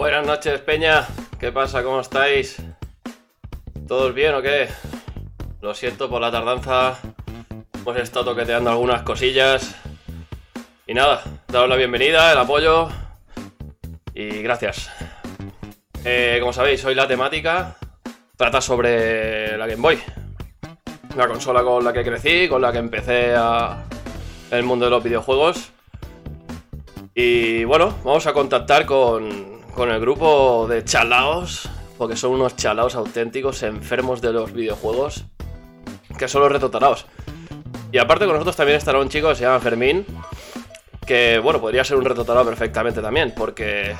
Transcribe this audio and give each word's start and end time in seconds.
Buenas 0.00 0.26
noches, 0.26 0.58
Peña. 0.62 1.06
¿Qué 1.38 1.52
pasa? 1.52 1.82
¿Cómo 1.82 2.00
estáis? 2.00 2.56
¿Todos 3.86 4.14
bien 4.14 4.34
o 4.34 4.40
qué? 4.40 4.66
Lo 5.60 5.74
siento 5.74 6.08
por 6.08 6.22
la 6.22 6.32
tardanza. 6.32 6.98
Hemos 7.74 7.98
estado 7.98 8.32
toqueteando 8.32 8.70
algunas 8.70 9.02
cosillas. 9.02 9.76
Y 10.86 10.94
nada, 10.94 11.22
daros 11.48 11.68
la 11.68 11.76
bienvenida, 11.76 12.32
el 12.32 12.38
apoyo. 12.38 12.88
Y 14.14 14.40
gracias. 14.40 14.90
Eh, 16.02 16.38
como 16.40 16.54
sabéis, 16.54 16.82
hoy 16.86 16.94
la 16.94 17.06
temática 17.06 17.76
trata 18.36 18.62
sobre 18.62 19.54
la 19.58 19.66
Game 19.66 19.82
Boy. 19.82 19.98
La 21.14 21.28
consola 21.28 21.62
con 21.62 21.84
la 21.84 21.92
que 21.92 22.04
crecí, 22.04 22.48
con 22.48 22.62
la 22.62 22.72
que 22.72 22.78
empecé 22.78 23.34
el 24.50 24.62
mundo 24.62 24.86
de 24.86 24.92
los 24.92 25.04
videojuegos. 25.04 25.72
Y 27.14 27.64
bueno, 27.64 27.98
vamos 28.02 28.26
a 28.26 28.32
contactar 28.32 28.86
con, 28.86 29.59
con 29.74 29.90
el 29.90 30.00
grupo 30.00 30.66
de 30.68 30.84
chalaos, 30.84 31.68
porque 31.98 32.16
son 32.16 32.32
unos 32.32 32.56
chalaos 32.56 32.94
auténticos, 32.94 33.62
enfermos 33.62 34.20
de 34.20 34.32
los 34.32 34.52
videojuegos, 34.52 35.24
que 36.18 36.28
son 36.28 36.42
los 36.42 36.52
retotaraos. 36.52 37.06
Y 37.92 37.98
aparte 37.98 38.24
con 38.24 38.34
nosotros 38.34 38.56
también 38.56 38.78
estará 38.78 39.00
un 39.00 39.08
chico 39.08 39.28
que 39.28 39.34
se 39.34 39.42
llama 39.42 39.60
Fermín, 39.60 40.06
que 41.06 41.38
bueno, 41.38 41.60
podría 41.60 41.84
ser 41.84 41.96
un 41.96 42.04
retotarao 42.04 42.44
perfectamente 42.44 43.02
también, 43.02 43.32
porque 43.36 43.96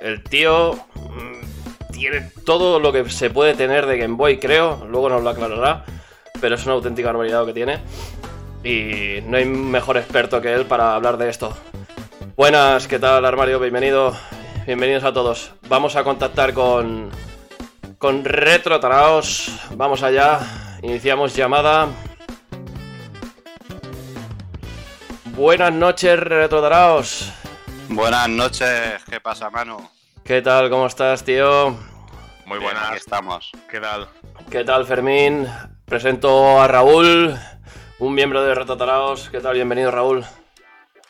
el 0.00 0.22
tío 0.24 0.74
mm, 0.74 1.92
tiene 1.92 2.30
todo 2.44 2.80
lo 2.80 2.92
que 2.92 3.08
se 3.10 3.30
puede 3.30 3.54
tener 3.54 3.86
de 3.86 3.98
Game 3.98 4.16
Boy, 4.16 4.38
creo, 4.38 4.84
luego 4.88 5.08
nos 5.08 5.22
lo 5.22 5.30
aclarará, 5.30 5.84
pero 6.40 6.54
es 6.54 6.64
una 6.64 6.74
auténtica 6.74 7.08
barbaridad 7.08 7.40
lo 7.40 7.46
que 7.46 7.54
tiene. 7.54 7.78
Y 8.64 9.22
no 9.26 9.36
hay 9.36 9.44
mejor 9.44 9.96
experto 9.96 10.40
que 10.40 10.52
él 10.52 10.66
para 10.66 10.94
hablar 10.94 11.16
de 11.16 11.28
esto. 11.28 11.56
Buenas, 12.36 12.88
¿qué 12.88 12.98
tal 12.98 13.24
armario? 13.24 13.60
Bienvenido, 13.60 14.16
bienvenidos 14.68 15.04
a 15.04 15.14
todos. 15.14 15.54
Vamos 15.66 15.96
a 15.96 16.04
contactar 16.04 16.52
con 16.52 17.10
con 17.96 18.22
Retro 18.22 18.78
Taraos. 18.78 19.50
Vamos 19.70 20.02
allá, 20.02 20.40
iniciamos 20.82 21.34
llamada. 21.34 21.88
Buenas 25.24 25.72
noches, 25.72 26.20
Retro 26.20 26.60
Taraos. 26.60 27.32
Buenas 27.88 28.28
noches, 28.28 29.02
¿qué 29.08 29.18
pasa, 29.20 29.48
Manu? 29.48 29.78
¿Qué 30.22 30.42
tal? 30.42 30.68
¿Cómo 30.68 30.86
estás, 30.86 31.24
tío? 31.24 31.70
Muy 32.44 32.58
Bien, 32.58 32.64
buenas. 32.64 32.88
aquí 32.88 32.98
estamos. 32.98 33.50
¿Qué 33.70 33.80
tal? 33.80 34.06
¿Qué 34.50 34.64
tal, 34.64 34.84
Fermín? 34.84 35.48
Presento 35.86 36.60
a 36.60 36.68
Raúl, 36.68 37.34
un 38.00 38.12
miembro 38.12 38.44
de 38.44 38.54
Retro 38.54 38.76
Taraos. 38.76 39.30
¿Qué 39.30 39.40
tal? 39.40 39.54
Bienvenido, 39.54 39.90
Raúl. 39.90 40.26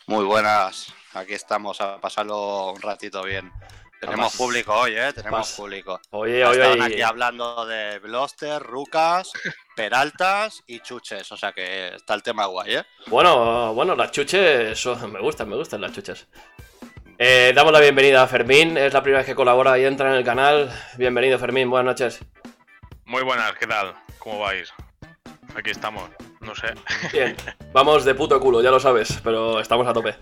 Muy 0.07 0.23
buenas. 0.23 0.93
Aquí 1.13 1.33
estamos 1.33 1.81
a 1.81 1.99
pasarlo 1.99 2.71
un 2.73 2.81
ratito 2.81 3.23
bien. 3.23 3.51
Tenemos 3.99 4.19
Además- 4.27 4.37
público 4.37 4.73
hoy, 4.73 4.95
¿eh? 4.95 5.11
Tenemos 5.13 5.51
público. 5.53 5.99
Oye, 6.11 6.45
oye, 6.45 6.57
Estaban 6.61 6.81
oye. 6.81 6.93
aquí 6.93 7.01
hablando 7.01 7.65
de 7.65 7.99
Bloster, 7.99 8.61
Rucas, 8.61 9.31
Peraltas 9.75 10.63
y 10.67 10.79
Chuches. 10.79 11.29
O 11.31 11.37
sea 11.37 11.51
que 11.51 11.95
está 11.95 12.13
el 12.13 12.23
tema 12.23 12.45
guay, 12.45 12.75
¿eh? 12.75 12.83
Bueno, 13.07 13.73
bueno, 13.73 13.95
las 13.95 14.11
chuches, 14.11 14.71
eso, 14.71 14.95
me 15.07 15.19
gustan, 15.19 15.49
me 15.49 15.57
gustan 15.57 15.81
las 15.81 15.91
chuches. 15.91 16.27
Eh, 17.17 17.51
damos 17.53 17.73
la 17.73 17.81
bienvenida 17.81 18.23
a 18.23 18.27
Fermín, 18.27 18.77
es 18.77 18.93
la 18.93 19.01
primera 19.03 19.19
vez 19.19 19.25
que 19.27 19.35
colabora 19.35 19.77
y 19.77 19.83
entra 19.83 20.09
en 20.11 20.15
el 20.15 20.23
canal. 20.23 20.71
Bienvenido, 20.97 21.37
Fermín, 21.37 21.69
buenas 21.69 21.85
noches. 21.99 22.19
Muy 23.03 23.23
buenas, 23.23 23.51
¿qué 23.59 23.67
tal? 23.67 23.93
¿Cómo 24.19 24.39
vais? 24.39 24.71
Aquí 25.55 25.71
estamos. 25.71 26.09
No 26.49 26.55
sé. 26.55 26.73
Bien, 27.13 27.35
vamos 27.71 28.03
de 28.03 28.15
puto 28.15 28.39
culo, 28.39 28.63
ya 28.63 28.71
lo 28.71 28.79
sabes, 28.79 29.19
pero 29.23 29.59
estamos 29.59 29.87
a 29.87 29.93
tope. 29.93 30.15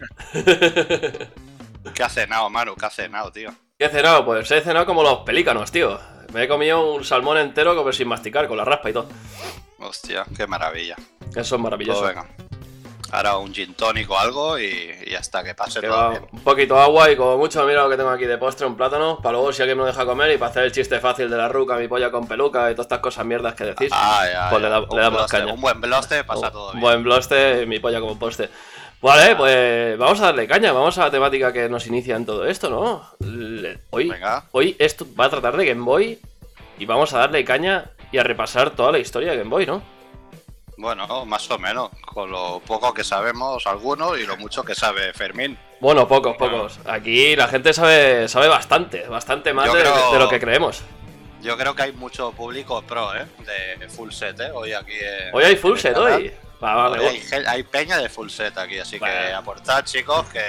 ¿Qué 1.94 2.04
has 2.04 2.14
cenado, 2.14 2.50
Manu? 2.50 2.76
¿Qué 2.76 2.86
has 2.86 2.96
cenado, 2.96 3.32
tío? 3.32 3.50
¿Qué 3.80 3.86
he 3.86 3.90
cenado? 3.90 4.26
Pues 4.26 4.52
he 4.52 4.60
cenado 4.60 4.86
como 4.86 5.04
los 5.04 5.20
pelícanos, 5.20 5.72
tío. 5.72 5.98
Me 6.34 6.44
he 6.44 6.48
comido 6.50 6.96
un 6.96 7.06
salmón 7.06 7.38
entero 7.38 7.78
como 7.78 7.94
sin 7.94 8.10
masticar, 8.10 8.50
con 8.50 8.58
la 8.58 8.66
raspa 8.66 8.90
y 8.90 8.94
todo. 8.94 9.08
Hostia, 9.80 10.26
qué 10.36 10.46
maravilla. 10.48 10.98
Eso 11.34 11.56
es 11.56 11.62
maravilloso. 11.62 12.02
Pues 12.02 12.14
venga. 12.14 12.28
Ahora 13.12 13.38
un 13.38 13.54
gin 13.54 13.74
tónico 13.74 14.16
o 14.16 14.18
algo 14.20 14.60
y, 14.60 14.68
está, 15.18 15.44
que 15.44 15.56
pase 15.56 15.80
Que 15.80 15.88
todo 15.88 16.10
bien. 16.10 16.26
un 16.32 16.40
poquito 16.42 16.76
de 16.76 16.82
agua 16.82 17.10
y 17.10 17.16
como 17.16 17.38
mucho, 17.38 17.66
mira 17.66 17.84
lo 17.84 17.90
que 17.90 17.96
tengo 17.98 18.10
aquí 18.10 18.26
de 18.26 18.38
postre, 18.38 18.68
un 18.68 18.76
plátano, 18.76 19.20
para 19.22 19.34
luego 19.34 19.54
si 19.54 19.62
alguien 19.62 19.78
me 19.78 19.84
lo 19.84 19.88
deja 19.88 20.06
comer 20.06 20.32
y 20.34 20.38
para 20.38 20.52
hacer 20.52 20.64
el 20.64 20.72
chiste 20.74 21.00
fácil 21.00 21.30
de 21.30 21.38
la 21.38 21.48
ruca, 21.48 21.78
mi 21.78 21.88
polla 21.88 22.12
con 22.12 22.28
peluca 22.28 22.70
y 22.70 22.74
todas 22.74 22.86
estas 22.86 23.00
cosas 23.00 23.26
mierdas 23.26 23.54
que 23.56 23.64
decís. 23.64 23.90
Ah, 23.94 24.26
ya, 24.32 24.50
Pues 24.50 24.62
ya. 24.62 24.68
le 24.68 24.74
da- 24.74 24.80
Un 24.82 24.96
le 24.96 25.02
damos 25.02 25.20
bloste, 25.22 25.38
caña. 25.38 25.54
Un 25.54 25.62
buen 25.62 25.80
bloste 25.82 26.24
pasa 26.26 26.52
todo 26.52 26.68
Un 26.68 26.72
bien. 26.74 26.82
Buen 26.82 27.04
bloste, 27.04 27.66
mi 27.66 27.80
polla 27.80 28.00
como 28.02 28.20
poste. 28.20 28.50
Vale, 29.02 29.36
pues 29.36 29.98
vamos 29.98 30.20
a 30.20 30.26
darle 30.26 30.48
caña, 30.48 30.74
vamos 30.74 30.98
a 30.98 31.06
la 31.06 31.12
temática 31.12 31.54
que 31.54 31.70
nos 31.70 31.86
inicia 31.88 32.16
en 32.16 32.26
todo 32.26 32.46
esto, 32.46 32.70
¿no? 32.70 33.04
Hoy, 33.92 34.10
Venga. 34.10 34.44
hoy 34.52 34.76
esto 34.80 35.06
va 35.18 35.26
a 35.26 35.30
tratar 35.30 35.56
de 35.56 35.66
Game 35.68 35.84
Boy 35.84 36.20
y 36.80 36.86
vamos 36.86 37.14
a 37.14 37.20
darle 37.20 37.46
caña 37.46 37.86
y 38.12 38.18
a 38.18 38.24
repasar 38.24 38.72
toda 38.72 38.92
la 38.92 38.98
historia 39.00 39.32
de 39.32 39.38
Game 39.38 39.50
Boy, 39.50 39.66
¿no? 39.66 39.82
Bueno, 40.78 41.26
más 41.26 41.50
o 41.50 41.58
menos, 41.58 41.90
con 42.06 42.30
lo 42.30 42.60
poco 42.60 42.94
que 42.94 43.04
sabemos 43.04 43.66
algunos 43.66 44.20
y 44.20 44.26
lo 44.28 44.38
mucho 44.38 44.64
que 44.64 44.76
sabe 44.76 45.12
Fermín. 45.14 45.58
Bueno, 45.80 46.08
pocos, 46.08 46.38
pocos. 46.38 46.80
Aquí 46.86 47.36
la 47.36 47.48
gente 47.48 47.74
sabe, 47.74 48.28
sabe 48.28 48.48
bastante, 48.48 49.08
bastante 49.08 49.54
más 49.54 49.74
de, 49.74 49.80
creo- 49.82 50.12
de 50.14 50.20
lo 50.20 50.30
que 50.30 50.40
creemos. 50.40 50.84
Yo 51.42 51.58
creo 51.58 51.76
que 51.76 51.84
hay 51.84 51.92
mucho 51.94 52.32
público 52.32 52.82
pro, 52.84 53.16
¿eh? 53.16 53.26
De 53.80 53.90
full 53.90 54.12
set, 54.12 54.40
¿eh? 54.40 54.52
Hoy 54.54 54.74
aquí. 54.74 54.94
en- 54.94 55.34
Hoy 55.34 55.44
hay 55.46 55.56
full 55.56 55.78
set 55.78 55.96
hoy. 55.98 56.32
Va, 56.64 56.74
va, 56.76 56.90
Hoy 56.92 57.24
me 57.32 57.48
hay, 57.48 57.64
peña 57.64 57.98
de 57.98 58.10
full 58.10 58.30
set 58.30 58.58
aquí, 58.58 58.80
así 58.80 59.00
que 59.00 59.34
aportad, 59.34 59.84
chicos, 59.84 60.26
que, 60.30 60.44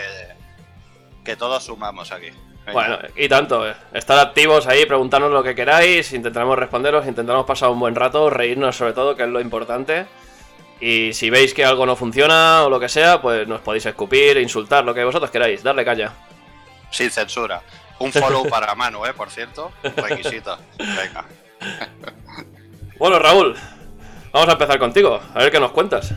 que 1.25 1.37
todos 1.37 1.65
sumamos 1.65 2.11
aquí. 2.13 2.31
Bueno, 2.73 2.99
y 3.17 3.29
tanto, 3.29 3.69
eh. 3.69 3.75
estar 3.93 4.19
activos 4.19 4.67
ahí, 4.67 4.85
preguntarnos 4.87 5.31
lo 5.31 5.43
que 5.43 5.55
queráis, 5.55 6.13
intentaremos 6.13 6.59
responderos, 6.59 7.07
intentaremos 7.07 7.47
pasar 7.47 7.71
un 7.71 7.81
buen 7.81 7.95
rato, 7.95 8.31
reírnos 8.31 8.77
sobre 8.77 8.93
todo, 8.93 9.17
que 9.17 9.25
es 9.25 9.29
lo 9.29 9.41
importante. 9.41 10.07
Y 10.81 11.13
si 11.13 11.31
veis 11.31 11.55
que 11.55 11.65
algo 11.65 11.87
no 11.87 11.97
funciona 11.97 12.65
o 12.65 12.71
lo 12.71 12.79
que 12.79 12.89
sea, 12.89 13.21
pues 13.21 13.49
nos 13.49 13.61
podéis 13.61 13.87
escupir, 13.87 14.37
insultar, 14.39 14.85
lo 14.85 14.95
que 14.95 15.05
vosotros 15.05 15.31
queráis, 15.31 15.63
darle 15.63 15.85
caña. 15.85 16.13
Sin 16.91 17.11
censura. 17.11 17.63
Un 17.99 18.13
follow 18.13 18.49
para 18.51 18.75
Manu, 18.75 19.05
¿eh? 19.05 19.13
Por 19.13 19.31
cierto. 19.31 19.73
Requisito. 19.83 20.57
Venga. 20.79 21.25
Bueno, 22.99 23.19
Raúl, 23.19 23.57
vamos 24.33 24.49
a 24.49 24.53
empezar 24.53 24.79
contigo, 24.79 25.21
a 25.35 25.39
ver 25.39 25.51
qué 25.51 25.61
nos 25.61 25.73
cuentas. 25.73 26.15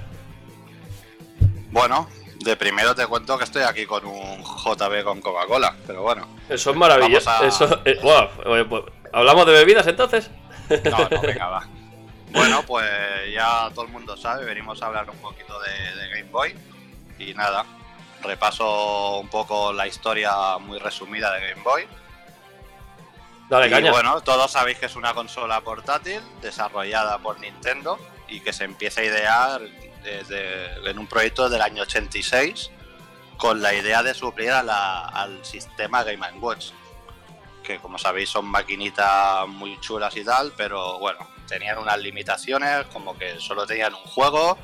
Bueno, 1.71 2.07
de 2.43 2.55
primero 2.55 2.95
te 2.95 3.05
cuento 3.07 3.37
que 3.37 3.43
estoy 3.43 3.63
aquí 3.63 3.85
con 3.85 4.05
un 4.05 4.43
JB 4.43 5.03
con 5.03 5.21
Coca-Cola, 5.21 5.75
pero 5.85 6.01
bueno. 6.01 6.27
Eso 6.49 6.71
es 6.71 6.75
maravilloso. 6.77 7.29
A- 7.29 7.45
Eso, 7.45 7.81
eh, 7.85 7.99
oye, 8.45 8.65
pues, 8.65 8.83
¿Hablamos 9.13 9.45
de 9.45 9.51
bebidas 9.53 9.85
entonces? 9.87 10.29
No, 10.85 10.97
no, 11.09 11.21
venga, 11.21 11.47
va. 11.47 11.67
Bueno, 12.31 12.63
pues 12.65 12.89
ya 13.33 13.69
todo 13.75 13.85
el 13.85 13.91
mundo 13.91 14.15
sabe, 14.15 14.45
venimos 14.45 14.81
a 14.81 14.85
hablar 14.87 15.09
un 15.09 15.17
poquito 15.17 15.59
de, 15.59 15.95
de 16.01 16.09
Game 16.09 16.31
Boy. 16.31 16.55
Y 17.19 17.33
nada, 17.33 17.65
repaso 18.21 19.19
un 19.19 19.27
poco 19.27 19.73
la 19.73 19.85
historia 19.85 20.57
muy 20.59 20.79
resumida 20.79 21.33
de 21.33 21.49
Game 21.49 21.61
Boy. 21.61 21.85
Dale 23.49 23.67
y 23.67 23.69
caña. 23.69 23.91
bueno, 23.91 24.21
todos 24.21 24.49
sabéis 24.49 24.77
que 24.79 24.85
es 24.85 24.95
una 24.95 25.13
consola 25.13 25.59
portátil 25.61 26.21
desarrollada 26.41 27.17
por 27.17 27.37
Nintendo 27.41 27.99
y 28.29 28.39
que 28.39 28.53
se 28.53 28.63
empieza 28.63 29.01
a 29.01 29.03
idear 29.03 29.61
en 30.03 30.99
un 30.99 31.07
proyecto 31.07 31.49
del 31.49 31.61
año 31.61 31.83
86 31.83 32.71
con 33.37 33.61
la 33.61 33.73
idea 33.73 34.03
de 34.03 34.13
suplir 34.13 34.51
a 34.51 35.07
al 35.07 35.43
sistema 35.43 36.03
Game 36.03 36.25
Watch. 36.39 36.71
Que 37.63 37.79
como 37.79 37.97
sabéis 37.97 38.29
son 38.29 38.45
maquinitas 38.45 39.47
muy 39.47 39.79
chulas 39.79 40.15
y 40.15 40.23
tal, 40.23 40.53
pero 40.55 40.99
bueno, 40.99 41.27
tenían 41.47 41.77
unas 41.77 41.99
limitaciones, 41.99 42.85
como 42.93 43.17
que 43.17 43.39
solo 43.39 43.65
tenían 43.65 43.93
un 43.93 44.03
juego. 44.03 44.57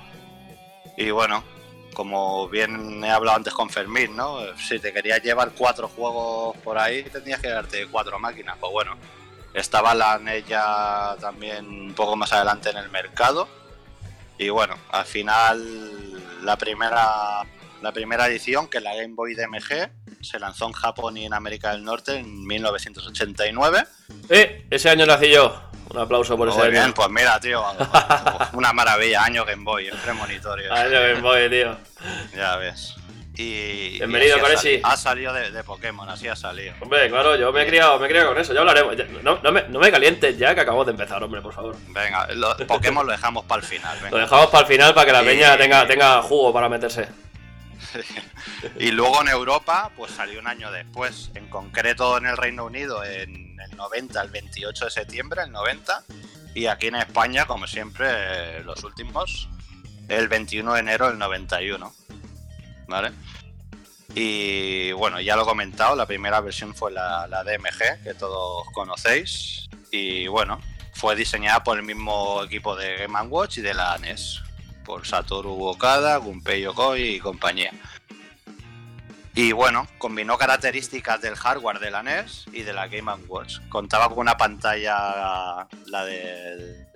Y 0.96 1.12
bueno, 1.12 1.44
como 1.94 2.48
bien 2.48 3.04
he 3.04 3.10
hablado 3.10 3.38
antes 3.38 3.54
con 3.54 3.70
Fermín, 3.70 4.16
¿no? 4.16 4.40
Si 4.58 4.80
te 4.80 4.94
querías 4.94 5.24
llevar 5.24 5.52
cuatro 5.58 5.88
juegos 5.88 6.56
por 6.58 6.78
ahí, 6.78 7.04
tenías 7.04 7.42
que 7.42 7.50
darte 7.50 7.88
cuatro 7.88 8.20
máquinas. 8.20 8.58
Pues 8.60 8.72
bueno, 8.72 8.96
estaba 9.56 9.96
la 9.96 10.20
NES 10.20 10.46
ya 10.48 11.16
también 11.20 11.68
un 11.68 11.94
poco 11.96 12.16
más 12.16 12.32
adelante 12.32 12.70
en 12.70 12.78
el 12.78 12.90
mercado. 12.90 13.48
Y 14.38 14.50
bueno, 14.50 14.76
al 14.92 15.06
final 15.06 16.44
la 16.44 16.58
primera, 16.58 17.42
la 17.82 17.92
primera 17.92 18.28
edición, 18.28 18.68
que 18.68 18.78
es 18.78 18.84
la 18.84 18.96
Game 18.96 19.14
Boy 19.16 19.36
DMG, 19.36 19.90
se 20.22 20.40
lanzó 20.40 20.68
en 20.68 20.74
Japón 20.74 21.18
y 21.18 21.26
en 21.26 21.34
América 21.34 21.72
del 21.72 21.84
Norte 21.84 22.18
en 22.18 22.46
1989. 22.46 23.84
Eh, 24.30 24.66
ese 24.70 24.90
año 24.90 25.06
nací 25.06 25.30
yo. 25.32 25.64
Un 25.90 26.00
aplauso 26.00 26.36
por 26.36 26.50
ese 26.50 26.58
Muy 26.58 26.68
año. 26.68 26.74
bien, 26.80 26.94
pues 26.94 27.10
mira, 27.10 27.40
tío, 27.40 27.64
una 28.54 28.74
maravilla, 28.74 29.24
año 29.24 29.46
Game 29.46 29.64
Boy, 29.64 29.88
en 29.88 29.98
premonitorio. 29.98 30.74
Año 30.74 30.92
Game 31.00 31.22
Boy, 31.22 31.50
tío. 31.50 31.78
Ya 32.36 32.58
ves. 32.58 32.94
Y, 33.38 33.98
Bienvenido, 34.00 34.38
ha 34.84 34.92
Ha 34.94 34.98
salido 34.98 35.32
de, 35.32 35.52
de 35.52 35.64
Pokémon, 35.64 36.10
así 36.10 36.28
ha 36.28 36.36
salido. 36.36 36.74
Hombre, 36.80 37.08
claro, 37.08 37.36
yo 37.36 37.54
me 37.54 37.62
he 37.64 37.68
criado, 37.68 38.00
me 38.00 38.08
he 38.08 38.10
criado 38.10 38.30
con 38.30 38.40
eso, 38.40 38.52
ya 38.52 38.62
hablaremos. 38.62 38.96
No, 39.24 39.40
no 39.44 39.52
me, 39.52 39.64
no 39.70 39.80
me 39.80 39.92
calientes 39.92 40.38
ya 40.40 40.56
que 40.56 40.62
acabamos 40.62 40.88
de 40.88 40.94
empezar, 40.94 41.22
hombre, 41.24 41.42
por 41.42 41.54
favor. 41.54 41.76
Venga, 41.90 42.28
lo- 42.34 42.58
Pokémon 42.66 43.06
lo 43.06 43.12
dejamos 43.12 43.46
para 43.46 43.62
el 43.62 43.68
final. 43.68 43.96
Lo 44.10 44.18
dejamos 44.18 44.48
para 44.48 44.62
el 44.62 44.68
final 44.68 44.94
para 44.96 45.06
que 45.06 45.12
la 45.12 45.22
peña 45.24 45.56
tenga, 45.56 45.86
tenga 45.86 46.22
jugo 46.24 46.52
para 46.52 46.68
meterse. 46.68 47.08
y 48.80 48.90
luego 48.92 49.22
en 49.22 49.28
Europa, 49.28 49.92
pues 49.96 50.12
salió 50.14 50.40
un 50.40 50.48
año 50.48 50.72
después. 50.72 51.30
En 51.36 51.48
concreto 51.48 52.18
en 52.18 52.26
el 52.26 52.38
Reino 52.38 52.66
Unido, 52.66 53.04
en 53.04 53.56
el 53.60 53.78
90, 53.78 54.20
el 54.20 54.30
28 54.32 54.86
de 54.86 54.92
septiembre, 54.92 55.44
el 55.44 55.52
90. 55.52 56.04
Y 56.56 56.66
aquí 56.66 56.88
en 56.88 56.96
España, 56.96 57.46
como 57.46 57.68
siempre, 57.68 58.64
los 58.64 58.84
últimos, 58.84 59.48
el 60.10 60.28
21 60.28 60.74
de 60.74 60.80
enero 60.80 61.08
del 61.08 61.20
91. 61.20 61.94
¿Vale? 62.88 63.12
Y 64.16 64.92
bueno, 64.94 65.20
ya 65.22 65.36
lo 65.36 65.44
he 65.44 65.46
comentado, 65.46 65.96
la 65.96 66.06
primera 66.06 66.42
versión 66.42 66.74
fue 66.74 66.92
la, 66.92 67.28
la 67.28 67.44
DMG, 67.44 68.04
que 68.04 68.14
todos 68.14 68.66
conocéis. 68.74 69.70
Y 69.92 70.28
bueno, 70.28 70.60
fue 70.94 71.16
diseñada 71.16 71.64
por 71.64 71.78
el 71.78 71.84
mismo 71.84 72.44
equipo 72.44 72.76
de 72.76 72.98
Game 72.98 73.22
Watch 73.28 73.60
y 73.60 73.62
de 73.62 73.74
la 73.74 73.98
NES, 74.00 74.42
por 74.84 75.06
Satoru 75.06 75.64
Okada, 75.64 76.18
Gunpei 76.18 76.62
Yokoi 76.62 77.16
y 77.16 77.20
compañía. 77.20 77.72
Y 79.36 79.52
bueno, 79.52 79.88
combinó 80.00 80.36
características 80.40 81.22
del 81.22 81.36
hardware 81.36 81.78
de 81.78 81.92
la 81.92 82.02
NES 82.02 82.46
y 82.52 82.64
de 82.64 82.74
la 82.74 82.88
Game 82.88 83.14
Watch. 83.28 83.60
Contaba 83.70 84.10
con 84.10 84.18
una 84.18 84.36
pantalla, 84.36 85.68
la 85.86 86.06
de 86.06 86.88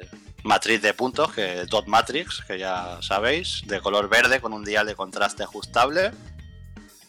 matriz 0.44 0.82
de 0.82 0.94
puntos, 0.94 1.32
que 1.34 1.66
Dot 1.66 1.88
Matrix, 1.88 2.44
que 2.48 2.58
ya 2.58 3.00
sabéis, 3.02 3.64
de 3.66 3.80
color 3.80 4.10
verde 4.10 4.42
con 4.42 4.54
un 4.54 4.64
dial 4.64 4.86
de 4.86 4.96
contraste 4.96 5.44
ajustable, 5.44 6.12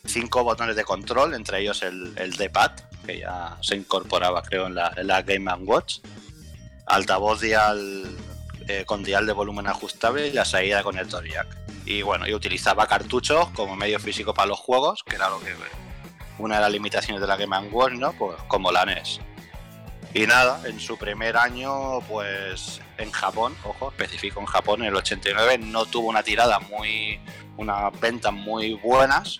cinco 0.05 0.45
botones 0.45 0.77
de 0.77 0.85
control, 0.85 1.35
entre 1.35 1.61
ellos 1.61 1.83
el, 1.83 2.13
el 2.17 2.33
D-pad, 2.33 2.73
que 3.07 3.21
ya 3.21 3.57
se 3.61 3.77
incorporaba 3.77 4.43
creo 4.43 4.67
en 4.67 4.75
la, 4.75 4.93
en 4.97 5.07
la 5.07 5.23
Game 5.23 5.53
Watch, 5.61 5.99
altavoz 6.87 7.41
dial 7.41 8.17
eh, 8.69 8.85
con 8.85 9.03
dial 9.03 9.27
de 9.27 9.33
volumen 9.33 9.67
ajustable 9.67 10.29
y 10.29 10.33
la 10.33 10.45
salida 10.45 10.83
con 10.83 10.99
el 10.99 11.09
jack. 11.09 11.47
Y 11.85 12.03
bueno, 12.03 12.29
y 12.29 12.35
utilizaba 12.35 12.87
cartuchos 12.87 13.49
como 13.51 13.77
medio 13.77 13.99
físico 13.99 14.35
para 14.35 14.49
los 14.49 14.61
juegos, 14.61 15.03
que 15.05 15.17
era 15.17 15.29
lo 15.29 15.41
que 15.41 15.55
una 16.39 16.57
de 16.57 16.61
las 16.63 16.73
limitaciones 16.73 17.21
de 17.21 17.27
la 17.27 17.37
Game 17.37 17.69
Watch, 17.69 17.95
¿no? 17.95 18.13
Pues 18.13 18.37
como 18.49 18.71
la 18.71 18.85
NES. 18.85 19.21
Y 20.15 20.27
nada, 20.27 20.61
en 20.65 20.79
su 20.79 20.99
primer 20.99 21.37
año, 21.37 22.01
pues 22.03 22.81
en 22.99 23.11
Japón, 23.11 23.57
ojo, 23.65 23.91
específico 23.91 24.41
en 24.41 24.47
Japón, 24.47 24.83
en 24.83 24.89
el 24.89 24.97
89, 24.97 25.59
no 25.59 25.87
tuvo 25.87 26.09
una 26.09 26.23
tirada 26.23 26.59
muy. 26.61 27.21
unas 27.57 27.99
ventas 28.01 28.33
muy 28.33 28.75
buenas. 28.75 29.39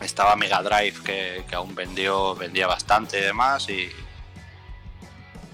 Estaba 0.00 0.36
Mega 0.36 0.62
Drive, 0.62 1.02
que, 1.04 1.44
que 1.48 1.54
aún 1.54 1.74
vendió, 1.74 2.34
vendía 2.34 2.66
bastante 2.66 3.18
y 3.18 3.22
demás, 3.22 3.68
y, 3.70 3.90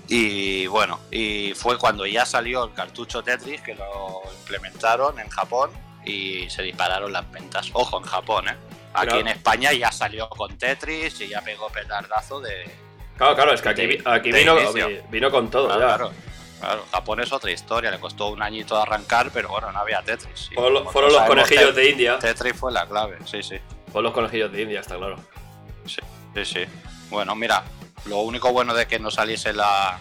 y 0.08 0.66
bueno, 0.66 0.98
y 1.12 1.52
fue 1.54 1.78
cuando 1.78 2.04
ya 2.04 2.26
salió 2.26 2.64
el 2.64 2.72
cartucho 2.72 3.22
Tetris 3.22 3.60
que 3.60 3.76
lo 3.76 4.22
implementaron 4.40 5.20
en 5.20 5.28
Japón 5.28 5.70
y 6.04 6.50
se 6.50 6.62
dispararon 6.62 7.12
las 7.12 7.30
ventas. 7.30 7.70
Ojo, 7.72 7.98
en 7.98 8.04
Japón, 8.04 8.48
¿eh? 8.48 8.56
Aquí 8.92 9.18
en 9.18 9.28
España 9.28 9.72
ya 9.72 9.92
salió 9.92 10.28
con 10.28 10.58
Tetris 10.58 11.20
y 11.20 11.28
ya 11.28 11.42
pegó 11.42 11.68
petardazo 11.68 12.40
de. 12.40 12.68
Claro, 13.16 13.36
claro, 13.36 13.52
es 13.52 13.62
que 13.62 13.68
aquí, 13.68 13.98
aquí 14.04 14.32
vino, 14.32 14.56
vino, 15.10 15.30
con 15.30 15.48
todo, 15.48 15.66
claro, 15.66 15.78
Claro, 15.78 16.12
claro, 16.60 16.84
Japón 16.90 17.20
es 17.20 17.32
otra 17.32 17.50
historia, 17.50 17.90
le 17.90 17.98
costó 17.98 18.28
un 18.28 18.42
añito 18.42 18.80
arrancar, 18.80 19.30
pero 19.32 19.48
bueno, 19.48 19.72
no 19.72 19.78
había 19.80 20.02
Tetris. 20.02 20.50
fueron, 20.54 21.12
los 21.12 21.22
conejillos 21.26 21.74
de 21.74 21.90
India. 21.90 22.18
Tetris 22.18 22.56
fue 22.56 22.72
la 22.72 22.86
clave, 22.86 23.18
sí, 23.24 23.42
sí. 23.42 23.56
Fueron 23.86 24.04
los 24.04 24.12
conejillos 24.12 24.52
de 24.52 24.62
India, 24.62 24.80
está 24.80 24.96
claro. 24.96 25.16
Sí, 25.86 26.00
sí, 26.34 26.44
sí. 26.44 26.64
Bueno, 27.10 27.34
mira, 27.34 27.64
lo 28.06 28.18
único 28.18 28.52
bueno 28.52 28.74
de 28.74 28.86
que 28.86 28.98
no 28.98 29.10
saliese 29.10 29.52
la. 29.52 29.98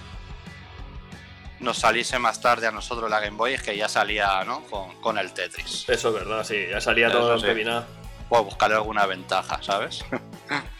Nos 1.60 1.80
saliese 1.80 2.20
más 2.20 2.40
tarde 2.40 2.68
a 2.68 2.72
nosotros 2.72 3.10
la 3.10 3.20
Game 3.20 3.36
Boy 3.36 3.54
es 3.54 3.62
que 3.62 3.76
ya 3.76 3.90
salía, 3.90 4.44
¿no? 4.46 4.64
Con, 5.02 5.18
el 5.18 5.34
Tetris. 5.34 5.90
Eso 5.90 6.10
es 6.10 6.14
verdad, 6.14 6.44
sí, 6.46 6.68
ya 6.70 6.80
salía 6.80 7.12
todo 7.12 7.38
sí. 7.38 7.48
Puedo 8.30 8.44
buscarle 8.44 8.76
alguna 8.76 9.06
ventaja, 9.06 9.62
¿sabes? 9.62 10.06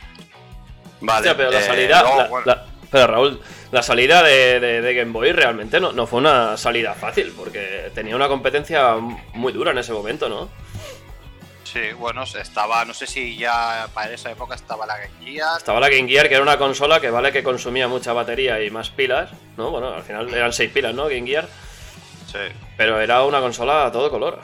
vale. 1.02 1.36
pero 1.36 1.52
la 1.52 1.60
eh, 1.60 1.64
salida. 1.64 2.66
Pero 2.92 3.08
Raúl, 3.08 3.42
la 3.72 3.82
salida 3.82 4.24
de, 4.24 4.94
Game 4.96 5.12
Boy 5.12 5.32
realmente 5.32 5.80
no, 5.80 5.92
no 5.92 6.08
fue 6.08 6.20
una 6.20 6.58
salida 6.58 6.94
fácil, 6.94 7.34
porque 7.36 7.92
tenía 7.94 8.16
una 8.16 8.28
competencia 8.28 8.96
muy 9.34 9.54
dura 9.54 9.72
en 9.72 9.78
ese 9.78 9.94
momento, 9.94 10.30
¿no? 10.30 10.50
Sí, 11.72 11.92
bueno, 11.96 12.24
estaba, 12.24 12.84
no 12.84 12.96
sé 12.96 13.06
si 13.06 13.38
ya 13.38 13.88
para 13.94 14.12
esa 14.12 14.32
época 14.32 14.56
estaba 14.56 14.88
la 14.88 14.98
Game 14.98 15.24
Gear. 15.24 15.58
Estaba 15.58 15.80
la 15.80 15.90
Game 15.90 16.10
Gear, 16.10 16.28
que 16.28 16.34
era 16.34 16.42
una 16.42 16.58
consola 16.58 17.00
que 17.00 17.12
vale 17.12 17.32
que 17.32 17.44
consumía 17.44 17.88
mucha 17.88 18.12
batería 18.12 18.64
y 18.64 18.72
más 18.72 18.90
pilas, 18.90 19.30
¿no? 19.56 19.70
Bueno, 19.70 19.94
al 19.94 20.02
final 20.02 20.34
eran 20.34 20.52
seis 20.52 20.72
pilas, 20.72 20.96
¿no? 20.96 21.04
Game 21.04 21.28
Gear. 21.28 21.48
Sí. 22.26 22.40
Pero 22.76 23.00
era 23.00 23.24
una 23.24 23.40
consola 23.40 23.86
a 23.86 23.92
todo 23.92 24.10
color. 24.10 24.40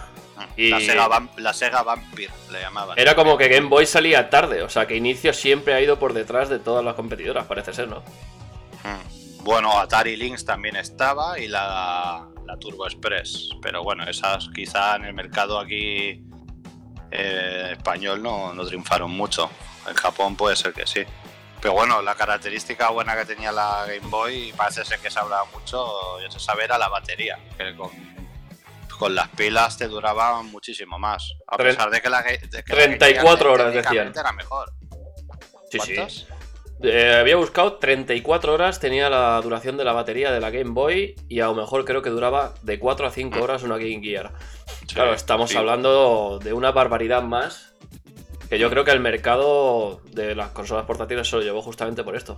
Y 0.58 0.70
la, 0.70 0.80
Sega 0.80 1.30
la 1.38 1.54
Sega 1.54 1.84
Vampire 1.84 2.34
le 2.52 2.62
llamaban. 2.62 2.98
Era 3.00 3.16
como 3.16 3.38
que 3.38 3.48
Game 3.48 3.68
Boy 3.68 3.86
salía 3.86 4.30
tarde, 4.30 4.64
o 4.64 4.70
sea 4.70 4.86
que 4.86 4.96
Inicio 4.96 5.34
siempre 5.34 5.74
ha 5.74 5.82
ido 5.82 5.98
por 6.00 6.14
detrás 6.14 6.50
de 6.50 6.60
todas 6.60 6.84
las 6.84 6.96
competidoras, 6.96 7.46
parece 7.46 7.74
ser, 7.74 7.88
¿no? 7.88 8.00
Hmm. 8.84 9.44
Bueno, 9.44 9.78
Atari 9.80 10.16
Lynx 10.16 10.44
también 10.44 10.76
estaba 10.76 11.40
y 11.40 11.48
la, 11.48 12.28
la 12.46 12.58
Turbo 12.58 12.86
Express. 12.86 13.50
Pero 13.62 13.84
bueno, 13.84 14.04
esas 14.04 14.50
quizá 14.50 14.96
en 14.96 15.06
el 15.06 15.14
mercado 15.14 15.60
aquí 15.60 16.24
eh, 17.12 17.70
español 17.74 18.24
no, 18.24 18.54
no 18.54 18.66
triunfaron 18.66 19.12
mucho. 19.12 19.50
En 19.88 19.94
Japón 19.94 20.36
puede 20.36 20.56
ser 20.56 20.74
que 20.74 20.88
sí. 20.88 21.04
Pero 21.62 21.74
bueno, 21.74 22.02
la 22.02 22.16
característica 22.16 22.90
buena 22.90 23.16
que 23.16 23.26
tenía 23.26 23.52
la 23.52 23.86
Game 23.88 24.08
Boy, 24.08 24.54
parece 24.56 24.86
ser 24.86 25.00
que 25.00 25.10
se 25.10 25.20
hablaba 25.20 25.46
mucho, 25.46 26.20
yo 26.22 26.30
sé 26.30 26.40
saber, 26.40 26.66
era 26.66 26.78
la 26.78 26.90
batería. 26.90 27.40
Que 27.58 27.76
con, 27.76 27.92
las 29.10 29.30
pilas 29.30 29.78
te 29.78 29.88
duraba 29.88 30.42
muchísimo 30.44 30.98
más. 31.00 31.34
A 31.48 31.58
pesar 31.58 31.90
de 31.90 32.02
que 32.02 32.10
la, 32.10 32.22
de 32.22 32.64
34 32.64 33.52
horas 33.52 33.74
decían. 33.74 34.14
Era 34.16 34.32
mejor. 34.32 34.74
Sí, 35.72 35.80
sí. 35.80 36.26
Eh, 36.84 37.18
había 37.20 37.38
buscado 37.38 37.78
34 37.78 38.54
horas, 38.54 38.80
tenía 38.80 39.10
la 39.10 39.40
duración 39.42 39.78
de 39.78 39.86
la 39.86 39.94
batería 39.94 40.32
de 40.32 40.42
la 40.42 40.50
Game 40.50 40.72
Boy 40.72 41.16
y 41.30 41.40
a 41.40 41.46
lo 41.46 41.56
mejor 41.56 41.86
creo 41.86 42.02
que 42.02 42.10
duraba 42.10 42.54
de 42.64 42.80
4 42.80 43.08
a 43.08 43.12
5 43.12 43.38
mm. 43.38 43.42
horas 43.42 43.64
una 43.64 43.78
Game 43.78 44.02
Gear. 44.02 44.34
claro, 44.94 45.14
estamos 45.14 45.56
hablando 45.56 46.40
de 46.40 46.54
una 46.54 46.72
barbaridad 46.72 47.24
más. 47.24 47.74
Que 48.50 48.60
yo 48.60 48.70
creo 48.70 48.86
que 48.86 48.92
el 48.92 49.00
mercado 49.00 50.02
de 50.12 50.36
las 50.36 50.50
consolas 50.50 50.86
portátiles 50.86 51.28
se 51.28 51.36
lo 51.36 51.42
llevó 51.42 51.64
justamente 51.64 52.04
por 52.04 52.16
esto. 52.16 52.38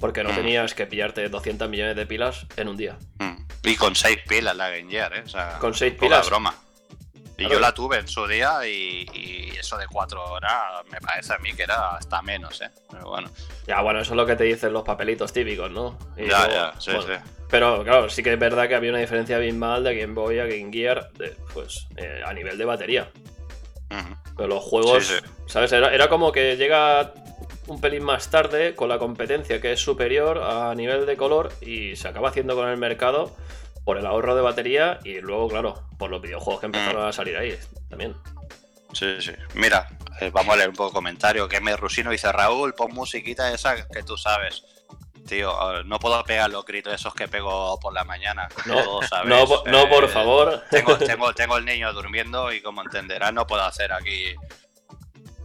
Porque 0.00 0.24
no 0.24 0.32
mm. 0.32 0.34
tenías 0.34 0.74
que 0.74 0.86
pillarte 0.86 1.28
200 1.28 1.68
millones 1.68 1.94
de 1.94 2.06
pilas 2.06 2.46
en 2.56 2.68
un 2.68 2.76
día. 2.76 2.98
Mm. 3.20 3.43
Y 3.64 3.76
con 3.76 3.94
6 3.94 4.18
pilas 4.28 4.56
la 4.56 4.70
Game 4.70 4.90
Gear, 4.90 5.14
¿eh? 5.16 5.24
con 5.58 5.74
6 5.74 5.94
pilas. 5.94 6.28
broma. 6.28 6.54
Y 7.36 7.48
yo 7.48 7.58
la 7.58 7.72
tuve 7.74 7.98
en 7.98 8.06
su 8.06 8.26
día 8.26 8.66
y, 8.66 9.52
eso 9.58 9.78
de 9.78 9.86
cuatro 9.86 10.22
horas 10.22 10.84
me 10.90 11.00
parece 11.00 11.32
a 11.32 11.38
mí 11.38 11.52
que 11.54 11.62
era 11.62 11.96
hasta 11.96 12.20
menos, 12.20 12.60
¿eh? 12.60 12.70
Pero 12.90 13.08
bueno. 13.08 13.30
Ya, 13.66 13.80
bueno, 13.80 14.00
eso 14.00 14.12
es 14.12 14.16
lo 14.16 14.26
que 14.26 14.36
te 14.36 14.44
dicen 14.44 14.72
los 14.72 14.84
papelitos 14.84 15.32
típicos, 15.32 15.70
¿no? 15.70 15.98
ya, 16.18 16.48
ya, 16.48 16.74
sí, 16.78 16.92
sí. 16.92 17.14
Pero 17.50 17.82
claro, 17.82 18.10
sí 18.10 18.22
que 18.22 18.32
es 18.32 18.38
verdad 18.38 18.68
que 18.68 18.74
había 18.74 18.90
una 18.90 18.98
diferencia 18.98 19.38
bien 19.38 19.58
mal 19.58 19.84
de 19.84 19.96
Game 19.96 20.12
Boy 20.12 20.38
a 20.38 20.44
Game 20.44 20.70
Gear, 20.70 21.10
pues 21.52 21.86
eh, 21.96 22.22
a 22.24 22.32
nivel 22.32 22.58
de 22.58 22.64
batería. 22.64 23.10
Pero 24.36 24.48
los 24.48 24.64
juegos, 24.64 25.22
¿sabes? 25.46 25.72
Era, 25.72 26.08
como 26.08 26.32
que 26.32 26.56
llega 26.56 27.12
un 27.66 27.80
pelín 27.80 28.04
más 28.04 28.30
tarde 28.30 28.74
con 28.74 28.88
la 28.88 28.98
competencia 28.98 29.60
que 29.60 29.72
es 29.72 29.80
superior 29.80 30.38
a 30.38 30.74
nivel 30.74 31.06
de 31.06 31.16
color 31.16 31.52
y 31.60 31.96
se 31.96 32.08
acaba 32.08 32.28
haciendo 32.28 32.54
con 32.54 32.68
el 32.68 32.76
mercado 32.76 33.34
por 33.84 33.98
el 33.98 34.06
ahorro 34.06 34.34
de 34.34 34.42
batería 34.42 34.98
y 35.04 35.20
luego, 35.20 35.48
claro, 35.48 35.86
por 35.98 36.10
los 36.10 36.22
videojuegos 36.22 36.60
que 36.60 36.66
empezaron 36.66 37.04
mm. 37.04 37.08
a 37.08 37.12
salir 37.12 37.36
ahí 37.36 37.58
también. 37.88 38.14
Sí, 38.92 39.16
sí. 39.20 39.32
Mira, 39.54 39.88
eh, 40.20 40.30
vamos 40.32 40.54
a 40.54 40.56
leer 40.56 40.70
un 40.70 40.76
poco 40.76 40.90
de 40.90 40.94
comentario. 40.94 41.48
Que 41.48 41.60
me 41.60 41.76
Rusino 41.76 42.10
dice, 42.10 42.30
Raúl, 42.32 42.74
pon 42.74 42.92
musiquita 42.94 43.52
esa 43.52 43.86
que 43.88 44.02
tú 44.02 44.16
sabes. 44.16 44.62
Tío, 45.26 45.82
no 45.84 45.98
puedo 45.98 46.22
pegar 46.24 46.50
los 46.50 46.64
gritos 46.64 46.92
esos 46.92 47.14
que 47.14 47.28
pego 47.28 47.78
por 47.80 47.94
la 47.94 48.04
mañana. 48.04 48.48
No, 48.66 49.00
no, 49.24 49.46
no, 49.66 49.88
por 49.88 50.04
eh, 50.04 50.08
favor. 50.08 50.62
Tengo, 50.70 50.96
tengo, 50.98 51.34
tengo 51.34 51.56
el 51.56 51.64
niño 51.64 51.92
durmiendo 51.92 52.52
y 52.52 52.60
como 52.60 52.82
entenderás 52.82 53.32
no 53.32 53.46
puedo 53.46 53.62
hacer 53.62 53.92
aquí 53.92 54.34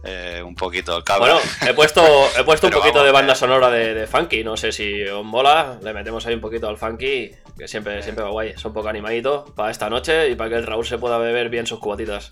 eh, 0.02 0.42
un 0.44 0.54
poquito 0.54 0.96
el 0.96 1.04
Bueno, 1.18 1.38
he 1.66 1.74
puesto, 1.74 2.02
he 2.38 2.44
puesto 2.44 2.68
un 2.68 2.72
poquito 2.72 3.04
de 3.04 3.12
banda 3.12 3.34
sonora 3.34 3.68
de, 3.70 4.06
funky. 4.06 4.42
No 4.42 4.56
sé 4.56 4.72
si 4.72 5.04
os 5.04 5.22
mola. 5.24 5.78
Le 5.82 5.92
metemos 5.92 6.24
ahí 6.26 6.32
un 6.34 6.40
poquito 6.40 6.68
al 6.68 6.78
funky, 6.78 7.30
que 7.58 7.68
siempre, 7.68 8.02
siempre 8.02 8.24
va 8.24 8.30
guay. 8.30 8.48
Es 8.50 8.64
un 8.64 8.72
poco 8.72 8.88
animadito 8.88 9.44
para 9.54 9.70
esta 9.70 9.90
noche 9.90 10.30
y 10.30 10.36
para 10.36 10.48
que 10.50 10.56
el 10.56 10.66
Raúl 10.66 10.86
se 10.86 10.98
pueda 10.98 11.18
beber 11.18 11.50
bien 11.50 11.66
sus 11.66 11.80
cubatitas. 11.80 12.30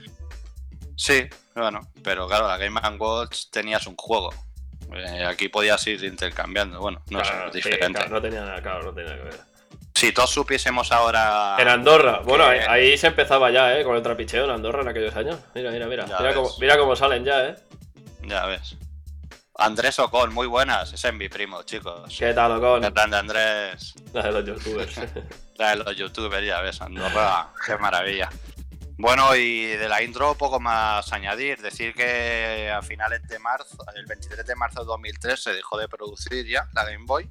Sí, 0.96 1.27
bueno, 1.55 1.82
pero 2.03 2.27
claro, 2.27 2.48
la 2.48 2.58
Game 2.58 2.79
Watch 2.98 3.46
tenías 3.51 3.88
un 3.88 3.96
juego. 3.98 4.32
Eh, 4.94 5.25
aquí 5.25 5.50
podías 5.50 5.86
ir 5.88 6.04
intercambiando. 6.04 6.80
Bueno, 6.80 7.01
no 7.10 7.24
sé, 7.24 7.32
es 7.48 7.54
diferente. 7.54 8.08
no 8.10 8.22
tenía 8.22 8.42
nada, 8.42 8.62
claro, 8.62 8.84
no 8.84 8.94
tenía 8.94 9.15
que 9.15 9.24
ver. 9.24 9.56
Si 9.94 10.12
todos 10.12 10.30
supiésemos 10.30 10.92
ahora. 10.92 11.56
En 11.58 11.70
Andorra, 11.70 12.20
bueno, 12.20 12.44
ahí, 12.46 12.98
se 12.98 13.08
empezaba 13.08 13.50
ya, 13.50 13.77
¿eh? 13.77 13.84
Con 13.84 13.96
el 13.96 14.04
trapicheo 14.04 14.44
en 14.44 14.51
Andorra 14.51 14.82
en 14.82 14.89
aquellos 14.89 15.15
años. 15.15 15.39
Mira, 15.54 15.72
mira, 15.72 15.88
mira. 15.88 16.06
Mira 16.06 16.34
cómo, 16.34 16.50
mira 16.60 16.77
cómo, 16.77 16.96
salen 16.96 17.24
ya, 17.24 17.46
¿eh? 17.48 17.56
Ya 18.24 18.46
ves. 18.46 18.75
Andrés 19.58 19.98
Ocon, 20.00 20.34
muy 20.34 20.48
buenas. 20.48 20.92
Ese 20.92 21.08
es 21.08 21.13
mi 21.13 21.30
primo, 21.30 21.63
chicos. 21.63 22.13
¿Qué 22.18 22.34
tal, 22.34 22.51
Ocon? 22.51 22.82
Qué 22.82 22.89
grande 22.89 23.18
Andrés. 23.18 23.96
La 24.12 24.24
de 24.24 24.32
los 24.34 24.46
youtubers. 24.46 25.00
La 25.58 25.70
de 25.70 25.75
los 25.77 25.96
youtubers, 25.96 26.46
ya 26.46 26.60
ves, 26.60 26.82
Andorra. 26.82 27.48
Qué 27.65 27.77
maravilla. 27.77 28.30
Bueno, 28.98 29.36
y 29.36 29.66
de 29.66 29.90
la 29.90 30.02
intro 30.02 30.36
poco 30.36 30.60
más 30.60 31.12
añadir. 31.12 31.62
Decir 31.62 31.94
que 31.94 32.72
a 32.74 32.82
finales 32.82 33.22
de 33.28 33.40
marzo, 33.40 33.78
el 33.96 34.06
23 34.06 34.46
de 34.46 34.56
marzo 34.56 34.80
de 34.82 34.86
2003 34.86 35.42
se 35.44 35.54
dejó 35.54 35.78
de 35.78 35.88
producir 35.90 36.48
ya 36.48 36.68
la 36.74 36.86
Game 36.86 37.04
Boy. 37.06 37.28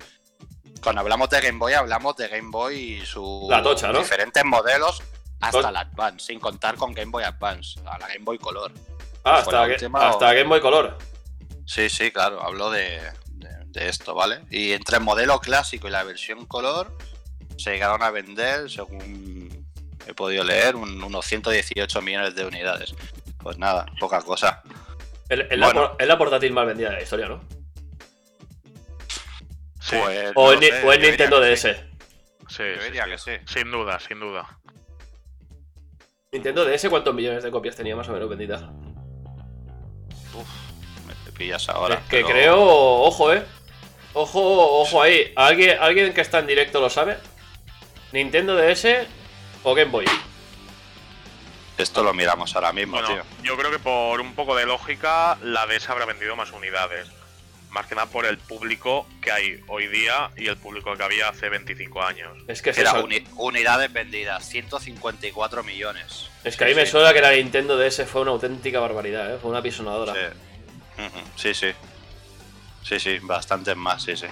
Cuando 0.83 1.01
hablamos 1.01 1.31
de 1.31 1.41
Game 1.41 1.59
Boy 1.59 1.73
hablamos 1.73 2.17
de 2.17 2.29
Game 2.29 2.51
Boy 2.51 2.77
y 3.01 3.07
sus 3.07 3.49
La 3.49 3.63
tocha, 3.63 3.91
¿no? 3.91 4.01
diferentes 4.01 4.45
modelos 4.45 5.03
hasta 5.41 5.71
la 5.73 5.81
Advance, 5.81 6.27
sin 6.27 6.39
contar 6.41 6.77
con 6.77 6.93
Game 6.93 7.11
Boy 7.11 7.25
Advance, 7.25 7.81
a 7.87 7.99
la 7.99 8.09
Game 8.09 8.25
Boy 8.25 8.39
Color. 8.39 8.73
Ah, 9.25 9.33
la 9.33 9.39
hasta, 9.39 9.67
que- 9.67 9.73
última 9.73 10.09
hasta 10.11 10.27
o- 10.27 10.35
Game 10.35 10.45
Boy 10.45 10.61
Color. 10.61 10.99
Sí, 11.67 11.89
sí, 11.89 12.11
claro, 12.11 12.43
hablo 12.43 12.71
de, 12.71 13.01
de- 13.31 13.65
de 13.69 13.89
esto, 13.89 14.15
¿vale? 14.15 14.43
Y 14.51 14.73
entre 14.73 14.99
el 14.99 15.03
modelo 15.03 15.39
clásico 15.41 15.89
y 15.89 15.91
la 15.91 16.03
versión 16.05 16.45
color 16.45 16.95
se 17.57 17.71
llegaron 17.73 18.03
a 18.03 18.11
vender, 18.11 18.71
según 18.71 19.64
he 20.07 20.15
podido 20.15 20.45
leer, 20.45 20.77
un- 20.77 21.03
unos 21.03 21.25
118 21.27 22.01
millones 22.03 22.35
de 22.35 22.45
unidades. 22.47 22.95
Pues 23.43 23.59
nada, 23.59 23.87
poca 24.01 24.21
cosa. 24.23 24.63
Es 25.29 25.39
la, 25.59 26.19
portátil 26.19 26.53
más 26.53 26.67
vendida 26.67 26.91
de 26.91 26.97
la 26.97 27.03
historia, 27.03 27.29
¿no? 27.29 27.41
Sí, 29.81 29.97
Pues, 30.03 30.33
O 30.35 30.55
no 30.55 30.61
sé, 30.61 30.83
o 30.87 30.91
diría 30.93 31.09
Nintendo 31.09 31.41
DS. 31.41 31.63
sí, 31.63 31.75
sí, 32.49 32.63
Yo 32.77 32.85
diría 32.85 33.05
sí. 33.05 33.11
que 33.11 33.19
sí. 33.19 33.31
Sin 33.61 33.71
duda, 33.71 33.99
sin 34.01 34.21
duda. 34.21 34.59
Nintendo 36.33 36.65
DS, 36.65 36.89
¿cuántos 36.89 37.15
millones 37.15 37.43
de 37.45 37.51
copias 37.51 37.77
tenía 37.77 37.95
más 37.95 38.09
o 38.09 38.13
menos 38.13 38.29
vendidas? 38.29 38.63
Uf, 40.35 40.49
me 41.07 41.15
te 41.25 41.33
pillas 41.33 41.69
ahora. 41.69 41.95
es 41.97 42.01
que 42.03 42.17
pero- 42.17 42.29
creo, 42.29 42.63
ojo, 42.63 43.33
eh. 43.33 43.43
Ojo, 44.15 44.81
ojo 44.81 45.03
ahí. 45.03 45.33
¿Alguien, 45.37 45.77
¿Alguien 45.81 46.13
que 46.15 46.21
está 46.21 46.39
en 46.39 46.47
directo 46.47 46.81
lo 46.81 46.89
sabe? 46.89 47.17
¿Nintendo 48.13 48.55
DS 48.57 49.07
o 49.65 49.75
Game 49.75 49.91
Boy? 49.91 50.05
Esto 51.77 52.05
lo 52.05 52.15
miramos 52.15 52.55
ahora 52.55 52.73
mismo, 52.73 52.93
Bueno, 53.01 53.09
tío. 53.09 53.23
yo 53.43 53.57
creo 53.57 53.71
que 53.73 53.81
por 53.81 54.21
un 54.21 54.35
poco 54.35 54.55
de 54.55 54.65
lógica, 54.65 55.37
la 55.43 55.67
DS 55.67 55.89
habrá 55.91 56.05
vendido 56.07 56.37
más 56.37 56.53
unidades. 56.53 57.09
Más 57.71 57.87
que 57.87 57.97
nada 57.97 58.07
por 58.09 58.25
el 58.25 58.39
público 58.39 59.05
que 59.21 59.33
hay 59.33 59.61
hoy 59.67 59.89
día 59.89 60.31
y 60.37 60.47
el 60.47 60.57
público 60.57 60.95
que 60.97 61.03
había 61.03 61.29
hace 61.29 61.49
25 61.49 62.01
años. 62.05 62.31
Es 62.47 62.63
que 62.63 62.71
es 62.71 62.79
Era 62.79 62.93
uni- 63.01 63.27
unidades 63.35 63.93
vendidas, 63.93 64.49
154 64.49 65.65
millones. 65.65 66.31
Es 66.45 66.57
que 66.57 66.63
a 66.63 66.67
mí 66.69 66.75
Sí, 66.75 66.79
me 66.79 66.87
sí. 66.87 66.93
suena 66.93 67.13
que 67.13 67.21
la 67.21 67.33
Nintendo 67.33 67.77
DS 67.77 68.07
fue 68.07 68.21
una 68.23 68.31
auténtica 68.31 68.79
barbaridad, 68.79 69.35
¿eh? 69.35 69.39
Fue 69.43 69.51
una 69.51 69.61
pisonadora. 69.61 70.15
Sí, 71.35 71.53
sí. 71.53 71.73
Sí, 72.85 73.01
sí, 73.01 73.19
bastantes 73.23 73.77
más, 73.77 74.05
sí, 74.05 74.17
sí. 74.17 74.27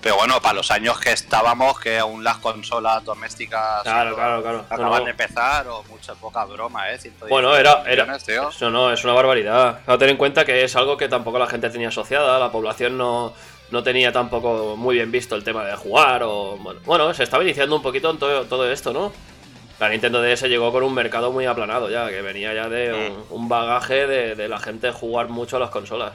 Pero 0.00 0.16
bueno, 0.16 0.40
para 0.40 0.54
los 0.54 0.70
años 0.70 0.98
que 1.00 1.10
estábamos, 1.10 1.80
que 1.80 1.98
aún 1.98 2.22
las 2.22 2.36
consolas 2.36 3.04
domésticas 3.04 3.82
Claro, 3.82 4.14
claro, 4.14 4.42
claro. 4.42 4.58
No, 4.58 4.74
acaban 4.74 5.00
no. 5.00 5.04
de 5.06 5.10
empezar, 5.10 5.66
o 5.66 5.82
mucha 5.84 6.14
poca 6.14 6.44
broma, 6.44 6.90
¿eh? 6.90 6.98
110 6.98 7.28
Bueno, 7.28 7.56
era, 7.56 7.82
era, 7.84 8.16
eso 8.16 8.70
no, 8.70 8.92
es 8.92 9.02
una 9.02 9.12
barbaridad. 9.14 9.80
Hay 9.86 9.94
que 9.94 9.98
tener 9.98 10.10
en 10.10 10.16
cuenta 10.16 10.44
que 10.44 10.62
es 10.62 10.76
algo 10.76 10.96
que 10.96 11.08
tampoco 11.08 11.38
la 11.38 11.48
gente 11.48 11.68
tenía 11.70 11.88
asociada, 11.88 12.38
la 12.38 12.52
población 12.52 12.96
no, 12.96 13.32
no 13.72 13.82
tenía 13.82 14.12
tampoco 14.12 14.76
muy 14.76 14.96
bien 14.96 15.10
visto 15.10 15.34
el 15.34 15.42
tema 15.42 15.64
de 15.64 15.74
jugar 15.74 16.22
o... 16.22 16.56
Bueno, 16.58 16.80
bueno, 16.84 17.12
se 17.12 17.24
estaba 17.24 17.42
iniciando 17.42 17.74
un 17.74 17.82
poquito 17.82 18.10
en 18.10 18.18
todo, 18.18 18.44
todo 18.44 18.70
esto, 18.70 18.92
¿no? 18.92 19.12
La 19.80 19.88
Nintendo 19.88 20.22
DS 20.22 20.42
llegó 20.42 20.70
con 20.72 20.84
un 20.84 20.94
mercado 20.94 21.32
muy 21.32 21.46
aplanado 21.46 21.90
ya, 21.90 22.08
que 22.08 22.22
venía 22.22 22.54
ya 22.54 22.68
de 22.68 22.92
un, 23.30 23.42
un 23.42 23.48
bagaje 23.48 24.06
de, 24.06 24.34
de 24.36 24.48
la 24.48 24.58
gente 24.58 24.92
jugar 24.92 25.28
mucho 25.28 25.56
a 25.56 25.60
las 25.60 25.70
consolas. 25.70 26.12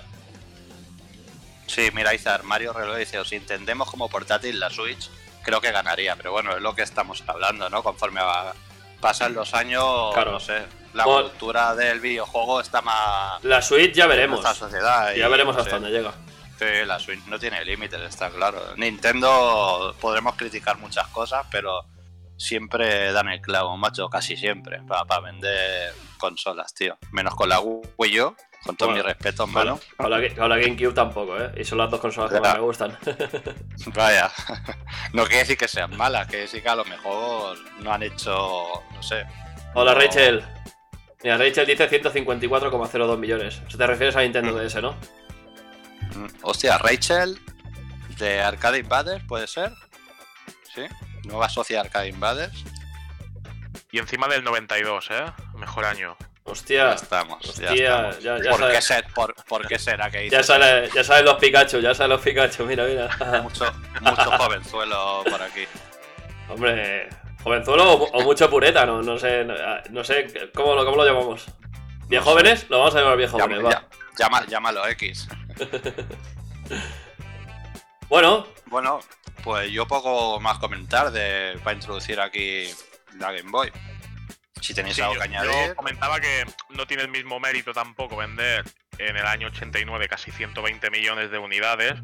Sí, 1.73 1.89
mira, 1.93 2.13
Izar, 2.13 2.43
Mario 2.43 2.71
Reloj 2.73 2.97
dice, 2.97 3.17
o 3.19 3.25
si 3.25 3.35
entendemos 3.35 3.89
como 3.89 4.07
portátil 4.09 4.59
la 4.59 4.69
Switch, 4.69 5.09
creo 5.43 5.59
que 5.59 5.71
ganaría, 5.71 6.15
pero 6.15 6.31
bueno, 6.31 6.55
es 6.55 6.61
lo 6.61 6.75
que 6.75 6.83
estamos 6.83 7.23
hablando, 7.25 7.69
¿no? 7.69 7.81
Conforme 7.81 8.21
va- 8.21 8.53
pasan 9.01 9.33
los 9.33 9.53
años, 9.53 10.13
Claro. 10.13 10.31
no 10.33 10.39
sé, 10.39 10.61
la 10.93 11.05
Bueno. 11.05 11.29
cultura 11.29 11.73
del 11.75 11.99
videojuego 11.99 12.61
está 12.61 12.81
más... 12.81 13.43
La 13.43 13.61
Switch 13.61 13.93
ya 13.93 14.05
veremos. 14.07 14.41
nuestra 14.41 14.53
sociedad 14.67 15.13
y, 15.13 15.19
Ya 15.19 15.27
veremos 15.27 15.57
hasta 15.57 15.71
dónde 15.79 15.89
llega. 15.89 16.13
Sí, 16.59 16.85
la 16.85 16.99
Switch 16.99 17.25
no 17.25 17.39
tiene 17.39 17.65
límites, 17.65 17.99
está 18.01 18.29
claro. 18.29 18.61
Nintendo 18.77 19.95
podremos 19.99 20.35
criticar 20.35 20.77
muchas 20.77 21.07
cosas, 21.07 21.45
pero 21.51 21.83
siempre 22.37 23.11
dan 23.11 23.29
el 23.29 23.41
clavo, 23.41 23.75
macho, 23.77 24.09
casi 24.09 24.37
siempre, 24.37 24.79
para 24.87 25.19
vender 25.21 25.93
consolas, 26.19 26.73
tío. 26.73 26.97
Menos 27.11 27.35
con 27.35 27.49
la 27.49 27.59
Wii 27.59 28.21
U, 28.21 28.35
con 28.65 28.75
todo 28.77 28.89
Bueno, 28.89 29.03
mi 29.03 29.07
respeto, 29.09 29.45
Bueno, 29.47 29.75
mano. 29.75 29.79
con 29.97 30.09
la, 30.09 30.35
con 30.35 30.49
la 30.49 30.57
GameCube 30.57 30.93
tampoco, 30.93 31.37
¿eh? 31.37 31.51
Y 31.57 31.63
son 31.63 31.77
las 31.79 31.89
dos 31.91 31.99
consolas 31.99 32.31
que 32.31 32.39
más 32.39 32.53
me 32.55 32.61
gustan. 32.61 32.97
Vaya, 33.95 34.31
no 35.13 35.23
quiere 35.25 35.39
decir 35.39 35.57
que 35.57 35.67
sean 35.67 35.95
malas, 35.97 36.27
que 36.27 36.47
sí 36.47 36.61
que 36.61 36.69
a 36.69 36.75
lo 36.75 36.85
mejor 36.85 37.57
no 37.81 37.91
han 37.93 38.03
hecho, 38.03 38.83
no 38.93 39.03
sé. 39.03 39.25
Hola 39.73 39.93
no- 39.93 39.99
Rachel. 39.99 40.43
Mira, 41.23 41.37
Rachel 41.37 41.65
dice 41.65 41.89
154,02 41.89 43.17
millones. 43.17 43.61
O 43.65 43.69
sea, 43.69 43.77
te 43.77 43.87
refieres 43.87 44.15
a 44.17 44.21
Nintendo 44.21 44.53
DS, 44.53 44.81
¿no? 44.81 44.91
Mm, 46.15 46.27
Hostia, 46.41 46.77
Rachel 46.77 47.39
de 48.17 48.41
Arcade 48.41 48.79
Invaders, 48.79 49.23
¿puede 49.25 49.47
ser? 49.47 49.71
Sí, 50.75 50.81
nueva 51.23 51.47
socia 51.49 51.77
de 51.77 51.87
Arcade 51.87 52.09
Invaders. 52.09 52.63
Y 53.91 53.99
encima 53.99 54.27
del 54.27 54.43
92, 54.43 55.07
¿eh? 55.11 55.23
Mejor 55.55 55.85
año. 55.85 56.17
Ya 56.45 56.51
Hostia, 56.51 56.93
estamos, 56.93 57.41
ya 57.41 57.49
hostia, 57.71 57.71
estamos. 58.09 58.19
ya, 58.19 58.37
ya 58.37 58.51
¿Por, 58.51 58.59
qué 58.71 58.79
por, 59.15 59.35
por 59.45 59.67
qué 59.67 59.79
será 59.79 60.11
que 60.11 60.29
ya, 60.29 60.43
sale- 60.43 60.89
ya 60.93 61.03
sabes 61.03 61.23
los 61.23 61.35
Pikachu, 61.35 61.79
ya 61.79 61.95
sabes 61.95 62.09
los 62.09 62.21
Pikachu, 62.21 62.65
mira, 62.65 62.83
mira. 62.85 63.07
mucho, 63.41 63.65
mucho 64.01 64.31
jovenzuelo 64.37 65.23
por 65.23 65.41
aquí? 65.41 65.65
Hombre, 66.49 67.07
jovenzuelo 67.43 67.93
o, 67.93 68.03
o 68.11 68.21
mucho 68.23 68.49
pureta, 68.49 68.85
no, 68.85 69.01
no 69.01 69.17
sé, 69.17 69.45
no, 69.45 69.53
no 69.89 70.03
sé 70.03 70.27
cómo 70.53 70.75
lo, 70.75 70.83
cómo 70.85 70.97
lo 70.97 71.05
llamamos. 71.05 71.45
¿Bien 72.07 72.19
No 72.19 72.25
sé. 72.25 72.31
jóvenes? 72.31 72.69
Lo 72.69 72.79
vamos 72.79 72.95
a 72.95 72.99
llamar 72.99 73.17
bien 73.17 73.29
jóvenes, 73.29 73.57
Llama- 73.59 73.69
va. 73.69 73.81
ya- 74.17 74.25
llama- 74.25 74.45
llámalo 74.47 74.87
X. 74.89 75.27
Bueno, 78.09 78.45
Bueno, 78.67 78.99
pues 79.43 79.71
yo 79.71 79.87
poco 79.87 80.39
más 80.39 80.59
comentar 80.59 81.11
de 81.11 81.57
para 81.63 81.73
introducir 81.75 82.19
aquí 82.19 82.67
la 83.17 83.31
Game 83.31 83.49
Boy. 83.49 83.71
Si 84.63 84.73
tenéis 84.73 84.95
Sí, 84.95 85.01
algo 85.01 85.15
yo, 85.15 85.21
que 85.21 85.27
yo 85.29 85.39
añadir. 85.39 85.75
comentaba 85.75 86.19
que 86.19 86.45
no 86.69 86.85
tiene 86.87 87.03
el 87.03 87.09
mismo 87.09 87.39
mérito 87.39 87.73
tampoco 87.73 88.15
vender 88.15 88.63
en 88.97 89.17
el 89.17 89.25
año 89.25 89.47
89 89.47 90.07
casi 90.07 90.31
120 90.31 90.89
millones 90.89 91.31
de 91.31 91.37
unidades, 91.37 91.95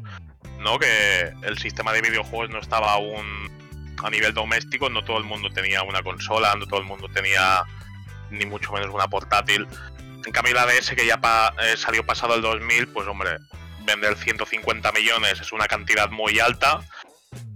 ¿no? 0.58 0.78
Que 0.78 1.32
el 1.42 1.58
sistema 1.58 1.92
de 1.92 2.02
videojuegos 2.02 2.50
no 2.50 2.58
estaba 2.58 2.92
aún 2.92 3.50
a 4.04 4.10
nivel 4.10 4.34
doméstico, 4.34 4.88
no 4.90 5.02
todo 5.04 5.18
el 5.18 5.24
mundo 5.24 5.50
tenía 5.50 5.82
una 5.82 6.02
consola, 6.02 6.54
no 6.56 6.66
todo 6.66 6.80
el 6.80 6.86
mundo 6.86 7.08
tenía 7.12 7.62
ni 8.30 8.44
mucho 8.46 8.72
menos 8.72 8.90
una 8.92 9.08
portátil. 9.08 9.66
En 10.26 10.32
cambio 10.32 10.54
la 10.54 10.66
DS 10.66 10.94
que 10.94 11.06
ya 11.06 11.18
pa- 11.18 11.54
eh, 11.62 11.76
salió 11.78 12.04
pasado 12.04 12.34
el 12.34 12.42
2000, 12.42 12.88
pues 12.88 13.08
hombre, 13.08 13.38
vender 13.84 14.16
150 14.16 14.92
millones 14.92 15.40
es 15.40 15.52
una 15.52 15.66
cantidad 15.66 16.10
muy 16.10 16.38
alta, 16.40 16.80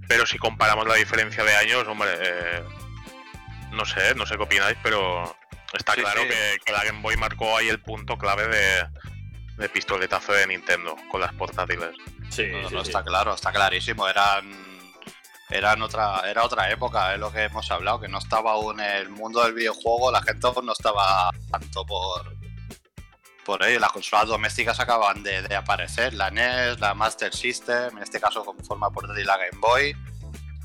pero 0.09 0.25
si 0.27 0.39
comparamos 0.39 0.87
la 0.89 0.95
diferencia 0.95 1.45
de 1.45 1.55
años, 1.57 1.87
hombre, 1.87 2.09
eh, 2.19 2.63
no 3.75 3.85
sé, 3.85 4.15
no 4.15 4.27
sé 4.27 4.37
qué 4.37 4.43
opináis, 4.43 4.77
pero 4.83 5.37
está 5.73 5.95
Sí, 5.95 6.01
claro 6.01 6.23
sí. 6.23 6.29
Que, 6.29 6.59
que 6.65 6.73
la 6.73 6.85
Game 6.85 7.03
Boy 7.03 7.17
marcó 7.17 7.57
ahí 7.57 7.69
el 7.69 7.81
punto 7.81 8.17
clave 8.17 8.47
de, 8.49 8.89
de 9.57 9.69
pistoletazo 9.69 10.33
de 10.33 10.47
Nintendo 10.47 10.97
con 11.11 11.21
las 11.21 11.33
portátiles. 11.35 11.91
sí, 12.31 12.47
No, 12.51 12.63
no, 12.63 12.69
sí. 12.83 12.89
está 12.89 13.03
claro, 13.05 13.35
está 13.35 13.53
clarísimo. 13.53 14.09
Eran. 14.09 14.75
Eran 15.51 15.83
otra, 15.83 16.23
era 16.29 16.43
otra 16.43 16.71
época, 16.71 17.13
es 17.13 17.21
lo 17.21 17.31
que 17.31 17.45
hemos 17.45 17.71
hablado, 17.71 18.01
que 18.01 18.09
no 18.09 18.17
estaba 18.19 18.53
aún 18.53 18.81
en 18.81 18.91
el 18.91 19.11
mundo 19.11 19.45
del 19.45 19.53
videojuego, 19.53 20.11
la 20.11 20.23
gente 20.23 20.47
aún 20.47 20.65
no 20.65 20.73
estaba 20.73 21.31
tanto 21.51 21.85
por, 21.85 22.35
por 23.45 23.63
ello. 23.63 23.79
Las 23.79 23.93
consolas 23.93 24.27
domésticas 24.27 24.81
acaban 24.81 25.23
de, 25.23 25.43
de 25.43 25.55
aparecer, 25.55 26.15
la 26.15 26.31
NES, 26.31 26.81
la 26.81 26.95
Master 26.95 27.33
System, 27.33 27.97
en 27.99 28.03
este 28.03 28.19
caso 28.21 28.43
con 28.43 28.59
forma 28.65 28.91
portátil 28.91 29.27
la 29.27 29.37
Game 29.37 29.59
Boy. 29.61 29.95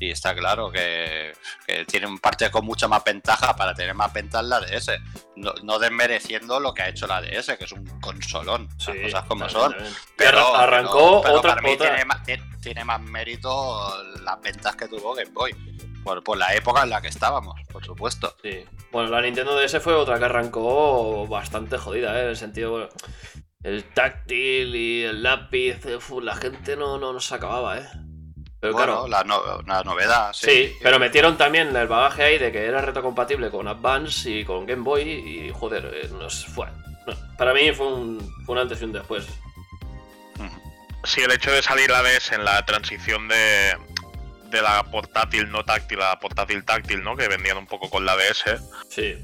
Y 0.00 0.10
está 0.10 0.34
claro 0.34 0.72
que, 0.72 1.32
que 1.66 1.84
tienen 1.84 2.18
parte 2.18 2.50
con 2.50 2.64
mucha 2.64 2.88
más 2.88 3.04
ventaja 3.04 3.54
para 3.54 3.74
tener 3.74 3.94
más 3.94 4.10
ventas 4.12 4.42
la 4.42 4.58
DS. 4.60 4.90
No, 5.36 5.52
no 5.62 5.78
desmereciendo 5.78 6.58
lo 6.58 6.72
que 6.72 6.82
ha 6.82 6.88
hecho 6.88 7.06
la 7.06 7.20
DS, 7.20 7.56
que 7.58 7.64
es 7.64 7.72
un 7.72 7.84
consolón, 8.00 8.66
las 8.86 8.96
cosas 8.96 9.24
como 9.26 9.44
también, 9.46 9.50
son. 9.60 9.72
también. 9.72 9.94
Pero, 10.16 10.38
arra- 10.56 10.62
arrancó 10.64 10.98
pero- 10.98 11.22
pero 11.22 11.34
otra, 11.38 11.50
para 11.50 11.62
mí 11.62 11.70
otra- 11.74 11.88
Tiene, 11.90 12.04
más, 12.06 12.22
tiene- 12.24 12.44
tiene 12.62 12.84
más 12.84 13.00
mérito 13.02 13.94
las 14.24 14.40
ventas 14.40 14.74
que 14.74 14.88
tuvo 14.88 15.14
Game 15.14 15.30
Boy. 15.32 15.54
Por, 16.02 16.24
por 16.24 16.38
la 16.38 16.54
época 16.54 16.82
en 16.84 16.88
la 16.88 17.02
que 17.02 17.08
estábamos, 17.08 17.60
por 17.70 17.84
supuesto. 17.84 18.34
Sí. 18.42 18.64
Bueno, 18.90 19.10
la 19.10 19.20
Nintendo 19.20 19.54
DS 19.54 19.80
fue 19.80 19.92
otra 19.92 20.18
que 20.18 20.24
arrancó 20.24 21.26
bastante 21.26 21.76
jodida, 21.76 22.18
¿eh? 22.18 22.22
En 22.22 22.28
el 22.28 22.36
sentido, 22.38 22.70
bueno, 22.70 22.88
el 23.62 23.84
táctil 23.84 24.74
y 24.74 25.02
el 25.04 25.22
lápiz, 25.22 25.76
la 26.22 26.34
gente 26.36 26.74
no, 26.76 26.96
no, 26.96 27.12
no 27.12 27.20
se 27.20 27.34
acababa, 27.34 27.76
¿eh? 27.80 27.86
Pero 28.60 28.74
bueno, 28.74 29.06
claro, 29.06 29.08
la, 29.08 29.24
no- 29.24 29.62
la 29.66 29.82
novedad, 29.82 30.32
sí. 30.34 30.50
sí, 30.50 30.76
pero 30.82 30.98
metieron 30.98 31.38
también 31.38 31.74
el 31.74 31.88
bagaje 31.88 32.22
ahí 32.24 32.38
de 32.38 32.52
que 32.52 32.66
era 32.66 32.82
retrocompatible 32.82 33.50
con 33.50 33.66
Advance 33.68 34.28
y 34.30 34.44
con 34.44 34.66
Game 34.66 34.82
Boy 34.82 35.02
y, 35.10 35.50
joder, 35.52 35.90
eh, 35.94 36.08
nos 36.12 36.44
fue. 36.46 36.66
no, 37.06 37.14
para 37.38 37.54
mí 37.54 37.72
fue 37.72 37.86
un, 37.86 38.20
fue 38.44 38.54
un 38.54 38.60
antes 38.60 38.80
y 38.82 38.84
un 38.84 38.92
después. 38.92 39.26
Sí, 41.04 41.22
el 41.22 41.32
hecho 41.32 41.50
de 41.50 41.62
salir 41.62 41.88
la 41.90 42.02
DS 42.02 42.32
en 42.32 42.44
la 42.44 42.64
transición 42.66 43.26
de, 43.26 43.74
de 44.50 44.60
la 44.62 44.82
portátil 44.84 45.50
no 45.50 45.64
táctil 45.64 45.98
a 46.02 46.10
la 46.10 46.18
portátil 46.20 46.62
táctil, 46.64 47.02
¿no? 47.02 47.16
Que 47.16 47.26
vendían 47.26 47.56
un 47.56 47.66
poco 47.66 47.88
con 47.88 48.04
la 48.04 48.14
DS. 48.16 48.60
Sí. 48.90 49.14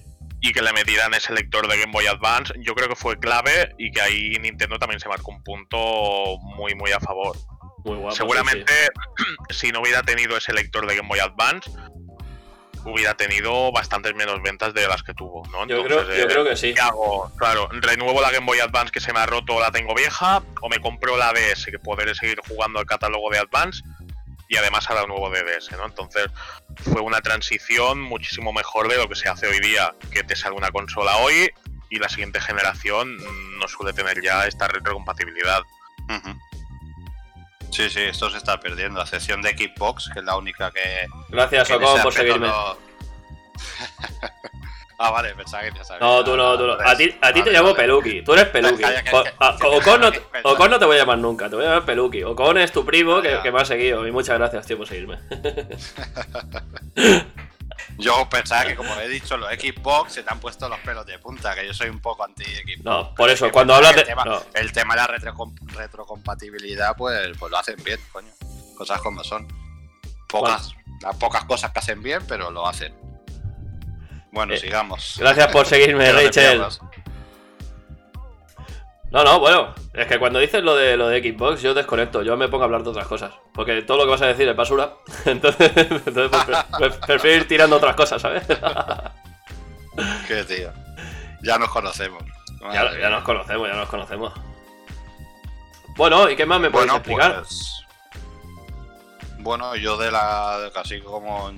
Y 0.41 0.53
que 0.55 0.63
le 0.63 0.73
metieran 0.73 1.13
ese 1.13 1.35
lector 1.35 1.69
de 1.69 1.79
Game 1.79 1.93
Boy 1.93 2.07
Advance, 2.07 2.55
yo 2.61 2.75
creo 2.75 2.89
que 2.89 2.97
fue 2.97 3.19
clave 3.19 3.75
y 3.79 3.91
que 3.91 4.01
ahí 4.01 4.39
Nintendo 4.41 4.79
también 4.79 5.01
se 5.01 5.09
marcó 5.09 5.31
un 5.33 5.43
punto 5.43 6.39
muy, 6.39 6.75
muy 6.75 6.93
a 6.93 7.01
favor. 7.01 7.37
Muy 7.87 7.99
guapo. 7.99 8.11
sí, 8.11 8.19
Seguramente, 8.19 8.73
si 9.51 9.71
no 9.71 9.81
hubiera 9.81 10.03
tenido 10.03 10.37
ese 10.37 10.53
lector 10.53 10.87
de 10.87 10.97
Game 10.97 11.09
Boy 11.09 11.21
Advance, 11.21 11.71
hubiera 12.85 13.15
tenido 13.15 13.73
bastantes 13.73 14.15
menos 14.15 14.43
ventas 14.43 14.75
de 14.75 14.87
las 14.89 15.03
que 15.03 15.15
tuvo, 15.15 15.47
¿no? 15.51 15.67
Yo, 15.67 15.85
creo, 15.85 16.05
yo 16.05 16.13
eh, 16.13 16.27
creo 16.27 16.45
que 16.45 16.57
sí. 16.57 16.75
¿Qué 16.75 16.81
hago? 16.81 17.33
Claro, 17.37 17.69
renuevo 17.71 18.21
la 18.21 18.31
Game 18.31 18.47
Boy 18.47 18.61
Advance 18.61 18.91
que 18.91 19.01
se 19.01 19.13
me 19.13 19.21
ha 19.21 19.27
roto, 19.27 19.61
la 19.61 19.71
tengo 19.71 19.95
vieja, 19.95 20.43
o 20.61 20.69
me 20.69 20.81
compro 20.81 21.17
la 21.17 21.33
DS 21.33 21.67
que 21.67 21.79
podré 21.79 22.15
seguir 22.15 22.41
jugando 22.47 22.81
el 22.81 22.87
catálogo 22.87 23.31
de 23.31 23.39
Advance 23.39 23.83
y 24.49 24.57
además 24.57 24.89
ahora 24.89 25.03
el 25.03 25.09
nuevo 25.09 25.31
de 25.31 25.43
DS, 25.43 25.73
¿no? 25.73 25.87
Entonces 25.87 26.27
fue 26.93 27.01
una 27.03 27.21
transición 27.21 28.01
muchísimo 28.01 28.53
mejor 28.53 28.89
de 28.89 28.97
lo 28.97 29.09
que 29.09 29.15
se 29.15 29.29
hace 29.29 29.47
hoy 29.47 29.61
día, 29.61 29.95
que 30.13 30.23
te 30.23 30.37
sale 30.37 30.57
una 30.57 30.71
consola 30.71 31.17
hoy 31.19 31.51
y 31.91 31.99
la 31.99 32.09
siguiente 32.09 32.41
generación 32.41 33.17
no 33.59 33.69
suele 33.69 33.93
tener 33.93 34.23
ya 34.23 34.47
esta 34.47 34.69
retrocompatibilidad. 34.69 35.63
Ujú. 36.09 36.37
Sí, 37.71 37.91
sí, 37.91 38.01
esto 38.01 38.31
se 38.31 38.39
está 38.39 38.59
perdiendo. 38.59 39.01
A 39.01 39.07
de 39.43 39.51
Xbox, 39.51 40.11
que 40.13 40.21
es 40.21 40.25
la 40.25 40.37
única 40.37 40.71
que. 40.71 41.07
Gracias, 41.29 41.71
ese 41.71 42.03
por 42.03 42.13
seguirme. 42.13 42.49
no- 42.49 42.77
ah, 44.99 45.11
vale, 45.11 45.35
pensaba 45.35 45.63
que 45.65 45.73
ya 45.77 45.85
sabía. 45.85 46.07
No, 46.07 46.25
tú 46.25 46.37
no, 46.37 46.57
tú 46.57 46.67
no. 46.67 46.75
A 46.75 46.97
ti, 46.97 47.15
a 47.21 47.33
ti 47.33 47.43
te 47.43 47.51
llamo 47.51 47.73
vale. 47.73 47.77
Peluki. 47.77 48.23
Tú 48.23 48.33
eres 48.35 48.47
Peluki. 48.47 48.83
Ocon 49.65 50.01
no, 50.01 50.11
Ocon 50.45 50.71
no 50.71 50.79
te 50.79 50.85
voy 50.85 50.97
a 50.97 51.01
llamar 51.01 51.19
nunca, 51.19 51.49
te 51.49 51.57
voy 51.57 51.65
a 51.65 51.69
llamar 51.69 51.85
Peluki. 51.85 52.23
Ocon 52.23 52.59
es 52.59 52.73
tu 52.73 52.85
primo 52.85 53.21
que, 53.21 53.41
que 53.43 53.53
me 53.53 53.61
ha 53.61 53.65
seguido. 53.65 54.07
Y 54.07 54.13
muchas 54.13 54.39
gracias, 54.39 54.67
tío, 54.67 54.79
por 54.79 54.87
seguirme. 54.87 55.19
Yo 57.99 58.29
pensaba 58.29 58.65
que, 58.65 58.75
como 58.77 58.95
he 58.97 59.09
dicho, 59.09 59.37
los 59.37 59.49
Xbox 59.53 60.13
se 60.15 60.23
te 60.23 60.31
han 60.31 60.39
puesto 60.41 60.69
los 60.69 60.79
pelos 60.81 61.07
de 61.07 61.19
punta, 61.19 61.55
que 61.55 61.67
yo 61.67 61.73
soy 61.75 61.89
un 61.89 62.01
poco 62.01 62.25
anti-Xbox. 62.25 62.85
No, 62.85 63.15
por 63.15 63.31
eso, 63.31 63.51
cuando 63.53 63.75
hablas 63.75 63.95
de. 63.95 64.01
El 64.03 64.07
tema, 64.07 64.25
no. 64.25 64.43
el 64.55 64.73
tema 64.73 64.95
de 64.95 65.01
la 65.03 65.09
retrocom- 65.09 65.59
retrocompatibilidad, 65.75 66.97
pues, 66.97 67.37
pues 67.39 67.51
lo 67.51 67.59
hacen 67.59 67.77
bien, 67.85 68.01
coño. 68.13 68.31
Cosas 68.77 69.01
como 69.01 69.23
son. 69.25 69.47
Pocas, 70.29 70.75
las 71.03 71.17
pocas 71.17 71.45
cosas 71.45 71.71
que 71.73 71.79
hacen 71.79 72.03
bien, 72.03 72.21
pero 72.27 72.51
lo 72.51 72.67
hacen. 72.67 72.95
Bueno, 74.33 74.55
Eh, 74.55 74.59
sigamos. 74.59 75.15
Gracias 75.19 75.47
por 75.49 75.67
seguirme, 75.67 76.13
Rachel. 76.13 76.63
No, 79.17 79.25
no, 79.25 79.41
bueno, 79.41 79.75
es 79.95 80.07
que 80.07 80.19
cuando 80.19 80.39
dices 80.39 80.63
lo 80.63 80.77
de 80.77 80.95
lo 80.99 81.09
de 81.09 81.21
Xbox, 81.23 81.63
yo 81.63 81.73
desconecto, 81.73 82.23
yo 82.23 82.37
me 82.37 82.49
pongo 82.49 82.65
a 82.65 82.67
hablar 82.67 82.83
de 82.83 82.91
otras 82.91 83.07
cosas. 83.07 83.33
Porque 83.55 83.81
todo 83.81 83.97
lo 83.97 84.05
que 84.05 84.11
vas 84.11 84.21
a 84.21 84.27
decir 84.27 84.47
es 84.47 84.55
basura. 84.55 84.93
Entonces, 85.25 85.73
entonces 85.75 86.29
pues, 86.31 86.45
pre- 86.45 86.91
pre- 86.91 86.99
prefiero 87.07 87.37
ir 87.39 87.49
tirando 87.49 87.77
otras 87.77 87.97
cosas, 87.97 88.21
¿sabes? 88.21 88.45
Qué 90.29 90.45
tío. 90.45 90.71
Ya 91.43 91.57
nos 91.59 91.71
conocemos. 91.71 92.23
ya, 92.73 93.09
nos 93.09 93.25
conocemos, 93.25 93.69
ya 93.69 93.75
nos 93.77 93.89
conocemos. 93.89 94.35
Bueno, 95.97 96.29
¿y 96.29 96.37
qué 96.37 96.45
más 96.45 96.61
me 96.61 96.71
puedes 96.71 96.89
Bueno, 96.89 96.99
explicar? 96.99 97.39
pues. 97.43 97.73
Bueno, 99.39 99.77
yo 99.77 99.97
de 99.97 100.11
la. 100.11 100.71
casi 100.75 101.01
como 101.01 101.51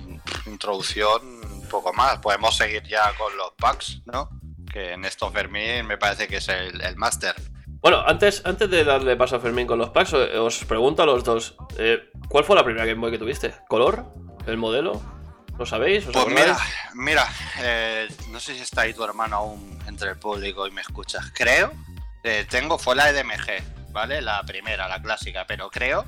introducción, 0.47 1.23
un 1.25 1.69
poco 1.69 1.93
más. 1.93 2.19
Podemos 2.19 2.57
seguir 2.57 2.85
ya 2.85 3.13
con 3.19 3.37
los 3.37 3.51
packs, 3.59 4.01
¿no? 4.07 4.31
Que 4.79 4.93
en 4.93 5.05
estos 5.05 5.33
Fermín 5.33 5.87
me 5.87 5.99
parece 5.99 6.29
que 6.29 6.37
es 6.37 6.49
el, 6.49 6.81
el 6.81 6.95
máster. 6.95 7.35
Bueno, 7.81 8.01
antes, 8.07 8.43
antes 8.45 8.71
de 8.71 8.85
darle 8.85 9.17
paso 9.17 9.35
a 9.35 9.41
Fermín 9.41 9.67
con 9.67 9.77
los 9.77 9.91
packs, 9.91 10.13
eh, 10.13 10.39
os 10.39 10.65
pregunto 10.67 11.03
a 11.03 11.07
los 11.07 11.25
dos: 11.25 11.57
eh, 11.79 12.11
¿cuál 12.29 12.45
fue 12.45 12.55
la 12.55 12.63
primera 12.63 12.87
Game 12.87 13.01
Boy 13.01 13.11
que 13.11 13.19
tuviste? 13.19 13.53
¿Color? 13.69 14.05
¿El 14.47 14.57
modelo? 14.57 15.03
¿Lo 15.59 15.67
sabéis? 15.67 16.07
¿Os 16.07 16.13
Pues 16.13 16.29
mira, 16.29 16.57
mira, 16.95 17.27
eh, 17.61 18.07
no 18.31 18.39
sé 18.39 18.55
si 18.55 18.61
está 18.61 18.83
ahí 18.83 18.95
tu 18.95 19.03
hermano 19.03 19.37
aún 19.37 19.81
entre 19.89 20.11
el 20.11 20.17
público 20.17 20.65
y 20.69 20.71
me 20.71 20.83
escuchas. 20.83 21.33
Creo, 21.35 21.73
eh, 22.23 22.47
tengo, 22.49 22.79
fue 22.79 22.95
la 22.95 23.11
EDMG, 23.11 23.91
¿vale? 23.91 24.23
La 24.23 24.45
primera, 24.45 24.87
la 24.87 25.03
clásica, 25.03 25.45
pero 25.45 25.71
creo 25.71 26.05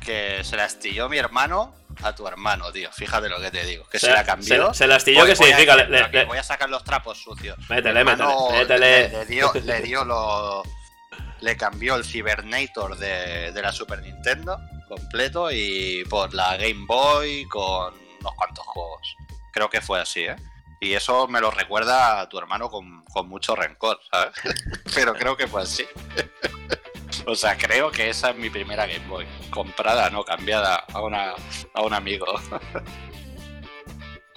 que 0.00 0.42
se 0.42 0.56
la 0.56 0.64
estilló 0.64 1.08
mi 1.08 1.18
hermano 1.18 1.77
a 2.02 2.14
tu 2.14 2.26
hermano, 2.26 2.70
tío. 2.72 2.90
Fíjate 2.92 3.28
lo 3.28 3.40
que 3.40 3.50
te 3.50 3.64
digo, 3.64 3.86
que 3.88 3.98
se, 3.98 4.10
la 4.10 4.24
cambió. 4.24 4.72
Se, 4.72 4.78
se 4.78 4.86
la 4.86 4.96
astilló, 4.96 5.20
Voy- 5.20 5.28
¿qué 5.30 5.34
voy 5.36 5.50
a 5.50 5.56
significa? 5.56 5.76
Le- 5.84 6.10
que 6.10 6.24
voy 6.24 6.38
a 6.38 6.42
sacar 6.42 6.68
los 6.70 6.84
trapos 6.84 7.18
sucios. 7.22 7.56
Métele, 7.68 8.04
métele, 8.04 8.28
métele. 8.52 8.78
Le, 8.78 9.08
le 9.10 9.26
dio, 9.26 9.52
le 9.64 9.80
dio 9.82 10.04
lo. 10.04 10.62
Le 11.40 11.56
cambió 11.56 11.94
el 11.94 12.04
Cybernator 12.04 12.96
de, 12.96 13.52
de 13.52 13.62
la 13.62 13.70
Super 13.72 14.00
Nintendo 14.02 14.58
completo 14.88 15.50
y 15.52 16.02
por 16.10 16.34
la 16.34 16.56
Game 16.56 16.84
Boy 16.86 17.44
con 17.46 17.94
unos 18.20 18.34
cuantos 18.34 18.64
juegos. 18.66 19.16
Creo 19.52 19.68
que 19.70 19.80
fue 19.80 20.00
así, 20.00 20.22
¿eh? 20.24 20.36
Y 20.80 20.94
eso 20.94 21.26
me 21.28 21.40
lo 21.40 21.50
recuerda 21.50 22.20
a 22.20 22.28
tu 22.28 22.38
hermano 22.38 22.68
con, 22.70 23.04
con 23.06 23.28
mucho 23.28 23.54
rencor, 23.56 24.00
¿sabes? 24.10 24.32
Pero 24.94 25.14
creo 25.14 25.36
que 25.36 25.46
fue 25.46 25.62
así. 25.62 25.84
O 27.28 27.34
sea, 27.34 27.58
creo 27.58 27.90
que 27.90 28.08
esa 28.08 28.30
es 28.30 28.36
mi 28.36 28.48
primera 28.48 28.86
Game 28.86 29.06
Boy. 29.06 29.26
Comprada, 29.50 30.08
no 30.08 30.24
cambiada 30.24 30.76
a, 30.76 31.02
una, 31.02 31.34
a 31.74 31.82
un 31.82 31.92
amigo. 31.92 32.24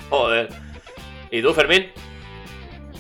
Joder. 0.10 0.50
¿Y 1.32 1.42
tú, 1.42 1.54
Fermín? 1.54 1.90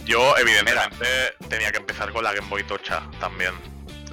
Yo, 0.05 0.37
evidentemente, 0.37 1.05
tenía 1.49 1.73
que 1.73 1.79
empezar 1.79 2.13
con 2.13 2.23
la 2.23 2.31
Game 2.31 2.47
Boy 2.47 2.63
Tocha 2.63 3.03
también. 3.19 3.51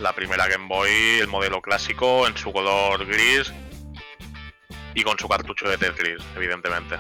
La 0.01 0.13
primera 0.13 0.49
Game 0.49 0.67
Boy, 0.67 1.21
el 1.21 1.29
modelo 1.29 1.63
clásico, 1.63 2.27
en 2.27 2.37
su 2.37 2.53
color 2.53 3.07
gris 3.07 3.53
y 4.95 5.05
con 5.05 5.17
su 5.17 5.29
cartucho 5.29 5.69
de 5.69 5.79
Tetris, 5.79 6.21
evidentemente. 6.35 6.97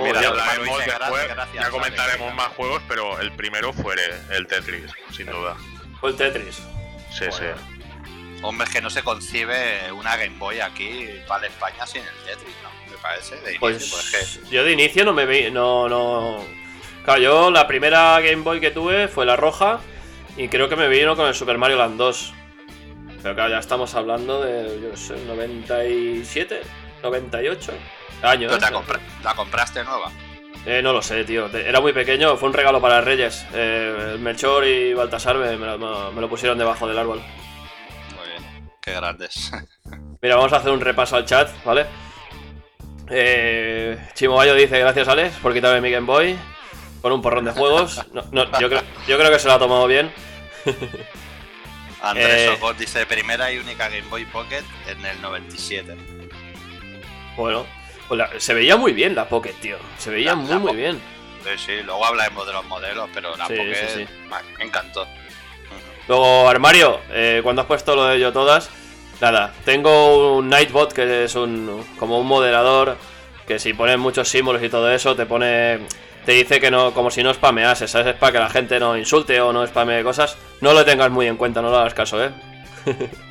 Mira, 0.00 0.20
dice, 0.20 0.32
después, 0.34 0.86
"Gracias, 0.86 1.36
gracias", 1.36 1.64
ya 1.64 1.70
comentaremos 1.70 2.34
más 2.34 2.48
juegos, 2.48 2.82
pero 2.88 3.20
el 3.20 3.30
primero 3.30 3.72
fue 3.72 3.94
el 4.30 4.48
Tetris, 4.48 4.90
sin 5.12 5.26
duda. 5.26 5.56
El 6.08 6.16
Tetris. 6.16 6.56
Sí, 7.12 7.24
Joder. 7.30 7.54
sí. 7.56 8.38
Hombre, 8.42 8.66
es 8.66 8.72
que 8.74 8.80
no 8.82 8.90
se 8.90 9.02
concibe 9.02 9.90
una 9.92 10.16
Game 10.16 10.36
Boy 10.38 10.60
aquí 10.60 11.08
para 11.26 11.46
España 11.46 11.86
sin 11.86 12.02
el 12.02 12.14
Tetris, 12.26 12.54
¿no? 12.62 12.70
Me 12.90 12.96
parece. 12.98 13.34
De 13.36 13.54
inicio, 13.54 13.60
Pues 13.60 13.88
pues 14.12 14.38
que- 14.44 14.50
yo 14.54 14.62
de 14.64 14.72
inicio 14.72 15.04
no 15.04 15.12
me 15.12 15.24
vi. 15.26 15.50
No, 15.50 15.88
no. 15.88 16.44
Claro, 17.04 17.20
yo 17.20 17.50
la 17.50 17.66
primera 17.66 18.20
Game 18.20 18.42
Boy 18.42 18.60
que 18.60 18.70
tuve 18.70 19.08
fue 19.08 19.24
la 19.26 19.36
roja. 19.36 19.80
Y 20.36 20.48
creo 20.48 20.68
que 20.68 20.76
me 20.76 20.86
vino 20.88 21.16
con 21.16 21.26
el 21.26 21.34
Super 21.34 21.56
Mario 21.56 21.78
Land 21.78 21.96
2. 21.96 22.34
Pero 23.22 23.34
claro, 23.34 23.50
ya 23.50 23.58
estamos 23.58 23.94
hablando 23.94 24.42
de, 24.42 24.80
yo 24.82 24.88
no 24.90 24.96
sé, 24.96 25.16
97, 25.26 26.60
98 27.02 27.72
años. 28.22 28.52
Pero 28.52 28.58
te 28.58 28.66
¿eh? 28.66 28.70
la, 28.70 28.76
compra- 28.76 29.00
la 29.24 29.34
compraste 29.34 29.82
nueva. 29.84 30.12
Eh, 30.66 30.82
no 30.82 30.92
lo 30.92 31.00
sé, 31.00 31.24
tío. 31.24 31.46
Era 31.56 31.80
muy 31.80 31.92
pequeño, 31.92 32.36
fue 32.36 32.48
un 32.48 32.54
regalo 32.54 32.80
para 32.80 33.00
Reyes. 33.00 33.46
Eh, 33.54 34.10
el 34.14 34.18
Melchor 34.18 34.66
y 34.66 34.94
Baltasar 34.94 35.36
me, 35.36 35.56
me 35.56 35.66
lo- 35.66 36.12
me 36.12 36.20
lo 36.20 36.28
pusieron 36.28 36.58
debajo 36.58 36.88
del 36.88 36.98
árbol. 36.98 37.20
Muy 38.16 38.26
bien. 38.28 38.70
Qué 38.82 38.92
grandes. 38.92 39.52
Mira, 40.22 40.36
vamos 40.36 40.52
a 40.52 40.56
hacer 40.56 40.72
un 40.72 40.80
repaso 40.80 41.14
al 41.16 41.24
chat, 41.24 41.48
¿vale? 41.64 41.86
Eh, 43.08 43.96
Chimo 44.14 44.34
Bayo 44.34 44.54
dice, 44.54 44.80
gracias 44.80 45.06
Alex 45.06 45.36
por 45.36 45.54
quitarme 45.54 45.80
mi 45.80 45.92
Game 45.92 46.06
Boy 46.06 46.36
con 47.00 47.12
un 47.12 47.22
porrón 47.22 47.44
de 47.44 47.52
juegos. 47.52 48.04
No, 48.12 48.24
no, 48.32 48.58
yo, 48.58 48.68
creo, 48.68 48.82
yo 49.06 49.16
creo 49.16 49.30
que 49.30 49.38
se 49.38 49.46
lo 49.46 49.54
ha 49.54 49.58
tomado 49.60 49.86
bien. 49.86 50.10
Andrés 52.02 52.48
Eh. 52.50 52.58
Dice 52.78 53.06
primera 53.06 53.52
y 53.52 53.58
única 53.58 53.88
Game 53.88 54.08
Boy 54.10 54.24
Pocket 54.26 54.64
en 54.88 55.04
el 55.06 55.20
97. 55.22 55.96
Bueno, 57.36 57.64
la- 58.10 58.30
se 58.38 58.54
veía 58.54 58.76
muy 58.76 58.92
bien 58.92 59.14
la 59.14 59.28
Pocket, 59.28 59.54
tío. 59.60 59.76
Se 59.98 60.10
veía 60.10 60.30
La- 60.30 60.36
muy, 60.36 60.48
la 60.50 60.58
muy 60.58 60.76
bien. 60.76 61.00
Sí, 61.44 61.50
sí, 61.64 61.72
luego 61.84 62.04
hablaremos 62.04 62.46
de 62.46 62.52
los 62.52 62.64
modelos, 62.66 63.08
pero 63.14 63.36
la 63.36 63.46
Sí, 63.46 63.54
Pocket 63.56 63.74
sí, 63.88 64.04
sí. 64.04 64.06
me 64.58 64.64
encantó. 64.64 65.06
Luego, 66.08 66.48
armario, 66.48 67.00
eh, 67.10 67.40
cuando 67.42 67.62
has 67.62 67.68
puesto 67.68 67.94
lo 67.96 68.04
de 68.04 68.20
yo 68.20 68.32
todas, 68.32 68.70
nada, 69.20 69.52
tengo 69.64 70.36
un 70.36 70.48
Nightbot 70.48 70.92
que 70.92 71.24
es 71.24 71.34
un 71.34 71.84
como 71.98 72.18
un 72.20 72.26
moderador 72.26 72.96
que 73.46 73.58
si 73.58 73.72
pones 73.74 73.98
muchos 73.98 74.28
símbolos 74.28 74.62
y 74.62 74.68
todo 74.68 74.90
eso 74.92 75.14
te 75.16 75.24
pone 75.26 75.78
te 76.24 76.32
dice 76.32 76.60
que 76.60 76.70
no 76.72 76.92
como 76.92 77.10
si 77.12 77.22
no 77.22 77.32
spameases, 77.32 77.90
¿sabes? 77.90 78.08
Es 78.08 78.14
para 78.14 78.32
que 78.32 78.38
la 78.40 78.48
gente 78.50 78.80
no 78.80 78.96
insulte 78.96 79.40
o 79.40 79.52
no 79.52 79.64
spamee 79.66 80.02
cosas. 80.02 80.36
No 80.60 80.72
lo 80.72 80.84
tengas 80.84 81.10
muy 81.10 81.26
en 81.28 81.36
cuenta, 81.36 81.62
no 81.62 81.70
lo 81.70 81.78
hagas 81.78 81.94
caso, 81.94 82.22
¿eh? 82.24 82.30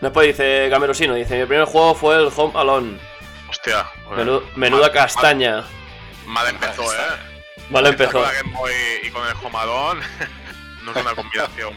Después 0.00 0.26
dice 0.28 0.68
Gamerosino, 0.68 1.14
dice, 1.14 1.38
mi 1.38 1.46
primer 1.46 1.66
juego 1.66 1.94
fue 1.94 2.16
el 2.16 2.30
Home 2.34 2.58
Alone. 2.58 2.98
Hostia. 3.48 3.84
Menu- 4.10 4.42
menuda 4.56 4.82
mal- 4.86 4.92
castaña. 4.92 5.56
Mal, 6.26 6.26
mal 6.26 6.48
empezó, 6.48 6.82
Mal 7.70 7.86
eh. 7.86 7.88
Empezar 7.88 7.88
empezó. 7.88 8.12
Con 8.12 8.22
la 8.22 8.32
Game 8.32 8.52
Boy 8.56 8.72
y 9.02 9.10
con 9.10 9.26
el 9.26 9.34
Homadón 9.44 10.00
no 10.84 10.90
es 10.92 10.96
una 10.96 11.14
combinación 11.14 11.74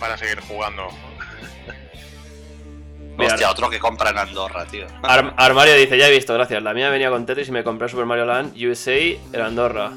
para 0.00 0.16
seguir 0.18 0.40
jugando. 0.40 0.88
Mira, 3.16 3.32
Hostia, 3.32 3.50
otro 3.50 3.70
que 3.70 3.78
compra 3.78 4.10
en 4.10 4.18
Andorra, 4.18 4.66
tío. 4.66 4.86
Ar- 5.02 5.32
Armario 5.38 5.74
dice, 5.74 5.96
ya 5.96 6.08
he 6.08 6.10
visto, 6.10 6.34
gracias. 6.34 6.62
La 6.62 6.74
mía 6.74 6.90
venía 6.90 7.08
con 7.10 7.24
Tetris 7.24 7.48
y 7.48 7.52
me 7.52 7.64
compré 7.64 7.88
Super 7.88 8.04
Mario 8.06 8.26
Land 8.26 8.54
USA 8.62 8.92
en 8.96 9.40
Andorra. 9.40 9.92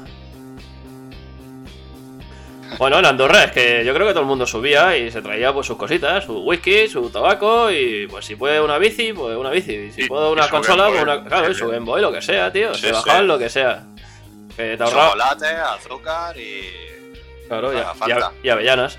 Bueno, 2.78 2.98
en 2.98 3.06
Andorra 3.06 3.44
es 3.44 3.52
que 3.52 3.84
yo 3.84 3.92
creo 3.94 4.06
que 4.06 4.12
todo 4.12 4.22
el 4.22 4.28
mundo 4.28 4.46
subía 4.46 4.96
y 4.96 5.10
se 5.10 5.20
traía 5.22 5.52
pues 5.52 5.66
sus 5.66 5.76
cositas, 5.76 6.24
su 6.24 6.38
whisky, 6.42 6.88
su 6.88 7.10
tabaco 7.10 7.70
y 7.70 8.06
pues 8.06 8.24
si 8.24 8.36
puede 8.36 8.60
una 8.60 8.78
bici, 8.78 9.12
pues 9.12 9.36
una 9.36 9.50
bici. 9.50 9.72
Y 9.74 9.92
si 9.92 10.02
Y- 10.02 10.06
puede 10.06 10.28
y 10.28 10.32
una 10.32 10.48
consola, 10.48 10.88
pues 10.88 11.02
una. 11.02 11.24
Claro, 11.24 11.50
y 11.50 11.54
Sí, 11.54 11.60
su 11.60 11.66
sí. 11.66 11.72
Game 11.72 11.84
Boy, 11.86 12.00
lo 12.00 12.12
que 12.12 12.22
sea, 12.22 12.52
tío. 12.52 12.74
Sí, 12.74 12.82
se 12.82 12.92
bajaban 12.92 13.22
sí. 13.22 13.26
lo 13.26 13.38
que 13.38 13.48
sea. 13.50 13.82
Que 14.56 14.76
te 14.76 14.82
ahorraba. 14.82 15.06
Chocolate, 15.10 15.46
azúcar 15.46 16.36
y. 16.38 16.62
Claro, 17.48 17.72
y, 17.72 17.76
haga 17.78 18.32
y- 18.42 18.46
y 18.46 18.50
avellanas. 18.50 18.98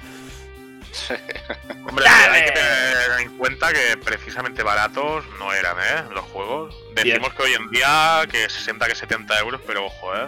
Hombre, 1.88 2.04
Dale. 2.06 2.38
hay 2.38 2.46
que 2.46 2.52
tener 2.52 3.22
en 3.22 3.38
cuenta 3.38 3.72
que 3.72 3.96
precisamente 4.04 4.62
baratos 4.64 5.24
no 5.40 5.54
eran, 5.54 5.78
¿eh? 5.80 6.04
Los 6.14 6.26
juegos. 6.26 6.76
Decimos 6.94 7.34
que 7.34 7.44
hoy 7.44 7.54
en 7.54 7.70
día 7.70 8.24
que 8.30 8.50
60 8.50 8.88
que 8.88 8.96
70 8.96 9.40
euros, 9.40 9.62
pero 9.66 9.86
ojo, 9.86 10.14
¿eh? 10.16 10.28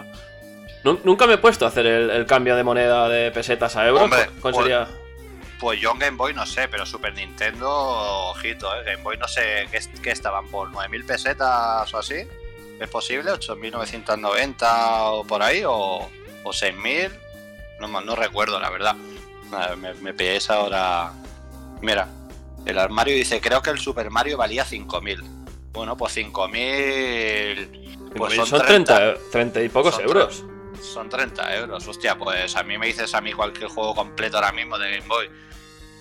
Nu- 0.84 1.00
Nunca 1.04 1.26
me 1.26 1.34
he 1.34 1.38
puesto 1.38 1.64
a 1.64 1.68
hacer 1.68 1.86
el, 1.86 2.10
el 2.10 2.26
cambio 2.26 2.54
de 2.56 2.62
moneda 2.62 3.08
de 3.08 3.30
pesetas 3.30 3.74
a 3.76 3.86
euros. 3.86 4.04
Hombre, 4.04 4.28
¿Cuál 4.40 4.54
pues- 4.54 4.64
sería? 4.64 4.88
Pues 5.60 5.80
yo 5.80 5.92
en 5.92 5.98
Game 5.98 6.16
Boy 6.16 6.34
no 6.34 6.44
sé, 6.44 6.68
pero 6.68 6.84
Super 6.84 7.14
Nintendo, 7.14 7.70
ojito, 7.70 8.74
¿eh? 8.76 8.82
Game 8.84 9.02
Boy 9.02 9.16
no 9.16 9.26
sé 9.26 9.66
qué, 9.70 9.80
qué 10.02 10.10
estaban 10.10 10.46
por 10.48 10.68
9.000 10.70 11.06
pesetas 11.06 11.94
o 11.94 11.98
así. 11.98 12.16
¿Es 12.78 12.88
posible? 12.90 13.30
¿8.990 13.32 14.66
o 15.12 15.24
por 15.24 15.42
ahí? 15.42 15.62
¿O, 15.64 15.72
o 16.42 16.50
6.000? 16.50 17.10
No, 17.80 18.00
no 18.00 18.14
recuerdo, 18.16 18.60
la 18.60 18.68
verdad. 18.68 18.94
Me, 19.78 19.94
me 20.12 20.38
ahora. 20.48 21.12
Mira, 21.80 22.08
el 22.66 22.78
armario 22.78 23.14
dice: 23.14 23.40
Creo 23.40 23.62
que 23.62 23.70
el 23.70 23.78
Super 23.78 24.10
Mario 24.10 24.36
valía 24.36 24.66
5.000. 24.66 25.22
Bueno, 25.72 25.96
pues 25.96 26.16
5.000. 26.16 28.12
Pues 28.16 28.34
son, 28.34 28.46
son 28.46 28.60
30, 28.66 28.96
30, 28.96 29.20
30 29.30 29.62
y 29.62 29.68
pocos 29.68 29.98
euros. 30.00 30.44
Son 30.82 31.08
30 31.08 31.54
euros. 31.56 31.86
Hostia, 31.86 32.16
pues 32.16 32.54
a 32.56 32.62
mí 32.62 32.76
me 32.78 32.86
dices 32.86 33.14
a 33.14 33.20
mí 33.20 33.32
cualquier 33.32 33.68
juego 33.68 33.94
completo 33.94 34.36
ahora 34.38 34.52
mismo 34.52 34.78
de 34.78 34.96
Game 34.98 35.08
Boy. 35.08 35.30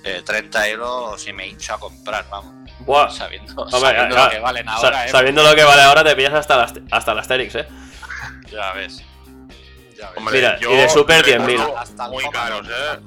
eh, 0.06 0.22
30 0.26 0.68
euros 0.70 1.26
y 1.28 1.34
me 1.34 1.48
hincho 1.48 1.74
a 1.76 1.80
comprar, 1.80 2.26
vamos. 2.30 2.70
Buah. 2.80 3.10
Sabiendo, 3.10 3.54
Hombre, 3.62 3.80
sabiendo 3.80 4.18
ah, 4.18 4.26
lo 4.26 4.30
que 4.32 4.40
valen 4.40 4.66
sa- 4.66 4.74
ahora, 4.74 5.06
eh, 5.06 5.10
sabiendo 5.10 5.44
lo 5.44 5.56
que 5.56 5.64
vale 5.64 5.82
ahora, 5.82 6.04
te 6.04 6.14
pillas 6.16 6.34
hasta 6.34 6.58
las, 6.58 6.74
hasta 6.92 7.12
el 7.14 7.20
Asterix, 7.20 7.56
eh. 7.56 7.68
Ya 8.52 8.74
ves. 8.74 8.98
Ya 9.98 10.10
ves. 10.10 10.18
Hombre, 10.18 10.36
Mira, 10.36 10.60
yo 10.60 10.72
y 10.74 10.76
de 10.76 10.90
Super 10.90 11.24
recuerdo 11.26 11.48
10.000. 11.68 11.74
hasta 11.78 12.06
el 12.06 12.12
Muy 12.12 12.30
caros, 12.32 12.68
¿eh? 12.68 13.00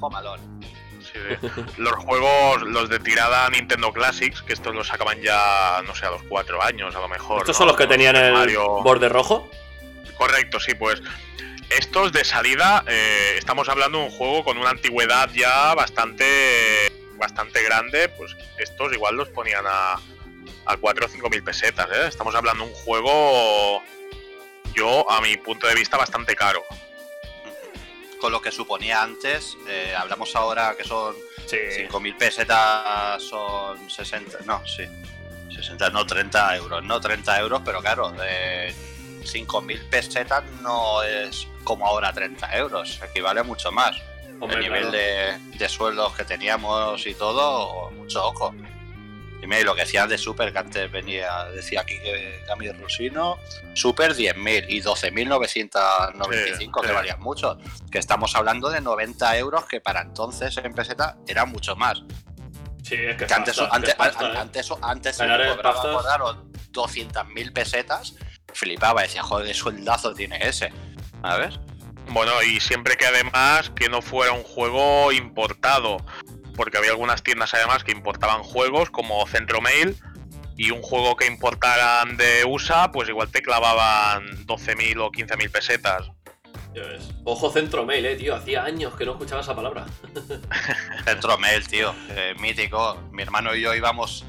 Sí, 1.01 1.19
sí. 1.43 1.61
Los 1.77 1.93
juegos, 2.03 2.61
los 2.63 2.89
de 2.89 2.99
tirada 2.99 3.47
Nintendo 3.51 3.93
Classics, 3.93 4.41
que 4.41 4.53
estos 4.53 4.73
los 4.73 4.87
sacaban 4.87 5.21
ya, 5.21 5.81
no 5.85 5.93
sé, 5.93 6.05
a 6.07 6.11
los 6.11 6.23
4 6.23 6.61
años 6.63 6.95
a 6.95 6.99
lo 6.99 7.07
mejor. 7.07 7.39
Estos 7.41 7.55
¿no? 7.55 7.57
son 7.59 7.67
los 7.67 7.77
que 7.77 7.85
tenían 7.87 8.15
el 8.15 8.33
Mario- 8.33 8.81
borde 8.83 9.07
rojo. 9.09 9.47
Correcto, 10.17 10.59
sí, 10.59 10.73
pues. 10.73 11.01
Estos 11.69 12.13
de 12.13 12.23
salida, 12.23 12.83
eh, 12.87 13.35
estamos 13.37 13.67
hablando 13.67 13.97
de 13.99 14.05
un 14.05 14.11
juego 14.11 14.43
con 14.45 14.57
una 14.57 14.69
antigüedad 14.69 15.29
ya 15.33 15.73
bastante 15.75 16.91
bastante 17.17 17.61
grande, 17.63 18.09
pues 18.09 18.35
estos 18.57 18.93
igual 18.93 19.15
los 19.15 19.27
ponían 19.29 19.65
a, 19.67 19.93
a 20.65 20.77
4 20.77 21.05
o 21.05 21.09
5 21.09 21.29
mil 21.29 21.43
pesetas, 21.43 21.87
¿eh? 21.91 22.07
Estamos 22.07 22.35
hablando 22.35 22.63
de 22.63 22.69
un 22.69 22.75
juego, 22.75 23.81
yo, 24.73 25.09
a 25.09 25.19
mi 25.21 25.35
punto 25.37 25.67
de 25.67 25.73
vista, 25.73 25.97
bastante 25.97 26.35
caro. 26.35 26.63
Con 28.21 28.31
lo 28.31 28.39
que 28.41 28.51
suponía 28.51 29.01
antes, 29.01 29.57
eh, 29.67 29.93
hablamos 29.97 30.35
ahora 30.35 30.75
que 30.77 30.83
son 30.83 31.15
Sí. 31.47 31.57
5.000 31.89 32.17
pesetas, 32.17 33.23
son 33.23 33.89
60, 33.89 34.39
no, 34.45 34.61
sí, 34.67 34.83
60, 35.55 35.89
no 35.91 36.05
30 36.05 36.57
euros, 36.57 36.83
no 36.83 36.99
30 36.99 37.39
euros, 37.39 37.61
pero 37.63 37.79
claro, 37.81 38.11
de 38.11 38.75
5.000 39.23 39.89
pesetas 39.89 40.43
no 40.61 41.01
es 41.03 41.47
como 41.67 41.85
ahora 41.85 42.13
30 42.13 42.55
euros, 42.55 43.01
equivale 43.03 43.41
a 43.41 43.43
mucho 43.43 43.73
más. 43.73 43.97
Hombre, 44.39 44.59
el 44.59 44.63
nivel 44.63 44.83
claro. 44.83 44.97
de, 44.97 45.57
de 45.57 45.67
sueldos 45.67 46.15
que 46.15 46.23
teníamos 46.23 47.05
y 47.05 47.13
todo, 47.13 47.91
mucho 47.91 48.25
ojo. 48.25 48.55
Y 49.43 49.47
mira, 49.47 49.59
y 49.59 49.63
lo 49.65 49.75
que 49.75 49.81
decías 49.81 50.07
de 50.07 50.17
Super, 50.17 50.53
que 50.53 50.59
antes 50.59 50.89
venía, 50.89 51.43
decía 51.53 51.81
aquí 51.81 51.99
que 51.99 52.41
Gami 52.47 52.71
Rusino, 52.71 53.37
Super 53.73 54.15
10.000 54.15 54.65
y 54.69 54.81
12.995, 54.81 56.57
Sí, 56.57 56.69
que 56.81 56.87
sí. 56.87 56.93
valían 56.93 57.19
mucho. 57.19 57.57
Que 57.91 57.99
estamos 57.99 58.33
hablando 58.37 58.69
de 58.69 58.79
90 58.79 59.37
euros, 59.37 59.65
que 59.65 59.81
para 59.81 60.03
entonces 60.03 60.55
en 60.63 60.73
peseta 60.73 61.17
era 61.27 61.43
mucho 61.43 61.75
más. 61.75 62.01
Sí, 62.81 62.95
es 62.95 63.17
que, 63.17 63.25
Que 63.25 63.33
antes, 63.33 63.57
pasta, 63.57 63.75
antes, 63.75 63.93
que 63.93 63.97
pasta, 63.97 64.25
eh. 64.25 64.37
antes, 64.37 64.71
antes 64.81 65.17
daros 65.17 66.37
200.000 66.71 67.51
pesetas, 67.51 68.15
flipaba, 68.53 69.01
decía, 69.01 69.21
joder, 69.21 69.53
sueldazo 69.53 70.13
tiene 70.13 70.39
ese. 70.41 70.71
A 71.23 71.37
ver. 71.37 71.59
Bueno, 72.09 72.31
y 72.43 72.59
siempre 72.59 72.95
que 72.95 73.05
además 73.05 73.69
que 73.75 73.89
no 73.89 74.01
fuera 74.01 74.31
un 74.31 74.43
juego 74.43 75.11
importado, 75.11 75.97
porque 76.55 76.77
había 76.77 76.91
algunas 76.91 77.21
tiendas 77.23 77.53
además 77.53 77.83
que 77.83 77.91
importaban 77.91 78.43
juegos 78.43 78.89
como 78.89 79.25
Centromail 79.27 79.95
y 80.55 80.71
un 80.71 80.81
juego 80.81 81.15
que 81.17 81.25
importaran 81.27 82.17
de 82.17 82.45
USA, 82.45 82.91
pues 82.91 83.09
igual 83.09 83.29
te 83.29 83.41
clavaban 83.41 84.45
12.000 84.47 84.99
o 85.01 85.11
15.000 85.11 85.51
pesetas. 85.51 86.09
Ves. 86.73 87.09
Ojo 87.23 87.49
centro 87.51 87.85
mail, 87.85 88.05
eh, 88.05 88.15
tío. 88.15 88.35
Hacía 88.35 88.63
años 88.63 88.93
que 88.95 89.03
no 89.05 89.13
escuchaba 89.13 89.41
esa 89.41 89.55
palabra. 89.55 89.87
Centro 91.05 91.35
Mail, 91.39 91.67
tío, 91.67 91.93
eh, 92.09 92.35
mítico. 92.39 93.01
Mi 93.11 93.23
hermano 93.23 93.55
y 93.55 93.61
yo 93.61 93.73
íbamos 93.73 94.23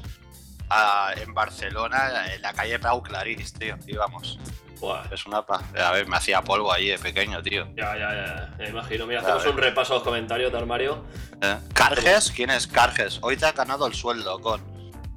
a- 0.69 1.13
en 1.15 1.31
Barcelona, 1.35 2.33
en 2.33 2.41
la 2.41 2.53
calle 2.53 2.79
Pau 2.79 3.03
Clarís, 3.03 3.53
tío. 3.53 3.77
Íbamos. 3.85 4.39
Buah. 4.79 5.03
Es 5.11 5.25
una 5.25 5.41
pa. 5.45 5.61
A 5.77 5.91
ver, 5.91 6.07
me 6.07 6.15
hacía 6.17 6.41
polvo 6.41 6.71
ahí 6.71 6.87
de 6.87 6.99
pequeño, 6.99 7.41
tío. 7.41 7.67
Ya, 7.75 7.97
ya, 7.97 8.13
ya. 8.13 8.55
Me 8.57 8.69
imagino. 8.69 9.05
Mira, 9.05 9.21
hacemos 9.21 9.45
un 9.45 9.57
repaso 9.57 9.93
a 9.93 9.95
los 9.97 10.03
comentarios 10.03 10.51
de 10.51 10.57
armario. 10.57 11.03
¿Eh? 11.41 11.57
¿Carges? 11.73 12.31
¿Quién 12.31 12.49
es 12.49 12.65
Carges? 12.67 13.19
Hoy 13.21 13.35
te 13.37 13.45
ha 13.45 13.51
ganado 13.51 13.85
el 13.87 13.93
sueldo 13.93 14.39
con. 14.39 14.61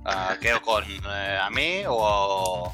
ah, 0.05 0.35
¿Qué? 0.40 0.53
¿Con 0.61 0.85
eh, 0.85 1.38
a 1.40 1.48
mí 1.51 1.83
o, 1.87 2.72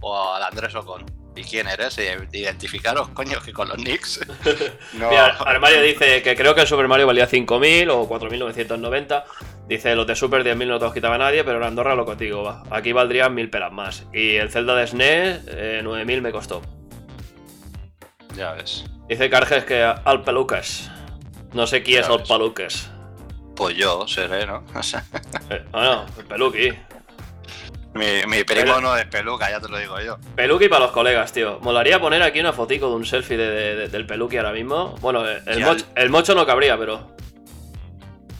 o 0.00 0.32
al 0.34 0.42
Andrés 0.44 0.74
Ocon? 0.74 1.04
¿Y 1.38 1.44
quién 1.44 1.68
eres? 1.68 1.96
Identificaros, 2.32 3.08
coño, 3.10 3.40
que 3.40 3.52
con 3.52 3.68
los 3.68 3.78
nicks. 3.78 4.20
No. 4.94 5.10
Mira, 5.10 5.36
Armario 5.46 5.80
dice 5.82 6.22
que 6.22 6.34
creo 6.34 6.54
que 6.54 6.62
el 6.62 6.66
Super 6.66 6.88
Mario 6.88 7.06
valía 7.06 7.28
5.000 7.28 7.88
o 7.92 8.08
4.990. 8.08 9.24
Dice, 9.68 9.94
los 9.94 10.06
de 10.06 10.16
Super 10.16 10.42
10.000 10.42 10.66
no 10.66 10.78
te 10.78 10.84
los 10.86 10.94
quitaba 10.94 11.16
nadie, 11.18 11.44
pero 11.44 11.58
en 11.58 11.64
Andorra 11.64 11.94
lo 11.94 12.04
contigo 12.04 12.42
va. 12.42 12.64
Aquí 12.70 12.92
valdrían 12.92 13.36
1.000 13.36 13.50
pelas 13.50 13.72
más. 13.72 14.06
Y 14.12 14.36
el 14.36 14.50
Zelda 14.50 14.74
de 14.74 14.86
SNES, 14.86 15.40
eh, 15.48 15.80
9.000 15.84 16.20
me 16.22 16.32
costó. 16.32 16.62
Ya 18.36 18.52
ves. 18.52 18.84
Dice 19.08 19.30
Carges 19.30 19.64
que 19.64 19.82
al 19.82 20.22
peluques. 20.24 20.90
No 21.52 21.66
sé 21.66 21.82
quién 21.82 22.00
es 22.00 22.08
al 22.08 22.18
ves. 22.18 22.28
peluques. 22.28 22.90
Pues 23.54 23.76
yo 23.76 24.06
seré, 24.08 24.46
¿no? 24.46 24.64
O 24.74 24.82
sea, 24.82 25.04
Eh, 25.50 25.64
ah, 25.72 26.06
no, 26.16 26.20
el 26.20 26.26
peluqui. 26.26 26.72
Mi, 27.98 28.26
mi 28.26 28.44
primo 28.44 28.80
no 28.80 28.96
es 28.96 29.04
peluca, 29.06 29.50
ya 29.50 29.60
te 29.60 29.68
lo 29.68 29.76
digo 29.78 30.00
yo. 30.00 30.18
Peluqui 30.36 30.68
para 30.68 30.84
los 30.86 30.92
colegas, 30.92 31.32
tío. 31.32 31.58
Molaría 31.60 32.00
poner 32.00 32.22
aquí 32.22 32.40
una 32.40 32.52
fotico 32.52 32.88
de 32.88 32.94
un 32.94 33.04
selfie 33.04 33.36
de- 33.36 33.50
de- 33.50 33.74
de- 33.76 33.88
del 33.88 34.06
peluqui 34.06 34.36
ahora 34.38 34.52
mismo. 34.52 34.94
Bueno, 35.00 35.24
el, 35.26 36.10
mocho 36.10 36.34
no 36.34 36.46
cabría, 36.46 36.78
pero. 36.78 37.14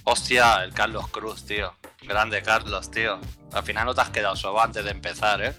Hostia, 0.05 0.65
el 0.65 0.73
Carlos 0.73 1.09
Cruz, 1.09 1.45
tío. 1.45 1.75
Grande 2.03 2.43
Carlos, 2.43 2.91
tío. 2.91 3.19
Al 3.53 3.63
final 3.63 3.85
no 3.87 3.95
te 3.95 4.01
has 4.01 4.11
quedado 4.11 4.37
solo 4.37 4.63
antes 4.63 4.85
de 4.85 4.91
empezar, 4.91 5.43
¿eh? 5.43 5.53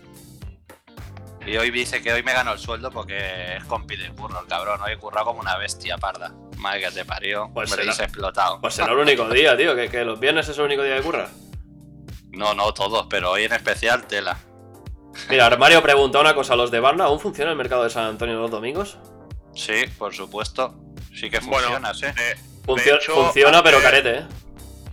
Y 1.46 1.56
hoy 1.58 1.72
dice 1.72 2.02
que 2.02 2.12
hoy 2.14 2.22
me 2.24 2.34
ganó 2.34 2.54
el 2.54 2.60
sueldo 2.60 2.92
porque 2.92 3.56
es 3.58 3.64
compi 3.66 3.96
de 3.96 4.10
curro, 4.12 4.42
el 4.42 4.48
cabrón. 4.48 4.82
Hoy 4.82 4.94
he 4.94 4.98
currado 4.98 5.28
como 5.28 5.40
una 5.40 5.58
bestia 5.58 5.98
parda. 5.98 6.32
Madre 6.58 6.82
que 6.82 6.92
te 6.92 7.06
parió. 7.06 7.50
Pues 7.54 7.70
me 7.72 7.78
será- 7.78 7.94
explotado. 8.06 8.60
Pues 8.60 8.74
será 8.74 8.92
el 8.92 8.98
único 8.98 9.28
día, 9.30 9.56
tío. 9.56 9.76
Que, 9.76 9.90
que 9.90 10.04
los 10.04 10.20
viernes 10.20 10.48
es 10.50 10.58
el 10.58 10.66
único 10.66 10.84
día 10.84 10.96
de 10.96 11.02
curra. 11.02 11.30
No, 12.32 12.54
no 12.54 12.74
todos, 12.74 13.08
pero 13.10 13.32
hoy 13.32 13.44
en 13.44 13.54
especial 13.54 14.06
tela. 14.08 14.38
Mira, 15.30 15.46
Armario 15.48 15.82
pregunta 15.82 16.20
una 16.20 16.36
cosa: 16.36 16.56
¿los 16.56 16.72
de 16.72 16.80
Barna 16.80 17.06
aún 17.06 17.20
funciona 17.20 17.52
el 17.52 17.58
mercado 17.58 17.84
de 17.84 17.90
San 17.90 18.06
Antonio 18.06 18.36
los 18.40 18.52
domingos? 18.52 18.98
Sí, 19.56 19.86
por 19.98 20.14
supuesto. 20.14 20.76
Sí 21.14 21.30
que 21.30 21.40
Bueno, 21.40 21.68
funciona, 21.80 21.94
sí. 21.94 22.06
eh, 22.06 22.36
Funcio- 22.66 22.96
hecho, 22.98 23.14
funciona, 23.16 23.64
pero 23.64 23.78
hace- 23.78 23.86
carete, 23.86 24.18
¿eh? 24.20 24.26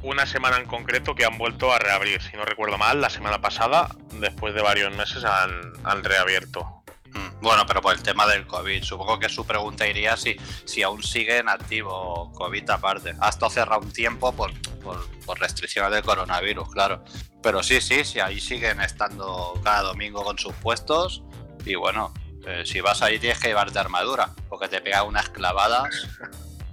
una 0.02 0.24
semana 0.26 0.56
en 0.56 0.66
concreto 0.66 1.14
que 1.14 1.24
han 1.24 1.36
vuelto 1.36 1.72
a 1.72 1.78
reabrir. 1.78 2.22
Si 2.22 2.36
no 2.36 2.44
recuerdo 2.44 2.78
mal, 2.78 3.00
la 3.00 3.10
semana 3.10 3.40
pasada, 3.40 3.88
después 4.14 4.54
de 4.54 4.62
varios 4.62 4.94
meses, 4.96 5.24
han, 5.24 5.72
han 5.84 6.02
reabierto. 6.04 6.75
Mm, 7.12 7.40
Bueno, 7.40 7.64
pero 7.66 7.80
por 7.80 7.94
el 7.94 8.02
tema 8.02 8.26
del 8.26 8.46
COVID, 8.46 8.82
supongo 8.82 9.18
que 9.18 9.28
su 9.28 9.46
pregunta 9.46 9.86
iría 9.86 10.16
si, 10.16 10.36
si 10.64 10.82
aún 10.82 11.02
sigue 11.02 11.38
en 11.38 11.48
activo 11.48 12.32
COVID 12.32 12.68
aparte. 12.70 13.14
Ha 13.20 13.28
estado 13.28 13.50
cerrado 13.50 13.82
un 13.82 13.92
tiempo 13.92 14.32
por, 14.32 14.52
por, 14.80 15.08
por 15.24 15.38
restricciones 15.40 15.92
del 15.92 16.02
coronavirus, 16.02 16.68
claro. 16.70 17.04
Pero 17.42 17.62
sí, 17.62 17.80
sí, 17.80 18.04
sí, 18.04 18.20
ahí 18.20 18.40
siguen 18.40 18.80
estando 18.80 19.60
cada 19.62 19.82
domingo 19.82 20.24
con 20.24 20.38
sus 20.38 20.54
puestos. 20.54 21.22
Y 21.64 21.74
bueno, 21.74 22.12
eh, 22.46 22.62
si 22.64 22.80
vas 22.80 23.02
ahí 23.02 23.18
tienes 23.18 23.38
que 23.38 23.48
llevarte 23.48 23.78
armadura, 23.78 24.30
porque 24.48 24.68
te 24.68 24.80
pega 24.80 25.02
unas 25.02 25.28
clavadas. 25.30 25.88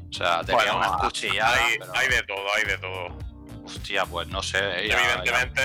O 0.10 0.14
sea, 0.16 0.42
te 0.44 0.56
pega 0.56 0.76
unas 0.76 0.92
cuchilladas. 1.02 1.60
hay, 1.60 1.78
pero, 1.80 1.92
hay 1.96 2.08
de 2.08 2.24
todo, 2.24 2.54
hay 2.56 2.66
de 2.66 2.78
todo. 2.78 3.33
Hostia, 3.66 4.06
pues 4.06 4.28
no 4.28 4.44
sé. 4.44 4.58
eh, 4.60 4.88
ya- 4.90 4.96
ya- 4.98 5.04
evidentemente, 5.04 5.62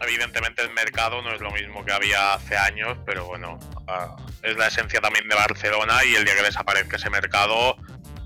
evidentemente 0.00 0.62
el 0.62 0.70
mercado 0.70 1.22
no 1.22 1.32
es 1.32 1.40
lo 1.40 1.50
mismo 1.50 1.84
que 1.84 1.92
había 1.92 2.34
hace 2.34 2.56
años, 2.56 2.98
pero 3.06 3.26
bueno, 3.26 3.58
ah, 3.86 4.16
es 4.42 4.56
la 4.56 4.66
esencia 4.68 5.00
también 5.00 5.26
de 5.28 5.34
Barcelona 5.34 6.04
y 6.04 6.14
el 6.14 6.24
día 6.24 6.34
que 6.36 6.42
desaparezca 6.42 6.96
ese 6.96 7.10
mercado, 7.10 7.76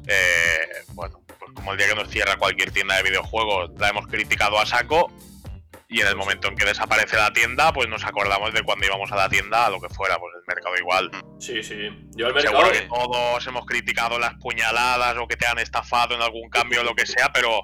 eh, 0.08 0.84
bueno, 0.94 1.20
pues 1.38 1.52
como 1.54 1.72
el 1.72 1.78
día 1.78 1.88
que 1.88 1.94
nos 1.94 2.08
cierra 2.10 2.36
cualquier 2.36 2.70
tienda 2.72 2.96
de 2.96 3.02
videojuegos, 3.04 3.70
la 3.78 3.88
hemos 3.90 4.06
criticado 4.08 4.58
a 4.58 4.66
saco 4.66 5.12
y 5.88 6.00
en 6.00 6.06
el 6.08 6.16
momento 6.16 6.48
en 6.48 6.56
que 6.56 6.64
desaparece 6.64 7.16
la 7.16 7.32
tienda, 7.32 7.72
pues 7.72 7.86
nos 7.88 8.04
acordamos 8.04 8.52
de 8.54 8.62
cuando 8.62 8.86
íbamos 8.86 9.12
a 9.12 9.16
la 9.16 9.28
tienda 9.28 9.66
a 9.66 9.70
lo 9.70 9.78
que 9.80 9.88
fuera, 9.90 10.18
pues 10.18 10.32
el 10.36 10.42
mercado 10.48 10.74
igual. 10.78 11.10
Sí, 11.38 11.62
sí. 11.62 11.88
Yo 12.16 12.28
el 12.28 12.34
mercado. 12.34 12.56
Seguro 12.64 12.72
que 12.72 12.88
todos 12.88 13.46
hemos 13.46 13.66
criticado 13.66 14.18
las 14.18 14.34
puñaladas 14.34 15.16
o 15.18 15.28
que 15.28 15.36
te 15.36 15.46
han 15.46 15.58
estafado 15.58 16.14
en 16.14 16.22
algún 16.22 16.48
cambio 16.48 16.80
o 16.80 16.84
lo 16.84 16.94
que 16.94 17.04
sea, 17.06 17.30
pero 17.32 17.60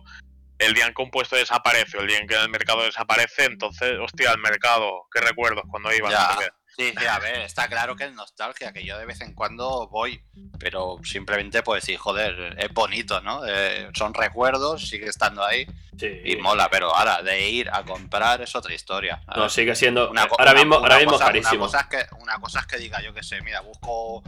el 0.59 0.75
día 0.75 0.87
en 0.87 0.94
que 0.94 1.03
un 1.03 1.11
puesto 1.11 1.37
desaparece 1.37 1.97
o 1.99 2.01
el 2.01 2.07
día 2.09 2.18
en 2.18 2.27
que 2.27 2.35
el 2.35 2.49
mercado 2.49 2.83
desaparece, 2.83 3.44
entonces, 3.44 3.97
hostia, 4.01 4.33
el 4.33 4.38
mercado, 4.38 5.07
qué 5.12 5.21
recuerdos 5.21 5.64
cuando 5.71 5.92
ibas. 5.92 6.12
Ya. 6.12 6.31
no 6.35 6.40
qué. 6.40 6.49
Sí, 6.77 6.94
sí, 6.97 7.07
a 7.07 7.18
ver, 7.18 7.38
está 7.40 7.66
claro 7.66 7.97
que 7.97 8.05
es 8.05 8.12
nostalgia, 8.12 8.73
que 8.73 8.85
yo 8.85 8.97
de 8.99 9.05
vez 9.05 9.21
en 9.21 9.35
cuando 9.35 9.88
voy, 9.88 10.23
pero 10.61 10.99
simplemente 11.03 11.61
pues 11.64 11.83
sí, 11.83 11.97
joder, 11.97 12.55
es 12.57 12.73
bonito, 12.73 13.21
¿no? 13.21 13.42
Eh, 13.44 13.88
son 13.94 14.14
recuerdos, 14.14 14.88
sigue 14.88 15.07
estando 15.09 15.44
ahí 15.44 15.66
Sí. 15.99 16.07
y 16.25 16.37
mola, 16.37 16.68
pero 16.71 16.94
ahora 16.94 17.21
de 17.23 17.49
ir 17.51 17.68
a 17.73 17.83
comprar 17.83 18.42
es 18.42 18.55
otra 18.55 18.73
historia. 18.73 19.21
No, 19.35 19.49
sigue 19.49 19.75
siendo. 19.75 20.09
Una 20.09 20.23
ahora 20.23 20.53
una- 20.53 20.55
mismo, 20.55 20.77
una 20.77 20.85
ahora 20.87 20.97
mismo 20.99 21.12
cosa- 21.14 21.25
carísimo. 21.25 21.64
Una 21.64 21.73
cosa, 21.73 21.81
es 21.81 21.87
que, 22.09 22.14
una 22.14 22.38
cosa 22.38 22.61
es 22.61 22.66
que 22.66 22.77
diga, 22.79 23.03
yo 23.03 23.12
que 23.12 23.25
sé, 23.25 23.40
mira, 23.42 23.61
busco 23.62 24.23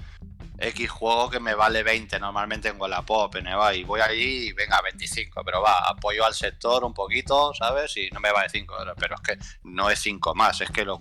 X 0.60 0.90
juego 0.90 1.30
que 1.30 1.40
me 1.40 1.54
vale 1.54 1.82
20 1.82 2.20
normalmente 2.20 2.68
en 2.68 2.80
Wallapop, 2.80 3.34
en 3.36 3.46
Eva, 3.48 3.74
y 3.74 3.82
voy 3.84 4.00
allí 4.00 4.48
y 4.48 4.52
venga, 4.52 4.80
25, 4.82 5.42
pero 5.44 5.62
va, 5.62 5.88
apoyo 5.88 6.24
al 6.24 6.34
sector 6.34 6.84
un 6.84 6.92
poquito, 6.94 7.52
¿sabes? 7.54 7.96
Y 7.96 8.10
no 8.10 8.20
me 8.20 8.30
vale 8.30 8.48
5 8.50 8.78
euros, 8.78 8.94
pero 8.98 9.14
es 9.16 9.20
que 9.22 9.38
no 9.64 9.88
es 9.90 9.98
5 10.00 10.34
más, 10.34 10.60
es 10.60 10.70
que 10.70 10.84
lo, 10.84 11.00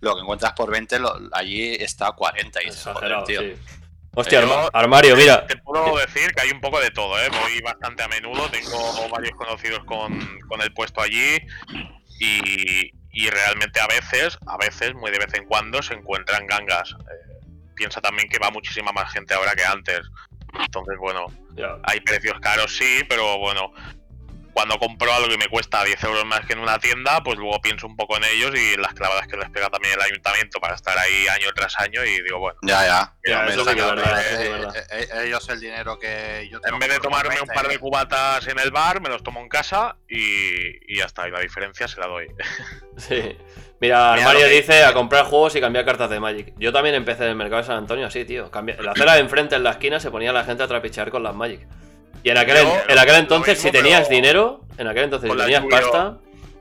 lo 0.00 0.14
que 0.14 0.20
encuentras 0.20 0.52
por 0.54 0.70
20 0.70 0.98
lo- 0.98 1.18
allí 1.32 1.74
está 1.74 2.08
a 2.08 2.12
40 2.12 2.62
y 2.62 2.70
joder, 2.72 3.24
tío. 3.24 3.40
sí. 3.40 3.54
Hostia, 4.12 4.40
Yo- 4.40 4.52
arma- 4.52 4.70
armario, 4.72 5.14
mira. 5.14 5.46
Te 5.46 5.56
puedo 5.58 5.96
decir 5.98 6.32
que 6.34 6.40
hay 6.42 6.50
un 6.50 6.60
poco 6.60 6.80
de 6.80 6.90
todo, 6.90 7.16
¿eh? 7.22 7.28
Voy 7.30 7.60
bastante 7.60 8.02
a 8.02 8.08
menudo, 8.08 8.50
tengo 8.50 9.08
varios 9.08 9.36
conocidos 9.36 9.84
con, 9.84 10.18
con 10.48 10.60
el 10.62 10.72
puesto 10.74 11.00
allí 11.00 11.38
y, 12.18 12.92
y 13.12 13.30
realmente 13.30 13.80
a 13.80 13.86
veces, 13.86 14.36
a 14.46 14.56
veces, 14.56 14.94
muy 14.94 15.10
de 15.10 15.18
vez 15.18 15.32
en 15.34 15.46
cuando, 15.46 15.80
se 15.82 15.94
encuentran 15.94 16.46
gangas. 16.46 16.90
Eh, 16.90 17.29
piensa 17.80 18.02
también 18.02 18.28
que 18.28 18.38
va 18.38 18.50
muchísima 18.50 18.92
más 18.92 19.10
gente 19.10 19.32
ahora 19.32 19.54
que 19.54 19.64
antes. 19.64 20.00
Entonces, 20.52 20.98
bueno, 20.98 21.24
hay 21.84 22.00
precios 22.00 22.38
caros, 22.40 22.76
sí, 22.76 23.00
pero 23.08 23.38
bueno, 23.38 23.72
cuando 24.52 24.78
compro 24.78 25.12
algo 25.12 25.32
y 25.32 25.38
me 25.38 25.48
cuesta 25.48 25.84
10 25.84 26.02
euros 26.04 26.24
más 26.24 26.40
que 26.46 26.52
en 26.54 26.58
una 26.58 26.78
tienda, 26.78 27.22
pues 27.22 27.38
luego 27.38 27.60
pienso 27.60 27.86
un 27.86 27.96
poco 27.96 28.16
en 28.16 28.24
ellos 28.24 28.52
y 28.54 28.76
las 28.76 28.92
clavadas 28.94 29.26
que 29.26 29.36
les 29.36 29.48
pega 29.50 29.68
también 29.70 29.94
el 29.94 30.00
ayuntamiento 30.02 30.58
para 30.60 30.74
estar 30.74 30.96
ahí 30.98 31.26
año 31.28 31.48
tras 31.54 31.78
año 31.78 32.04
y 32.04 32.22
digo, 32.22 32.38
bueno, 32.38 32.58
Ya, 32.62 32.84
ya. 32.86 33.14
Eh, 33.24 34.62
eh, 34.74 34.82
eh, 34.90 35.08
ellos 35.26 35.48
el 35.48 35.60
dinero 35.60 35.98
que 35.98 36.48
yo 36.50 36.60
tengo 36.60 36.76
En 36.76 36.80
vez 36.80 36.88
de 36.90 36.98
tomarme 37.00 37.40
un 37.40 37.46
par 37.46 37.62
de 37.62 37.68
20, 37.68 37.78
cubatas 37.78 38.46
en 38.46 38.58
el 38.58 38.70
bar, 38.70 39.00
me 39.00 39.08
los 39.08 39.22
tomo 39.22 39.40
en 39.40 39.48
casa 39.48 39.96
y, 40.08 40.92
y 40.92 40.98
ya 40.98 41.04
está. 41.04 41.28
Y 41.28 41.30
la 41.30 41.40
diferencia 41.40 41.88
se 41.88 42.00
la 42.00 42.06
doy. 42.06 42.26
Sí. 42.96 43.36
Mira, 43.80 44.12
Mira 44.14 44.32
que- 44.34 44.44
dice 44.48 44.84
a 44.84 44.92
comprar 44.92 45.24
juegos 45.24 45.56
y 45.56 45.60
cambiar 45.60 45.86
cartas 45.86 46.10
de 46.10 46.20
Magic. 46.20 46.52
Yo 46.58 46.70
también 46.70 46.94
empecé 46.94 47.24
en 47.24 47.30
el 47.30 47.36
mercado 47.36 47.62
de 47.62 47.66
San 47.66 47.78
Antonio 47.78 48.06
así, 48.06 48.26
tío. 48.26 48.50
En 48.54 48.84
la 48.84 48.92
acera 48.92 49.14
de 49.14 49.20
enfrente, 49.20 49.54
en 49.56 49.62
la 49.62 49.70
esquina, 49.70 49.98
se 50.00 50.10
ponía 50.10 50.32
la 50.34 50.44
gente 50.44 50.62
a 50.62 50.68
trapichear 50.68 51.10
con 51.10 51.22
las 51.22 51.34
Magic. 51.34 51.66
Y 52.22 52.30
en 52.30 52.36
aquel, 52.38 52.58
Yo, 52.64 52.74
en 52.88 52.98
aquel 52.98 53.16
entonces, 53.16 53.56
mismo, 53.58 53.68
si 53.70 53.72
tenías 53.72 54.00
pero- 54.08 54.14
dinero, 54.16 54.60
en 54.78 54.86
aquel 54.88 55.04
entonces, 55.04 55.30
si 55.30 55.36
tenías 55.36 55.62
lluvia. 55.62 55.80
pasta, 55.80 56.18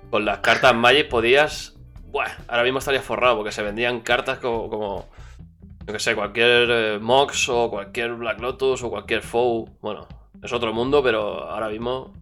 con 0.09 0.25
las 0.25 0.39
cartas 0.39 0.73
Magic 0.75 1.09
podías. 1.09 1.73
Buah, 2.05 2.29
ahora 2.47 2.63
mismo 2.63 2.79
estarías 2.79 3.03
forrado 3.03 3.35
porque 3.37 3.51
se 3.51 3.61
vendían 3.61 3.99
cartas 4.01 4.39
como. 4.39 4.69
como 4.69 5.09
yo 5.85 5.93
que 5.93 5.99
sé, 5.99 6.13
cualquier 6.15 6.67
eh, 6.69 6.99
Mox 7.01 7.49
o 7.49 7.69
cualquier 7.71 8.13
Black 8.13 8.39
Lotus 8.39 8.83
o 8.83 8.89
cualquier 8.89 9.21
Foe. 9.23 9.65
Bueno, 9.81 10.07
es 10.43 10.53
otro 10.53 10.71
mundo, 10.71 11.01
pero 11.03 11.49
ahora 11.49 11.67
mismo 11.69 12.13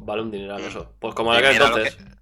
vale 0.00 0.22
un 0.22 0.30
dineral 0.30 0.60
eso. 0.60 0.92
Pues 1.00 1.14
como 1.14 1.32
en 1.32 1.38
aquel 1.38 1.52
mira 1.54 1.68
lo 1.68 1.76
entonces. 1.78 1.96
que- 1.96 2.16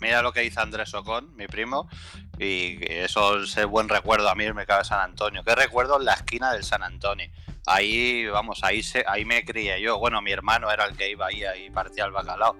Mira 0.00 0.20
lo 0.20 0.32
que 0.32 0.40
dice 0.40 0.58
Andrés 0.58 0.92
Ocon, 0.94 1.36
mi 1.36 1.46
primo, 1.46 1.88
y 2.36 2.76
eso 2.90 3.40
es 3.40 3.56
el 3.56 3.66
buen 3.66 3.88
recuerdo 3.88 4.28
a 4.28 4.34
mí 4.34 4.52
mercado 4.52 4.80
de 4.80 4.84
San 4.84 4.98
Antonio. 4.98 5.44
¿Qué 5.44 5.54
recuerdo 5.54 5.96
en 6.00 6.04
la 6.06 6.14
esquina 6.14 6.52
del 6.52 6.64
San 6.64 6.82
Antonio? 6.82 7.28
Ahí, 7.66 8.26
vamos, 8.26 8.64
ahí 8.64 8.82
se, 8.82 9.04
ahí 9.06 9.24
me 9.24 9.44
crié 9.44 9.80
yo. 9.80 9.98
Bueno, 9.98 10.20
mi 10.22 10.32
hermano 10.32 10.70
era 10.70 10.84
el 10.84 10.96
que 10.96 11.10
iba 11.10 11.26
ahí 11.26 11.42
y 11.66 11.70
partía 11.70 12.04
el 12.04 12.10
bacalao. 12.12 12.56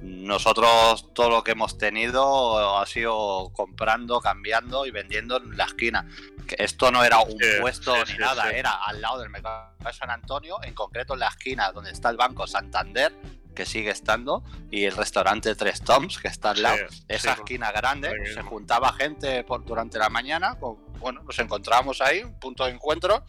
Nosotros 0.00 1.12
todo 1.14 1.30
lo 1.30 1.44
que 1.44 1.52
hemos 1.52 1.78
tenido 1.78 2.76
ha 2.78 2.84
sido 2.86 3.50
comprando, 3.52 4.20
cambiando 4.20 4.84
y 4.84 4.90
vendiendo 4.90 5.36
en 5.36 5.56
la 5.56 5.64
esquina. 5.64 6.08
Que 6.46 6.56
esto 6.58 6.90
no 6.90 7.04
era 7.04 7.20
un 7.20 7.30
Sí, 7.30 7.46
puesto 7.60 7.94
sí, 7.94 8.02
ni 8.08 8.12
sí, 8.14 8.18
nada, 8.18 8.50
era 8.50 8.72
al 8.84 9.00
lado 9.00 9.20
del 9.20 9.30
mercado 9.30 9.72
de 9.78 9.92
San 9.92 10.10
Antonio, 10.10 10.56
en 10.64 10.74
concreto 10.74 11.14
en 11.14 11.20
la 11.20 11.28
esquina 11.28 11.70
donde 11.72 11.92
está 11.92 12.10
el 12.10 12.16
Banco 12.16 12.46
Santander, 12.48 13.12
que 13.54 13.64
sigue 13.64 13.90
estando, 13.90 14.42
y 14.70 14.84
el 14.84 14.96
restaurante 14.96 15.54
Tres 15.54 15.82
Toms, 15.82 16.18
que 16.18 16.28
está 16.28 16.50
al 16.50 16.62
lado. 16.62 16.78
Sí, 16.90 17.04
Esa 17.08 17.34
sí, 17.34 17.40
esquina 17.40 17.70
grande, 17.70 18.08
ahí 18.08 18.34
se 18.34 18.42
juntaba 18.42 18.92
gente 18.94 19.44
por, 19.44 19.64
durante 19.64 19.98
la 19.98 20.08
mañana, 20.08 20.58
con- 20.58 20.78
bueno, 20.98 21.22
nos 21.22 21.38
encontrábamos 21.38 22.00
ahí, 22.00 22.22
un 22.22 22.38
punto 22.40 22.64
de 22.64 22.70
encuentro, 22.72 23.24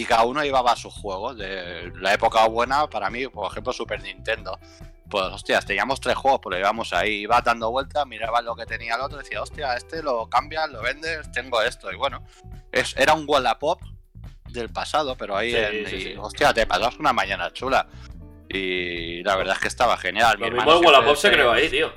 y 0.00 0.04
cada 0.04 0.24
uno 0.24 0.42
llevaba 0.42 0.76
sus 0.76 0.92
juegos. 0.94 1.36
De 1.36 1.92
la 2.00 2.12
época 2.14 2.46
buena, 2.48 2.86
para 2.88 3.08
mí, 3.10 3.26
por 3.28 3.50
ejemplo, 3.50 3.72
Super 3.72 4.02
Nintendo. 4.02 4.58
Pues, 5.08 5.24
hostias, 5.26 5.64
teníamos 5.64 6.00
tres 6.00 6.16
juegos, 6.16 6.40
pues 6.42 6.52
lo 6.54 6.56
llevamos 6.58 6.92
ahí, 6.92 7.20
iba 7.22 7.40
dando 7.40 7.70
vueltas, 7.70 8.04
miraba 8.06 8.42
lo 8.42 8.56
que 8.56 8.66
tenía 8.66 8.96
el 8.96 9.00
otro, 9.02 9.18
decía, 9.18 9.40
hostia, 9.40 9.74
este 9.76 10.02
lo 10.02 10.28
cambias, 10.28 10.68
lo 10.70 10.82
vendes, 10.82 11.30
tengo 11.30 11.62
esto, 11.62 11.92
y 11.92 11.96
bueno, 11.96 12.24
es, 12.72 12.96
era 12.96 13.14
un 13.14 13.24
Wallapop 13.28 13.80
del 14.50 14.68
pasado, 14.70 15.14
pero 15.16 15.36
ahí, 15.36 15.52
Sí, 15.52 15.56
en- 15.58 15.86
sí, 15.86 15.96
y, 15.96 16.00
sí. 16.02 16.14
hostia, 16.18 16.52
te 16.52 16.66
pasas 16.66 16.98
una 16.98 17.12
mañana 17.12 17.52
chula. 17.52 17.86
Y 18.48 19.22
la 19.22 19.36
verdad 19.36 19.54
es 19.56 19.60
que 19.62 19.68
estaba 19.68 19.96
genial. 19.96 20.38
Mi 20.38 20.48
Lo 20.50 20.56
mismo 20.56 20.72
el 20.80 20.84
Wallapop 20.86 21.16
se 21.16 21.28
se- 21.28 21.32
creó 21.34 21.52
ahí, 21.52 21.68
tío. 21.68 21.92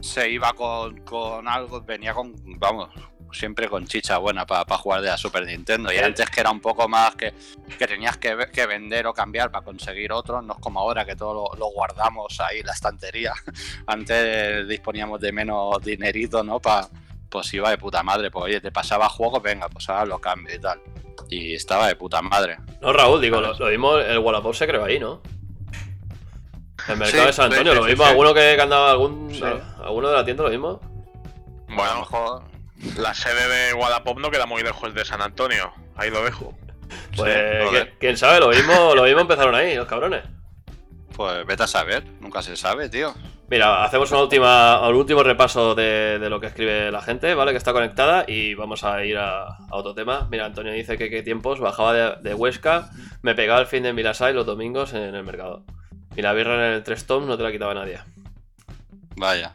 se 0.00 0.30
iba 0.30 0.52
con, 0.52 0.98
con 1.04 1.46
algo, 1.48 1.80
venía 1.82 2.14
con, 2.14 2.34
vamos, 2.58 2.88
siempre 3.34 3.68
con 3.68 3.86
chicha 3.86 4.18
buena 4.18 4.46
para 4.46 4.64
jugar 4.78 5.00
de 5.02 5.08
la 5.08 5.16
Super 5.18 5.44
Nintendo. 5.46 5.92
Y 5.92 5.98
antes 5.98 6.30
que 6.30 6.40
era 6.40 6.50
un 6.50 6.60
poco 6.60 6.88
más 6.88 7.14
que, 7.16 7.34
que 7.78 7.86
tenías 7.86 8.16
que, 8.16 8.48
que 8.52 8.66
vender 8.66 9.06
o 9.06 9.12
cambiar 9.12 9.50
para 9.50 9.64
conseguir 9.64 10.12
otro, 10.12 10.40
no 10.40 10.54
es 10.54 10.58
como 10.60 10.80
ahora 10.80 11.04
que 11.04 11.16
todo 11.16 11.34
lo, 11.34 11.58
lo 11.58 11.66
guardamos 11.72 12.40
ahí 12.40 12.60
en 12.60 12.66
la 12.66 12.72
estantería. 12.72 13.32
Antes 13.86 14.66
disponíamos 14.68 15.20
de 15.20 15.32
menos 15.32 15.80
dinerito, 15.82 16.42
¿no? 16.42 16.60
Pa, 16.60 16.88
pues 17.28 17.52
iba 17.54 17.70
de 17.70 17.78
puta 17.78 18.02
madre, 18.02 18.30
pues 18.30 18.44
oye, 18.44 18.60
te 18.60 18.70
pasaba 18.70 19.08
juego, 19.08 19.40
venga, 19.40 19.68
pues 19.68 19.88
ahora 19.88 20.06
lo 20.06 20.18
cambio 20.20 20.54
y 20.54 20.58
tal. 20.60 20.80
Y 21.28 21.54
estaba 21.54 21.88
de 21.88 21.96
puta 21.96 22.22
madre. 22.22 22.58
No, 22.80 22.92
Raúl, 22.92 23.20
digo, 23.20 23.40
lo, 23.40 23.52
lo 23.58 23.66
mismo, 23.66 23.96
el 23.96 24.18
Wallapop 24.18 24.54
se 24.54 24.66
creó 24.66 24.84
ahí, 24.84 25.00
¿no? 25.00 25.20
El 26.88 26.96
mercado 26.98 27.22
Sí, 27.22 27.26
de 27.26 27.32
San 27.32 27.44
Antonio, 27.46 27.72
sí, 27.72 27.78
lo 27.78 27.84
mismo, 27.86 28.04
sí. 28.04 28.10
alguno 28.10 28.34
que 28.34 28.60
andaba 28.60 28.90
algún. 28.90 29.32
¿Alguno 29.82 30.08
de 30.08 30.14
la 30.14 30.24
tienda 30.24 30.42
lo 30.44 30.50
mismo? 30.50 30.80
a 31.66 31.70
lo 31.70 31.76
Bueno, 31.76 31.98
mejor. 32.00 32.42
La 32.96 33.14
sede 33.14 33.48
de 33.48 33.74
Wallapop 33.74 34.18
no 34.18 34.30
queda 34.30 34.46
muy 34.46 34.62
lejos 34.62 34.94
de 34.94 35.04
San 35.04 35.22
Antonio. 35.22 35.72
Ahí 35.96 36.10
lo 36.10 36.24
dejo. 36.24 36.56
Pues 37.16 37.32
sí. 37.34 37.68
¿quién- 37.70 37.90
quién 37.98 38.16
sabe, 38.16 38.40
lo 38.40 38.48
mismo, 38.48 38.94
lo 38.94 39.04
mismo 39.04 39.20
empezaron 39.20 39.54
ahí, 39.54 39.74
los 39.74 39.86
cabrones. 39.86 40.22
Pues 41.16 41.46
vete 41.46 41.62
a 41.62 41.66
saber, 41.66 42.04
nunca 42.20 42.42
se 42.42 42.56
sabe, 42.56 42.88
tío. 42.88 43.14
Mira, 43.48 43.84
hacemos 43.84 44.10
una 44.10 44.22
última, 44.22 44.88
un 44.88 44.94
último 44.96 45.22
repaso 45.22 45.74
de, 45.74 46.18
de 46.18 46.30
lo 46.30 46.40
que 46.40 46.46
escribe 46.46 46.90
la 46.90 47.02
gente, 47.02 47.34
¿vale? 47.34 47.52
Que 47.52 47.58
está 47.58 47.72
conectada 47.72 48.24
y 48.26 48.54
vamos 48.54 48.84
a 48.84 49.04
ir 49.04 49.18
a, 49.18 49.44
a 49.46 49.56
otro 49.70 49.94
tema. 49.94 50.26
Mira, 50.30 50.46
Antonio 50.46 50.72
dice 50.72 50.96
que 50.98 51.10
qué 51.10 51.22
tiempos 51.22 51.60
bajaba 51.60 51.92
de, 51.92 52.16
de 52.22 52.34
Huesca, 52.34 52.90
me 53.22 53.34
pegaba 53.34 53.60
el 53.60 53.66
fin 53.66 53.82
de 53.82 53.92
Milasai 53.92 54.32
los 54.32 54.46
domingos 54.46 54.92
en 54.94 55.14
el 55.14 55.22
mercado. 55.24 55.62
Y 56.16 56.22
la 56.22 56.32
birra 56.32 56.54
en 56.68 56.74
el 56.74 56.82
Tres 56.82 57.06
Tom 57.06 57.26
no 57.26 57.36
te 57.36 57.42
la 57.42 57.52
quitaba 57.52 57.74
nadie. 57.74 58.00
Vaya. 59.16 59.52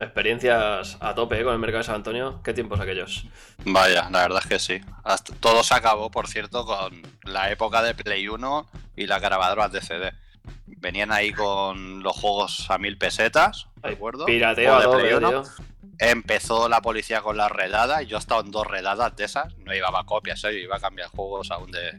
Experiencias 0.00 0.96
a 1.00 1.14
tope 1.14 1.40
¿eh? 1.40 1.44
con 1.44 1.52
el 1.52 1.58
mercado 1.58 1.78
de 1.78 1.84
San 1.84 1.96
Antonio. 1.96 2.40
¿Qué 2.42 2.52
tiempos 2.54 2.80
aquellos? 2.80 3.24
Vaya, 3.64 4.08
la 4.10 4.22
verdad 4.22 4.40
es 4.42 4.48
que 4.48 4.58
sí. 4.58 4.80
Hasta- 5.04 5.34
todo 5.36 5.62
se 5.62 5.74
acabó, 5.74 6.10
por 6.10 6.26
cierto, 6.28 6.64
con 6.64 7.02
la 7.24 7.50
época 7.50 7.82
de 7.82 7.94
Play 7.94 8.28
1 8.28 8.66
y 8.96 9.06
las 9.06 9.20
grabadoras 9.20 9.70
de 9.72 9.80
CD. 9.82 10.12
Venían 10.66 11.12
ahí 11.12 11.32
con 11.32 12.02
los 12.02 12.16
juegos 12.16 12.70
a 12.70 12.78
mil 12.78 12.96
pesetas, 12.96 13.66
Ay, 13.82 13.90
¿recuerdo? 13.92 14.24
Pirateo 14.26 14.74
a 14.74 14.80
de 14.80 14.88
Play 14.88 15.12
1. 15.14 15.28
tío. 15.28 15.42
Empezó 15.98 16.68
la 16.70 16.80
policía 16.80 17.20
con 17.20 17.36
las 17.36 17.50
redadas. 17.52 18.06
Yo 18.06 18.16
he 18.16 18.20
estado 18.20 18.40
en 18.40 18.50
dos 18.50 18.66
redadas 18.66 19.14
de 19.16 19.24
esas. 19.24 19.54
No 19.58 19.72
llevaba 19.72 20.04
copias, 20.06 20.42
¿eh? 20.44 20.58
iba 20.60 20.76
a 20.76 20.80
cambiar 20.80 21.08
juegos 21.10 21.50
aún 21.50 21.70
de, 21.70 21.98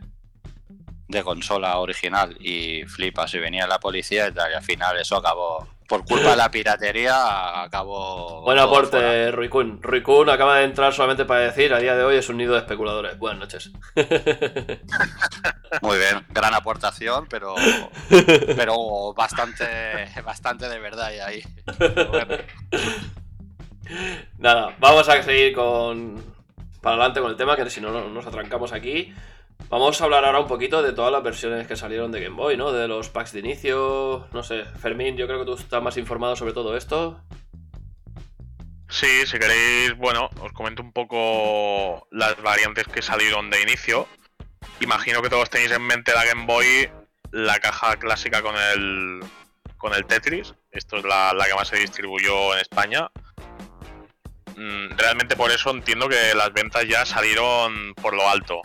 de 1.12 1.24
consola 1.24 1.78
original. 1.78 2.36
Y 2.40 2.84
flipas, 2.86 3.34
y 3.34 3.40
venía 3.40 3.68
la 3.68 3.80
policía 3.80 4.28
y 4.28 4.32
tal. 4.32 4.52
Y 4.52 4.56
al 4.56 4.64
final 4.64 4.98
eso 5.00 5.18
acabó. 5.18 5.68
Por 5.88 6.06
culpa 6.06 6.30
de 6.30 6.38
la 6.38 6.50
piratería, 6.50 7.64
acabó. 7.64 8.44
Buen 8.44 8.58
aporte, 8.58 9.30
Rui 9.32 9.50
Kun. 9.50 9.84
Rui 9.84 10.02
Kun 10.02 10.30
acaba 10.30 10.60
de 10.60 10.64
entrar 10.64 10.94
solamente 10.94 11.26
para 11.26 11.42
decir, 11.42 11.74
a 11.74 11.80
día 11.80 11.98
de 11.98 12.04
hoy 12.06 12.16
es 12.16 12.30
un 12.30 12.38
nido 12.38 12.54
de 12.54 12.60
especuladores. 12.60 13.18
Buenas 13.20 13.40
noches. 13.42 13.72
Muy 15.82 15.98
bien, 15.98 16.26
gran 16.30 16.54
aportación, 16.54 17.28
pero 17.30 17.56
pero 18.56 19.14
bastante 19.14 19.66
bastante 20.24 20.70
de 20.70 20.80
verdad 20.80 21.12
y 21.14 21.20
ahí. 21.20 21.44
Bueno, 22.10 22.38
Nada, 24.38 24.76
vamos 24.80 25.08
a 25.10 25.22
seguir 25.24 25.54
con. 25.54 26.24
Para 26.82 26.96
adelante 26.96 27.20
con 27.22 27.32
el 27.32 27.38
tema, 27.38 27.56
que 27.56 27.70
si 27.70 27.82
no 27.82 27.92
no- 27.92 28.08
nos 28.10 28.26
atrancamos 28.26 28.72
aquí. 28.74 29.14
Vamos 29.70 30.02
a 30.02 30.04
hablar 30.04 30.26
ahora 30.26 30.40
un 30.42 30.48
poquito 30.48 30.84
de 30.84 30.92
todas 30.92 31.12
las 31.12 31.24
versiones 31.24 31.66
que 31.66 31.76
salieron 31.78 32.12
de 32.12 32.22
Game 32.22 32.36
Boy, 32.36 32.58
¿no? 32.58 32.72
De 32.74 32.88
los 32.88 33.10
packs 33.10 33.32
de 33.32 33.40
inicio. 33.40 34.28
No 34.34 34.44
sé, 34.44 34.66
Fermín, 34.82 35.16
yo 35.16 35.28
creo 35.28 35.40
que 35.40 35.46
tú 35.46 35.54
estás 35.54 35.82
más 35.82 35.96
informado 35.98 36.36
sobre 36.36 36.54
todo 36.54 36.76
esto. 36.76 37.22
Sí, 38.90 39.26
si 39.26 39.40
queréis, 39.40 39.96
bueno, 39.96 40.30
os 40.42 40.52
comento 40.52 40.82
un 40.82 40.92
poco 40.92 42.06
las 42.12 42.42
variantes 42.42 42.86
que 42.88 43.02
salieron 43.02 43.50
de 43.50 43.62
inicio. 43.62 44.08
Imagino 44.82 45.22
que 45.22 45.30
todos 45.30 45.50
tenéis 45.50 45.72
en 45.72 45.84
mente 45.84 46.14
la 46.14 46.26
Game 46.26 46.46
Boy, 46.46 46.90
la 47.32 47.60
caja 47.60 47.96
clásica 47.98 48.42
con 48.42 48.56
el 48.58 49.22
con 49.78 49.94
el 49.94 50.06
Tetris. 50.06 50.54
Esto 50.72 50.98
es 50.98 51.06
la, 51.06 51.34
la 51.34 51.46
que 51.46 51.56
más 51.56 51.70
se 51.70 51.78
distribuyó 51.78 52.54
en 52.54 52.60
España. 52.60 53.10
Mm, 54.58 54.98
Realmente 54.98 55.38
por 55.38 55.50
eso 55.52 55.72
entiendo 55.72 56.10
que 56.10 56.36
las 56.36 56.52
ventas 56.52 56.86
ya 56.88 57.06
salieron 57.06 57.94
por 57.96 58.14
lo 58.14 58.30
alto. 58.30 58.62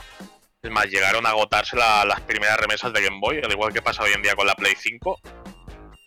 Es 0.66 0.72
más, 0.72 0.86
llegaron 0.86 1.24
a 1.26 1.28
agotarse 1.30 1.76
la- 1.76 2.04
las 2.04 2.20
primeras 2.22 2.58
remesas 2.58 2.92
de 2.92 3.00
Game 3.00 3.20
Boy, 3.20 3.40
al 3.40 3.52
igual 3.52 3.72
que 3.72 3.80
pasa 3.82 4.02
hoy 4.02 4.12
en 4.12 4.20
día 4.22 4.34
con 4.34 4.48
la 4.48 4.54
Play 4.56 4.74
5. 4.76 5.20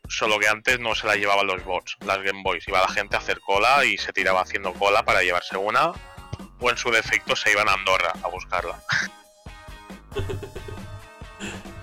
Solo 0.10 0.38
que 0.38 0.50
antes 0.50 0.80
no 0.82 0.96
se 0.96 1.08
la 1.08 1.16
llevaban 1.16 1.48
los 1.48 1.64
bots, 1.64 1.96
las 2.06 2.18
Game 2.22 2.42
Boys. 2.44 2.68
Iba 2.68 2.82
la 2.82 2.90
gente 2.90 3.16
a 3.16 3.20
hacer 3.20 3.40
cola 3.40 3.86
y 3.86 3.98
se 3.98 4.12
tiraba 4.12 4.42
haciendo 4.42 4.74
cola 4.74 5.04
para 5.04 5.22
llevarse 5.22 5.56
una. 5.56 5.94
O 6.60 6.70
en 6.70 6.76
su 6.76 6.92
defecto 6.92 7.38
se 7.38 7.52
iban 7.54 7.70
a 7.70 7.74
Andorra 7.74 8.12
a 8.22 8.28
buscarla. 8.28 8.84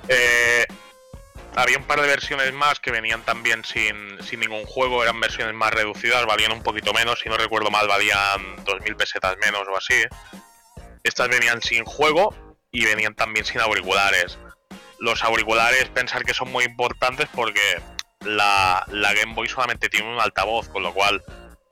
Eh, 0.08 0.64
había 1.56 1.78
un 1.78 1.84
par 1.84 2.00
de 2.00 2.06
versiones 2.06 2.52
más 2.52 2.78
que 2.78 2.92
venían 2.92 3.22
también 3.22 3.64
sin, 3.64 4.22
sin 4.22 4.38
ningún 4.38 4.64
juego, 4.66 5.02
eran 5.02 5.18
versiones 5.18 5.52
más 5.52 5.72
reducidas, 5.74 6.24
valían 6.26 6.52
un 6.52 6.62
poquito 6.62 6.92
menos, 6.92 7.18
si 7.18 7.28
no 7.28 7.36
recuerdo 7.36 7.72
mal 7.72 7.88
valían 7.88 8.64
2.000 8.64 8.94
pesetas 8.96 9.36
menos 9.44 9.66
o 9.66 9.76
así. 9.76 10.00
Estas 11.02 11.28
venían 11.28 11.60
sin 11.60 11.84
juego 11.84 12.32
y 12.70 12.84
venían 12.84 13.14
también 13.14 13.44
sin 13.44 13.60
auriculares. 13.60 14.38
Los 14.98 15.22
auriculares 15.22 15.88
pensar 15.88 16.24
que 16.24 16.34
son 16.34 16.50
muy 16.50 16.64
importantes 16.64 17.28
porque 17.34 17.80
la, 18.20 18.84
la 18.88 19.14
Game 19.14 19.34
Boy 19.34 19.48
solamente 19.48 19.88
tiene 19.88 20.12
un 20.12 20.20
altavoz, 20.20 20.68
con 20.68 20.82
lo 20.82 20.92
cual 20.92 21.22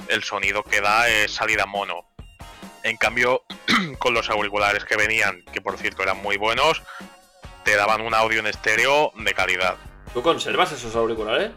el 0.08 0.22
sonido 0.22 0.62
que 0.62 0.80
da 0.80 1.08
es 1.08 1.32
salida 1.32 1.66
mono. 1.66 2.06
En 2.82 2.96
cambio, 2.96 3.42
con 3.98 4.14
los 4.14 4.28
auriculares 4.28 4.84
que 4.84 4.96
venían, 4.96 5.42
que 5.52 5.60
por 5.60 5.78
cierto 5.78 6.02
eran 6.02 6.18
muy 6.18 6.36
buenos, 6.36 6.82
te 7.64 7.76
daban 7.76 8.02
un 8.02 8.14
audio 8.14 8.40
en 8.40 8.46
estéreo 8.46 9.12
de 9.16 9.32
calidad. 9.32 9.76
¿Tú 10.12 10.22
conservas 10.22 10.70
esos 10.72 10.94
auriculares? 10.94 11.50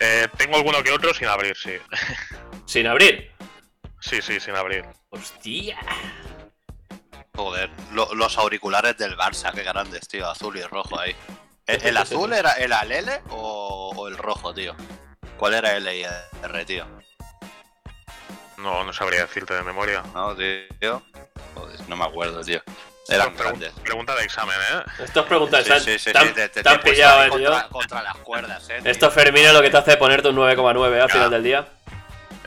Eh, 0.00 0.26
tengo 0.36 0.56
alguno 0.56 0.82
que 0.82 0.90
otro 0.90 1.12
sin 1.12 1.28
abrir, 1.28 1.56
sí. 1.56 1.72
Sin 2.66 2.86
abrir. 2.86 3.32
Sí, 4.00 4.20
sí, 4.20 4.38
sin 4.40 4.54
abrir. 4.54 4.84
Hostia. 5.08 5.78
Joder, 7.38 7.70
lo- 7.92 8.12
los 8.16 8.36
auriculares 8.36 8.96
del 8.96 9.16
Barça, 9.16 9.52
qué 9.54 9.62
grandes, 9.62 10.08
tío, 10.08 10.28
azul 10.28 10.56
y 10.56 10.62
rojo 10.64 10.98
ahí. 10.98 11.14
¿El, 11.68 11.86
el 11.86 11.96
azul 11.96 12.32
era, 12.32 12.54
el 12.54 12.72
L 12.72 13.20
o, 13.30 13.92
o 13.94 14.08
el 14.08 14.18
rojo, 14.18 14.52
tío? 14.52 14.74
¿Cuál 15.36 15.54
era 15.54 15.76
L 15.76 15.96
y 15.96 16.02
R, 16.42 16.64
tío? 16.64 16.84
No, 18.56 18.82
no 18.82 18.92
sabría 18.92 19.20
decirte 19.20 19.54
de 19.54 19.62
memoria. 19.62 20.02
No, 20.14 20.34
tío. 20.34 21.00
Joder, 21.54 21.88
no 21.88 21.94
me 21.96 22.06
acuerdo, 22.06 22.42
tío. 22.42 22.60
Eran 23.08 23.28
Pregu- 23.36 23.38
grandes. 23.38 23.72
Pregunta 23.84 24.16
de 24.16 24.24
examen, 24.24 24.56
¿eh? 24.72 24.82
Estas 25.04 25.24
preguntas 25.24 25.64
Sí, 25.64 25.70
están, 25.72 25.80
sí, 25.84 25.98
sí, 25.98 26.12
tan, 26.12 26.26
sí, 26.26 26.34
te, 26.34 26.48
te- 26.48 26.62
tan 26.64 26.80
pillado, 26.80 27.22
eh, 27.22 27.30
tío. 27.30 27.50
contra, 27.50 27.68
contra 27.68 28.02
las 28.02 28.16
cuerdas, 28.16 28.68
eh. 28.68 28.80
tío. 28.82 28.90
Esto 28.90 29.10
Fermín 29.12 29.44
es 29.46 29.52
lo 29.54 29.62
que 29.62 29.70
te 29.70 29.76
hace 29.76 29.96
ponerte 29.96 30.28
un 30.28 30.36
9,9 30.36 31.00
al 31.02 31.10
final 31.10 31.30
del 31.30 31.44
día. 31.44 31.68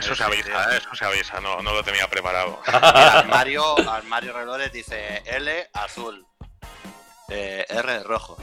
Eso 0.02 0.16
se 0.16 0.24
avisa. 0.24 0.74
¿eh? 0.74 0.78
Eso 0.78 0.96
se 0.96 1.06
avisa, 1.06 1.40
no, 1.40 1.62
no 1.62 1.74
lo 1.74 1.84
tenía 1.84 2.08
preparado. 2.08 2.60
Armario, 2.66 3.78
Armario 3.90 4.34
Relores 4.34 4.72
dice 4.72 5.22
L 5.26 5.70
azul. 5.74 6.26
Eh, 7.30 7.66
R 7.70 8.04
rojo. 8.04 8.38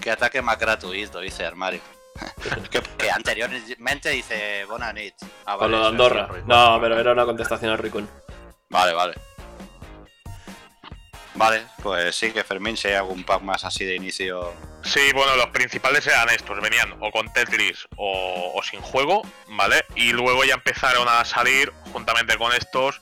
Que 0.00 0.10
ataque 0.10 0.42
más 0.42 0.58
gratuito, 0.58 1.20
dice 1.20 1.46
Armario. 1.46 1.80
que, 2.70 2.82
que 2.82 3.10
anteriormente 3.10 4.10
dice 4.10 4.64
Bonanit. 4.64 5.14
Ah, 5.46 5.56
Con 5.56 5.70
vale, 5.70 5.76
lo 5.76 5.82
de 5.82 5.88
Andorra. 5.88 6.28
No, 6.46 6.78
pero 6.80 6.98
era 6.98 7.12
una 7.12 7.24
contestación 7.24 7.70
al 7.70 7.78
Ricon. 7.78 8.08
Vale, 8.68 8.92
vale. 8.92 9.14
Vale, 11.40 11.62
pues 11.82 12.16
sí 12.16 12.32
que 12.32 12.44
Fermín, 12.44 12.76
si 12.76 12.88
hay 12.88 12.94
algún 12.96 13.24
pack 13.24 13.40
más 13.40 13.64
así 13.64 13.86
de 13.86 13.94
inicio. 13.94 14.52
Sí, 14.84 15.00
bueno, 15.14 15.36
los 15.36 15.46
principales 15.46 16.06
eran 16.06 16.28
estos, 16.28 16.60
venían 16.60 16.92
o 17.00 17.10
con 17.10 17.32
Tetris 17.32 17.88
o, 17.96 18.60
sin 18.62 18.82
juego, 18.82 19.22
¿vale? 19.48 19.86
Y 19.94 20.12
luego 20.12 20.44
ya 20.44 20.52
empezaron 20.52 21.08
a 21.08 21.24
salir, 21.24 21.72
juntamente 21.94 22.36
con 22.36 22.52
estos, 22.52 23.00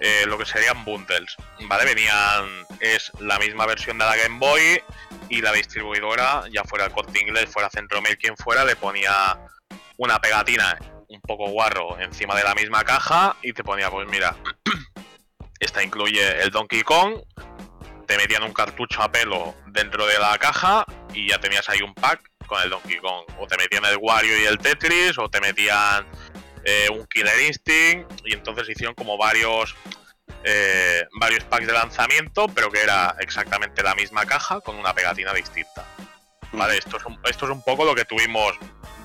eh, 0.00 0.24
lo 0.26 0.36
que 0.36 0.46
serían 0.46 0.84
bundles, 0.84 1.36
¿vale? 1.68 1.84
Venían, 1.84 2.66
es 2.80 3.12
la 3.20 3.38
misma 3.38 3.66
versión 3.66 3.98
de 3.98 4.04
la 4.04 4.16
Game 4.16 4.40
Boy 4.40 4.82
y 5.28 5.40
la 5.40 5.52
distribuidora, 5.52 6.42
ya 6.52 6.64
fuera 6.64 6.86
el 6.86 6.90
Corte 6.90 7.20
Inglés, 7.20 7.48
fuera 7.52 7.70
Centromail, 7.70 8.18
quien 8.18 8.36
fuera, 8.36 8.64
le 8.64 8.74
ponía 8.74 9.38
una 9.96 10.18
pegatina 10.20 10.76
un 11.06 11.20
poco 11.20 11.50
guarro 11.50 12.00
encima 12.00 12.34
de 12.34 12.42
la 12.42 12.56
misma 12.56 12.82
caja 12.82 13.36
y 13.42 13.52
te 13.52 13.62
ponía, 13.62 13.92
pues 13.92 14.08
mira, 14.08 14.36
esta 15.60 15.84
incluye 15.84 16.42
el 16.42 16.50
Donkey 16.50 16.82
Kong, 16.82 17.20
te 18.06 18.16
metían 18.16 18.42
un 18.42 18.52
cartucho 18.52 19.02
a 19.02 19.10
pelo 19.10 19.54
dentro 19.66 20.06
de 20.06 20.18
la 20.18 20.36
caja 20.38 20.84
y 21.12 21.28
ya 21.28 21.38
tenías 21.38 21.68
ahí 21.68 21.82
un 21.82 21.94
pack 21.94 22.20
con 22.46 22.62
el 22.62 22.70
Donkey 22.70 22.98
Kong. 22.98 23.24
O 23.38 23.46
te 23.46 23.56
metían 23.56 23.84
el 23.84 23.98
Wario 24.00 24.38
y 24.40 24.44
el 24.44 24.58
Tetris, 24.58 25.18
o 25.18 25.28
te 25.28 25.40
metían 25.40 26.06
eh, 26.64 26.88
un 26.90 27.06
Killer 27.06 27.40
Instinct, 27.46 28.10
y 28.24 28.34
entonces 28.34 28.68
hicieron 28.68 28.94
como 28.94 29.18
varios 29.18 29.74
eh, 30.44 31.04
varios 31.18 31.44
packs 31.44 31.66
de 31.66 31.72
lanzamiento, 31.72 32.46
pero 32.48 32.70
que 32.70 32.80
era 32.80 33.16
exactamente 33.20 33.82
la 33.82 33.94
misma 33.94 34.24
caja 34.26 34.60
con 34.60 34.76
una 34.76 34.94
pegatina 34.94 35.32
distinta. 35.32 35.84
Vale, 36.52 36.78
esto 36.78 36.96
es, 36.96 37.04
un, 37.04 37.18
esto 37.24 37.46
es 37.46 37.50
un 37.50 37.62
poco 37.62 37.84
lo 37.84 37.94
que 37.94 38.04
tuvimos 38.04 38.54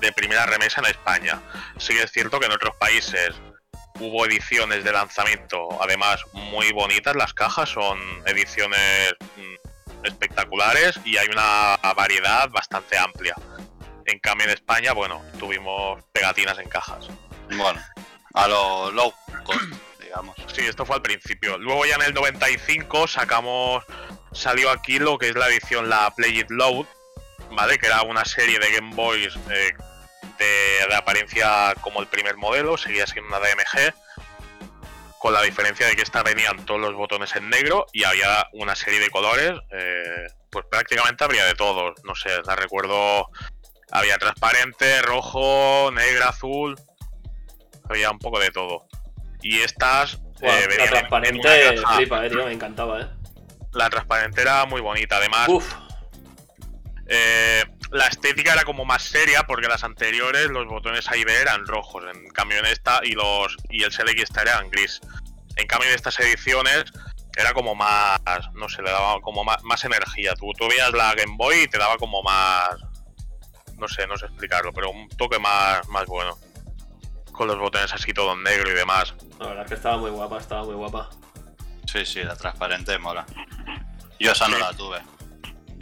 de 0.00 0.12
primera 0.12 0.46
remesa 0.46 0.80
en 0.80 0.86
España. 0.86 1.42
Sí 1.78 1.94
que 1.94 2.04
es 2.04 2.12
cierto 2.12 2.38
que 2.38 2.46
en 2.46 2.52
otros 2.52 2.76
países 2.76 3.34
hubo 4.02 4.26
ediciones 4.26 4.84
de 4.84 4.92
lanzamiento, 4.92 5.68
además 5.80 6.20
muy 6.32 6.72
bonitas, 6.72 7.14
las 7.14 7.32
cajas 7.32 7.68
son 7.68 7.98
ediciones 8.26 9.14
mm, 9.36 10.06
espectaculares 10.06 10.98
y 11.04 11.16
hay 11.16 11.28
una 11.28 11.78
variedad 11.94 12.50
bastante 12.50 12.98
amplia. 12.98 13.34
En 14.06 14.18
cambio 14.18 14.46
en 14.46 14.52
España, 14.52 14.92
bueno, 14.92 15.22
tuvimos 15.38 16.02
pegatinas 16.12 16.58
en 16.58 16.68
cajas. 16.68 17.06
Bueno, 17.56 17.80
a 18.34 18.48
lo 18.48 18.90
low 18.90 19.14
cost, 19.44 19.60
digamos. 20.00 20.36
Sí, 20.52 20.62
esto 20.62 20.84
fue 20.84 20.96
al 20.96 21.02
principio. 21.02 21.56
Luego 21.58 21.86
ya 21.86 21.94
en 21.94 22.02
el 22.02 22.14
95 22.14 23.06
sacamos, 23.06 23.84
salió 24.32 24.70
aquí 24.70 24.98
lo 24.98 25.18
que 25.18 25.28
es 25.28 25.36
la 25.36 25.48
edición, 25.48 25.88
la 25.88 26.10
Play 26.14 26.40
It 26.40 26.50
Loud, 26.50 26.86
¿vale? 27.52 27.78
Que 27.78 27.86
era 27.86 28.02
una 28.02 28.24
serie 28.24 28.58
de 28.58 28.72
Game 28.72 28.94
Boys 28.94 29.36
eh, 29.50 29.72
de, 30.42 30.86
de 30.88 30.94
apariencia 30.94 31.74
como 31.80 32.00
el 32.00 32.06
primer 32.08 32.36
modelo, 32.36 32.76
seguía 32.76 33.06
siendo 33.06 33.28
una 33.28 33.38
DMG, 33.38 33.94
con 35.18 35.32
la 35.32 35.42
diferencia 35.42 35.86
de 35.86 35.94
que 35.94 36.02
esta 36.02 36.22
venían 36.22 36.64
todos 36.66 36.80
los 36.80 36.94
botones 36.94 37.34
en 37.36 37.48
negro 37.48 37.86
y 37.92 38.02
había 38.04 38.48
una 38.54 38.74
serie 38.74 38.98
de 39.00 39.08
colores, 39.10 39.52
eh, 39.70 40.26
pues 40.50 40.64
prácticamente 40.70 41.22
habría 41.24 41.44
de 41.44 41.54
todos, 41.54 41.94
no 42.04 42.14
sé, 42.16 42.30
la 42.44 42.56
recuerdo, 42.56 43.30
había 43.92 44.18
transparente, 44.18 45.00
rojo, 45.02 45.90
negra, 45.92 46.30
azul, 46.30 46.74
había 47.88 48.10
un 48.10 48.18
poco 48.18 48.40
de 48.40 48.50
todo. 48.50 48.86
Y 49.42 49.60
estas 49.60 50.16
Buah, 50.40 50.58
eh, 50.58 50.66
la 50.68 50.74
en- 50.74 50.80
en 50.82 50.88
transparente 50.88 51.74
caja. 51.82 51.96
flipa, 51.96 52.26
eh, 52.26 52.30
tío, 52.30 52.44
me 52.46 52.52
encantaba, 52.52 53.00
eh. 53.00 53.06
La 53.72 53.88
transparente 53.90 54.40
era 54.42 54.64
muy 54.66 54.80
bonita, 54.80 55.16
además. 55.18 55.48
Uf, 55.48 55.72
Eh, 57.06 57.64
la 57.92 58.06
estética 58.06 58.54
era 58.54 58.64
como 58.64 58.84
más 58.84 59.02
seria 59.02 59.44
porque 59.44 59.68
las 59.68 59.84
anteriores 59.84 60.48
los 60.48 60.66
botones 60.66 61.08
A 61.10 61.16
y 61.16 61.24
B 61.24 61.34
eran 61.40 61.66
rojos, 61.66 62.04
en 62.12 62.28
cambio 62.30 62.58
en 62.58 62.66
esta 62.66 63.00
y 63.04 63.12
los 63.12 63.56
y 63.70 63.82
el 63.82 63.92
Select 63.92 64.18
y 64.18 64.22
Star 64.22 64.48
eran 64.48 64.70
gris. 64.70 65.00
En 65.56 65.66
cambio 65.66 65.88
en 65.90 65.94
estas 65.94 66.18
ediciones 66.20 66.84
era 67.36 67.52
como 67.54 67.74
más, 67.74 68.20
no 68.54 68.68
sé, 68.68 68.82
le 68.82 68.90
daba 68.90 69.20
como 69.20 69.44
más, 69.44 69.62
más 69.62 69.84
energía. 69.84 70.34
Tú, 70.34 70.50
tú 70.58 70.68
veías 70.68 70.92
la 70.92 71.14
Game 71.14 71.34
Boy 71.36 71.60
y 71.62 71.68
te 71.68 71.78
daba 71.78 71.96
como 71.98 72.22
más, 72.22 72.76
no 73.78 73.88
sé, 73.88 74.06
no 74.06 74.16
sé 74.16 74.26
explicarlo, 74.26 74.72
pero 74.72 74.90
un 74.90 75.08
toque 75.10 75.38
más, 75.38 75.86
más 75.88 76.06
bueno. 76.06 76.36
Con 77.32 77.48
los 77.48 77.58
botones 77.58 77.92
así 77.92 78.12
todo 78.12 78.32
en 78.34 78.42
negro 78.42 78.70
y 78.70 78.74
demás. 78.74 79.14
la 79.38 79.46
verdad 79.46 79.64
es 79.64 79.68
que 79.70 79.74
estaba 79.76 79.96
muy 79.96 80.10
guapa, 80.10 80.38
estaba 80.38 80.64
muy 80.64 80.74
guapa. 80.74 81.08
Sí, 81.90 82.04
sí, 82.06 82.22
la 82.22 82.36
transparente 82.36 82.98
mola. 82.98 83.24
Yo 84.20 84.32
esa 84.32 84.48
no 84.48 84.56
Sí. 84.56 84.62
la 84.62 84.72
tuve. 84.74 84.98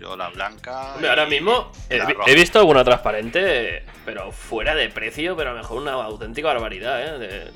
Yo 0.01 0.17
la 0.17 0.31
blanca. 0.31 0.95
Hombre, 0.95 1.07
y- 1.07 1.11
ahora 1.11 1.27
mismo 1.27 1.71
y 1.91 2.31
he, 2.31 2.35
visto 2.35 2.59
alguna 2.59 2.83
transparente, 2.85 3.85
pero 4.07 4.33
fuera 4.33 4.75
de 4.75 4.89
precio, 4.89 5.37
pero 5.37 5.51
a 5.51 5.53
lo 5.53 5.59
mejor 5.59 5.83
una 5.83 5.93
auténtica 5.93 6.49
barbaridad, 6.49 7.03
¿eh? 7.03 7.19
De 7.19 7.53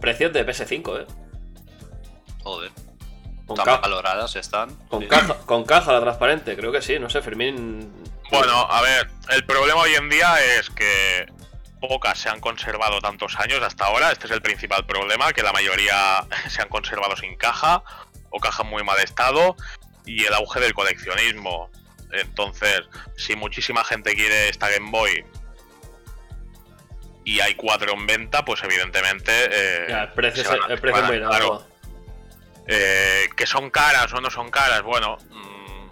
precios 0.00 0.32
de 0.32 0.44
PS5, 0.44 1.02
¿eh? 1.02 1.06
Joder, 2.42 2.72
Con, 3.46 3.56
tan 3.56 3.64
ca- 3.64 3.76
valoradas 3.78 4.34
están. 4.34 4.74
con 4.88 5.02
Sí. 5.02 5.08
caja, 5.08 5.36
con 5.46 5.64
caja 5.64 5.92
la 5.92 6.00
transparente, 6.00 6.56
creo 6.56 6.72
que 6.72 6.82
sí, 6.82 6.98
no 6.98 7.08
sé, 7.08 7.22
Fermín. 7.22 7.92
Bueno, 8.32 8.52
a 8.68 8.80
ver, 8.82 9.08
el 9.30 9.44
problema 9.46 9.80
hoy 9.82 9.94
en 9.94 10.08
día 10.10 10.34
es 10.58 10.68
que 10.70 11.26
pocas 11.80 12.18
se 12.18 12.28
han 12.28 12.40
conservado 12.40 13.00
tantos 13.00 13.36
años 13.38 13.60
hasta 13.62 13.84
ahora. 13.86 14.10
Este 14.10 14.26
es 14.26 14.32
el 14.32 14.42
principal 14.42 14.84
problema, 14.86 15.32
que 15.32 15.44
la 15.44 15.52
mayoría 15.52 16.24
se 16.48 16.62
han 16.62 16.68
conservado 16.68 17.16
sin 17.16 17.36
caja 17.36 17.84
o 18.30 18.40
caja 18.40 18.64
en 18.64 18.70
muy 18.70 18.82
mal 18.82 18.98
estado. 18.98 19.54
Y 20.06 20.24
el 20.24 20.32
auge 20.34 20.60
del 20.60 20.72
coleccionismo. 20.72 21.70
Entonces, 22.12 22.82
si 23.16 23.34
muchísima 23.36 23.84
gente 23.84 24.14
quiere 24.14 24.48
esta 24.48 24.70
Game 24.70 24.90
Boy 24.90 25.24
y 27.24 27.40
hay 27.40 27.54
cuatro 27.56 27.92
en 27.92 28.06
venta, 28.06 28.44
pues 28.44 28.62
evidentemente... 28.62 29.32
Eh, 29.50 29.86
Ya, 29.88 30.02
el 30.04 30.12
precio, 30.12 30.44
se 30.44 30.48
es- 30.54 30.60
van 30.60 30.70
a- 30.70 30.74
el 30.74 30.80
precio 30.80 30.96
es 31.02 31.08
van 31.08 31.18
muy 31.20 31.28
claro. 31.28 31.66
Eh, 32.68 33.28
que 33.36 33.46
son 33.46 33.70
caras 33.70 34.12
o 34.12 34.20
no 34.20 34.30
son 34.30 34.50
caras, 34.50 34.82
bueno, 34.82 35.18
mm, 35.30 35.88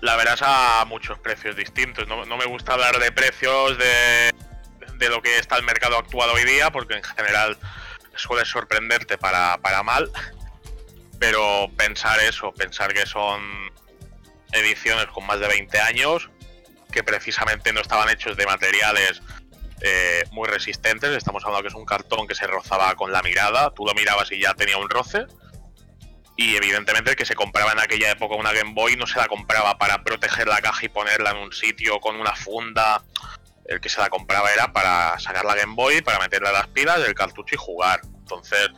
la 0.00 0.16
verás 0.16 0.40
a 0.42 0.84
muchos 0.86 1.18
precios 1.18 1.56
distintos. 1.56 2.06
No, 2.08 2.24
no 2.24 2.36
me 2.36 2.44
gusta 2.46 2.72
hablar 2.74 2.98
de 2.98 3.10
precios 3.12 3.76
de, 3.78 4.32
de 4.94 5.08
lo 5.08 5.20
que 5.22 5.38
está 5.38 5.56
el 5.56 5.64
mercado 5.64 5.96
actual 5.98 6.30
hoy 6.30 6.44
día, 6.44 6.70
porque 6.70 6.94
en 6.94 7.02
general 7.02 7.56
suele 8.14 8.44
sorprenderte 8.44 9.18
para, 9.18 9.58
para 9.58 9.82
mal. 9.82 10.10
Pero 11.20 11.70
pensar 11.76 12.18
eso, 12.20 12.50
pensar 12.52 12.92
que 12.92 13.06
son 13.06 13.70
ediciones 14.52 15.06
con 15.06 15.26
más 15.26 15.38
de 15.38 15.46
20 15.46 15.78
años, 15.78 16.30
que 16.90 17.04
precisamente 17.04 17.72
no 17.72 17.80
estaban 17.80 18.08
hechos 18.08 18.36
de 18.36 18.46
materiales 18.46 19.22
eh, 19.82 20.24
muy 20.32 20.48
resistentes. 20.48 21.10
Estamos 21.10 21.44
hablando 21.44 21.62
que 21.62 21.68
es 21.68 21.74
un 21.74 21.84
cartón 21.84 22.26
que 22.26 22.34
se 22.34 22.46
rozaba 22.46 22.94
con 22.94 23.12
la 23.12 23.22
mirada. 23.22 23.70
Tú 23.74 23.84
lo 23.84 23.94
mirabas 23.94 24.32
y 24.32 24.40
ya 24.40 24.54
tenía 24.54 24.78
un 24.78 24.88
roce. 24.88 25.26
Y 26.36 26.56
evidentemente 26.56 27.10
el 27.10 27.16
que 27.16 27.26
se 27.26 27.34
compraba 27.34 27.72
en 27.72 27.80
aquella 27.80 28.10
época 28.12 28.34
una 28.34 28.52
Game 28.52 28.72
Boy 28.72 28.96
no 28.96 29.06
se 29.06 29.18
la 29.18 29.26
compraba 29.26 29.76
para 29.76 30.02
proteger 30.02 30.48
la 30.48 30.62
caja 30.62 30.86
y 30.86 30.88
ponerla 30.88 31.32
en 31.32 31.36
un 31.36 31.52
sitio 31.52 32.00
con 32.00 32.16
una 32.16 32.34
funda. 32.34 33.02
El 33.66 33.78
que 33.80 33.90
se 33.90 34.00
la 34.00 34.08
compraba 34.08 34.50
era 34.50 34.72
para 34.72 35.18
sacar 35.18 35.44
la 35.44 35.54
Game 35.54 35.74
Boy, 35.74 36.00
para 36.00 36.18
meterle 36.18 36.50
las 36.50 36.66
pilas, 36.68 36.98
el 37.06 37.14
cartucho 37.14 37.54
y 37.54 37.58
jugar. 37.58 38.00
Entonces, 38.04 38.70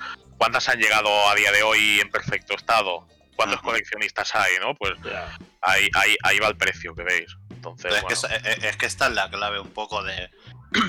¿cuántas 0.43 0.69
han 0.69 0.81
llegado 0.81 1.29
a 1.29 1.37
día 1.37 1.53
de 1.53 1.63
hoy 1.63 2.01
en 2.01 2.11
perfecto 2.11 2.55
estado? 2.57 3.07
¿Cuántos 3.37 3.59
Ujú. 3.61 3.69
coleccionistas 3.69 4.35
hay, 4.35 4.55
no? 4.61 4.75
Pues 4.75 4.95
ahí, 5.61 5.89
ahí, 5.95 6.17
ahí 6.25 6.39
va 6.41 6.49
el 6.49 6.57
precio 6.57 6.97
que 6.97 7.05
veis. 7.05 7.33
Entonces, 7.51 7.93
es, 7.95 7.99
que, 8.01 8.15
bueno. 8.29 8.37
es- 8.49 8.59
es- 8.59 8.65
es 8.65 8.77
que 8.77 8.87
esta 8.87 9.07
es 9.07 9.13
la 9.13 9.31
clave 9.31 9.61
un 9.61 9.71
poco 9.73 10.03
de, 10.03 10.29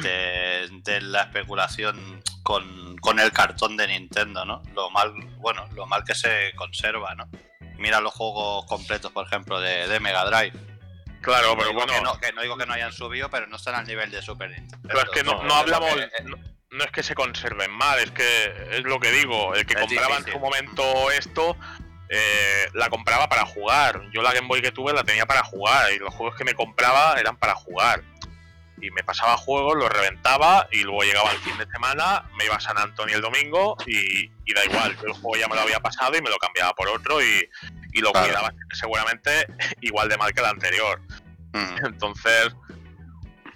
de, 0.02 0.68
de 0.84 1.02
la 1.02 1.22
especulación 1.22 2.24
con, 2.42 2.98
con 2.98 3.20
el 3.20 3.32
cartón 3.32 3.78
de 3.78 3.88
Nintendo, 3.90 4.44
¿no? 4.44 4.64
Lo 4.74 4.90
mal, 4.90 5.14
bueno, 5.38 5.68
lo 5.76 5.86
mal 5.86 6.04
que 6.04 6.16
se 6.16 6.52
conserva, 6.56 7.14
¿no? 7.14 7.30
Mira 7.78 8.02
los 8.02 8.14
juegos 8.14 8.66
completos, 8.66 9.12
por 9.12 9.28
ejemplo, 9.28 9.60
de, 9.60 9.88
de 9.88 10.00
Mega 10.00 10.26
Drive. 10.26 10.58
claro, 11.22 11.50
No 11.50 11.58
pero 11.58 11.74
bueno, 11.74 11.94
que 11.94 12.02
no, 12.02 12.20
que 12.20 12.34
no 12.34 12.42
digo 12.42 12.58
que 12.58 12.66
no 12.66 12.74
hayan 12.74 12.92
subido, 12.92 13.30
pero 13.30 13.46
no 13.46 13.58
están 13.58 13.76
al 13.76 13.86
nivel 13.86 14.10
de 14.10 14.22
Super 14.24 14.50
Nintendo. 14.50 14.80
Pero 14.88 15.00
es 15.04 15.10
que 15.12 15.24
no, 15.24 15.44
no, 15.44 15.54
hablamos. 15.56 15.94
que- 15.94 16.02
eh, 16.04 16.26
No, 16.74 16.84
es 16.84 16.92
que 16.92 17.04
se 17.04 17.14
conserven 17.16 17.72
mal, 17.72 18.00
es 18.00 18.12
que 18.12 18.68
es 18.72 18.84
lo 18.84 19.00
que 19.00 19.12
digo. 19.12 19.54
El 19.56 19.66
que 19.66 19.74
Es 19.74 19.80
compraba 19.80 20.18
en 20.18 20.26
su 20.26 20.40
momento 20.40 21.12
esto, 21.12 21.56
eh, 22.10 22.68
la 22.74 22.90
compraba 22.90 23.30
para 23.30 23.46
jugar. 23.46 24.02
Yo 24.12 24.22
la 24.22 24.34
Game 24.34 24.48
Boy 24.48 24.62
que 24.62 24.72
tuve 24.72 24.92
la 24.94 25.04
tenía 25.04 25.26
para 25.26 25.44
jugar 25.44 25.92
y 25.94 26.00
los 26.00 26.14
juegos 26.14 26.36
que 26.36 26.44
me 26.44 26.54
compraba 26.54 27.20
eran 27.20 27.38
para 27.38 27.54
jugar. 27.56 28.04
Y 28.82 28.92
me 28.92 29.04
pasaba 29.04 29.38
juegos, 29.38 29.78
los 29.78 29.90
reventaba 29.90 30.68
y 30.72 30.82
luego 30.84 31.04
llegaba 31.04 31.32
el 31.32 31.38
fin 31.38 31.58
de 31.58 31.66
semana, 31.68 32.28
me 32.38 32.46
iba 32.46 32.56
a 32.56 32.60
San 32.60 32.78
Antonio 32.78 33.16
el 33.16 33.22
domingo 33.22 33.78
y, 33.86 34.26
y 34.46 34.54
da 34.54 34.66
igual. 34.66 34.96
Yo 34.98 35.06
el 35.08 35.14
juego 35.14 35.38
ya 35.38 35.48
me 35.48 35.56
lo 35.56 35.62
había 35.62 35.80
pasado 35.80 36.18
y 36.18 36.22
me 36.22 36.30
lo 36.30 36.38
cambiaba 36.38 36.74
por 36.74 36.90
otro 36.90 37.22
y, 37.24 37.50
y 37.94 38.02
lo 38.02 38.12
Claro. 38.12 38.28
cuidaba 38.28 38.54
seguramente 38.74 39.48
igual 39.82 40.10
de 40.10 40.18
mal 40.18 40.34
que 40.34 40.40
el 40.42 40.48
anterior. 40.48 41.00
Mm, 41.54 41.86
Entonces, 41.86 42.54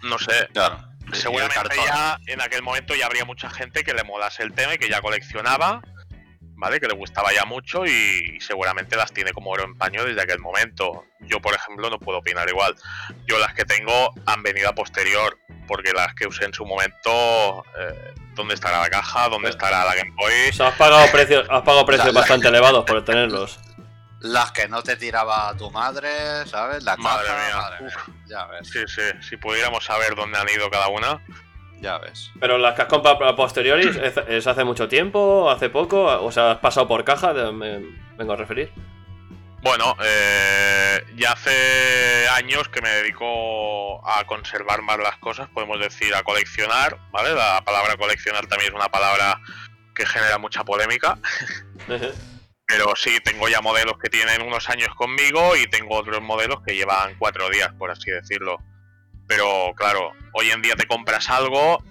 no 0.04 0.18
sé, 0.20 0.48
claro. 0.54 0.87
Seguramente 1.14 1.76
ya 1.86 2.20
en 2.28 2.42
aquel 2.42 2.62
momento 2.62 2.96
ya 2.96 3.06
habría 3.06 3.26
mucha 3.26 3.50
gente 3.50 3.84
que 3.84 3.94
le 3.94 4.04
molase 4.04 4.44
el 4.44 4.54
tema 4.54 4.76
y 4.76 4.78
que 4.78 4.90
ya 4.90 5.02
coleccionaba, 5.02 5.82
¿vale? 6.56 6.80
Que 6.80 6.88
le 6.88 6.94
gustaba 6.94 7.34
ya 7.34 7.46
mucho 7.46 7.86
y 7.86 8.40
seguramente 8.42 8.96
las 8.96 9.14
tiene 9.14 9.32
como 9.32 9.52
oro 9.52 9.64
en 9.64 9.78
paño 9.78 10.04
desde 10.04 10.22
aquel 10.22 10.40
momento. 10.40 11.06
Yo, 11.22 11.40
por 11.40 11.54
ejemplo, 11.54 11.90
no 11.90 12.00
puedo 12.00 12.20
opinar 12.20 12.50
igual. 12.50 12.76
Yo 13.26 13.40
las 13.40 13.54
que 13.54 13.64
tengo 13.64 14.12
han 14.26 14.44
venido 14.44 14.70
a 14.70 14.74
posterior, 14.74 15.38
porque 15.68 15.94
las 15.94 16.14
que 16.14 16.28
usé 16.28 16.46
en 16.46 16.54
su 16.54 16.66
momento, 16.66 17.64
eh, 17.80 18.14
¿dónde 18.34 18.56
estará 18.56 18.82
la 18.82 18.90
caja? 18.90 19.30
¿Dónde 19.30 19.50
estará 19.50 19.86
la 19.86 19.96
Game 19.96 20.12
Boy? 20.16 20.50
O 20.50 20.54
sea, 20.54 20.68
has 20.68 20.76
pagado 20.76 21.12
precios, 21.12 21.48
has 21.50 21.62
pagado 21.62 21.86
precios 21.86 22.14
bastante 22.14 22.48
elevados 22.48 22.86
por 22.86 23.04
tenerlos. 23.06 23.60
Las 24.20 24.52
que 24.52 24.68
no 24.68 24.82
te 24.82 24.96
tiraba 24.96 25.56
tu 25.58 25.70
madre, 25.72 26.46
¿sabes? 26.48 26.84
La 26.84 26.98
Madre 26.98 27.28
mía, 27.30 27.56
madre 27.56 27.82
mía. 27.86 27.98
Ya 28.26 28.46
ves, 28.48 28.68
Sí, 28.70 28.80
sí, 28.88 29.02
si 29.22 29.38
pudiéramos 29.38 29.86
saber 29.86 30.16
dónde 30.16 30.38
han 30.40 30.50
ido 30.50 30.70
cada 30.72 30.88
una. 30.88 31.22
ya 31.80 32.00
ves. 32.00 32.32
Pero 32.40 32.58
las 32.58 32.74
que 32.74 32.82
has 32.82 32.88
comprado 32.88 33.24
a 33.28 33.36
posteriori, 33.36 33.88
¿es, 34.02 34.18
es 34.28 34.48
hace 34.48 34.64
mucho 34.64 34.88
tiempo? 34.88 35.50
¿Hace 35.52 35.70
poco? 35.70 36.04
O 36.24 36.32
sea, 36.32 36.52
¿has 36.52 36.58
pasado 36.58 36.88
por 36.88 37.04
caja? 37.04 37.32
De- 37.34 37.52
Me 37.52 37.80
vengo 38.18 38.34
a 38.34 38.38
referir. 38.38 38.72
Bueno, 39.62 39.96
eh, 40.04 41.04
ya 41.16 41.32
hace 41.34 42.28
años 42.30 42.70
que 42.70 42.82
me 42.82 42.90
dedico 42.90 44.08
a 44.08 44.24
conservar 44.26 44.82
más 44.82 44.98
las 45.00 45.18
cosas, 45.18 45.50
podemos 45.50 45.80
decir 45.80 46.14
a 46.16 46.24
coleccionar, 46.24 46.98
¿vale? 47.12 47.34
La 47.34 47.62
palabra 47.66 47.98
coleccionar 47.98 48.46
también 48.48 48.72
es 48.72 48.76
una 48.76 48.90
palabra 48.90 49.42
que 49.94 50.06
genera 50.06 50.38
mucha 50.38 50.64
polémica, 50.64 51.18
pero 52.68 52.94
sí, 52.96 53.18
tengo 53.24 53.48
ya 53.48 53.62
modelos 53.62 53.98
que 53.98 54.10
tienen 54.10 54.42
unos 54.42 54.70
años 54.70 54.94
conmigo 54.96 55.56
y 55.56 55.68
tengo 55.68 55.96
otros 55.96 56.22
modelos 56.22 56.62
que 56.66 56.76
llevan 56.76 57.16
cuatro 57.18 57.50
días, 57.50 57.72
por 57.78 57.90
así 57.90 58.12
decirlo. 58.12 58.62
Pero 59.26 59.74
claro, 59.76 60.12
hoy 60.34 60.52
en 60.52 60.62
día 60.62 60.76
te 60.76 60.86
compras 60.86 61.30
algo 61.30 61.82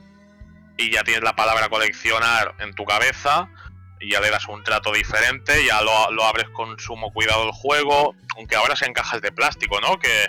y 0.77 0.91
ya 0.91 1.03
tienes 1.03 1.23
la 1.23 1.35
palabra 1.35 1.71
coleccionar 1.71 2.55
en 2.61 2.75
tu 2.75 2.85
cabeza 2.85 3.49
y 4.01 4.11
ya 4.11 4.21
le 4.21 4.31
das 4.31 4.47
un 4.49 4.63
trato 4.63 4.93
diferente, 4.93 5.65
ya 5.65 5.81
lo, 5.81 6.11
lo 6.13 6.25
abres 6.25 6.51
con 6.51 6.79
sumo 6.79 7.11
cuidado 7.11 7.45
el 7.45 7.53
juego, 7.53 8.15
aunque 8.37 8.57
ahora 8.57 8.77
sean 8.77 8.93
cajas 8.93 9.23
de 9.23 9.33
plástico, 9.33 9.81
¿no? 9.81 9.99
Que, 9.99 10.27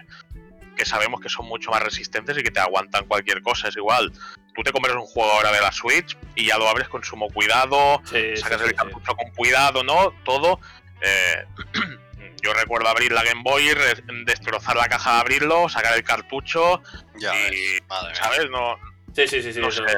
que 0.78 0.86
sabemos 0.86 1.20
que 1.20 1.28
son 1.30 1.46
mucho 1.48 1.72
más 1.72 1.84
resistentes 1.84 2.38
y 2.38 2.44
que 2.44 2.52
te 2.52 2.60
aguantan 2.62 3.06
cualquier 3.06 3.42
cosa, 3.42 3.68
es 3.68 3.76
igual. 3.76 4.12
Tú 4.56 4.64
te 4.64 4.72
compras 4.72 4.96
un 4.96 5.06
juego 5.06 5.30
ahora 5.32 5.52
de 5.52 5.60
la 5.60 5.72
Switch 5.72 6.18
y 6.36 6.46
ya 6.48 6.58
lo 6.58 6.70
abres 6.70 6.88
con 6.88 7.04
sumo 7.04 7.28
cuidado, 7.30 8.02
Sí, 8.06 8.38
sacas 8.38 8.60
sí, 8.60 8.64
el 8.66 8.70
sí. 8.70 8.76
cartucho 8.76 9.16
con 9.16 9.30
cuidado, 9.32 9.84
¿no? 9.84 10.14
Todo. 10.24 10.60
Eh, 11.02 11.46
yo 12.44 12.54
recuerdo 12.54 12.88
abrir 12.88 13.12
la 13.12 13.24
Game 13.24 13.42
Boy, 13.44 13.70
destrozar 14.26 14.76
la 14.78 14.88
caja 14.88 15.16
de 15.16 15.20
abrirlo, 15.22 15.68
sacar 15.70 15.96
el 15.98 16.04
cartucho 16.04 16.82
Ya 17.20 17.36
y, 17.36 17.50
ves. 17.52 17.82
¿sabes? 18.14 18.50
No, 18.50 18.78
Sí, 19.16 19.28
sí, 19.28 19.42
sí, 19.42 19.52
sí, 19.54 19.60
No 19.60 19.70
eso. 19.70 19.84
sé. 19.88 19.98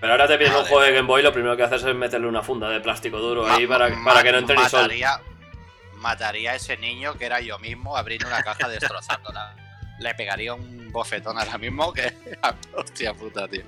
Pero 0.00 0.12
ahora 0.12 0.28
te 0.28 0.38
pides 0.38 0.50
un 0.54 0.62
juego 0.64 0.82
de 0.82 0.92
Game 0.92 1.08
Boy, 1.08 1.22
lo 1.22 1.32
primero 1.32 1.56
que 1.56 1.64
haces 1.64 1.82
es 1.82 1.94
meterle 1.94 2.28
una 2.28 2.42
funda 2.42 2.68
de 2.68 2.80
plástico 2.80 3.18
duro 3.18 3.50
ahí 3.50 3.66
para, 3.66 3.88
para 4.04 4.22
que 4.22 4.30
no 4.30 4.38
entre 4.38 4.56
ni 4.56 4.62
sol. 4.68 4.82
mataría, 4.82 5.20
Mataría 5.96 6.52
a 6.52 6.54
ese 6.54 6.76
niño 6.76 7.18
que 7.18 7.24
era 7.26 7.40
yo 7.40 7.58
mismo 7.58 7.96
abriendo 7.96 8.28
una 8.28 8.40
caja 8.42 8.68
destrozándola. 8.68 9.56
Le 9.98 10.14
pegaría 10.14 10.54
un 10.54 10.90
bofetón 10.92 11.38
ahora 11.38 11.58
mismo 11.58 11.92
que. 11.92 12.12
Hostia 12.74 13.14
puta, 13.14 13.48
tío. 13.48 13.62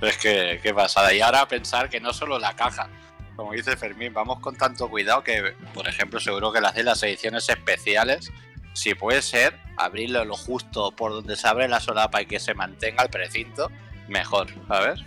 Pero 0.00 0.10
es 0.10 0.18
que, 0.18 0.60
qué 0.62 0.74
pasada. 0.74 1.12
Y 1.12 1.20
ahora 1.20 1.46
pensar 1.46 1.88
que 1.88 2.00
no 2.00 2.12
solo 2.12 2.38
la 2.38 2.54
caja. 2.54 2.88
Como 3.36 3.52
dice 3.52 3.76
Fermín, 3.76 4.14
vamos 4.14 4.38
con 4.40 4.56
tanto 4.56 4.88
cuidado 4.88 5.24
que, 5.24 5.54
por 5.72 5.88
ejemplo, 5.88 6.20
seguro 6.20 6.52
que 6.52 6.60
las 6.60 6.74
de 6.74 6.84
las 6.84 7.02
ediciones 7.02 7.48
especiales, 7.48 8.30
si 8.74 8.94
puede 8.94 9.22
ser, 9.22 9.58
abrirlo 9.76 10.24
lo 10.24 10.36
justo 10.36 10.92
por 10.92 11.10
donde 11.10 11.34
se 11.34 11.48
abre 11.48 11.66
la 11.66 11.80
solapa 11.80 12.22
y 12.22 12.26
que 12.26 12.38
se 12.38 12.54
mantenga 12.54 13.02
el 13.02 13.10
precinto, 13.10 13.72
mejor, 14.06 14.48
¿sabes? 14.68 15.00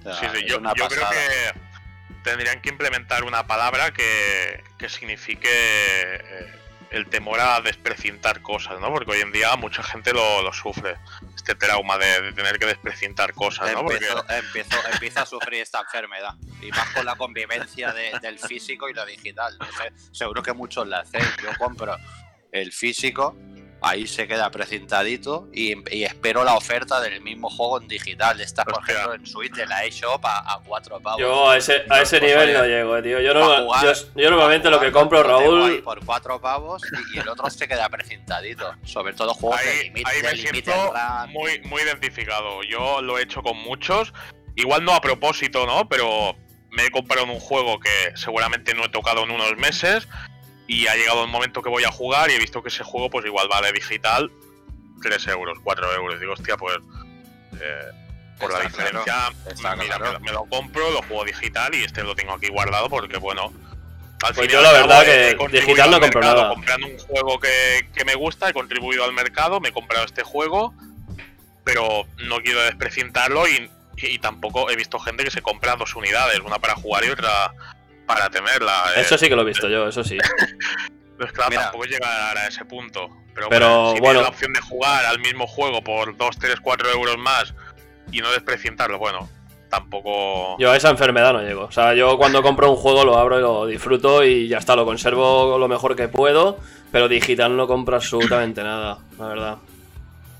O 0.00 0.02
sea, 0.02 0.32
Sí, 0.32 0.38
sí, 0.38 0.44
yo, 0.46 0.60
yo 0.60 0.88
creo 0.88 1.08
que 1.08 1.60
tendrían 2.24 2.60
que 2.60 2.70
implementar 2.70 3.24
una 3.24 3.46
palabra 3.46 3.92
que, 3.92 4.64
que 4.78 4.88
signifique 4.88 5.48
eh, 5.50 6.52
el 6.94 7.06
temor 7.08 7.40
a 7.40 7.60
desprecintar 7.60 8.40
cosas, 8.40 8.78
¿no? 8.80 8.88
Porque 8.92 9.10
hoy 9.12 9.20
en 9.20 9.32
día 9.32 9.54
mucha 9.56 9.82
gente 9.82 10.12
lo, 10.12 10.52
sufre, 10.52 10.96
este 11.34 11.54
trauma 11.56 11.98
de, 11.98 12.32
tener 12.32 12.58
que 12.58 12.66
desprecintar 12.66 13.34
cosas, 13.34 13.72
¿no? 13.72 13.82
Porque 13.82 14.06
Empiezo- 14.28 14.78
empieza 14.92 15.22
a 15.22 15.26
sufrir 15.26 15.60
esta 15.62 15.80
enfermedad. 15.80 16.34
Y 16.62 16.70
más 16.70 16.88
con 16.90 17.04
la 17.04 17.16
convivencia 17.16 17.92
de- 17.92 18.12
del 18.22 18.38
físico 18.38 18.88
y 18.88 18.94
lo 18.94 19.04
digital. 19.04 19.58
Seguro 20.12 20.42
que 20.42 20.52
muchos 20.52 20.86
la 20.86 21.00
hacen. 21.00 21.22
Yo 21.42 21.50
compro 21.58 21.96
el 22.52 22.72
físico, 22.72 23.36
ahí 23.84 24.06
se 24.06 24.26
queda 24.26 24.50
precintadito 24.50 25.48
y, 25.52 25.74
y 25.94 26.04
espero 26.04 26.42
la 26.44 26.54
oferta 26.54 27.00
del 27.00 27.20
mismo 27.20 27.50
juego 27.50 27.80
en 27.80 27.88
digital. 27.88 28.40
Está, 28.40 28.64
por 28.64 28.78
Hostia. 28.78 28.94
ejemplo, 28.94 29.14
en 29.14 29.26
Switch 29.26 29.52
de 29.52 29.66
la 29.66 29.84
eShop 29.84 30.24
a, 30.24 30.54
a 30.54 30.60
cuatro 30.64 31.00
pavos. 31.00 31.20
Yo 31.20 31.50
a 31.50 31.56
ese, 31.56 31.84
a 31.90 32.00
ese 32.02 32.20
nivel 32.20 32.52
no 32.52 32.64
llego, 32.64 33.02
tío. 33.02 33.20
Yo, 33.20 33.34
no, 33.34 33.44
jugar- 33.64 33.84
yo, 33.84 33.92
yo 34.14 34.30
normalmente 34.30 34.70
lo 34.70 34.80
que 34.80 34.90
compro, 34.92 35.22
Raúl. 35.22 35.82
Por 35.82 36.04
cuatro 36.04 36.40
pavos 36.40 36.82
y, 37.12 37.16
y 37.16 37.20
el 37.20 37.28
otro 37.28 37.48
se 37.50 37.68
queda 37.68 37.88
precintadito. 37.88 38.72
Sobre 38.84 39.12
todo 39.12 39.34
juegos 39.34 39.60
de 39.62 39.68
ahí, 39.70 39.84
límite 39.84 40.10
ahí 40.10 40.16
de 40.22 40.28
me 40.28 40.32
limited 40.34 40.64
siento 40.72 40.92
run. 40.92 41.30
muy, 41.32 41.60
muy 41.64 41.82
identificado. 41.82 42.62
Yo 42.62 43.02
lo 43.02 43.18
he 43.18 43.22
hecho 43.22 43.42
con 43.42 43.56
muchos, 43.58 44.12
igual 44.56 44.84
no 44.84 44.94
a 44.94 45.00
propósito, 45.00 45.66
¿no? 45.66 45.88
Pero 45.88 46.36
me 46.70 46.86
he 46.86 46.90
comprado 46.90 47.24
un 47.26 47.38
juego 47.40 47.78
que 47.78 48.16
seguramente 48.16 48.74
no 48.74 48.84
he 48.86 48.88
tocado 48.88 49.22
en 49.24 49.30
unos 49.30 49.56
meses 49.56 50.08
y 50.66 50.86
ha 50.86 50.94
llegado 50.94 51.24
el 51.24 51.30
momento 51.30 51.62
que 51.62 51.68
voy 51.68 51.84
a 51.84 51.90
jugar 51.90 52.30
y 52.30 52.34
he 52.34 52.38
visto 52.38 52.62
que 52.62 52.68
ese 52.68 52.84
juego 52.84 53.10
pues 53.10 53.24
igual 53.26 53.48
vale 53.48 53.72
digital 53.72 54.30
3 55.02 55.26
euros, 55.28 55.58
4 55.62 55.94
euros. 55.94 56.20
Digo, 56.20 56.32
hostia, 56.32 56.56
pues 56.56 56.76
eh, 57.60 57.90
por 58.38 58.52
la 58.52 58.62
Está 58.62 58.68
diferencia, 58.68 59.14
mira, 59.78 59.96
claro. 59.96 60.12
me, 60.14 60.26
me 60.26 60.32
lo 60.32 60.44
compro, 60.46 60.90
lo 60.90 61.02
juego 61.02 61.24
digital 61.24 61.74
y 61.74 61.84
este 61.84 62.02
lo 62.02 62.14
tengo 62.14 62.32
aquí 62.32 62.48
guardado 62.48 62.88
porque, 62.88 63.18
bueno, 63.18 63.52
Al 64.22 64.34
Pues 64.34 64.36
fin 64.36 64.44
y 64.46 64.52
yo 64.52 64.62
la 64.62 64.72
verdad 64.72 65.04
que 65.04 65.36
digital 65.52 65.90
no 65.90 66.00
compro 66.00 66.20
mercado 66.20 66.36
nada. 66.42 66.48
Comprando 66.48 66.86
un 66.86 66.98
juego 66.98 67.38
que, 67.38 67.88
que 67.94 68.04
me 68.04 68.14
gusta, 68.14 68.48
he 68.48 68.52
contribuido 68.52 69.04
al 69.04 69.12
mercado, 69.12 69.60
me 69.60 69.68
he 69.68 69.72
comprado 69.72 70.04
este 70.04 70.22
juego, 70.22 70.74
pero 71.62 72.06
no 72.24 72.40
quiero 72.40 72.62
desprecintarlo 72.62 73.46
y, 73.46 73.70
y 73.98 74.18
tampoco 74.18 74.70
he 74.70 74.76
visto 74.76 74.98
gente 74.98 75.24
que 75.24 75.30
se 75.30 75.42
compra 75.42 75.76
dos 75.76 75.94
unidades, 75.94 76.40
una 76.40 76.58
para 76.58 76.74
jugar 76.74 77.04
y 77.04 77.10
otra 77.10 77.52
para 78.06 78.28
tenerla. 78.30 78.92
eh. 78.96 79.00
Eso 79.00 79.16
sí 79.18 79.28
que 79.28 79.36
lo 79.36 79.42
he 79.42 79.46
visto 79.46 79.68
yo, 79.68 79.88
eso 79.88 80.02
sí. 80.04 80.18
Pues 81.16 81.30
claro, 81.30 81.50
Mira. 81.50 81.62
tampoco 81.62 81.84
llegar 81.84 82.36
a 82.36 82.48
ese 82.48 82.64
punto. 82.64 83.08
Pero, 83.36 83.48
Pero, 83.48 83.68
bueno, 83.68 83.94
si 83.94 84.00
bueno. 84.00 84.00
tienes 84.00 84.22
la 84.22 84.28
opción 84.30 84.52
de 84.52 84.60
jugar 84.60 85.06
al 85.06 85.18
mismo 85.20 85.46
juego 85.46 85.80
por 85.82 86.16
2, 86.16 86.38
3, 86.40 86.56
4 86.60 86.90
euros 86.90 87.18
más 87.18 87.54
y 88.10 88.18
no 88.20 88.30
desprecintarlo, 88.32 88.98
bueno, 88.98 89.28
tampoco. 89.70 90.56
Yo 90.58 90.72
a 90.72 90.76
esa 90.76 90.90
enfermedad 90.90 91.32
no 91.32 91.40
llego. 91.42 91.62
O 91.66 91.70
sea, 91.72 91.94
yo 91.94 92.18
cuando 92.18 92.42
compro 92.42 92.68
un 92.70 92.76
juego 92.76 93.04
lo 93.04 93.16
abro 93.16 93.38
y 93.38 93.42
lo 93.42 93.66
disfruto 93.66 94.24
y 94.24 94.48
ya 94.48 94.58
está, 94.58 94.74
lo 94.74 94.84
conservo 94.84 95.56
lo 95.56 95.68
mejor 95.68 95.94
que 95.94 96.08
puedo, 96.08 96.58
pero 96.90 97.06
digital 97.08 97.56
no 97.56 97.68
compro 97.68 97.94
absolutamente 97.96 98.62
nada, 98.64 98.98
la 99.16 99.26
verdad. 99.26 99.58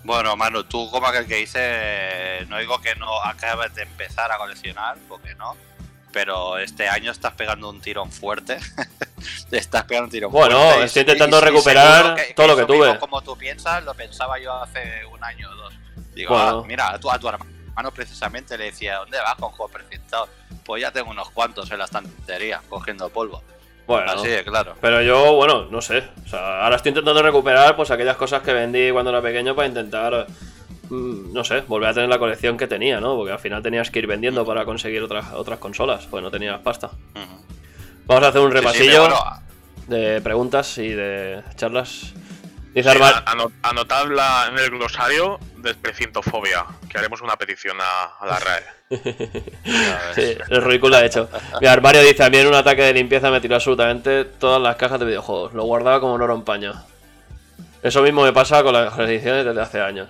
Bueno, 0.03 0.37
Manu, 0.37 0.65
tú 0.65 0.91
como 0.91 1.07
aquel 1.07 1.27
que 1.27 1.37
dice, 1.37 2.45
no 2.49 2.59
digo 2.59 2.81
que 2.81 2.95
no 2.97 3.23
acabes 3.23 3.73
de 3.77 3.83
empezar 3.83 4.31
a 4.33 4.39
coleccionar, 4.39 4.97
porque 5.09 5.35
no, 5.37 5.57
pero 6.15 6.57
este 6.59 6.89
año 6.89 7.11
estás 7.11 7.33
pegando 7.35 7.69
un 7.69 7.81
tirón 7.83 8.11
fuerte. 8.11 8.57
Te 9.51 9.59
estás 9.59 9.85
pegando 9.85 10.07
un 10.07 10.11
tirón 10.13 10.33
Bueno, 10.33 10.57
fuerte. 10.59 10.81
y- 10.81 10.85
estoy 10.85 11.01
intentando 11.01 11.37
y- 11.37 11.41
y 11.41 11.45
recuperar 11.45 12.17
todo 12.37 12.47
lo 12.47 12.57
que 12.57 12.65
tuve. 12.65 12.99
Como 12.99 13.21
tú 13.23 13.37
piensas, 13.37 13.83
lo 13.85 13.93
pensaba 13.95 14.39
yo 14.39 14.55
hace 14.55 15.05
un 15.13 15.23
año 15.23 15.51
o 15.51 15.55
dos. 15.57 15.75
Digo, 16.15 16.35
Bueno. 16.35 16.61
ah, 16.61 16.65
mira, 16.67 16.91
a 16.91 16.99
tu, 17.01 17.11
a 17.11 17.19
tu 17.19 17.29
hermano 17.29 17.91
precisamente 17.93 18.57
le 18.57 18.67
decía, 18.67 18.97
¿dónde 18.99 19.19
vas 19.19 19.35
con 19.35 19.51
juegos 19.51 19.73
presentados? 19.73 20.29
Pues 20.65 20.81
ya 20.83 20.91
tengo 20.93 21.11
unos 21.11 21.29
cuantos 21.31 21.71
en 21.71 21.79
la 21.79 21.85
estantería, 21.87 22.63
cogiendo 22.69 23.09
polvo. 23.11 23.43
Bueno, 23.87 24.13
Así 24.13 24.29
de 24.29 24.43
claro. 24.45 24.77
pero 24.81 25.03
yo, 25.03 25.35
bueno, 25.35 25.67
no 25.67 25.83
sé. 25.83 26.05
O 26.25 26.29
sea, 26.29 26.63
ahora 26.65 26.77
estoy 26.77 26.91
intentando 26.91 27.21
recuperar 27.23 27.77
pues 27.77 27.91
aquellas 27.91 28.17
cosas 28.17 28.41
que 28.43 28.53
vendí 28.55 28.91
cuando 28.93 29.11
era 29.11 29.21
pequeño 29.21 29.55
para 29.55 29.69
intentar, 29.69 30.27
no 30.91 31.45
sé, 31.45 31.61
volver 31.63 31.91
a 31.91 31.95
tener 31.95 32.09
la 32.09 32.19
colección 32.19 32.57
que 32.57 32.67
tenía, 32.67 33.01
¿no? 33.01 33.17
Porque 33.17 33.33
al 33.33 33.39
final 33.39 33.63
tenías 33.63 33.91
que 33.91 33.99
ir 34.01 34.07
vendiendo 34.07 34.45
para 34.45 34.65
conseguir 34.65 35.03
otras, 35.03 35.33
otras 35.33 35.59
consolas, 35.59 36.07
pues 36.07 36.23
no 36.23 36.31
tenías 36.31 36.61
pasta. 36.61 36.91
Vamos 38.07 38.25
a 38.25 38.29
hacer 38.29 38.41
un 38.41 38.51
Sí, 38.51 38.57
sí, 38.57 38.61
repasillo 38.61 39.01
bueno, 39.01 39.17
de 39.89 40.21
preguntas 40.21 40.79
y 40.79 40.89
de 40.89 41.43
charlas. 41.57 42.13
Dice 42.75 42.91
Sí, 42.91 42.99
anotadla 43.63 44.49
en 44.51 44.59
el 44.59 44.71
glosario 44.71 45.39
desprecintofobia, 45.59 46.67
que 46.91 46.99
haremos 46.99 47.23
una 47.23 47.37
petición 47.37 47.79
a, 47.81 48.17
a 48.21 48.27
la 48.27 48.39
RAE. 48.41 48.65
Sí, 50.15 50.37
el 50.51 50.63
ridículo 50.63 50.97
ha 50.97 51.05
hecho. 51.05 51.29
Mi 51.61 51.67
armario 51.67 52.03
dice: 52.03 52.25
A 52.25 52.31
mí 52.31 52.37
en 52.37 52.49
un 52.49 52.55
ataque 52.55 52.83
de 52.83 52.93
limpieza 52.93 53.31
me 53.31 53.41
tiró 53.41 53.55
absolutamente 53.55 54.25
todas 54.25 54.61
las 54.61 54.77
cajas 54.77 55.01
de 55.01 55.07
videojuegos. 55.07 55.55
Lo 55.55 55.65
guardaba 55.65 56.01
como 56.01 56.15
un 56.15 56.23
oro 56.23 56.35
en 56.35 56.43
paño. 56.43 56.75
Eso 57.83 58.03
mismo 58.03 58.23
me 58.23 58.33
pasa 58.33 58.63
con 58.63 58.73
las 58.73 58.99
ediciones 58.99 59.45
desde 59.45 59.61
hace 59.61 59.81
años. 59.81 60.09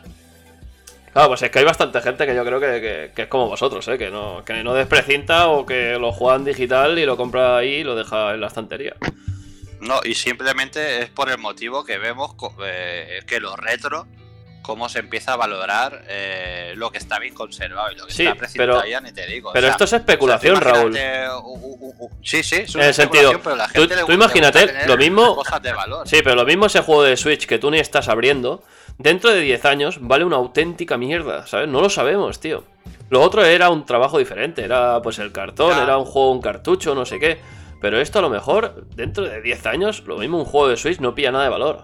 Claro, 1.15 1.29
pues 1.29 1.43
es 1.43 1.51
que 1.51 1.61
hay 1.61 1.65
bastante 1.65 2.01
gente 2.03 2.27
que 2.27 2.35
yo 2.35 2.45
creo 2.45 2.61
que, 2.61 2.81
que- 2.81 3.13
que 3.15 3.23
es 3.23 3.29
como 3.29 3.49
vosotros, 3.49 3.87
¿eh? 3.89 3.97
que, 3.97 4.11
no, 4.11 4.43
que 4.45 4.63
no 4.65 4.75
desprecinta 4.75 5.47
o 5.49 5.65
que 5.65 5.97
lo 5.99 6.13
juega 6.13 6.37
en 6.37 6.45
digital 6.45 6.99
y 6.99 7.07
lo 7.07 7.17
compra 7.17 7.57
ahí 7.57 7.77
y 7.77 7.85
lo 7.85 7.95
deja 7.95 8.35
en 8.35 8.41
la 8.41 8.49
estantería. 8.49 8.95
No, 9.81 10.01
y 10.05 10.15
simplemente 10.15 11.03
es 11.03 11.11
por 11.11 11.31
el 11.31 11.39
motivo 11.39 11.85
que 11.85 11.99
vemos 11.99 12.35
eh, 12.65 13.21
que 13.27 13.39
lo 13.39 13.55
retro, 13.55 14.07
cómo 14.63 14.89
se 14.89 15.01
empieza 15.01 15.35
a 15.35 15.37
valorar 15.37 16.03
eh, 16.09 16.73
lo 16.77 16.91
que 16.91 16.97
está 16.99 17.19
bien 17.19 17.35
conservado 17.35 17.93
y 17.93 17.97
lo 17.97 18.07
que 18.07 18.13
Sí, 18.13 18.23
está 18.25 18.35
precintado 18.35 18.79
pero- 18.81 18.91
ya 18.91 19.01
ni 19.01 19.13
te 19.13 19.27
digo. 19.27 19.53
Pero 19.53 19.67
O 19.67 19.69
sea, 19.69 19.73
esto 19.73 19.85
es 19.85 19.93
especulación, 19.93 20.57
o 20.57 20.61
sea, 20.61 20.73
tú 20.73 20.79
Raúl. 20.79 20.97
imagínate, 20.97 21.29
uh, 21.29 21.49
uh, 21.49 21.95
uh, 22.07 22.11
sí, 22.25 22.43
sí, 22.43 22.57
es 22.57 22.71
En 22.75 22.81
una 22.81 22.89
el 22.89 22.95
sentido, 22.95 23.41
pero 23.41 23.55
la 23.57 23.67
tú- 23.69 23.73
gente 23.83 23.95
le 23.97 24.01
tú 24.03 24.09
le 24.09 24.15
imagínate, 24.15 24.59
gusta 24.63 24.73
tener 24.73 24.89
lo 24.89 24.97
mismo- 24.97 25.37
Cosas 25.37 25.63
de 25.63 25.73
valor. 25.73 26.09
Sí, 26.09 26.23
pero 26.25 26.35
lo 26.35 26.45
mismo 26.47 26.67
ese 26.67 26.81
juego 26.81 27.03
de 27.05 27.17
Switch 27.17 27.47
que 27.47 27.59
tú 27.59 27.71
ni 27.71 27.79
estás 27.79 28.09
abriendo, 28.09 28.65
dentro 28.99 29.31
de 29.31 29.41
10 29.41 29.65
años 29.65 29.99
vale 30.01 30.25
una 30.25 30.37
auténtica 30.37 30.97
mierda, 30.97 31.47
¿sabes? 31.47 31.69
No 31.69 31.81
lo 31.81 31.89
sabemos, 31.91 32.41
tío. 32.41 32.65
Lo 33.11 33.21
otro 33.21 33.45
era 33.45 33.71
un 33.71 33.85
trabajo 33.85 34.19
diferente, 34.19 34.65
era 34.65 35.01
pues 35.03 35.19
el 35.19 35.31
cartón, 35.33 35.71
Ya. 35.77 35.83
era 35.85 35.99
un 35.99 36.05
juego, 36.05 36.31
un 36.33 36.41
cartucho, 36.41 36.95
no 36.95 37.05
sé 37.05 37.19
qué. 37.19 37.39
Pero 37.81 38.01
esto 38.01 38.19
a 38.19 38.23
lo 38.23 38.31
mejor, 38.31 38.87
dentro 38.95 39.25
de 39.25 39.43
10 39.43 39.67
años, 39.67 40.03
lo 40.07 40.17
mismo 40.17 40.39
un 40.39 40.45
juego 40.47 40.69
de 40.69 40.77
Switch 40.77 41.01
no 41.01 41.15
pilla 41.15 41.31
nada 41.31 41.45
de 41.45 41.51
valor. 41.51 41.83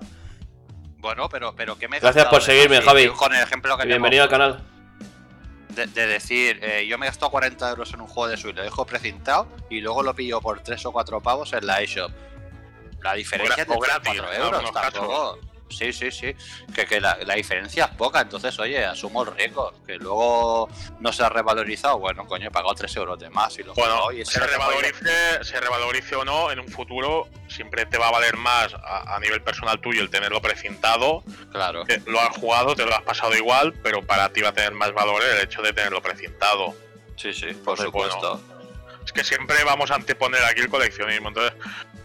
Bueno, 0.99 1.29
pero, 1.29 1.55
pero 1.55 1.77
¿qué 1.79 1.89
me 1.89 1.99
he 1.99 2.01
Gracias 2.01 2.27
por 2.27 2.43
seguirme? 2.43 2.81
Javi. 2.81 3.09
Con 3.09 3.35
el 3.35 3.43
ejemplo 3.43 3.77
que 3.77 3.87
bienvenido 3.87 4.23
al 4.23 4.29
canal. 4.29 4.61
De, 5.71 5.87
de 5.87 6.07
decir, 6.07 6.59
eh, 6.63 6.87
yo 6.89 6.99
me 6.99 7.07
he 7.07 7.09
gastado 7.09 7.31
40 7.31 7.71
euros 7.71 7.93
en 7.95 8.01
un 8.01 8.07
juego 8.09 8.29
de 8.29 8.37
Switch, 8.37 8.57
lo 8.57 8.63
dejo 8.63 8.85
precintado 8.87 9.47
y 9.71 9.81
luego 9.81 10.03
lo 10.03 10.15
pillo 10.15 10.41
por 10.41 10.61
3 10.61 10.85
o 10.87 10.93
4 10.93 11.21
pavos 11.21 11.53
en 11.53 11.67
la 11.67 11.81
eShop. 11.81 12.11
La 13.03 13.15
diferencia 13.15 13.57
O 13.57 13.61
es 13.63 13.69
de 13.69 13.87
gratis, 13.87 14.21
4 14.21 14.33
en 14.35 14.43
euros, 14.43 14.73
tampoco. 14.73 15.39
Sí, 15.71 15.93
sí, 15.93 16.11
sí. 16.11 16.35
Que, 16.75 16.85
que 16.87 17.01
la, 17.01 17.19
la 17.25 17.35
diferencia 17.35 17.85
es 17.87 17.97
poca, 17.97 18.21
entonces, 18.21 18.59
oye, 18.59 18.85
asumo 18.85 19.23
el 19.23 19.35
riesgo. 19.35 19.73
Que 19.87 19.97
luego 19.97 20.69
no 21.01 21.13
se 21.13 21.23
ha 21.23 21.29
revalorizado, 21.29 21.99
bueno, 21.99 22.27
coño, 22.27 22.49
he 22.49 22.51
pagado 22.51 22.75
3 22.75 22.97
euros 22.97 23.19
de 23.19 23.31
más 23.31 23.59
y 23.59 23.63
lo 23.63 23.75
Bueno, 23.75 24.13
y 24.13 24.25
se 24.25 24.41
revalorice, 24.41 25.45
se 25.45 25.61
revalorice 25.61 26.17
o 26.17 26.25
no, 26.25 26.51
en 26.51 26.61
un 26.61 26.69
futuro 26.69 27.29
siempre 27.49 27.87
te 27.87 27.99
va 27.99 28.09
a 28.09 28.11
valer 28.11 28.37
más 28.37 28.75
a, 28.75 29.17
a 29.17 29.21
nivel 29.21 29.43
personal 29.43 29.81
tuyo 29.81 30.03
el 30.03 30.11
tenerlo 30.11 30.41
precintado. 30.41 31.23
Claro. 31.51 31.85
lo 32.07 32.21
has 32.21 32.37
jugado, 32.37 32.75
te 32.75 32.85
lo 32.85 32.95
has 32.95 33.03
pasado 33.03 33.35
igual, 33.37 33.73
pero 33.83 34.07
para 34.07 34.31
ti 34.31 34.41
va 34.41 34.51
a 34.51 34.53
tener 34.53 34.73
más 34.73 34.93
valor 34.93 35.23
el 35.23 35.41
hecho 35.41 35.63
de 35.63 35.73
tenerlo 35.73 36.03
precintado. 36.03 36.75
Sí, 37.17 37.33
sí, 37.35 37.47
por 37.47 37.79
Entonces, 37.79 37.91
bueno, 37.91 38.13
supuesto. 38.13 38.41
Es 39.05 39.13
que 39.13 39.25
siempre 39.25 39.63
vamos 39.65 39.91
a 39.91 39.97
anteponer 39.97 40.43
aquí 40.45 40.61
el 40.61 40.69
coleccionismo. 40.69 41.29
Entonces, 41.29 41.55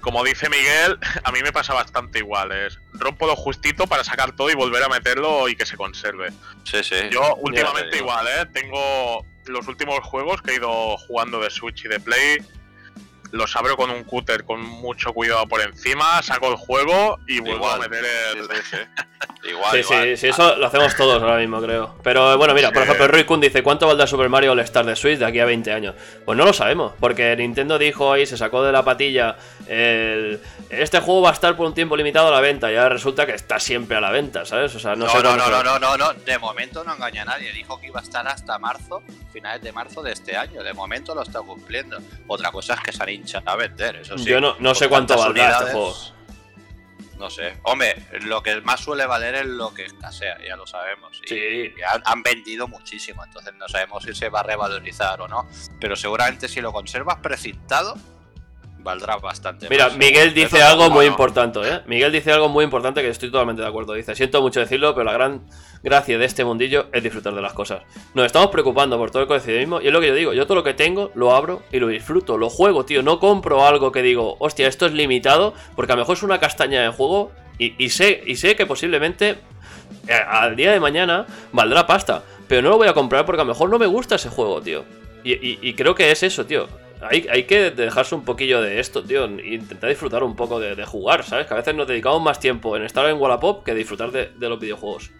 como 0.02 0.24
dice 0.24 0.50
Miguel, 0.50 0.98
a 1.24 1.32
mí 1.32 1.42
me 1.42 1.52
pasa 1.52 1.74
bastante 1.74 2.20
igual. 2.20 2.52
Es 2.52 2.80
rompo 3.00 3.28
lo 3.28 3.36
justito 3.36 3.88
para 3.88 4.04
sacar 4.04 4.36
todo 4.36 4.50
y 4.50 4.56
volver 4.56 4.84
a 4.84 4.90
meterlo 4.90 5.48
y 5.50 5.56
que 5.56 5.66
se 5.66 5.78
conserve. 5.78 6.30
Sí, 6.64 6.84
sí. 6.84 6.96
Yo 7.12 7.36
últimamente 7.42 7.98
igual, 7.98 8.28
¿eh? 8.28 8.46
Tengo 8.54 9.26
los 9.46 9.68
últimos 9.68 10.00
juegos 10.02 10.42
que 10.42 10.52
he 10.52 10.56
ido 10.56 10.98
jugando 10.98 11.40
de 11.40 11.50
Switch 11.50 11.86
y 11.86 11.88
de 11.88 12.00
Play. 12.00 12.38
Los 13.32 13.56
abro 13.56 13.76
con 13.76 13.90
un 13.90 14.04
cúter 14.06 14.46
con 14.46 14.62
mucho 14.62 15.12
cuidado 15.12 15.46
por 15.48 15.60
encima, 15.60 16.22
saco 16.22 16.48
el 16.48 16.56
juego 16.56 17.18
y 17.28 17.40
vuelvo 17.42 17.66
Igual. 17.66 17.82
a 17.84 17.88
meter 17.90 18.06
el... 18.38 18.44
Sí, 18.46 18.50
sí, 18.72 18.78
sí. 19.44 19.50
Igual, 19.50 19.72
Sí, 19.72 19.78
igual. 19.80 20.04
sí, 20.04 20.18
sí, 20.18 20.28
eso 20.28 20.56
lo 20.56 20.66
hacemos 20.68 20.96
todos 20.96 21.22
ahora 21.22 21.38
mismo, 21.38 21.62
creo. 21.62 21.96
Pero 22.04 22.38
bueno, 22.38 22.54
mira, 22.54 22.72
por 22.72 22.84
ejemplo, 22.84 23.08
Rui 23.08 23.26
Kun 23.26 23.42
dice: 23.42 23.62
¿Cuánto 23.62 23.88
valdrá 23.88 24.08
Super 24.08 24.30
Mario 24.30 24.54
All 24.54 24.60
Star 24.62 24.86
de 24.86 24.96
Switch 24.96 25.20
de 25.20 25.26
aquí 25.26 25.40
a 25.40 25.46
20 25.46 25.72
años? 25.74 25.96
Pues 26.24 26.38
no 26.38 26.46
lo 26.46 26.54
sabemos, 26.54 26.94
porque 27.00 27.36
Nintendo 27.36 27.78
dijo 27.78 28.12
ahí, 28.14 28.26
se 28.26 28.38
sacó 28.38 28.64
de 28.64 28.72
la 28.72 28.84
patilla: 28.84 29.36
el- 29.68 30.40
Este 30.70 31.00
juego 31.00 31.22
va 31.22 31.30
a 31.30 31.34
estar 31.34 31.56
por 31.56 31.68
un 31.68 31.74
tiempo 31.74 31.96
limitado 31.96 32.28
a 32.28 32.32
la 32.32 32.42
venta. 32.42 32.72
Y 32.72 32.76
ahora 32.76 32.90
resulta 32.90 33.26
que 33.26 33.34
está 33.34 33.60
siempre 33.60 33.98
a 33.98 34.02
la 34.02 34.10
venta, 34.12 34.46
¿sabes? 34.46 34.74
O 34.76 34.80
sea, 34.80 34.96
no, 34.96 35.06
No, 35.06 35.12
sé 35.12 35.22
no, 35.22 35.36
no, 35.36 35.50
no, 35.50 35.64
no, 35.64 35.80
no, 35.80 35.98
no, 35.98 36.14
de 36.14 36.38
momento 36.40 36.84
no 36.84 36.96
engaña 36.96 37.22
a 37.22 37.26
nadie. 37.26 37.52
Dijo 37.54 37.80
que 37.80 37.88
iba 37.88 38.00
a 38.00 38.04
estar 38.04 38.28
hasta 38.28 38.58
marzo, 38.58 39.04
finales 39.32 39.62
de 39.62 39.72
marzo 39.72 40.02
de 40.02 40.12
este 40.14 40.36
año. 40.36 40.64
De 40.64 40.74
momento 40.74 41.14
lo 41.14 41.22
está 41.22 41.42
cumpliendo. 41.42 42.00
Otra 42.28 42.52
cosa 42.52 42.74
es 42.74 42.80
que 42.82 42.92
se 42.92 43.04
han 43.04 43.10
hinchado 43.10 43.50
a 43.50 43.56
vender, 43.56 43.98
eso 43.98 44.18
sí. 44.18 44.26
Yo 44.26 44.42
no, 44.42 44.56
no 44.60 44.74
sé 44.76 44.90
cuánto 44.90 45.18
valdrá 45.18 45.52
este 45.60 45.72
juego. 45.72 45.96
No 47.20 47.30
sé. 47.30 47.58
Hombre, 47.64 47.96
lo 48.24 48.44
que 48.44 48.60
más 48.62 48.82
suele 48.82 49.06
valer 49.06 49.36
es 49.36 49.46
lo 49.46 49.74
que 49.74 49.86
escasea, 49.86 50.38
ya 50.46 50.58
lo 50.58 50.68
sabemos. 50.68 51.22
Y, 51.24 51.28
Sí. 51.30 51.36
y 51.78 51.82
han, 51.84 52.02
han 52.04 52.22
vendido 52.24 52.68
muchísimo, 52.68 53.24
entonces 53.24 53.54
no 53.56 53.70
sabemos 53.70 54.04
si 54.04 54.14
se 54.14 54.28
va 54.28 54.42
a 54.42 54.44
revalorizar 54.44 55.22
o 55.22 55.28
no. 55.30 55.48
Pero 55.80 55.96
seguramente 55.96 56.50
si 56.50 56.60
lo 56.60 56.74
conservas 56.74 57.18
precintado, 57.20 57.96
valdrá 58.86 59.18
bastante. 59.18 59.68
Mira, 59.70 59.88
más. 59.90 59.98
Miguel 59.98 60.34
dice 60.34 60.62
algo 60.62 60.90
muy 60.90 61.06
¿no? 61.06 61.12
importante, 61.12 61.60
¿eh? 61.62 61.82
Miguel 61.88 62.12
dice 62.14 62.32
algo 62.32 62.48
muy 62.48 62.64
importante 62.64 63.02
que 63.02 63.10
estoy 63.10 63.30
totalmente 63.32 63.62
de 63.62 63.68
acuerdo. 63.68 63.94
Dice, 63.94 64.16
siento 64.16 64.42
mucho 64.42 64.62
decirlo, 64.62 64.94
pero 64.94 65.04
la 65.04 65.12
gran 65.14 65.42
gracia 65.84 66.18
de 66.18 66.24
este 66.26 66.46
mundillo 66.46 66.86
es 66.94 67.04
disfrutar 67.04 67.34
de 67.34 67.42
las 67.42 67.52
cosas. 67.54 67.82
Nos 68.14 68.26
estamos 68.28 68.50
preocupando 68.52 68.98
por 68.98 69.12
todo 69.12 69.24
el 69.24 69.28
coleccionismo 69.28 69.82
y 69.82 69.88
es 69.88 69.92
lo 69.94 70.00
que 70.00 70.08
yo 70.08 70.16
digo, 70.16 70.34
yo 70.34 70.46
todo 70.46 70.56
lo 70.56 70.64
que 70.64 70.74
tengo 70.74 71.12
lo 71.16 71.36
abro 71.36 71.64
y 71.72 71.80
lo 71.80 71.88
disfruto, 71.88 72.38
lo 72.38 72.50
juego, 72.50 72.86
tío. 72.86 73.02
No 73.04 73.20
compro 73.20 73.66
algo 73.66 73.92
que 73.92 74.02
digo, 74.02 74.38
hostia, 74.40 74.68
esto 74.68 74.86
es 74.86 74.94
limitado, 74.94 75.54
porque 75.76 75.92
a 75.92 75.96
lo 75.96 76.04
mejor 76.04 76.16
es 76.16 76.24
una 76.24 76.40
castaña 76.40 76.82
de 76.82 76.90
juego 76.90 77.32
y, 77.58 77.74
y 77.84 77.90
sé, 77.90 78.24
y 78.26 78.36
sé 78.38 78.56
que 78.56 78.66
posiblemente 78.66 79.40
eh, 80.08 80.14
al 80.14 80.56
día 80.56 80.72
de 80.72 80.80
mañana 80.80 81.26
valdrá 81.52 81.88
pasta, 81.88 82.22
pero 82.48 82.62
no 82.62 82.70
lo 82.70 82.78
voy 82.78 82.88
a 82.88 82.94
comprar 82.94 83.26
porque 83.26 83.42
a 83.42 83.46
lo 83.46 83.52
mejor 83.54 83.70
no 83.70 83.80
me 83.80 83.88
gusta 83.88 84.16
ese 84.16 84.30
juego, 84.30 84.62
tío. 84.62 84.86
Y, 85.24 85.34
y- 85.34 85.60
y 85.62 85.74
creo 85.74 85.96
que 85.96 86.12
es 86.12 86.22
eso, 86.22 86.46
tío. 86.46 86.68
Hay, 87.10 87.44
que 87.44 87.72
dejarse 87.72 88.16
un 88.16 88.26
poquillo 88.26 88.62
de 88.62 88.80
esto, 88.80 89.04
tío. 89.04 89.26
Intentar 89.26 89.90
disfrutar 89.90 90.24
un 90.24 90.36
poco 90.36 90.60
de, 90.60 90.86
jugar, 90.86 91.24
¿sabes? 91.24 91.48
Que 91.48 91.54
a 91.54 91.58
veces 91.58 91.76
nos 91.76 91.88
dedicamos 91.88 92.22
más 92.22 92.40
tiempo 92.40 92.76
en 92.76 92.84
estar 92.84 93.06
en 93.08 93.18
Wallapop 93.18 93.64
que 93.64 93.74
disfrutar 93.74 94.12
de, 94.12 94.50
los 94.50 94.60
videojuegos. 94.60 95.12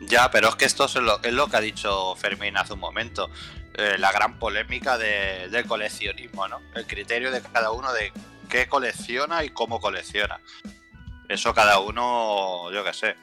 Ya, 0.00 0.30
pero 0.30 0.48
es 0.48 0.56
que 0.56 0.64
esto 0.64 0.84
es 0.84 0.94
lo, 0.96 1.22
es 1.22 1.32
lo 1.32 1.46
que 1.46 1.56
ha 1.56 1.60
dicho 1.60 2.14
Fermín 2.16 2.56
hace 2.56 2.72
un 2.72 2.80
momento. 2.80 3.30
Eh, 3.74 3.96
la 3.98 4.12
gran 4.12 4.38
polémica 4.38 4.98
de- 4.98 5.48
del 5.48 5.66
coleccionismo, 5.66 6.46
¿no? 6.48 6.60
El 6.74 6.86
criterio 6.86 7.30
de 7.30 7.40
cada 7.40 7.70
uno 7.70 7.92
de 7.92 8.12
qué 8.48 8.66
colecciona 8.66 9.44
y 9.44 9.50
cómo 9.50 9.80
colecciona. 9.80 10.40
Eso 11.28 11.54
cada 11.54 11.78
uno, 11.78 12.70
yo 12.70 12.84
qué 12.84 12.92
sé. 12.92 13.16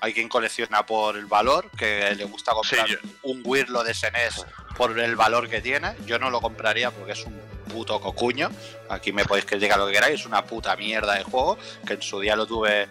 Hay 0.00 0.14
quien 0.14 0.28
colecciona 0.28 0.86
por 0.86 1.16
el 1.16 1.26
valor, 1.26 1.70
que 1.76 2.14
le 2.14 2.24
gusta 2.24 2.52
comprar 2.52 2.88
Sí, 2.88 2.96
un 3.22 3.42
Wirlo 3.44 3.84
de 3.84 3.92
SNES 3.92 4.46
por 4.76 4.98
el 4.98 5.14
valor 5.14 5.48
que 5.48 5.60
tiene. 5.60 5.94
Yo 6.06 6.18
no 6.18 6.30
lo 6.30 6.40
compraría 6.40 6.90
porque 6.90 7.12
es 7.12 7.24
un 7.24 7.38
puto 7.70 8.00
cocuño. 8.00 8.50
Aquí 8.88 9.12
me 9.12 9.24
podéis 9.24 9.46
criticar 9.46 9.78
lo 9.78 9.86
que 9.86 9.92
queráis, 9.92 10.20
es 10.20 10.26
una 10.26 10.44
puta 10.44 10.74
mierda 10.76 11.14
de 11.14 11.24
juego, 11.24 11.58
que 11.86 11.94
en 11.94 12.02
su 12.02 12.20
día 12.20 12.34
lo 12.34 12.46
tuve 12.46 12.88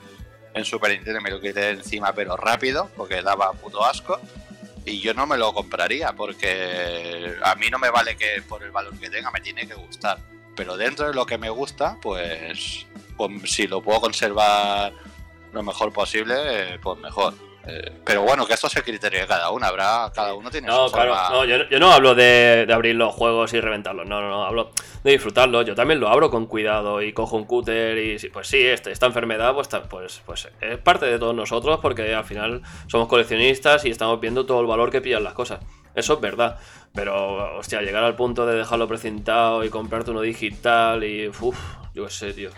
en 0.54 0.66
Super 0.66 0.92
Nintendo, 0.92 1.22
me 1.22 1.32
lo 1.32 1.42
quité 1.42 1.72
encima 1.72 2.14
pero 2.14 2.36
rápido, 2.38 2.90
porque 2.96 3.22
daba 3.22 3.52
puto 3.54 3.84
asco. 3.84 4.20
Y 4.86 5.02
yo 5.02 5.14
no 5.14 5.28
me 5.28 5.38
lo 5.38 5.54
compraría, 5.54 6.14
porque 6.14 7.36
a 7.44 7.56
mí 7.56 7.70
no 7.70 7.78
me 7.78 7.90
vale 7.90 8.16
que 8.16 8.42
por 8.48 8.64
el 8.64 8.72
valor 8.72 8.98
que 8.98 9.10
tenga, 9.10 9.30
me 9.30 9.42
tiene 9.42 9.68
que 9.68 9.76
gustar. 9.76 10.18
Pero 10.56 10.78
dentro 10.78 11.08
de 11.08 11.14
lo 11.14 11.26
que 11.26 11.38
me 11.38 11.50
gusta, 11.50 11.98
pues, 12.02 12.86
pues 13.18 13.32
si 13.52 13.68
lo 13.68 13.82
puedo 13.82 14.02
conservar 14.02 14.94
lo 15.54 15.64
mejor 15.64 15.92
posible, 15.94 16.36
eh, 16.74 16.80
pues 16.82 16.98
mejor. 17.00 17.34
Eh, 17.68 17.92
pero 18.06 18.22
bueno, 18.24 18.48
que 18.48 18.54
esto 18.54 18.68
es 18.68 18.76
el 18.78 18.84
criterio 18.84 19.20
de 19.20 19.28
cada 19.28 19.52
uno, 19.52 19.66
habrá, 19.66 20.10
cada 20.16 20.34
uno 20.34 20.50
tiene 20.50 20.68
No, 20.68 20.88
su 20.88 20.94
claro, 20.94 21.14
forma. 21.14 21.30
no, 21.30 21.46
yo, 21.46 21.58
no- 21.60 21.70
yo 21.70 21.80
no 21.80 21.92
hablo 21.92 22.16
de, 22.16 22.66
de 22.66 22.74
abrir 22.74 22.96
los 22.96 23.14
juegos 23.14 23.54
y 23.54 23.60
reventarlos, 23.60 24.08
no, 24.08 24.22
no, 24.22 24.30
no, 24.30 24.46
hablo 24.46 24.72
de 25.04 25.12
disfrutarlos. 25.12 25.66
Yo 25.66 25.76
también 25.76 26.00
lo 26.00 26.08
abro 26.08 26.32
con 26.32 26.46
cuidado 26.48 27.02
y 27.02 27.12
cojo 27.14 27.36
un 27.36 27.44
cúter 27.44 27.98
y 27.98 28.30
pues 28.30 28.48
sí, 28.48 28.66
este, 28.66 28.92
esta 28.92 29.06
enfermedad 29.08 29.54
pues, 29.54 29.68
pues, 29.90 30.22
pues 30.26 30.48
es 30.62 30.78
parte 30.80 31.06
de 31.06 31.20
todos 31.20 31.36
nosotros 31.36 31.80
porque 31.82 32.16
al 32.16 32.24
final 32.24 32.62
somos 32.88 33.08
coleccionistas 33.08 33.84
y 33.86 33.90
estamos 33.92 34.20
viendo 34.20 34.46
todo 34.46 34.62
el 34.62 34.68
valor 34.68 34.90
que 34.90 35.02
pillan 35.02 35.24
las 35.24 35.34
cosas. 35.34 35.60
Eso 35.94 36.14
es 36.14 36.22
verdad, 36.22 36.58
pero 36.96 37.58
hostia, 37.58 37.82
llegar 37.82 38.04
al 38.04 38.16
punto 38.16 38.46
de 38.46 38.56
dejarlo 38.56 38.88
precintado 38.88 39.64
y 39.66 39.70
comprarte 39.70 40.12
uno 40.12 40.22
digital 40.22 41.04
y 41.04 41.28
uff, 41.28 41.58
yo 41.94 42.06
qué 42.06 42.12
sé, 42.12 42.34
tío. 42.34 42.52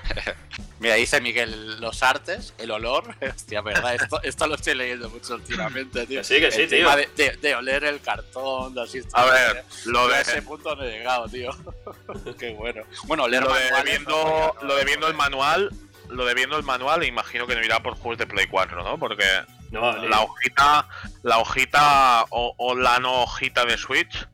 Mira, 0.80 0.96
dice 0.96 1.22
Miguel, 1.22 1.80
los 1.80 2.02
artes, 2.04 2.54
el 2.58 2.72
olor. 2.72 3.16
Hostia, 3.36 3.62
verdad, 3.62 3.96
esto, 3.96 4.22
esto 4.24 4.48
lo 4.48 4.56
estoy 4.56 4.76
leyendo 4.76 5.10
mucho 5.10 5.36
últimamente, 5.36 6.06
tío. 6.08 6.20
Que 6.20 6.24
sí, 6.24 6.40
que 6.40 6.52
sí, 6.52 6.62
El 6.64 6.70
tío. 6.70 6.78
tema 6.80 6.96
De, 6.96 7.10
de- 7.16 7.38
de 7.38 7.56
oler 7.56 7.84
el 7.86 8.02
cartón, 8.02 8.74
las 8.76 8.94
A 8.94 8.98
instrucciones. 8.98 9.54
ver, 9.54 9.64
lo 9.86 10.08
Yo 10.08 10.14
a 10.14 10.16
de, 10.18 10.22
ese 10.22 10.42
punto 10.42 10.76
no 10.76 10.84
he 10.84 10.92
llegado, 10.92 11.28
tío. 11.30 11.52
Qué 12.40 12.54
bueno. 12.54 12.84
Bueno, 13.06 13.24
oler 13.24 13.44
lo 13.44 13.54
de 13.54 13.62
manuales, 13.72 13.86
viendo, 13.86 14.12
no, 14.12 14.54
ya 14.56 14.62
no- 14.62 14.68
lo 14.68 14.76
de 14.76 14.86
viendo 14.86 15.08
el 15.08 15.14
manual, 15.14 15.70
lo 16.10 16.26
de 16.26 16.34
viendo 16.34 16.58
el 16.58 16.64
manual, 16.64 17.04
imagino 17.04 17.48
que 17.48 17.56
no 17.56 17.64
irá 17.64 17.82
por 17.82 17.94
juegos 17.96 18.18
de 18.18 18.28
Play 18.28 18.48
4, 18.48 18.84
¿no? 18.84 18.98
Porque 19.00 19.26
No, 19.72 19.94
la 20.08 20.22
hojita, 20.22 20.88
la 21.24 21.38
hojita 21.38 22.26
o, 22.32 22.54
o 22.58 22.76
la 22.76 23.00
no 23.00 23.24
hojita 23.24 23.64
de 23.66 23.78
Switch, 23.78 24.28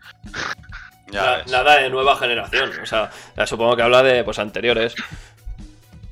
na- 1.11 1.43
nada 1.45 1.77
de 1.79 1.89
nueva 1.89 2.15
generación, 2.17 2.71
o 2.81 2.85
sea, 2.85 3.09
supongo 3.45 3.75
que 3.75 3.81
habla 3.83 4.03
de 4.03 4.23
pues 4.23 4.39
anteriores. 4.39 4.95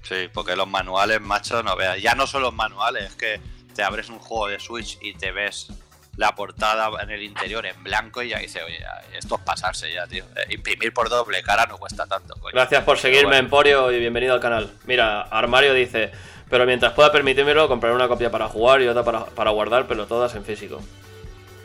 Sí, 0.04 0.30
porque 0.34 0.56
los 0.56 0.68
manuales, 0.68 1.20
macho, 1.20 1.64
no 1.64 1.76
veas. 1.76 2.00
Ya 2.02 2.14
no 2.14 2.28
son 2.28 2.44
los 2.44 2.54
manuales, 2.54 3.06
es 3.06 3.16
que 3.16 3.42
te 3.76 3.84
abres 3.84 4.10
un 4.10 4.20
juego 4.20 4.48
de 4.48 4.60
Switch 4.60 4.98
y 5.02 5.14
te 5.16 5.32
ves 5.32 5.68
la 6.16 6.34
portada 6.36 6.90
en 7.02 7.10
el 7.10 7.24
interior 7.24 7.66
en 7.66 7.84
blanco 7.84 8.22
y 8.22 8.30
ya 8.30 8.38
dices, 8.40 8.62
oye, 8.66 8.80
esto 9.18 9.36
es 9.36 9.42
pasarse 9.42 9.92
ya, 9.92 10.06
tío. 10.08 10.24
Eh, 10.36 10.54
imprimir 10.54 10.94
por 10.94 11.10
doble 11.10 11.42
cara 11.44 11.66
no 11.66 11.78
cuesta 11.78 12.06
tanto, 12.06 12.36
coño. 12.36 12.54
Gracias 12.54 12.84
por 12.84 12.98
seguirme, 13.00 13.24
bueno. 13.30 13.40
Emporio, 13.40 13.92
y 13.92 14.00
bienvenido 14.00 14.34
al 14.34 14.40
canal. 14.40 14.72
Mira, 14.86 15.24
Armario 15.24 15.74
dice, 15.74 16.12
pero 16.50 16.66
mientras 16.66 16.94
pueda 16.94 17.12
permitírmelo, 17.12 17.68
compraré 17.68 17.96
una 17.96 18.08
copia 18.08 18.30
para 18.32 18.48
jugar 18.48 18.82
y 18.82 18.88
otra 18.88 19.04
para, 19.04 19.26
para 19.26 19.50
guardar, 19.50 19.88
pero 19.88 20.06
todas 20.06 20.36
en 20.36 20.46
físico. 20.46 20.80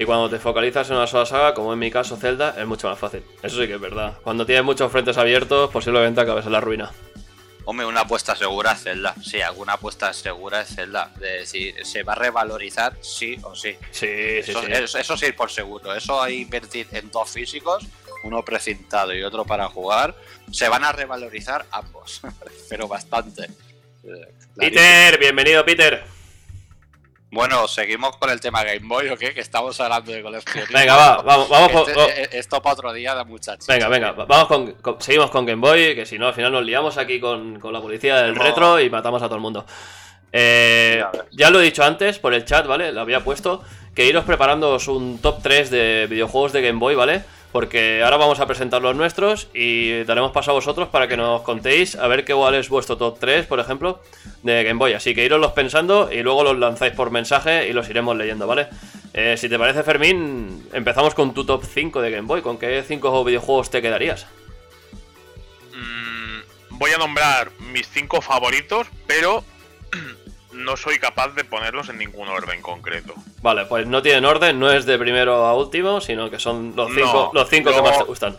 Y 0.00 0.06
cuando 0.06 0.30
te 0.30 0.38
focalizas 0.38 0.88
en 0.88 0.96
una 0.96 1.06
sola 1.06 1.26
saga, 1.26 1.52
como 1.52 1.74
en 1.74 1.78
mi 1.78 1.90
caso 1.90 2.16
Zelda, 2.16 2.54
es 2.58 2.66
mucho 2.66 2.88
más 2.88 2.98
fácil. 2.98 3.22
Eso 3.42 3.60
sí 3.60 3.66
que 3.68 3.74
es 3.74 3.80
verdad. 3.80 4.16
Cuando 4.22 4.46
tienes 4.46 4.64
muchos 4.64 4.90
frentes 4.90 5.18
abiertos, 5.18 5.68
posiblemente 5.70 6.22
acabes 6.22 6.46
en 6.46 6.52
la 6.52 6.60
ruina. 6.60 6.90
Hombre, 7.66 7.84
una 7.84 8.00
apuesta 8.00 8.34
segura 8.34 8.72
es 8.72 8.82
Zelda. 8.82 9.14
Sí, 9.22 9.42
alguna 9.42 9.74
apuesta 9.74 10.10
segura 10.14 10.62
es 10.62 10.74
Zelda. 10.74 11.12
De 11.18 11.40
decir, 11.40 11.74
se 11.84 12.02
va 12.02 12.14
a 12.14 12.16
revalorizar 12.16 12.96
sí 13.02 13.36
o 13.42 13.54
sí. 13.54 13.76
Sí, 13.90 14.06
sí, 14.42 14.50
Eso, 14.52 14.62
sí. 14.62 14.72
eso- 14.72 14.98
eso 14.98 15.16
sí, 15.18 15.32
por 15.32 15.50
seguro. 15.50 15.94
Eso 15.94 16.22
hay 16.22 16.40
invertir 16.40 16.86
en 16.92 17.10
dos 17.10 17.28
físicos, 17.30 17.84
uno 18.24 18.42
precintado 18.42 19.12
y 19.14 19.22
otro 19.22 19.44
para 19.44 19.68
jugar. 19.68 20.14
Se 20.50 20.66
van 20.70 20.82
a 20.82 20.92
revalorizar 20.92 21.66
ambos, 21.72 22.22
pero 22.70 22.88
bastante. 22.88 23.48
Clarísimo. 24.02 24.32
Peter, 24.56 25.18
bienvenido 25.18 25.62
Peter. 25.62 26.04
Bueno, 27.32 27.68
seguimos 27.68 28.16
con 28.16 28.28
el 28.30 28.40
tema 28.40 28.64
Game 28.64 28.80
Boy, 28.82 29.08
¿o 29.08 29.16
qué? 29.16 29.32
Que 29.32 29.40
estamos 29.40 29.78
hablando 29.80 30.10
de 30.10 30.20
coleccionismo. 30.20 30.76
Venga, 30.76 30.96
va, 30.96 31.22
vamos, 31.22 31.48
vamos 31.48 31.70
por- 31.70 31.88
Este- 31.88 32.00
oh. 32.00 32.08
eh, 32.08 32.28
Esto 32.32 32.60
para 32.60 32.72
otro 32.74 32.92
día 32.92 33.14
da 33.14 33.22
muchachos. 33.24 33.68
Venga, 33.68 33.86
venga, 33.88 34.10
va- 34.12 34.24
vamos 34.24 34.48
con, 34.48 34.72
con- 34.72 35.00
seguimos 35.00 35.30
con 35.30 35.46
Game 35.46 35.60
Boy, 35.60 35.94
que 35.94 36.06
si 36.06 36.18
no 36.18 36.26
al 36.26 36.34
final 36.34 36.50
nos 36.50 36.64
liamos 36.64 36.98
aquí 36.98 37.20
con, 37.20 37.60
con 37.60 37.72
la 37.72 37.80
policía 37.80 38.16
del 38.22 38.34
No. 38.34 38.42
retro 38.42 38.80
y 38.80 38.90
matamos 38.90 39.22
a 39.22 39.26
todo 39.26 39.36
el 39.36 39.42
mundo. 39.42 39.64
Eh, 40.32 41.04
ya 41.30 41.50
lo 41.50 41.60
he 41.60 41.64
dicho 41.64 41.84
antes 41.84 42.18
por 42.18 42.34
el 42.34 42.44
chat, 42.44 42.66
¿vale? 42.66 42.90
Lo 42.92 43.00
había 43.00 43.20
puesto, 43.22 43.62
que 43.94 44.04
iros 44.06 44.24
preparándoos 44.24 44.88
un 44.88 45.20
top 45.20 45.40
3 45.40 45.70
de 45.70 46.06
videojuegos 46.10 46.52
de 46.52 46.62
Game 46.62 46.80
Boy, 46.80 46.96
¿vale? 46.96 47.22
Porque 47.52 48.02
ahora 48.04 48.16
vamos 48.16 48.38
a 48.38 48.46
presentar 48.46 48.80
los 48.80 48.94
nuestros 48.94 49.48
y 49.52 50.04
daremos 50.04 50.30
paso 50.30 50.52
a 50.52 50.54
vosotros 50.54 50.88
para 50.88 51.08
que 51.08 51.16
nos 51.16 51.42
contéis 51.42 51.96
a 51.96 52.06
ver 52.06 52.24
qué 52.24 52.32
cuál 52.32 52.54
es 52.54 52.68
vuestro 52.68 52.96
top 52.96 53.18
3, 53.18 53.46
por 53.46 53.58
ejemplo, 53.58 54.00
de 54.42 54.62
Game 54.62 54.78
Boy. 54.78 54.92
Así 54.92 55.14
que 55.14 55.24
iroslos 55.24 55.52
pensando 55.52 56.12
y 56.12 56.22
luego 56.22 56.44
los 56.44 56.58
lanzáis 56.58 56.92
por 56.92 57.10
mensaje 57.10 57.68
y 57.68 57.72
los 57.72 57.88
iremos 57.90 58.16
leyendo, 58.16 58.46
¿vale? 58.46 58.68
Eh, 59.12 59.36
si 59.36 59.48
te 59.48 59.58
parece, 59.58 59.82
Fermín, 59.82 60.68
empezamos 60.72 61.14
con 61.14 61.34
tu 61.34 61.44
top 61.44 61.64
5 61.64 62.00
de 62.00 62.10
Game 62.10 62.28
Boy. 62.28 62.42
¿Con 62.42 62.58
qué 62.58 62.84
5 62.86 63.24
videojuegos 63.24 63.70
te 63.70 63.82
quedarías? 63.82 64.26
mm, 65.74 66.78
voy 66.78 66.92
a 66.92 66.98
nombrar 66.98 67.50
mis 67.72 67.88
cinco 67.88 68.20
favoritos, 68.20 68.86
pero 69.06 69.44
no 70.64 70.76
soy 70.76 70.98
capaz 70.98 71.34
de 71.34 71.44
ponerlos 71.44 71.88
en 71.88 71.98
ningún 71.98 72.28
orden 72.28 72.62
concreto. 72.62 73.14
Vale, 73.42 73.66
pues 73.66 73.86
no 73.86 74.02
tienen 74.02 74.24
orden, 74.24 74.58
no 74.58 74.70
es 74.70 74.86
de 74.86 74.98
primero 74.98 75.46
a 75.46 75.54
último, 75.54 76.00
sino 76.00 76.30
que 76.30 76.38
son 76.38 76.74
los 76.76 76.88
cinco, 76.94 77.30
No, 77.32 77.40
los 77.40 77.48
cinco 77.48 77.70
que 77.72 77.82
más 77.82 77.98
te 77.98 78.04
gustan. 78.04 78.36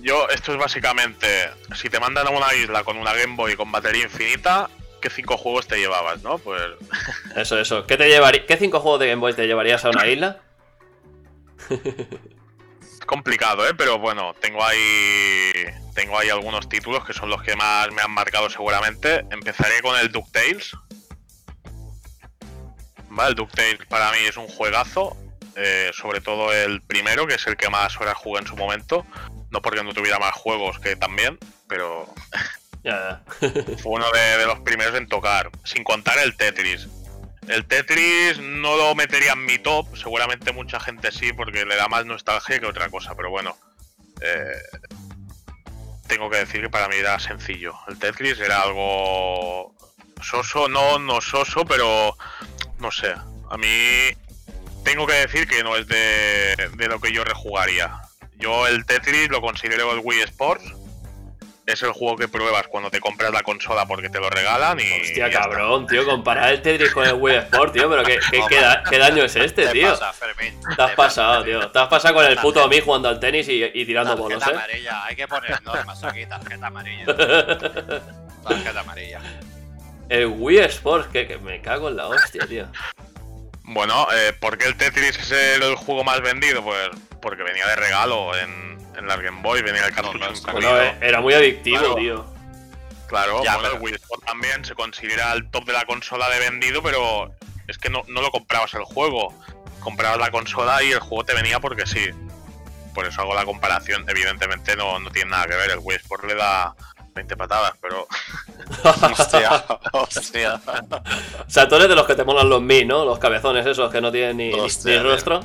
Yo, 0.00 0.28
esto 0.28 0.52
es 0.52 0.58
básicamente, 0.58 1.26
si 1.74 1.88
te 1.88 1.98
mandan 1.98 2.26
a 2.26 2.30
una 2.30 2.54
isla 2.54 2.84
con 2.84 2.96
una 2.96 3.12
Game 3.14 3.34
Boy 3.36 3.56
con 3.56 3.72
batería 3.72 4.04
infinita, 4.04 4.70
¿qué 5.00 5.10
cinco 5.10 5.36
juegos 5.36 5.66
te 5.66 5.78
llevabas, 5.78 6.22
no? 6.22 6.38
Pues 6.38 6.62
Eso, 7.36 7.58
eso. 7.58 7.86
¿Qué, 7.86 7.96
te 7.96 8.08
¿Qué 8.46 8.56
cinco 8.56 8.80
juegos 8.80 9.00
de 9.00 9.08
Game 9.08 9.20
Boy 9.20 9.34
te 9.34 9.46
llevarías 9.46 9.84
a 9.84 9.90
una 9.90 10.06
isla? 10.06 10.40
es 11.70 13.06
complicado, 13.06 13.66
¿eh? 13.66 13.74
Pero 13.76 13.98
bueno, 13.98 14.34
tengo 14.40 14.62
ahí, 14.64 15.52
tengo 15.94 16.18
ahí 16.18 16.28
algunos 16.28 16.68
títulos 16.68 17.04
que 17.04 17.12
son 17.12 17.28
los 17.28 17.42
que 17.42 17.56
más 17.56 17.90
me 17.92 18.02
han 18.02 18.10
marcado 18.10 18.48
seguramente. 18.50 19.24
Empezaré 19.30 19.80
con 19.82 19.98
el 19.98 20.12
DuckTales. 20.12 20.72
Vale, 23.16 23.30
el 23.30 23.34
DuckTales 23.34 23.86
para 23.88 24.12
mí 24.12 24.18
es 24.28 24.36
un 24.36 24.46
juegazo. 24.48 25.16
eh, 25.56 25.90
sobre 25.94 26.20
todo 26.20 26.52
el 26.52 26.82
primero, 26.82 27.26
que 27.26 27.34
es 27.34 27.46
el 27.46 27.56
que 27.56 27.70
más 27.70 27.98
horas 27.98 28.14
jugué 28.16 28.40
en 28.42 28.46
su 28.46 28.56
momento. 28.56 29.06
No 29.50 29.62
porque 29.62 29.82
no 29.82 29.94
tuviera 29.94 30.18
más 30.18 30.34
juegos 30.34 30.78
que 30.80 30.96
también, 30.96 31.38
pero 31.66 32.06
Ya, 32.84 33.22
fue 33.40 33.92
uno 33.92 34.10
de, 34.12 34.36
de 34.38 34.46
los 34.46 34.60
primeros 34.60 34.94
en 34.94 35.08
tocar, 35.08 35.50
sin 35.64 35.82
contar 35.82 36.18
el 36.18 36.36
Tetris. 36.36 36.86
El 37.48 37.64
Tetris 37.66 38.38
no 38.38 38.76
lo 38.76 38.94
metería 38.94 39.32
en 39.32 39.44
mi 39.44 39.58
top, 39.58 39.96
seguramente 39.96 40.52
mucha 40.52 40.78
gente 40.78 41.10
sí, 41.10 41.32
porque 41.32 41.64
le 41.64 41.74
da 41.76 41.88
más 41.88 42.04
nostalgia 42.06 42.60
que 42.60 42.66
otra 42.66 42.88
cosa, 42.90 43.14
pero 43.16 43.30
bueno. 43.30 43.56
eh, 44.20 44.60
tengo 46.06 46.30
que 46.30 46.38
decir 46.38 46.60
que 46.60 46.70
para 46.70 46.88
mí 46.88 46.96
era 46.96 47.18
sencillo. 47.18 47.74
El 47.88 47.98
Tetris 47.98 48.38
era 48.40 48.62
algo 48.62 49.74
soso, 50.22 50.68
no, 50.68 50.98
no 51.00 51.20
soso, 51.20 51.64
pero 51.64 52.16
no 52.78 52.90
sé. 52.90 53.12
A 53.50 53.56
mí 53.56 53.68
tengo 54.84 55.06
que 55.06 55.14
decir 55.14 55.46
que 55.48 55.62
no 55.64 55.76
es 55.76 55.86
de, 55.88 56.70
de 56.76 56.88
lo 56.88 57.00
que 57.00 57.12
yo 57.12 57.24
rejugaría. 57.24 58.00
Yo 58.38 58.66
el 58.66 58.84
Tetris 58.84 59.28
lo 59.30 59.40
considero 59.40 59.92
el 59.92 60.00
Wii 60.02 60.20
Sports. 60.22 60.64
Es 61.66 61.82
el 61.82 61.90
juego 61.90 62.16
que 62.16 62.28
pruebas 62.28 62.68
cuando 62.68 62.92
te 62.92 63.00
compras 63.00 63.32
la 63.32 63.42
consola 63.42 63.86
porque 63.86 64.08
te 64.08 64.20
lo 64.20 64.30
regalan 64.30 64.78
y. 64.78 64.84
Hostia, 64.84 65.12
y 65.12 65.16
ya 65.16 65.26
está. 65.26 65.40
cabrón, 65.40 65.86
tío, 65.88 66.04
comparar 66.04 66.52
el 66.52 66.62
Tetris 66.62 66.92
con 66.92 67.04
el 67.04 67.14
Wii 67.14 67.36
Sport, 67.38 67.72
tío, 67.72 67.90
pero 67.90 68.04
¿qué, 68.04 68.20
qué, 68.30 68.40
qué 68.48 68.60
da- 68.60 68.84
qué 68.88 68.98
daño 68.98 69.24
es 69.24 69.34
este, 69.34 69.64
¿Qué 69.64 69.70
tío? 69.72 69.90
pasa, 69.90 70.12
Fermín? 70.12 70.54
Te 70.76 70.80
has 70.82 70.92
pasado, 70.92 71.42
tío. 71.42 71.68
Te 71.68 71.78
has 71.80 71.88
pasado 71.88 72.14
con 72.14 72.24
el 72.24 72.36
puto 72.36 72.60
Tarjeta- 72.60 72.68
mí 72.68 72.80
jugando 72.84 73.08
al 73.08 73.18
tenis 73.18 73.48
y, 73.48 73.64
y 73.74 73.84
tirando 73.84 74.16
bolos, 74.16 74.38
Tarjeta 74.38 74.60
¿eh? 74.60 74.62
amarilla, 74.64 75.04
hay 75.06 75.16
que 75.16 75.26
poner 75.26 75.60
normas 75.62 76.04
aquí, 76.04 76.24
tarjeta 76.28 76.66
amarilla. 76.68 77.04
Tarjeta 78.44 78.80
amarilla. 78.80 79.20
El 80.08 80.26
Wii 80.26 80.58
Sports, 80.58 81.08
que, 81.12 81.26
que 81.26 81.38
me 81.38 81.60
cago 81.60 81.88
en 81.88 81.96
la 81.96 82.06
hostia, 82.06 82.46
tío. 82.46 82.66
Bueno, 83.64 84.06
eh, 84.14 84.32
¿por 84.40 84.56
qué 84.58 84.66
el 84.66 84.76
Tetris 84.76 85.18
es 85.18 85.30
el, 85.32 85.62
el 85.62 85.74
juego 85.76 86.04
más 86.04 86.20
vendido? 86.20 86.62
Pues 86.62 86.90
porque 87.20 87.42
venía 87.42 87.66
de 87.66 87.76
regalo 87.76 88.36
en, 88.36 88.78
en 88.96 89.06
la 89.08 89.16
Game 89.16 89.42
Boy, 89.42 89.62
venía 89.62 89.84
el 89.86 89.92
cartucho. 89.94 90.18
Bueno, 90.52 90.80
eh, 90.80 90.96
era 91.00 91.20
muy 91.20 91.34
adictivo, 91.34 91.78
Claro. 91.78 91.94
tío. 91.96 92.26
Claro, 93.08 93.42
Ya, 93.44 93.54
bueno, 93.56 93.68
pero- 93.70 93.76
el 93.76 93.82
Wii 93.82 93.94
Sport 93.96 94.24
también 94.24 94.64
se 94.64 94.74
considera 94.74 95.32
el 95.32 95.50
top 95.50 95.64
de 95.64 95.72
la 95.72 95.84
consola 95.84 96.28
de 96.28 96.38
vendido, 96.38 96.82
pero 96.82 97.32
es 97.66 97.78
que 97.78 97.88
no, 97.90 98.02
no 98.08 98.20
lo 98.20 98.30
comprabas 98.30 98.74
el 98.74 98.84
juego. 98.84 99.34
Comprabas 99.80 100.18
la 100.18 100.30
consola 100.30 100.82
y 100.82 100.92
el 100.92 101.00
juego 101.00 101.24
te 101.24 101.34
venía 101.34 101.58
porque 101.60 101.86
sí. 101.86 102.10
Por 102.94 103.06
eso 103.06 103.20
hago 103.20 103.34
la 103.34 103.44
comparación. 103.44 104.04
Evidentemente 104.08 104.74
no, 104.76 104.98
no 105.00 105.10
tiene 105.10 105.30
nada 105.32 105.46
que 105.46 105.54
ver. 105.56 105.70
El 105.70 105.78
Wii 105.82 105.96
Sport 105.98 106.24
le 106.24 106.34
da 106.34 106.74
20 107.16 107.36
patadas, 107.36 107.72
pero 107.80 108.06
Hostia, 108.84 109.64
hostia. 109.92 110.60
O 111.46 111.50
sea, 111.50 111.66
tú 111.68 111.74
eres 111.76 111.88
de 111.88 111.96
los 111.96 112.06
que 112.06 112.14
te 112.14 112.22
molan 112.24 112.48
los 112.48 112.62
Mi, 112.62 112.84
¿no? 112.84 113.04
Los 113.04 113.18
cabezones 113.18 113.66
esos 113.66 113.90
que 113.90 114.00
no 114.00 114.12
tienen 114.12 114.36
ni, 114.36 114.52
ni- 114.52 114.60
Hostia, 114.60 114.92
ni 114.92 115.00
tío. 115.00 115.10
rostro. 115.10 115.40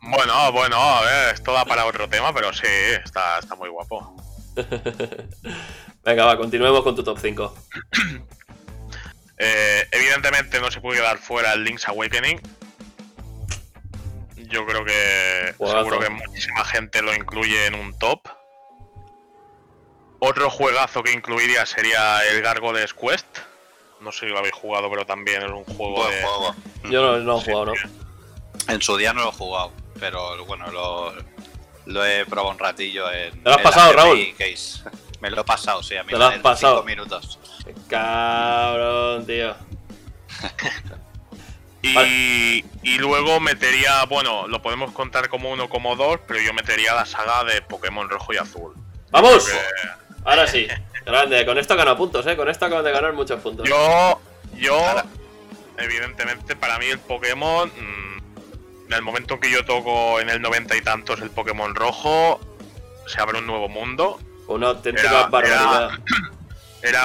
bueno, 0.00 0.52
bueno, 0.52 0.76
a 0.76 1.00
ver, 1.02 1.34
esto 1.34 1.52
da 1.52 1.64
para 1.64 1.84
otro 1.86 2.08
tema, 2.08 2.32
pero 2.32 2.52
sí, 2.52 2.66
está, 3.04 3.38
está 3.40 3.56
muy 3.56 3.68
guapo. 3.68 4.14
Venga, 6.04 6.24
va, 6.24 6.36
continuemos 6.38 6.82
con 6.82 6.94
tu 6.94 7.02
top 7.02 7.18
5. 7.20 7.54
Eh, 9.40 9.86
evidentemente 9.92 10.60
no 10.60 10.68
se 10.68 10.80
puede 10.80 10.98
quedar 10.98 11.16
fuera 11.18 11.52
el 11.52 11.62
Link's 11.62 11.86
Awakening. 11.86 12.40
Yo 14.34 14.66
creo 14.66 14.84
que 14.84 15.54
seguro 15.56 16.00
que 16.00 16.10
muchísima 16.10 16.64
gente 16.64 17.02
lo 17.02 17.14
incluye 17.14 17.66
en 17.66 17.76
un 17.76 17.96
top. 18.00 18.26
Otro 20.20 20.50
juegazo 20.50 21.02
que 21.02 21.12
incluiría 21.12 21.64
sería 21.66 22.24
el 22.28 22.42
Gargoyles 22.42 22.92
Quest. 22.94 23.26
No 24.00 24.12
sé 24.12 24.20
si 24.20 24.26
lo 24.26 24.38
habéis 24.38 24.54
jugado, 24.54 24.88
pero 24.90 25.04
también 25.06 25.42
es 25.42 25.50
un 25.50 25.64
juego 25.64 25.96
Buen 25.96 26.10
de. 26.10 26.22
juego. 26.22 26.54
Yo 26.84 27.02
no, 27.02 27.18
no 27.18 27.38
he 27.38 27.44
jugado, 27.44 27.64
¿no? 27.66 27.72
En 28.68 28.82
su 28.82 28.96
día 28.96 29.12
no 29.12 29.22
lo 29.22 29.28
he 29.30 29.32
jugado, 29.32 29.72
pero 29.98 30.44
bueno, 30.44 30.70
lo, 30.70 31.14
lo 31.86 32.04
he 32.04 32.24
probado 32.26 32.50
un 32.50 32.58
ratillo 32.58 33.10
en. 33.12 33.42
¿Te 33.42 33.48
lo 33.48 33.56
has 33.56 33.62
pasado, 33.62 33.92
Raúl? 33.92 34.34
Case. 34.38 34.82
Me 35.20 35.30
lo 35.30 35.40
he 35.40 35.44
pasado, 35.44 35.82
sí, 35.82 35.96
a 35.96 36.04
mí 36.04 36.12
¿Te 36.12 36.18
lo 36.18 36.26
has 36.26 36.38
pasado? 36.38 36.74
Cinco 36.76 36.86
minutos. 36.86 37.38
Cabrón, 37.88 39.26
tío. 39.26 39.54
Y, 41.80 42.64
y 42.82 42.98
luego 42.98 43.38
metería, 43.38 44.04
bueno, 44.06 44.48
lo 44.48 44.60
podemos 44.60 44.90
contar 44.90 45.28
como 45.28 45.50
uno 45.50 45.68
como 45.68 45.94
dos, 45.94 46.18
pero 46.26 46.40
yo 46.40 46.52
metería 46.52 46.92
la 46.92 47.06
saga 47.06 47.44
de 47.44 47.62
Pokémon 47.62 48.10
Rojo 48.10 48.32
y 48.34 48.36
Azul. 48.36 48.74
¡Vamos! 49.10 49.48
Ahora 50.28 50.46
sí. 50.46 50.68
Grande. 51.06 51.46
Con 51.46 51.56
esto 51.56 51.74
gana 51.74 51.96
puntos, 51.96 52.26
¿eh? 52.26 52.36
Con 52.36 52.48
esto 52.50 52.66
acaban 52.66 52.84
de 52.84 52.92
ganar 52.92 53.14
muchos 53.14 53.40
puntos. 53.40 53.66
Yo, 53.66 54.20
yo, 54.56 54.78
evidentemente, 55.78 56.54
para 56.54 56.78
mí 56.78 56.84
el 56.86 56.98
Pokémon, 56.98 57.68
mm, 57.68 58.88
en 58.88 58.92
el 58.92 59.00
momento 59.02 59.40
que 59.40 59.50
yo 59.50 59.64
toco 59.64 60.20
en 60.20 60.28
el 60.28 60.42
noventa 60.42 60.76
y 60.76 60.82
tantos 60.82 61.20
el 61.22 61.30
Pokémon 61.30 61.74
rojo, 61.74 62.40
se 63.06 63.20
abre 63.22 63.38
un 63.38 63.46
nuevo 63.46 63.70
mundo. 63.70 64.18
Una 64.48 64.68
auténtica 64.68 65.08
Era- 65.08 65.22
barbaridad. 65.28 65.90
Era 65.92 65.98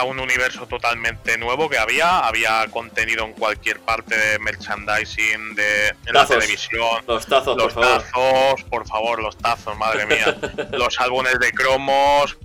un 0.05 0.19
universo 0.19 0.67
totalmente 0.67 1.37
nuevo 1.37 1.69
que 1.69 1.77
había, 1.77 2.19
había 2.19 2.67
contenido 2.69 3.25
en 3.25 3.33
cualquier 3.33 3.79
parte 3.79 4.15
de 4.17 4.39
merchandising, 4.39 5.55
de 5.55 5.87
en 6.05 6.13
la 6.13 6.25
televisión, 6.25 7.03
Los 7.07 7.25
tazos, 7.25 7.55
por 7.55 7.63
los 7.63 7.73
favor. 7.73 8.03
tazos, 8.03 8.63
por 8.69 8.87
favor, 8.87 9.21
los 9.21 9.37
tazos, 9.37 9.77
madre 9.77 10.05
mía. 10.05 10.37
los 10.71 10.99
álbumes 10.99 11.39
de 11.39 11.51
cromos. 11.51 12.37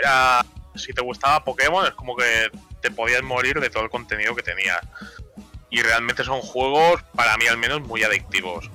Era. 0.00 0.44
Si 0.74 0.92
te 0.92 1.02
gustaba 1.02 1.44
Pokémon, 1.44 1.86
es 1.86 1.92
como 1.92 2.16
que 2.16 2.50
te 2.80 2.90
podías 2.90 3.22
morir 3.22 3.60
de 3.60 3.68
todo 3.68 3.84
el 3.84 3.90
contenido 3.90 4.34
que 4.34 4.42
tenía. 4.42 4.80
Y 5.70 5.82
realmente 5.82 6.24
son 6.24 6.40
juegos, 6.40 7.02
para 7.14 7.36
mí 7.36 7.46
al 7.46 7.58
menos, 7.58 7.82
muy 7.82 8.02
adictivos. 8.02 8.70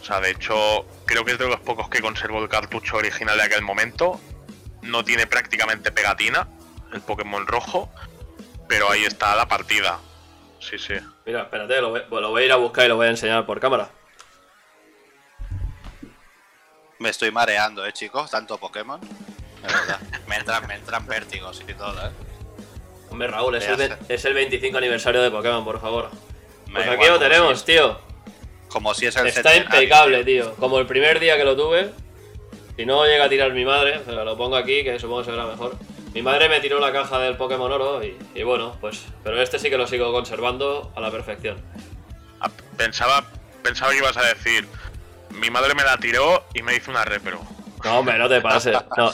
O 0.00 0.04
sea, 0.04 0.20
de 0.20 0.30
hecho, 0.30 0.86
creo 1.04 1.24
que 1.24 1.32
es 1.32 1.38
de 1.38 1.48
los 1.48 1.60
pocos 1.60 1.88
que 1.88 2.00
conservo 2.00 2.42
el 2.42 2.48
cartucho 2.48 2.96
original 2.96 3.36
de 3.36 3.42
aquel 3.44 3.62
momento. 3.62 4.20
No 4.82 5.04
tiene 5.04 5.26
prácticamente 5.26 5.90
pegatina, 5.90 6.46
el 6.94 7.02
Pokémon 7.02 7.46
rojo. 7.46 7.90
Pero 8.68 8.90
ahí 8.90 9.04
está 9.04 9.36
la 9.36 9.46
partida. 9.46 9.98
Sí, 10.58 10.78
sí. 10.78 10.94
Mira, 11.26 11.42
espérate, 11.42 11.80
lo 11.80 11.90
voy, 11.90 12.02
lo 12.10 12.30
voy 12.30 12.42
a 12.42 12.46
ir 12.46 12.52
a 12.52 12.56
buscar 12.56 12.86
y 12.86 12.88
lo 12.88 12.96
voy 12.96 13.06
a 13.08 13.10
enseñar 13.10 13.44
por 13.44 13.60
cámara. 13.60 13.90
Me 16.98 17.10
estoy 17.10 17.30
mareando, 17.30 17.84
eh, 17.84 17.92
chicos, 17.92 18.30
tanto 18.30 18.56
Pokémon. 18.56 19.00
De 19.00 19.08
verdad. 19.66 20.00
me, 20.26 20.36
entran, 20.36 20.66
me 20.66 20.74
entran 20.74 21.06
vértigos 21.06 21.62
y 21.68 21.74
todo, 21.74 22.06
eh. 22.06 22.10
Hombre, 23.10 23.28
Raúl, 23.28 23.54
es 23.56 23.68
el, 23.68 23.96
es 24.08 24.24
el 24.24 24.34
25 24.34 24.78
aniversario 24.78 25.22
de 25.22 25.30
Pokémon, 25.30 25.64
por 25.64 25.80
favor. 25.80 26.10
Me 26.66 26.74
Pues 26.74 26.86
aquí 26.86 26.94
igual, 26.94 27.10
lo 27.10 27.18
tenemos, 27.18 27.60
si- 27.60 27.66
tío. 27.66 27.98
Como 28.68 28.94
si 28.94 29.06
es 29.06 29.16
el 29.16 29.26
Está 29.26 29.54
impecable, 29.54 30.24
tío. 30.24 30.54
Como 30.56 30.78
el 30.78 30.86
primer 30.86 31.20
día 31.20 31.36
que 31.36 31.44
lo 31.44 31.54
tuve. 31.54 31.92
Si 32.76 32.84
no 32.86 33.04
llega 33.04 33.26
a 33.26 33.28
tirar 33.28 33.52
mi 33.52 33.64
madre, 33.64 34.00
pero 34.04 34.24
lo 34.24 34.36
pongo 34.36 34.56
aquí, 34.56 34.82
que 34.82 34.98
supongo 34.98 35.20
que 35.22 35.30
será 35.30 35.46
mejor. 35.46 35.76
Mi 36.14 36.22
madre 36.22 36.48
me 36.48 36.60
tiró 36.60 36.78
la 36.78 36.92
caja 36.92 37.18
del 37.18 37.36
Pokémon 37.36 37.70
Oro 37.70 38.02
y, 38.02 38.16
y 38.34 38.42
bueno, 38.44 38.76
pues. 38.80 39.04
Pero 39.24 39.42
este 39.42 39.58
sí 39.58 39.68
que 39.68 39.76
lo 39.76 39.86
sigo 39.86 40.12
conservando 40.12 40.92
a 40.96 41.00
la 41.00 41.10
perfección. 41.10 41.60
Ah, 42.40 42.48
Pensaba, 42.76 43.24
pensaba 43.62 43.90
que 43.92 43.98
ibas 43.98 44.16
a 44.16 44.22
decir, 44.22 44.66
mi 45.30 45.50
madre 45.50 45.74
me 45.74 45.82
la 45.84 45.96
tiró 45.98 46.44
y 46.54 46.62
me 46.62 46.74
hizo 46.76 46.90
una 46.90 47.04
repro. 47.04 47.40
No, 47.84 47.98
hombre, 47.98 48.16
no 48.18 48.28
te 48.28 48.40
pases. 48.40 48.76
No. 48.96 49.10
no. 49.10 49.12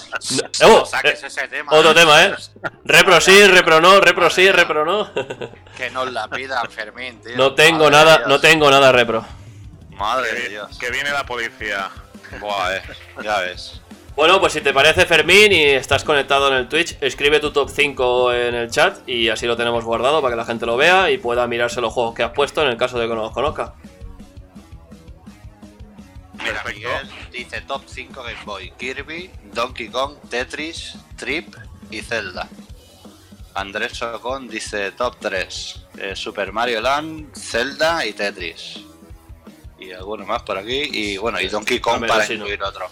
No 0.61 0.76
¡Oh! 0.82 0.86
saques 0.86 1.22
Eh, 1.22 1.26
ese 1.26 1.48
tema. 1.48 1.72
otro 1.72 1.92
tema, 1.94 2.22
¿eh? 2.24 2.34
Repro 2.84 3.20
sí, 3.20 3.46
repro 3.46 3.80
no, 3.80 3.98
repro 4.01 4.30
sí, 4.30 4.51
repro 4.53 4.84
no. 4.84 5.11
Que 5.76 5.90
nos 5.90 6.12
la 6.12 6.28
pida 6.28 6.62
Fermín, 6.68 7.20
tío. 7.22 7.36
No 7.36 7.55
tengo 7.55 7.84
Madre 7.90 7.96
nada, 7.96 8.18
de 8.18 8.26
no 8.28 8.40
tengo 8.40 8.70
nada 8.70 8.92
repro. 8.92 9.24
Madre 9.90 10.32
de 10.32 10.42
Que, 10.42 10.48
Dios. 10.51 10.78
que 10.78 10.90
viene 10.90 11.11
la 11.11 11.24
policía. 11.26 11.90
Buah, 12.38 12.76
eh. 12.76 12.82
Ya 13.22 13.40
ves. 13.40 13.80
Bueno, 14.17 14.39
pues 14.41 14.53
si 14.53 14.61
te 14.61 14.73
parece 14.73 15.07
Fermín 15.07 15.53
y 15.53 15.63
estás 15.65 16.05
conectado 16.05 16.49
en 16.49 16.55
el 16.55 16.69
Twitch, 16.69 16.97
escribe 17.01 17.41
tu 17.41 17.53
top 17.53 17.71
5 17.71 18.35
en 18.35 18.55
el 18.55 18.71
chat 18.71 19.09
y 19.09 19.29
así 19.29 19.47
lo 19.47 19.57
tenemos 19.57 19.85
guardado 19.85 20.21
para 20.21 20.33
que 20.33 20.37
la 20.37 20.45
gente 20.45 20.67
lo 20.67 20.77
vea 20.77 21.11
y 21.11 21.19
pueda 21.19 21.47
mirarse 21.47 21.81
los 21.81 21.93
juegos 21.93 22.15
que 22.15 22.23
has 22.23 22.33
puesto 22.33 22.63
en 22.63 22.69
el 22.69 22.77
caso 22.77 22.99
de 22.99 23.09
que 23.09 23.15
no 23.15 23.23
los 23.23 23.33
conozca. 23.33 23.75
Mira. 26.35 26.63
Miguel 26.67 27.11
dice 27.33 27.61
top 27.63 27.83
5 27.87 28.23
Game 28.23 28.45
Boy. 28.45 28.73
Kirby, 28.79 29.31
Donkey 29.55 29.89
Kong, 29.89 30.17
Tetris, 30.29 30.97
Trip 31.17 31.55
y 31.91 32.01
Zelda. 32.03 32.49
Andrés 33.55 33.93
Socón 33.93 34.49
dice 34.49 34.93
top 34.93 35.17
3. 35.21 35.87
eh, 35.99 36.17
Super 36.17 36.53
Mario 36.53 36.81
Land, 36.81 37.35
Zelda 37.37 38.05
y 38.07 38.13
Tetris. 38.13 38.81
Y 39.79 39.93
alguno 39.93 40.27
más 40.27 40.43
por 40.43 40.59
aquí. 40.59 40.89
Y 40.93 41.17
bueno, 41.17 41.41
y 41.41 41.49
Donkey 41.49 41.81
Kong 41.81 42.07
para 42.07 42.25
sí, 42.25 42.35
¿no? 42.35 42.41
incluir 42.45 42.63
otro. 42.63 42.87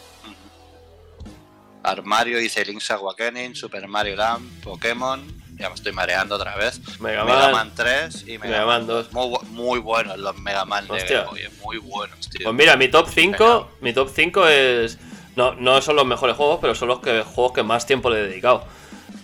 Armario 1.82 2.38
dice 2.38 2.64
Link's 2.64 2.90
Awakening, 2.90 3.54
Super 3.54 3.86
Mario 3.88 4.16
Land, 4.16 4.62
Pokémon. 4.62 5.20
Ya 5.56 5.68
me 5.68 5.74
estoy 5.74 5.92
mareando 5.92 6.36
otra 6.36 6.56
vez. 6.56 6.80
Mega 7.00 7.24
Mega 7.24 7.38
Man. 7.48 7.52
Man 7.52 7.72
3 7.74 8.22
y 8.28 8.38
Mega, 8.38 8.44
Mega 8.44 8.66
Man 8.66 8.78
Man 8.80 8.86
2. 8.86 9.10
2. 9.10 9.12
Muy, 9.12 9.26
bu- 9.36 9.42
muy 9.48 9.78
buenos 9.80 10.16
los 10.18 10.38
Mega 10.38 10.64
Man 10.64 10.86
de 10.86 10.92
Hostia. 10.94 11.22
Game 11.24 11.30
Boy, 11.30 11.48
muy 11.64 11.78
buenos, 11.78 12.30
tío. 12.30 12.44
Pues 12.44 12.54
mira, 12.54 12.76
mi 12.76 12.88
top 12.88 13.08
5, 13.08 13.70
mi 13.80 13.92
top 13.92 14.08
5 14.14 14.46
es 14.46 14.98
no 15.34 15.54
no 15.54 15.80
son 15.82 15.96
los 15.96 16.06
mejores 16.06 16.36
juegos, 16.36 16.58
pero 16.60 16.74
son 16.76 16.88
los 16.88 17.00
que 17.00 17.22
juegos 17.22 17.52
que 17.52 17.62
más 17.64 17.86
tiempo 17.86 18.08
le 18.10 18.20
he 18.20 18.28
dedicado. 18.28 18.64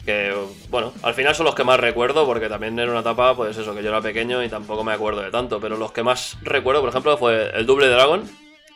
Que 0.05 0.35
bueno, 0.71 0.93
al 1.03 1.15
final 1.15 1.35
son 1.35 1.47
los 1.47 1.55
que 1.55 1.65
más 1.65 1.79
recuerdo 1.81 2.27
porque 2.27 2.49
también 2.49 2.79
era 2.79 2.91
una 2.91 3.01
etapa 3.01 3.35
pues 3.37 3.57
eso, 3.57 3.75
que 3.75 3.83
yo 3.83 3.89
era 3.91 4.01
pequeño 4.01 4.43
y 4.43 4.49
tampoco 4.49 4.83
me 4.85 4.93
acuerdo 4.93 5.23
de 5.23 5.31
tanto, 5.31 5.61
pero 5.61 5.77
los 5.77 5.93
que 5.93 6.03
más 6.03 6.37
recuerdo, 6.43 6.81
por 6.81 6.91
ejemplo, 6.91 7.17
fue 7.17 7.51
el 7.55 7.65
Double 7.65 7.89
Dragon. 7.89 8.29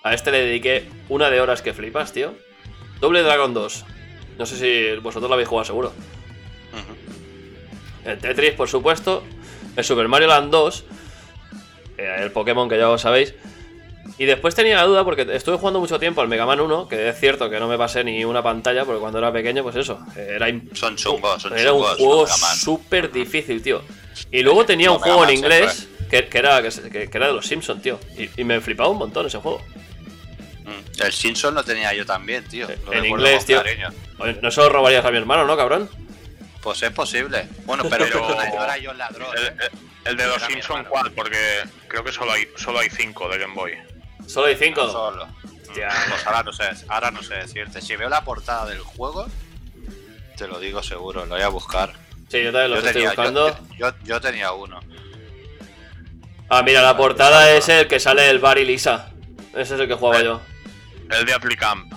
A 0.05 0.15
este 0.15 0.31
le 0.31 0.45
dediqué 0.47 0.89
una 1.09 1.29
de 1.29 1.41
horas 1.41 1.61
que 1.61 1.75
flipas, 1.75 2.13
tío. 2.13 2.35
Double 3.01 3.23
Dragon 3.23 3.53
2. 3.55 3.85
No 4.39 4.47
sé 4.47 4.57
si 4.57 5.01
vosotros 5.01 5.29
lo 5.29 5.35
habéis 5.35 5.49
jugado 5.49 5.65
seguro. 5.65 5.93
El 8.05 8.19
Tetris, 8.19 8.53
por 8.53 8.69
supuesto. 8.69 9.23
El 9.77 9.85
Super 9.85 10.09
Mario 10.09 10.29
Land 10.29 10.51
2. 10.51 10.85
eh, 11.99 12.17
El 12.21 12.31
Pokémon, 12.33 12.69
que 12.69 12.77
ya 12.77 12.85
lo 12.85 12.99
sabéis. 12.99 13.35
Y 14.17 14.25
después 14.25 14.55
tenía 14.55 14.77
la 14.77 14.85
duda 14.85 15.05
porque 15.05 15.27
estuve 15.33 15.59
jugando 15.59 15.79
mucho 15.81 15.99
tiempo 16.01 16.21
al 16.21 16.29
Mega 16.29 16.45
Man 16.47 16.61
1, 16.61 16.89
que 16.89 17.09
es 17.09 17.21
cierto 17.21 17.49
que 17.51 17.61
no 17.61 17.69
me 17.69 17.77
pasé 17.79 18.03
ni 18.03 18.25
una 18.25 18.43
pantalla, 18.43 18.85
porque 18.85 19.01
cuando 19.01 19.19
era 19.19 19.33
pequeño, 19.33 19.63
pues 19.63 19.77
eso, 19.77 20.01
era, 20.17 20.49
im- 20.49 20.75
Son 20.75 20.97
chungos, 20.97 21.43
son 21.43 21.57
era 21.57 21.73
un 21.73 21.83
chungos, 21.83 21.97
juego 21.99 22.27
súper 22.57 23.13
difícil, 23.13 23.63
tío. 23.63 23.83
Y 24.33 24.43
luego 24.43 24.65
tenía 24.65 24.91
un 24.91 24.97
Mega 25.01 25.05
juego 25.15 25.25
en 25.31 25.37
inglés 25.39 25.89
que, 26.11 26.27
que 26.29 26.39
era, 26.39 26.61
que, 26.63 26.71
se- 26.73 26.91
que- 26.91 27.09
que 27.09 27.17
era 27.19 27.29
de 27.29 27.33
los 27.35 27.47
Simpsons, 27.47 27.81
tío. 27.83 28.01
Y, 28.17 28.41
y 28.41 28.45
me 28.45 28.61
flipaba 28.61 28.89
un 28.89 28.99
montón 28.99 29.27
ese 29.27 29.39
juego. 29.39 29.61
Mm. 30.69 31.03
El 31.03 31.13
Simpson 31.13 31.55
lo 31.55 31.65
tenía 31.65 31.93
yo 31.95 32.05
también, 32.05 32.45
tío. 32.47 32.69
Lo 32.87 32.93
En 32.93 33.05
inglés, 33.07 33.47
tío. 33.47 33.63
cariño. 33.63 33.89
No 34.43 34.51
se 34.51 34.61
lo 34.61 34.69
robarías 34.69 35.05
a 35.05 35.11
mi 35.11 35.17
hermano, 35.19 35.45
¿no, 35.47 35.57
cabrón? 35.57 35.89
Pues 36.63 36.83
es 36.83 36.91
posible. 36.91 37.49
Bueno, 37.65 37.85
pero, 37.89 38.05
Pero- 38.07 38.27
perdona, 38.27 38.77
yo 38.79 38.93
ladrón. 38.93 39.29
El, 39.37 39.45
¿eh? 39.47 39.53
el- 39.61 40.11
el 40.11 40.17
de 40.17 40.27
los 40.27 40.43
hermano. 40.43 40.89
¿cuál? 40.89 41.13
Porque 41.13 41.63
creo 41.87 42.03
que 42.05 42.13
solo 42.13 42.33
hay, 42.33 42.49
solo 42.57 42.81
hay 42.81 42.89
cinco 42.91 43.29
de 43.29 43.39
Game 43.39 43.55
Boy. 43.55 43.73
Solo 44.27 44.47
hay 44.49 44.57
cinco. 44.57 44.89
Solo. 44.91 45.27
Hostia. 45.67 45.89
Pues 46.09 46.27
ahora 46.27 46.43
no 46.43 46.53
sé, 46.53 46.65
ahora 46.89 47.11
no 47.11 47.23
sé 47.23 47.35
decirte. 47.35 47.81
Si 47.81 47.95
veo 47.97 48.09
la 48.09 48.25
portada 48.25 48.67
del 48.67 48.81
juego, 48.81 49.27
te 50.37 50.47
lo 50.49 50.59
digo 50.61 50.83
seguro, 50.83 51.27
lo 51.27 51.35
voy 51.35 51.43
a 51.43 51.49
buscar. 51.49 51.93
Sí, 52.29 52.43
yo 52.43 52.53
también 52.53 52.71
lo 52.71 52.77
yo, 52.77 52.81
estoy 52.81 52.93
tenía, 52.93 53.09
buscando. 53.11 53.49
yo, 53.77 53.89
yo- 53.91 53.95
yo 54.05 54.21
tenía 54.21 54.53
uno. 54.53 54.81
Ah, 56.49 56.63
mira, 56.63 56.81
la 56.83 56.97
portada 56.97 57.51
es 57.53 57.69
el 57.69 57.87
que 57.89 58.01
sale 58.01 58.29
el 58.31 58.39
Bar 58.39 58.59
y 58.59 58.65
Lisa. 58.65 59.11
Ese 59.55 59.75
es 59.75 59.81
el 59.81 59.89
que 59.89 59.95
jugaba 59.95 60.23
yo. 60.23 60.41
El 61.11 61.25
de 61.27 61.33
Applicamp. 61.35 61.93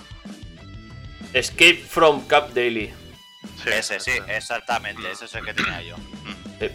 Escape 1.33 1.77
from 1.87 2.25
Cap 2.27 2.49
Daily. 2.51 2.93
Sí, 3.63 3.69
ese, 3.69 3.99
sí, 3.99 4.11
exactamente, 4.27 5.09
ese 5.11 5.25
es 5.25 5.35
el 5.35 5.45
que 5.45 5.53
tenía 5.53 5.81
yo. 5.81 5.97
Mm. 5.97 6.59
Sí. 6.59 6.69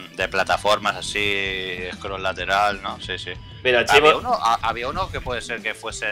Mm, 0.00 0.16
De 0.16 0.28
plataformas 0.28 0.96
así, 0.96 1.78
scroll 1.94 2.22
lateral, 2.22 2.82
¿no? 2.82 3.00
Sí, 3.00 3.18
sí. 3.18 3.32
Mira, 3.62 3.84
Había 3.88 4.16
uno, 4.16 4.32
ha- 4.34 4.58
había 4.62 4.88
uno 4.88 5.10
que 5.10 5.20
puede 5.20 5.40
ser 5.42 5.60
que 5.62 5.74
fuese 5.74 6.06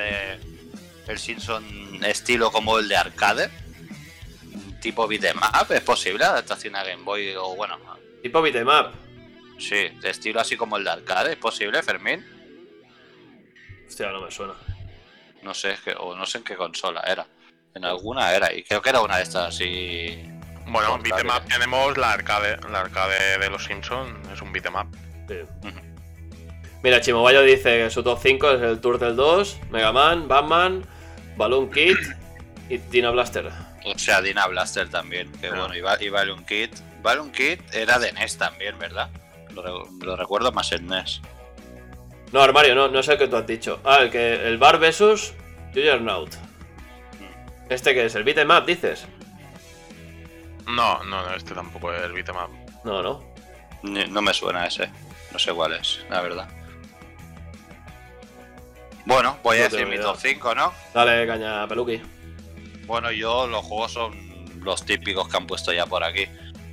el 1.09 1.19
Simpson 1.19 2.05
estilo 2.05 2.53
como 2.53 2.79
el 2.79 2.89
de 2.89 2.97
arcade. 2.97 3.51
Tipo 4.81 5.07
beatmap, 5.09 5.71
¿es 5.73 5.81
posible 5.83 6.25
adaptación 6.25 6.77
a 6.77 6.85
Game 6.85 7.03
Boy? 7.03 7.35
O 7.37 7.55
bueno, 7.57 7.79
Tipo 8.23 8.41
beatmap. 8.43 8.95
sí, 9.59 9.89
de 10.01 10.11
estilo 10.11 10.41
así 10.41 10.57
como 10.57 10.77
el 10.77 10.85
de 10.85 10.91
arcade, 10.91 11.33
¿es 11.33 11.39
posible, 11.39 11.83
Fermín? 11.83 12.25
Hostia, 13.89 14.11
no 14.13 14.23
me 14.23 14.31
suena. 14.31 14.55
No 15.43 15.55
sé, 15.55 15.73
es 15.73 15.81
que, 15.81 15.93
o 15.99 16.15
no 16.17 16.27
sé 16.27 16.39
en 16.39 16.45
qué 16.45 16.57
consola 16.57 17.01
era. 17.07 17.27
En 17.75 17.85
alguna 17.85 18.33
era, 18.35 18.53
y 18.53 18.63
creo 18.63 18.83
que 18.83 18.91
era 18.91 19.01
una 19.01 19.17
de 19.19 19.23
estas 19.23 19.55
así. 19.55 20.23
Bueno, 20.67 20.91
Portátil. 20.91 21.13
beatmap 21.15 21.49
tenemos 21.49 21.97
la 21.97 22.13
arcade, 22.13 22.59
la 22.71 22.81
arcade 22.81 23.39
de 23.39 23.51
los 23.51 23.65
Simpsons, 23.65 24.29
es 24.33 24.41
un 24.43 24.53
beatmap. 24.53 24.87
Sí. 25.29 25.37
Mira, 26.83 27.01
Chimobayo 27.01 27.43
dice 27.43 27.79
que 27.85 27.91
su 27.91 28.03
top 28.03 28.19
5 28.23 28.51
es 28.53 28.63
el 28.63 28.81
Turtle 28.81 29.13
2, 29.15 29.59
Mega 29.71 29.93
Man, 29.93 30.29
Batman, 30.29 30.85
Balloon 31.37 31.71
Kid 31.71 31.97
y 32.69 32.79
Tina 32.79 33.11
Blaster. 33.11 33.51
O 33.85 33.99
sea, 33.99 34.21
Dina 34.23 34.47
Blaster 34.47 34.89
también, 34.91 35.31
que 35.41 35.49
Ah. 35.49 35.51
bueno, 35.57 35.75
y, 35.75 35.81
Va- 35.81 36.03
y 36.03 36.09
Balloon 36.09 36.45
Kid. 36.45 36.71
Balloon 37.03 37.31
Kid 37.33 37.61
era 37.73 37.99
de 37.99 38.13
NES 38.13 38.39
también, 38.39 38.79
¿verdad? 38.79 39.11
Lo, 39.55 39.63
re- 39.63 39.91
lo 40.05 40.17
recuerdo 40.17 40.53
más 40.53 40.73
en 40.73 40.87
NES. 40.87 41.21
No, 42.33 42.41
armario, 42.43 42.75
no, 42.75 42.89
no 42.89 43.01
es 43.01 43.09
el 43.09 43.19
que 43.19 43.29
tú 43.29 43.37
has 43.37 43.47
dicho. 43.47 43.81
Ah, 43.85 43.99
el 44.03 44.11
que 44.11 44.47
el 44.47 44.57
Bar 44.59 44.79
versus 44.79 45.33
Juggernaut. 45.75 46.35
¿Este 47.69 47.95
que 47.95 48.05
es? 48.07 48.15
¿El 48.15 48.25
beat'em 48.25 48.51
up, 48.51 48.67
dices? 48.67 49.07
No, 50.67 51.03
no, 51.05 51.23
no, 51.27 51.35
este 51.35 51.55
tampoco 51.55 51.93
es 51.93 52.03
el 52.03 52.13
beatmap. 52.13 52.51
No, 52.85 53.03
no. 53.03 53.25
Ni- 53.83 54.07
No 54.07 54.23
me 54.23 54.33
suena 54.35 54.67
ese. 54.67 54.89
No 55.33 55.39
sé 55.39 55.53
cuál 55.53 55.73
es, 55.75 56.05
la 56.09 56.21
verdad. 56.21 56.49
Bueno, 59.07 59.39
voy 59.43 59.59
a 59.59 59.63
decir 59.69 59.87
mi 59.87 59.99
top 59.99 60.17
5, 60.19 60.55
¿no? 60.55 60.73
Dale, 60.95 61.27
caña, 61.27 61.67
peluqui. 61.67 62.01
Bueno, 62.87 63.11
yo 63.11 63.47
los 63.47 63.65
juegos 63.65 63.93
son 63.93 64.61
los 64.63 64.85
típicos 64.85 65.29
que 65.29 65.37
han 65.37 65.47
puesto 65.47 65.73
ya 65.73 65.87
por 65.87 66.05
aquí. 66.05 66.27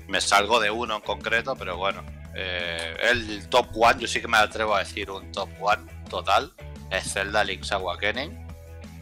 Me 0.08 0.22
salgo 0.22 0.60
de 0.60 0.70
uno 0.70 0.96
en 0.96 1.02
concreto, 1.02 1.56
pero 1.56 1.78
bueno. 1.78 2.04
Eh, 2.40 2.96
el 3.02 3.50
top 3.50 3.70
one, 3.76 4.00
yo 4.00 4.08
sí 4.08 4.22
que 4.22 4.28
me 4.28 4.38
atrevo 4.38 4.76
a 4.76 4.80
decir 4.80 5.10
un 5.10 5.32
top 5.32 5.50
one 5.60 5.84
total. 6.08 6.52
Es 6.92 7.14
Zelda 7.14 7.44
Link's 7.44 7.72
Awakening. 7.72 8.48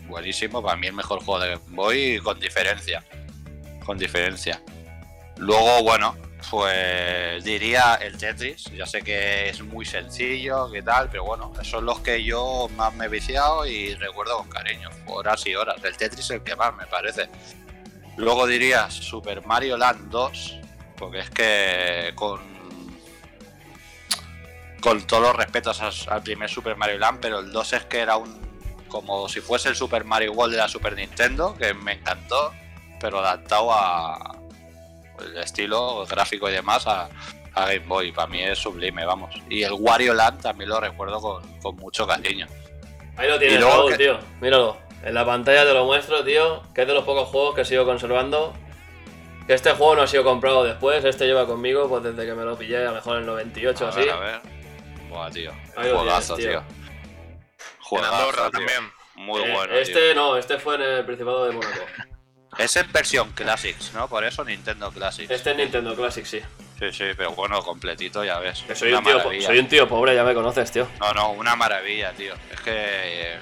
Buenísimo, 0.08 0.64
para 0.64 0.78
mí 0.78 0.88
el 0.88 0.94
mejor 0.94 1.22
juego 1.22 1.42
de 1.42 1.50
Game 1.50 1.76
Boy 1.76 2.20
con 2.24 2.40
diferencia. 2.40 3.04
Con 3.86 3.98
diferencia. 3.98 4.62
Luego, 5.36 5.84
bueno, 5.84 6.16
pues 6.50 7.44
diría 7.44 7.96
el 7.96 8.18
Tetris. 8.18 8.72
Ya 8.74 8.86
sé 8.86 9.02
que 9.02 9.50
es 9.50 9.62
muy 9.62 9.86
sencillo, 9.86 10.72
que 10.72 10.82
tal, 10.82 11.10
pero 11.10 11.26
bueno, 11.26 11.52
son 11.64 11.86
los 11.86 12.00
que 12.00 12.24
yo 12.24 12.70
más 12.78 12.94
me 12.94 13.06
he 13.06 13.10
viciado 13.10 13.66
y 13.66 13.96
recuerdo 13.96 14.38
con 14.38 14.50
cariño. 14.50 14.90
Horas 15.08 15.46
y 15.46 15.56
horas. 15.56 15.76
El 15.84 15.98
Tetris 15.98 16.24
es 16.24 16.32
el 16.32 16.42
que 16.42 16.56
más 16.56 16.74
me 16.74 16.86
parece. 16.86 17.28
Luego 18.16 18.48
diría 18.48 18.90
Super 18.90 19.46
Mario 19.46 19.76
Land 19.76 20.10
2, 20.10 20.60
porque 20.96 21.20
es 21.20 21.30
que 21.30 22.14
con 22.16 22.55
con 24.86 25.02
todos 25.08 25.24
los 25.24 25.36
respetos 25.36 25.82
al 26.08 26.22
primer 26.22 26.48
Super 26.50 26.76
Mario 26.78 27.00
Land, 27.00 27.20
pero 27.20 27.40
el 27.40 27.52
2 27.52 27.74
es 27.74 27.86
que 27.86 28.00
era 28.00 28.18
un 28.18 28.40
como 28.88 29.28
si 29.28 29.42
fuese 29.42 29.68
el 29.70 29.76
Super 29.76 30.06
Mario 30.06 30.32
World 30.34 30.54
de 30.54 30.60
la 30.62 30.68
Super 30.70 30.96
Nintendo, 30.96 31.56
que 31.58 31.74
me 31.74 31.94
encantó, 31.94 32.54
pero 33.02 33.20
adaptado 33.20 33.74
a 33.74 34.38
el 35.20 35.38
estilo 35.38 36.06
gráfico 36.06 36.48
y 36.50 36.54
demás 36.54 36.86
a, 36.88 37.10
a 37.56 37.66
Game 37.66 37.80
Boy. 37.88 38.12
Para 38.12 38.28
mí 38.28 38.42
es 38.42 38.60
sublime, 38.60 39.04
vamos. 39.04 39.34
Y 39.50 39.64
el 39.64 39.74
Wario 39.74 40.14
Land 40.14 40.42
también 40.42 40.70
lo 40.70 40.80
recuerdo 40.80 41.20
con, 41.20 41.42
con 41.62 41.76
mucho 41.78 42.06
cariño. 42.06 42.48
Ahí 43.18 43.28
lo 43.28 43.40
tienes, 43.40 43.60
luego 43.60 43.76
Raúl, 43.76 43.92
que- 43.94 43.98
tío. 43.98 44.20
Míralo. 44.40 44.78
En 45.04 45.14
la 45.14 45.26
pantalla 45.26 45.66
te 45.66 45.74
lo 45.74 45.86
muestro, 45.86 46.24
tío. 46.24 46.62
Que 46.74 46.82
es 46.84 46.88
de 46.88 46.94
los 46.94 47.04
pocos 47.04 47.28
juegos 47.30 47.56
que 47.56 47.66
sigo 47.66 47.86
conservando. 47.86 48.54
Que 49.48 49.54
este 49.56 49.72
juego 49.72 49.96
no 49.96 50.02
ha 50.04 50.08
sido 50.08 50.24
comprado 50.24 50.64
después. 50.64 51.04
Este 51.04 51.26
lleva 51.26 51.46
conmigo 51.48 51.90
pues 51.90 52.04
desde 52.04 52.26
que 52.26 52.34
me 52.34 52.44
lo 52.44 52.58
pillé, 52.58 52.78
a 52.78 52.90
lo 52.90 52.94
mejor 52.94 53.16
en 53.18 53.22
el 53.22 53.28
98 53.28 53.86
a 53.86 53.90
así. 53.90 54.00
ver, 54.00 54.10
a 54.12 54.20
ver. 54.20 54.42
Buah, 55.16 55.32
tío. 55.32 55.52
Ahí 55.78 55.90
lo 55.90 56.00
Juegazo, 56.00 56.36
tienes, 56.36 56.56
tío. 56.58 56.60
En 56.60 57.82
Juegazo, 57.84 58.16
Andorra 58.16 58.42
tío. 58.44 58.52
también. 58.52 58.92
Muy 59.16 59.42
Eh, 59.44 59.54
bueno. 59.54 59.74
este 59.76 59.94
tío. 59.94 60.16
no, 60.16 60.38
este 60.38 60.60
fue 60.60 60.76
en 60.76 60.82
el 60.82 61.06
Principado 61.06 61.46
de 61.46 61.54
Mónaco. 61.54 61.86
Ese 62.58 62.82
es 62.82 62.92
versión 62.92 63.32
Classics, 63.34 63.94
¿no? 63.94 64.08
Por 64.08 64.24
eso 64.24 64.44
Nintendo 64.46 64.92
Classics. 64.92 65.30
Este 65.32 65.52
es 65.52 65.58
Nintendo 65.58 65.96
Classic, 65.96 66.26
sí. 66.26 66.42
Sí, 66.80 66.92
sí, 66.92 67.04
pero 67.16 67.32
bueno, 67.32 67.62
completito, 67.62 68.24
ya 68.26 68.40
ves. 68.40 68.64
Que 68.68 68.76
soy 68.76 68.90
Una 68.90 69.00
un, 69.00 69.04
tío, 69.06 69.14
po- 69.14 69.20
maravilla. 69.20 69.48
soy 69.48 69.60
un 69.60 69.68
tío 69.68 69.88
pobre, 69.88 70.16
ya 70.16 70.24
me 70.26 70.34
conoces, 70.34 70.72
tío. 70.72 70.88
No, 71.00 71.14
no, 71.14 71.32
una 71.32 71.56
maravilla, 71.56 72.12
tío. 72.14 72.34
Es 72.52 72.60
que 72.62 72.72
eh, 72.74 73.40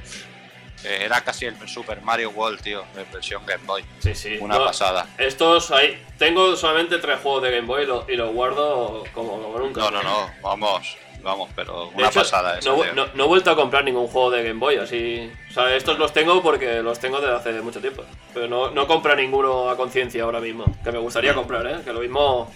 eh, 0.83 0.99
era 1.01 1.21
casi 1.21 1.45
el 1.45 1.67
Super 1.67 2.01
Mario 2.01 2.29
World, 2.31 2.61
tío, 2.61 2.83
en 2.95 3.11
versión 3.11 3.43
Game 3.45 3.63
Boy. 3.65 3.83
Sí, 3.99 4.13
sí. 4.15 4.37
Una 4.39 4.57
No, 4.59 4.65
pasada. 4.65 5.07
Estos 5.17 5.71
ahí. 5.71 6.03
Tengo 6.19 6.55
solamente 6.55 6.97
tres 6.99 7.19
juegos 7.21 7.43
de 7.43 7.51
Game 7.51 7.67
Boy 7.67 7.83
y 7.83 7.85
lo- 7.87 8.05
y 8.09 8.15
los 8.15 8.31
guardo 8.33 9.03
como, 9.13 9.41
como 9.41 9.57
nunca. 9.59 9.81
No, 9.81 9.91
no, 9.91 10.03
no, 10.03 10.31
vamos, 10.41 10.95
vamos, 11.23 11.49
pero 11.55 11.87
una 11.89 12.07
hecho, 12.09 12.19
pasada 12.19 12.59
no, 12.65 12.75
tío. 12.81 12.93
no- 12.93 13.07
no 13.13 13.23
he 13.23 13.27
vuelto 13.27 13.49
a 13.49 13.55
comprar 13.55 13.83
ningún 13.83 14.07
juego 14.07 14.29
de 14.31 14.43
Game 14.43 14.59
Boy, 14.59 14.75
así. 14.77 15.31
O 15.49 15.53
sea, 15.53 15.73
estos 15.75 15.97
los 15.97 16.13
tengo 16.13 16.41
porque 16.43 16.81
los 16.83 16.99
tengo 16.99 17.19
desde 17.21 17.35
hace 17.35 17.61
mucho 17.61 17.79
tiempo. 17.81 18.03
Pero 18.33 18.47
no, 18.47 18.69
no 18.71 18.85
compro 18.87 19.15
ninguno 19.15 19.69
a 19.69 19.77
conciencia 19.77 20.23
ahora 20.23 20.39
mismo. 20.39 20.65
Que 20.83 20.91
me 20.91 20.99
gustaría 20.99 21.33
comprar, 21.33 21.65
¿eh? 21.65 21.77
Que 21.83 21.91
lo 21.93 22.01
mismo 22.01 22.53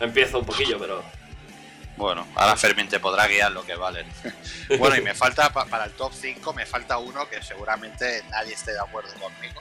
empiezo 0.00 0.38
un 0.38 0.46
poquillo, 0.46 0.78
pero. 0.78 1.02
Bueno, 1.96 2.26
ahora 2.34 2.56
Fermín 2.56 2.88
te 2.88 2.98
podrá 2.98 3.26
guiar 3.28 3.52
lo 3.52 3.62
que 3.64 3.76
valen. 3.76 4.06
bueno, 4.78 4.96
y 4.96 5.00
me 5.00 5.14
falta, 5.14 5.52
pa- 5.52 5.66
para 5.66 5.84
el 5.84 5.92
top 5.92 6.12
5, 6.12 6.52
me 6.52 6.66
falta 6.66 6.98
uno 6.98 7.28
que 7.28 7.40
seguramente 7.42 8.22
nadie 8.30 8.54
esté 8.54 8.72
de 8.72 8.80
acuerdo 8.80 9.12
conmigo. 9.20 9.60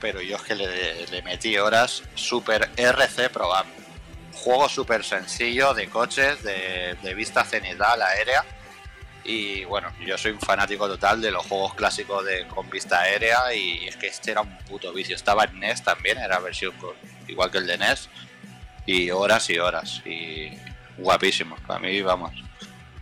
Pero 0.00 0.20
yo 0.22 0.36
es 0.36 0.42
que 0.42 0.54
le, 0.54 1.06
le 1.08 1.22
metí 1.22 1.58
horas 1.58 2.02
Super 2.14 2.70
RC 2.76 3.28
Pro 3.30 3.52
Am. 3.54 3.66
Juego 4.44 4.68
súper 4.68 5.04
sencillo 5.04 5.74
de 5.74 5.88
coches, 5.88 6.42
de, 6.42 7.14
vista 7.14 7.44
cenital 7.44 8.00
aérea. 8.02 8.44
Y 9.24 9.64
bueno, 9.64 9.92
yo 10.06 10.16
soy 10.16 10.32
un 10.32 10.40
fanático 10.40 10.86
total 10.88 11.20
de 11.20 11.30
los 11.30 11.44
juegos 11.46 11.74
clásicos 11.74 12.24
de, 12.24 12.46
con 12.46 12.70
vista 12.70 13.00
aérea. 13.00 13.52
Y 13.54 13.86
es 13.86 13.96
que 13.96 14.06
este 14.06 14.30
era 14.30 14.40
un 14.40 14.58
puto 14.58 14.92
vicio. 14.92 15.16
Estaba 15.16 15.44
en 15.44 15.58
NES 15.60 15.82
también, 15.82 16.18
era 16.18 16.38
versión 16.38 16.72
igual 17.26 17.50
que 17.50 17.58
el 17.58 17.66
de 17.66 17.78
NES. 17.78 18.08
Y 18.86 19.10
horas 19.10 19.50
y 19.50 19.58
horas. 19.58 20.02
Y 20.06 20.50
guapísimo. 20.96 21.56
Para 21.66 21.80
mí, 21.80 22.00
vamos. 22.00 22.32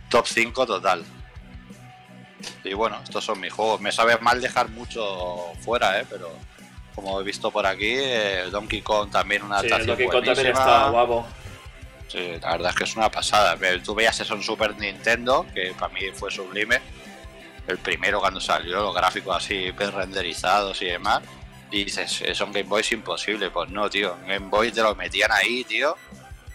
Top 0.09 0.25
5 0.27 0.65
total. 0.65 1.05
Y 2.63 2.73
bueno, 2.73 2.99
estos 3.03 3.23
son 3.23 3.39
mis 3.39 3.53
juegos. 3.53 3.79
Me 3.79 3.91
sabe 3.91 4.17
mal 4.19 4.41
dejar 4.41 4.69
mucho 4.69 5.53
fuera, 5.61 5.99
¿eh? 5.99 6.05
Pero 6.09 6.31
como 6.97 7.21
he 7.21 7.23
visto 7.23 7.51
por 7.51 7.65
aquí, 7.67 7.93
eh, 7.95 8.45
Donkey 8.51 8.81
Kong 8.81 9.11
también 9.11 9.43
una 9.43 9.61
Sí, 9.61 9.67
adaptación 9.67 9.87
Donkey 9.87 10.07
Kong 10.07 10.25
también 10.25 10.47
está 10.47 10.89
guapo. 10.89 11.27
Sí, 12.07 12.31
la 12.41 12.51
verdad 12.53 12.69
es 12.71 12.75
que 12.75 12.83
es 12.85 12.95
una 12.95 13.11
pasada. 13.11 13.55
Tú 13.83 13.93
veías 13.93 14.19
eso 14.19 14.33
en 14.33 14.41
Super 14.41 14.75
Nintendo, 14.77 15.45
que 15.53 15.73
para 15.77 15.93
mí 15.93 16.01
fue 16.13 16.31
sublime. 16.31 16.81
El 17.67 17.77
primero 17.77 18.19
cuando 18.19 18.39
salió, 18.41 18.81
los 18.81 18.95
gráficos 18.95 19.35
así 19.37 19.53
hiper 19.67 19.93
renderizados 19.93 20.81
y 20.81 20.85
demás. 20.85 21.21
Y 21.69 21.83
dices, 21.83 22.21
eso 22.21 22.45
en 22.45 22.51
Game 22.53 22.63
Boy 22.69 22.79
es 22.81 22.91
imposible. 22.93 23.51
Pues 23.51 23.69
no, 23.69 23.89
tío. 23.89 24.15
En 24.23 24.27
Game 24.29 24.47
Boy 24.49 24.71
te 24.71 24.81
lo 24.81 24.95
metían 24.95 25.31
ahí, 25.33 25.63
tío. 25.65 25.95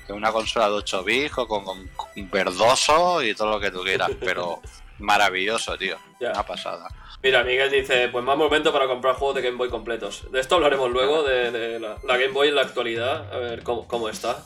En 0.08 0.16
una 0.16 0.32
consola 0.32 0.66
de 0.68 0.74
8 0.74 1.04
bits, 1.04 1.30
con, 1.32 1.46
con- 1.46 1.86
con 1.88 2.30
verdoso 2.30 3.22
y 3.22 3.34
todo 3.34 3.50
lo 3.50 3.60
que 3.60 3.70
tú 3.70 3.82
quieras. 3.84 4.10
Pero 4.20 4.60
maravilloso, 4.98 5.76
tío. 5.76 5.98
Una 6.18 6.42
pasada. 6.46 6.88
Mira, 7.22 7.44
Miguel 7.44 7.70
dice, 7.70 8.08
pues 8.08 8.24
más 8.24 8.36
momento 8.36 8.72
para 8.72 8.86
comprar 8.88 9.14
juegos 9.14 9.36
de 9.36 9.42
Game 9.42 9.56
Boy 9.56 9.68
completos. 9.70 10.24
De 10.32 10.40
esto 10.40 10.56
hablaremos 10.56 10.90
luego, 10.90 11.22
de, 11.22 11.50
de 11.52 11.78
la, 11.78 11.96
la 12.02 12.16
Game 12.16 12.32
Boy 12.32 12.48
en 12.48 12.56
la 12.56 12.62
actualidad, 12.62 13.32
a 13.32 13.38
ver 13.38 13.62
cómo, 13.62 13.86
cómo 13.86 14.08
está. 14.08 14.44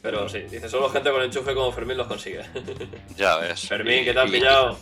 Pero 0.00 0.28
sí, 0.28 0.40
dice, 0.42 0.68
solo 0.68 0.90
gente 0.90 1.10
con 1.10 1.22
enchufe 1.22 1.54
como 1.54 1.72
Fermín 1.72 1.96
los 1.96 2.06
consigue. 2.06 2.44
Ya 3.16 3.36
ves. 3.38 3.66
Fermín, 3.68 4.02
Y- 4.02 4.04
¿qué 4.04 4.12
te 4.12 4.20
has 4.20 4.28
y- 4.28 4.32
pillado? 4.32 4.78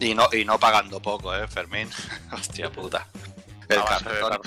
Y 0.00 0.14
no, 0.14 0.28
y 0.32 0.44
no 0.44 0.58
pagando 0.58 1.00
poco, 1.00 1.34
eh, 1.36 1.46
Fermín. 1.46 1.88
Hostia 2.32 2.70
puta. 2.70 3.06
El 3.68 3.82
cartón, 3.84 4.40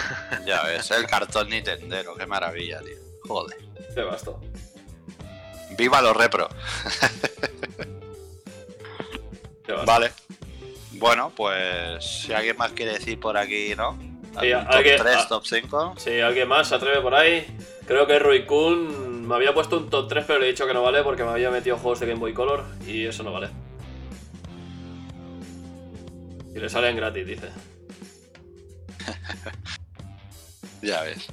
ya 0.46 0.62
ves, 0.62 0.90
el 0.92 1.06
cartón 1.06 1.48
Nintendero, 1.50 2.14
qué 2.16 2.26
maravilla, 2.26 2.80
tío. 2.80 2.96
Joder. 3.28 3.58
Te 3.94 4.02
basto. 4.02 4.40
Viva 5.76 6.00
los 6.02 6.16
repro. 6.16 6.48
Vale. 9.86 10.12
Bueno, 11.04 11.30
pues 11.36 12.02
si 12.02 12.32
alguien 12.32 12.56
más 12.56 12.72
quiere 12.72 12.94
decir 12.94 13.20
por 13.20 13.36
aquí, 13.36 13.74
¿no? 13.76 13.98
Sí, 14.40 14.50
¿Algún 14.52 14.64
top 14.64 14.74
alguien- 14.74 15.02
3, 15.02 15.16
ah. 15.18 15.26
top 15.28 15.44
5? 15.44 15.94
Si 15.98 16.18
alguien 16.18 16.48
más 16.48 16.68
se 16.68 16.76
atreve 16.76 17.02
por 17.02 17.14
ahí, 17.14 17.46
creo 17.86 18.06
que 18.06 18.18
Rui 18.18 18.46
Kun 18.46 19.28
me 19.28 19.34
había 19.34 19.52
puesto 19.52 19.76
un 19.76 19.90
top 19.90 20.08
3, 20.08 20.24
pero 20.26 20.38
le 20.38 20.46
he 20.46 20.52
dicho 20.52 20.66
que 20.66 20.72
no 20.72 20.80
vale 20.80 21.02
porque 21.02 21.22
me 21.22 21.28
había 21.28 21.50
metido 21.50 21.76
juegos 21.76 22.00
de 22.00 22.06
Game 22.06 22.20
Boy 22.20 22.32
Color 22.32 22.64
y 22.86 23.04
eso 23.04 23.22
no 23.22 23.34
vale. 23.34 23.50
Y 26.54 26.58
le 26.58 26.70
salen 26.70 26.96
gratis, 26.96 27.26
dice. 27.26 27.50
Ya 30.80 31.02
ves. 31.02 31.26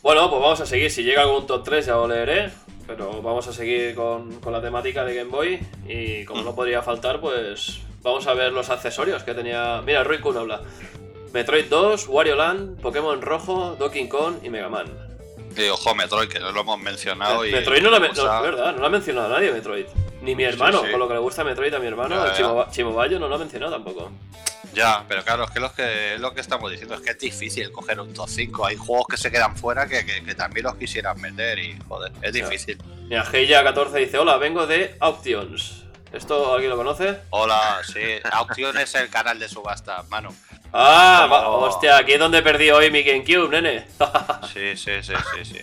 Bueno, 0.00 0.30
pues 0.30 0.40
vamos 0.40 0.60
a 0.62 0.66
seguir. 0.66 0.90
Si 0.90 1.02
llega 1.02 1.20
algún 1.20 1.46
top 1.46 1.64
3 1.64 1.84
ya 1.84 1.92
lo 1.96 2.08
leeré. 2.08 2.50
Pero 2.86 3.20
vamos 3.22 3.46
a 3.48 3.52
seguir 3.52 3.94
con, 3.94 4.40
con 4.40 4.52
la 4.52 4.60
temática 4.62 5.04
de 5.04 5.14
Game 5.14 5.30
Boy. 5.30 5.60
Y 5.88 6.24
como 6.24 6.42
no 6.42 6.54
podría 6.54 6.82
faltar, 6.82 7.20
pues 7.20 7.80
vamos 8.02 8.26
a 8.26 8.34
ver 8.34 8.52
los 8.52 8.70
accesorios 8.70 9.22
que 9.24 9.34
tenía. 9.34 9.82
Mira, 9.84 10.04
Rui 10.04 10.18
Kun 10.20 10.36
habla. 10.36 10.60
Metroid 11.32 11.66
2, 11.68 12.06
Wario 12.08 12.36
Land, 12.36 12.80
Pokémon 12.80 13.20
Rojo, 13.20 13.76
Donkey 13.78 14.08
Kong 14.08 14.36
y 14.42 14.48
Mega 14.50 14.68
Man. 14.68 14.86
Y 15.56 15.68
ojo, 15.68 15.94
Metroid, 15.94 16.28
que 16.28 16.38
no 16.38 16.52
lo 16.52 16.60
hemos 16.60 16.78
mencionado. 16.80 17.44
y 17.44 17.50
Metroid 17.50 17.82
no 17.82 17.90
lo 17.90 17.96
ha 17.96 18.00
men- 18.00 18.12
no, 18.14 18.42
verdad, 18.42 18.72
no 18.74 18.78
lo 18.80 18.86
ha 18.86 18.90
mencionado 18.90 19.28
nadie, 19.30 19.50
Metroid. 19.52 19.86
Ni 20.22 20.34
mi 20.34 20.44
hermano, 20.44 20.82
sí. 20.84 20.90
con 20.90 21.00
lo 21.00 21.08
que 21.08 21.14
le 21.14 21.20
gusta 21.20 21.44
Metroid 21.44 21.72
a 21.74 21.78
mi 21.78 21.86
hermano, 21.86 22.24
Ya. 22.26 22.32
Chimo, 22.32 22.66
Chimobayo 22.70 23.18
no 23.18 23.28
lo 23.28 23.34
ha 23.34 23.38
mencionado 23.38 23.72
tampoco. 23.72 24.10
Ya, 24.76 25.04
pero 25.08 25.24
claro, 25.24 25.44
es 25.44 25.50
que 25.50 25.58
lo 25.60 25.72
que, 25.72 26.16
lo 26.18 26.34
que 26.34 26.42
estamos 26.42 26.70
diciendo 26.70 26.94
es 26.96 27.00
que 27.00 27.10
es 27.12 27.18
difícil 27.18 27.72
coger 27.72 27.98
un 27.98 28.12
top 28.12 28.28
5. 28.28 28.66
Hay 28.66 28.76
juegos 28.76 29.06
que 29.08 29.16
se 29.16 29.30
quedan 29.30 29.56
fuera 29.56 29.86
que, 29.88 30.04
que- 30.04 30.22
que 30.22 30.34
también 30.34 30.64
los 30.64 30.74
quisieran 30.76 31.18
meter 31.20 31.58
y 31.58 31.78
joder, 31.88 32.12
es 32.20 32.32
difícil. 32.34 32.76
Mira, 33.08 33.24
Heya14 33.24 33.92
dice, 33.94 34.18
hola, 34.18 34.36
vengo 34.36 34.66
de 34.66 34.94
Auctions. 35.00 35.84
¿Esto 36.12 36.52
alguien 36.52 36.70
lo 36.70 36.76
conoce? 36.76 37.18
Hola, 37.30 37.80
sí, 37.90 38.00
Auction 38.32 38.76
es 38.78 38.94
el 38.94 39.08
canal 39.08 39.38
de 39.38 39.48
subasta, 39.48 40.02
mano. 40.10 40.34
Ah, 40.72 41.26
Como- 41.28 41.58
hostia, 41.66 41.96
aquí 41.96 42.12
es 42.12 42.18
donde 42.18 42.42
perdí 42.42 42.70
hoy 42.70 42.90
mi 42.90 43.02
GameCube, 43.02 43.48
nene. 43.48 43.86
Sí, 44.52 44.76
sí, 44.76 44.92
sí, 45.02 45.14
sí, 45.34 45.44
sí. 45.54 45.60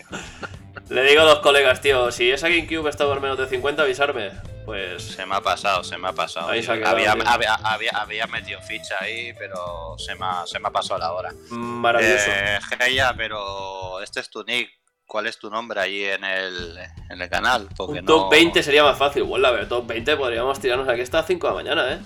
Le 0.89 1.03
digo 1.03 1.21
a 1.21 1.25
los 1.25 1.39
colegas, 1.39 1.81
tío, 1.81 2.11
si 2.11 2.31
esa 2.31 2.49
GameCube 2.49 2.89
está 2.89 3.05
por 3.05 3.21
menos 3.21 3.37
de 3.37 3.47
50, 3.47 3.83
avisarme. 3.83 4.31
Pues 4.65 5.03
Se 5.03 5.25
me 5.25 5.35
ha 5.35 5.41
pasado, 5.41 5.83
se 5.83 5.97
me 5.97 6.07
ha 6.07 6.13
pasado. 6.13 6.49
Ahí 6.49 6.63
se 6.63 6.71
ha 6.71 6.75
quedado, 6.77 6.95
había, 6.95 7.11
había, 7.11 7.53
había, 7.55 7.91
había 7.91 8.27
metido 8.27 8.61
ficha 8.61 8.95
ahí, 9.01 9.33
pero 9.37 9.95
se 9.97 10.15
me 10.15 10.25
ha, 10.25 10.43
se 10.45 10.59
me 10.59 10.67
ha 10.67 10.71
pasado 10.71 10.99
la 10.99 11.11
hora. 11.11 11.33
maravilloso. 11.49 12.29
Eh, 12.29 12.59
Geya, 12.79 13.13
pero 13.15 14.01
este 14.01 14.19
es 14.21 14.29
tu 14.29 14.43
nick. 14.43 14.69
¿Cuál 15.05 15.27
es 15.27 15.37
tu 15.37 15.49
nombre 15.49 15.79
allí 15.79 16.05
en 16.05 16.23
el, 16.23 16.79
en 17.09 17.21
el 17.21 17.29
canal? 17.29 17.67
Porque 17.75 17.99
Un 17.99 18.05
no- 18.05 18.13
top 18.23 18.31
20 18.31 18.63
sería 18.63 18.83
más 18.83 18.97
fácil. 18.97 19.23
Bueno, 19.23 19.47
a 19.47 19.51
ver, 19.51 19.67
top 19.67 19.85
20 19.85 20.15
podríamos 20.17 20.59
tirarnos 20.59 20.87
aquí 20.87 21.01
hasta 21.01 21.21
5 21.23 21.45
de 21.47 21.51
la 21.53 21.55
mañana, 21.55 21.93
¿eh? 21.93 21.99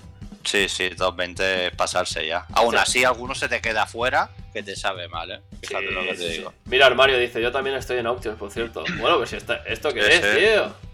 Sí, 0.44 0.68
sí, 0.68 0.90
top 0.98 1.16
20 1.16 1.68
es 1.68 1.76
pasarse 1.76 2.26
ya. 2.26 2.46
Aún 2.54 2.72
Sí. 2.72 2.78
así, 2.78 3.04
alguno 3.06 3.36
se 3.36 3.48
te 3.48 3.62
queda 3.62 3.86
fuera 3.86 4.30
que 4.52 4.64
te 4.64 4.76
sabe 4.76 5.08
mal, 5.08 5.30
¿eh? 5.30 5.42
Fíjate 5.62 5.88
Sí, 5.88 5.94
lo 5.94 6.02
que 6.02 6.08
te 6.14 6.18
sí, 6.18 6.28
digo. 6.38 6.54
Mira, 6.66 6.86
Armario 6.88 7.18
dice, 7.18 7.42
yo 7.42 7.52
también 7.52 7.76
estoy 7.76 7.98
en 7.98 8.08
Auctions, 8.08 8.38
por 8.40 8.52
cierto. 8.52 8.84
Bueno, 9.00 9.18
pues 9.18 9.30
si 9.30 9.36
está, 9.38 9.58
¿esto 9.68 9.94
qué 9.94 10.00
es, 10.00 10.22
tío? 10.22 10.87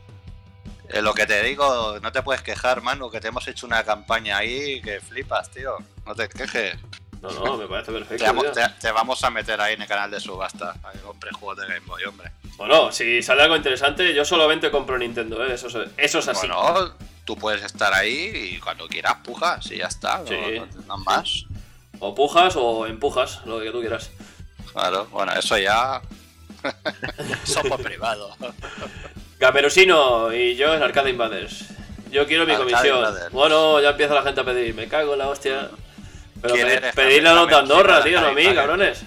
Eh, 0.89 1.01
lo 1.01 1.13
que 1.13 1.25
te 1.25 1.41
digo, 1.43 1.99
no 2.01 2.11
te 2.11 2.21
puedes 2.21 2.41
quejar, 2.41 2.81
mano, 2.81 3.09
que 3.09 3.19
te 3.21 3.29
hemos 3.29 3.47
hecho 3.47 3.65
una 3.65 3.83
campaña 3.83 4.37
ahí 4.37 4.81
que 4.81 4.99
flipas, 4.99 5.49
tío. 5.49 5.77
No 6.05 6.13
te 6.15 6.27
quejes. 6.29 6.75
No, 7.21 7.29
no, 7.31 7.57
me 7.57 7.67
parece 7.67 7.91
Te 7.93 7.97
perfecto, 7.99 8.25
vamos, 8.25 8.51
te- 8.51 8.69
te 8.81 8.91
vamos 8.91 9.23
a 9.23 9.29
meter 9.29 9.59
ahí 9.61 9.75
en 9.75 9.81
el 9.81 9.87
canal 9.87 10.11
de 10.11 10.19
subasta. 10.19 10.75
Ahí 10.83 10.99
compre 11.05 11.31
juegos 11.31 11.57
de 11.57 11.67
Game 11.73 11.85
Boy, 11.85 12.03
hombre. 12.03 12.31
Bueno, 12.57 12.91
si 12.91 13.23
sale 13.23 13.43
algo 13.43 13.55
interesante, 13.55 14.13
yo 14.13 14.25
solamente 14.25 14.69
compro 14.69 14.97
Nintendo, 14.97 15.43
¿eh? 15.45 15.53
Eso, 15.53 15.67
es- 15.67 15.89
eso 15.95 16.19
es 16.19 16.27
así. 16.27 16.47
Bueno, 16.47 16.93
tú 17.23 17.37
puedes 17.37 17.63
estar 17.63 17.93
ahí 17.93 18.29
y 18.55 18.59
cuando 18.59 18.87
quieras 18.89 19.15
pujas 19.23 19.71
y 19.71 19.77
ya 19.77 19.87
está. 19.87 20.17
no- 20.19 20.25
Sí. 20.27 20.35
No, 20.59 20.81
no 20.85 20.97
más. 20.97 21.45
O 21.99 22.13
pujas 22.13 22.55
o 22.57 22.85
empujas, 22.87 23.39
lo 23.45 23.61
que 23.61 23.71
tú 23.71 23.79
quieras. 23.79 24.11
Claro, 24.73 25.05
bueno, 25.05 25.31
eso 25.33 25.57
ya. 25.57 26.01
Somos 27.43 27.81
privado. 27.81 28.35
Gamerusino 29.39 30.31
y 30.33 30.55
yo 30.55 30.73
en 30.73 30.83
Arcade 30.83 31.09
Invaders. 31.09 31.65
Yo 32.11 32.25
quiero 32.27 32.45
mi 32.45 32.53
Arcade 32.53 32.71
comisión. 32.71 32.97
Invaders. 32.99 33.31
Bueno, 33.31 33.79
ya 33.81 33.89
empieza 33.89 34.13
la 34.13 34.23
gente 34.23 34.41
a 34.41 34.43
pedir. 34.43 34.73
Me 34.75 34.87
cago 34.87 35.13
en 35.13 35.19
la 35.19 35.27
hostia. 35.29 35.69
Pero 36.41 36.53
¿Quién 36.55 36.67
pe- 36.67 36.93
pedirle 36.93 37.29
a 37.29 37.33
los 37.33 37.47
de 37.47 37.55
Andorra, 37.55 38.03
tío, 38.03 38.19
no 38.19 38.27
a 38.27 38.29
Arcade 38.29 38.35
mí, 38.35 38.41
Invaders? 38.49 38.67
cabrones. 38.67 39.05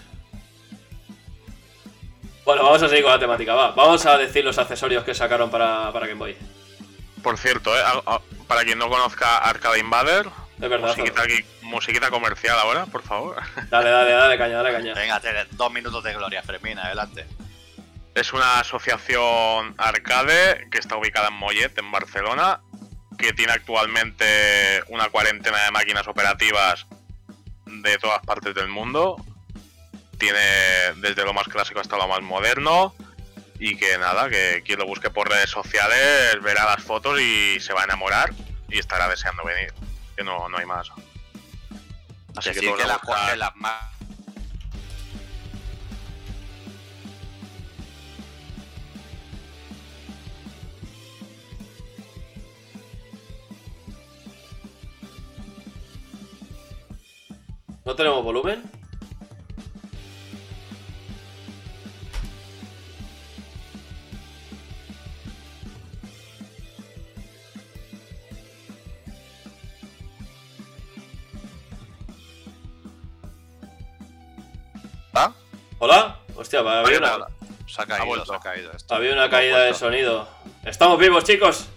Bueno, 2.45 2.63
vamos 2.63 2.83
a 2.83 2.89
seguir 2.89 3.03
con 3.03 3.13
la 3.13 3.19
temática, 3.19 3.55
va. 3.55 3.73
Vamos 3.73 4.07
a 4.07 4.17
decir 4.19 4.45
los 4.45 4.57
accesorios 4.59 5.03
que 5.05 5.15
sacaron 5.15 5.51
para, 5.51 5.93
para 5.93 6.07
Game 6.07 6.19
Boy. 6.19 6.37
Por 7.23 7.39
cierto, 7.39 7.77
eh, 7.77 7.83
para 8.47 8.63
quien 8.65 8.79
no 8.79 8.89
conozca 8.89 9.39
Arcade 9.39 9.81
Invader, 9.81 10.27
Es 10.61 10.69
verdad. 10.71 10.89
musiquita, 10.89 11.23
aquí- 11.23 11.45
musiquita 11.63 12.09
comercial 12.11 12.57
ahora, 12.61 12.87
por 12.87 13.03
favor. 13.03 13.37
Dale, 13.69 13.91
dale, 13.91 14.13
dale, 14.13 14.39
caña, 14.39 14.57
dale, 14.59 14.73
caña. 14.73 14.95
Venga, 14.95 15.21
dos 15.53 15.73
minutos 15.73 16.05
de 16.05 16.15
gloria, 16.15 16.41
Fermín, 16.43 16.79
adelante. 16.79 17.27
Es 18.17 18.33
una 18.33 18.61
asociación 18.61 19.75
arcade 19.77 20.69
que 20.71 20.79
está 20.79 20.97
ubicada 20.97 21.29
en 21.29 21.35
Mollet, 21.35 21.77
en 21.77 21.93
Barcelona, 21.93 22.63
que 23.19 23.35
tiene 23.35 23.53
actualmente 23.53 24.83
una 24.89 25.11
cuarentena 25.11 25.63
de 25.65 25.71
máquinas 25.71 26.09
operativas 26.09 26.87
de 27.67 27.99
todas 27.99 28.25
partes 28.25 28.55
del 28.55 28.69
mundo. 28.69 29.23
Tiene 30.17 30.41
desde 30.97 31.27
lo 31.27 31.35
más 31.35 31.47
clásico 31.47 31.81
hasta 31.81 31.99
lo 31.99 32.09
más 32.09 32.23
moderno. 32.23 32.95
Y 33.59 33.77
que 33.77 33.99
nada, 33.99 34.31
que 34.31 34.63
quien 34.65 34.79
lo 34.79 34.87
busque 34.87 35.11
por 35.11 35.29
redes 35.29 35.51
sociales 35.51 36.41
verá 36.41 36.65
las 36.65 36.83
fotos 36.83 37.21
y 37.21 37.61
se 37.61 37.75
va 37.75 37.83
a 37.83 37.85
enamorar 37.85 38.33
y 38.71 38.79
estará 38.79 39.11
deseando 39.11 39.45
venir. 39.45 39.75
Que 40.17 40.25
no, 40.25 40.49
no 40.49 40.57
hay 40.57 40.65
más. 40.65 40.89
Así 42.35 42.49
que 42.49 42.61
Decir 42.61 42.77
que 42.77 42.87
las 42.87 43.37
las 43.37 43.55
¿No 57.87 57.95
tenemos 57.95 58.25
volumen? 58.25 58.65
¿Ah? 75.15 75.33
¿Hola? 75.79 76.19
Hostia, 76.35 76.63
va, 76.63 76.81
había 76.81 76.99
una, 76.99 77.15
Hola. 77.15 77.29
Se 77.69 77.83
ha 77.83 77.87
caído, 77.87 78.27
se 78.27 78.35
ha 78.35 78.41
caído 78.41 78.73
esto. 78.73 78.95
había 78.97 79.13
una 79.13 79.31
caída 79.31 79.61
de 79.61 79.75
sonido. 79.75 80.29
¡Estamos 80.65 80.99
vivos, 80.99 81.23
chicos! 81.23 81.69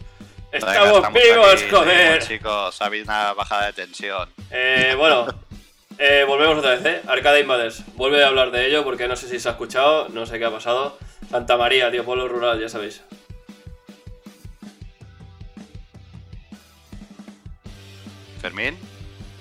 Venga, 0.51 0.72
¡Estamos, 0.74 1.14
vivos, 1.14 1.53
aquí, 1.53 1.70
joder! 1.70 2.24
seguimos, 2.24 2.28
chicos, 2.28 2.82
ha 2.82 2.86
habido 2.86 3.03
una 3.03 3.34
bajada 3.34 3.68
de 3.68 3.74
tensión. 3.74 4.28
Eh, 4.49 4.95
bueno, 4.97 5.28
eh, 5.99 6.23
volvemos 6.25 6.57
otra 6.57 6.71
vez, 6.75 6.85
¿eh? 6.85 7.01
Arcade 7.07 7.41
Invaders. 7.41 7.83
Vuelve 7.95 8.23
a 8.23 8.27
hablar 8.27 8.51
de 8.51 8.65
ello 8.67 8.83
porque 8.83 9.07
no 9.07 9.15
sé 9.15 9.27
si 9.27 9.39
se 9.39 9.47
ha 9.49 9.51
escuchado, 9.51 10.09
no 10.09 10.25
sé 10.25 10.39
qué 10.39 10.45
ha 10.45 10.51
pasado. 10.51 10.97
Santa 11.29 11.57
María, 11.57 11.91
tío, 11.91 12.03
pueblo 12.05 12.27
rural, 12.27 12.59
ya 12.59 12.69
sabéis. 12.69 13.01
¿Fermín? 18.41 18.77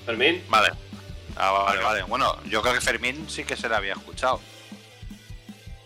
Fermín, 0.05 0.43
Vale, 0.49 0.71
Ah, 1.37 1.53
vale, 1.53 1.81
Vale. 1.83 2.03
Bueno, 2.05 2.37
yo 2.47 2.63
creo 2.63 2.75
que 2.75 2.81
Fermín 2.81 3.29
sí 3.31 3.45
que 3.45 3.57
se 3.57 3.69
le 3.69 3.77
había 3.77 3.93
escuchado. 3.93 4.41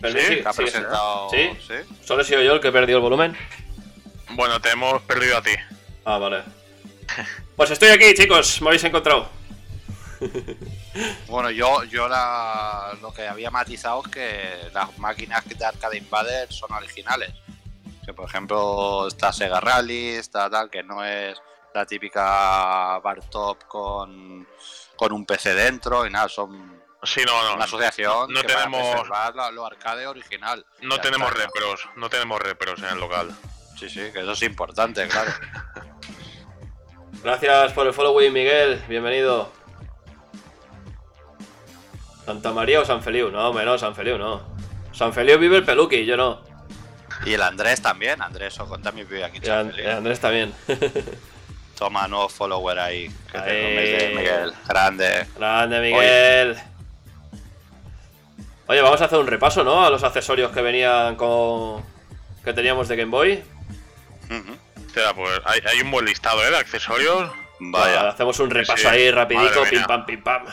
Fermín, 0.01 0.23
Sí, 0.27 0.35
sí, 0.37 0.43
ha 0.47 0.53
presentado. 0.53 1.29
¿Sí? 1.31 1.51
¿Sí? 1.67 1.75
Solo 2.05 2.23
he 2.23 2.25
sido 2.25 2.41
yo 2.43 2.55
el 2.55 2.61
que 2.61 2.69
he 2.69 2.73
perdido 2.73 2.99
el 2.99 3.03
volumen. 3.03 3.37
bueno, 4.31 4.61
te 4.61 4.71
hemos 4.71 5.03
perdido 5.03 5.37
a 5.37 5.43
ti. 5.43 5.53
Ah, 6.05 6.19
vale. 6.19 6.43
Pues 7.55 7.71
estoy 7.71 7.91
aquí, 7.91 8.15
chicos, 8.15 8.63
me 8.63 8.69
habéis 8.69 8.83
encontrado. 8.85 9.29
Bueno, 11.29 11.51
yo, 11.51 11.85
yo 11.85 12.09
la, 12.09 12.93
lo 13.01 13.13
que 13.13 13.27
había 13.27 13.51
matizado 13.51 14.03
es 14.05 14.13
que 14.13 14.71
las 14.73 14.99
máquinas 14.99 15.43
de 15.49 15.65
Arcade 15.65 15.97
Invader 15.99 16.53
son 16.53 16.73
originales. 16.73 17.33
Que 18.05 18.13
por 18.13 18.29
ejemplo 18.29 19.07
está 19.09 19.33
Sega 19.33 19.61
Rally, 19.61 20.09
está 20.11 20.51
tal, 20.51 20.69
que 20.71 20.83
no 20.83 21.05
es 21.05 21.41
la 21.75 21.87
típica 21.87 22.99
bar 22.99 23.21
top 23.31 23.65
con, 23.67 24.47
con 24.97 25.13
un 25.13 25.25
PC 25.25 25.55
dentro 25.55 26.05
y 26.07 26.11
nada, 26.11 26.29
son 26.29 26.83
Sí, 27.05 27.23
no, 27.27 27.43
no. 27.49 27.55
una 27.57 27.65
asociación 27.65 28.33
no 28.33 28.41
que 28.43 28.47
tenemos- 28.49 29.09
lo 29.53 29.67
arcade 29.67 30.07
original. 30.07 30.65
No 30.83 31.01
tenemos 31.01 31.31
está. 31.33 31.43
repros, 31.45 31.89
no 31.97 32.09
tenemos 32.11 32.41
repros 32.41 32.79
en 32.81 32.91
el 32.91 32.99
local. 33.01 33.35
Sí, 33.79 33.89
sí, 33.89 34.11
que 34.13 34.21
eso 34.21 34.33
es 34.33 34.43
importante, 34.43 35.09
claro. 35.09 35.33
Gracias 37.25 37.73
por 37.73 37.87
el 37.87 37.93
following, 37.95 38.33
Miguel, 38.33 38.83
bienvenido. 38.89 39.53
¿Santa 42.25 42.53
María 42.53 42.81
o 42.81 42.85
San 42.85 43.03
Feliu? 43.03 43.31
No, 43.31 43.49
hombre, 43.49 43.65
no, 43.65 43.77
San 43.79 43.95
Feliu 43.95 44.17
no. 44.19 44.43
San 44.93 45.13
Feliu 45.13 45.39
vive 45.39 45.57
el 45.57 45.65
peluqui, 45.65 46.05
yo 46.05 46.17
no. 46.17 46.41
Y 47.25 47.35
el 47.35 47.43
Andrés 47.43 47.81
también, 47.83 48.21
Andrés 48.23 48.59
Ocon 48.61 48.83
también 48.83 49.09
vive 49.09 49.25
aquí 49.25 49.39
en 49.39 49.45
San 49.45 49.59
An- 49.59 49.71
Felipe. 49.71 49.91
Andrés 49.93 50.21
también. 50.21 50.53
Toma 51.79 52.07
nuevo 52.07 52.29
follower 52.29 52.79
ahí. 52.79 53.09
Que 53.31 53.39
te 53.39 53.51
Ahí. 53.51 53.63
comes 53.63 53.99
de 54.03 54.15
Miguel. 54.17 54.53
Grande. 54.69 55.27
Grande, 55.37 55.81
Miguel. 55.81 56.57
Oye, 58.67 58.81
vamos 58.81 59.01
a 59.03 59.07
hacer 59.07 59.19
un 59.19 59.27
repaso, 59.27 59.65
¿no? 59.65 59.85
A 59.85 59.91
los 59.91 60.03
accesorios 60.05 60.53
que 60.53 60.63
venían 60.63 61.17
con. 61.17 61.83
que 62.45 62.53
teníamos 62.53 62.89
de 62.89 62.97
Game 62.97 63.11
Boy. 63.11 63.43
O 64.31 64.91
sea, 64.95 65.13
pues 65.15 65.41
hay, 65.45 65.61
hay 65.67 65.81
un 65.81 65.91
buen 65.91 66.05
listado 66.05 66.45
¿eh? 66.47 66.51
de 66.51 66.57
accesorios. 66.59 67.31
Vale, 67.59 67.95
Vaya. 67.97 68.09
hacemos 68.11 68.39
un 68.41 68.51
repaso 68.51 68.77
Sí, 68.83 68.87
ahí 68.87 69.11
rapidico, 69.11 69.61
madre 69.61 69.71
pim 69.71 69.83
pam, 69.85 70.07
pim 70.07 70.23
pam. 70.23 70.45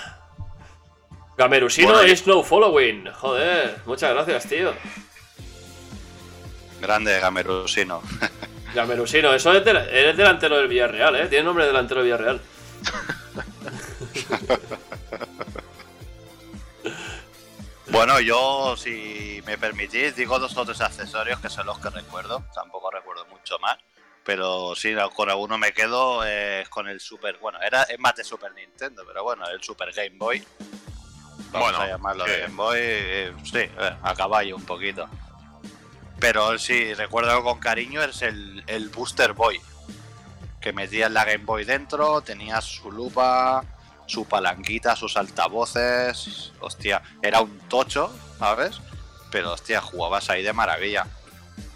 Gamerusino 1.40 1.94
Bueno, 1.94 2.04
is 2.06 2.28
no 2.28 2.44
following. 2.44 3.06
Joder, 3.14 3.78
muchas 3.86 4.14
gracias, 4.14 4.46
tío. 4.50 4.74
Grande 6.82 7.18
Gamerusino. 7.18 8.02
Gamerusino, 8.76 9.34
eso 9.34 9.54
es 9.54 9.64
del- 9.64 9.78
eres 9.78 10.18
delantero 10.18 10.58
del 10.58 10.68
Villarreal, 10.68 11.16
¿eh? 11.16 11.28
Tiene 11.28 11.46
nombre 11.46 11.64
de 11.64 11.70
delantero 11.72 12.04
del 12.04 12.12
Villarreal. 12.12 12.42
Bueno, 17.92 18.20
yo, 18.20 18.76
si 18.78 19.42
me 19.48 19.58
permitís, 19.58 20.16
digo 20.16 20.38
dos 20.38 20.56
o 20.56 20.64
tres 20.64 20.80
accesorios 20.82 21.40
que 21.40 21.50
son 21.50 21.66
los 21.66 21.80
que 21.80 21.90
recuerdo. 21.90 22.44
Tampoco 22.54 22.92
recuerdo 22.92 23.26
mucho 23.26 23.58
más. 23.60 23.78
Pero 24.24 24.76
sí, 24.76 24.94
con 25.16 25.28
alguno 25.30 25.58
me 25.58 25.72
quedo 25.72 26.22
eh, 26.24 26.66
con 26.70 26.88
el 26.88 27.00
Super. 27.00 27.38
Bueno, 27.40 27.60
era, 27.62 27.84
es 27.84 27.98
más 27.98 28.16
de 28.16 28.24
Super 28.24 28.54
Nintendo, 28.54 29.04
pero 29.08 29.24
bueno, 29.24 29.48
el 29.50 29.64
Super 29.64 29.92
Game 29.92 30.12
Boy. 30.18 30.46
Vamos 31.52 31.70
Bueno, 31.70 31.82
a 31.82 31.88
llamarlo 31.88 32.26
de 32.26 32.40
Game 32.42 32.56
Boy. 32.56 32.78
eh, 32.82 33.34
sí, 33.44 33.58
eh, 33.60 33.96
a 34.04 34.14
caballo 34.16 34.56
un 34.56 34.64
poquito. 34.66 35.08
Pero 36.20 36.58
sí, 36.60 36.94
recuerdo 36.94 37.44
con 37.44 37.60
cariño, 37.60 38.04
es 38.04 38.22
el, 38.22 38.64
el 38.68 38.90
Booster 38.90 39.34
Boy. 39.34 39.60
Que 40.60 40.74
metías 40.74 41.10
la 41.12 41.24
Game 41.26 41.46
Boy 41.46 41.64
dentro, 41.64 42.22
tenías 42.22 42.66
su 42.66 42.92
lupa, 42.92 43.64
su 44.06 44.26
palanquita, 44.26 44.96
sus 44.96 45.16
altavoces. 45.18 46.52
Hostia, 46.60 47.02
era 47.22 47.42
un 47.42 47.58
tocho, 47.70 48.14
¿sabes? 48.38 48.82
Pero 49.32 49.54
hostia, 49.54 49.80
jugabas 49.82 50.30
ahí 50.30 50.44
de 50.44 50.52
maravilla. 50.54 51.08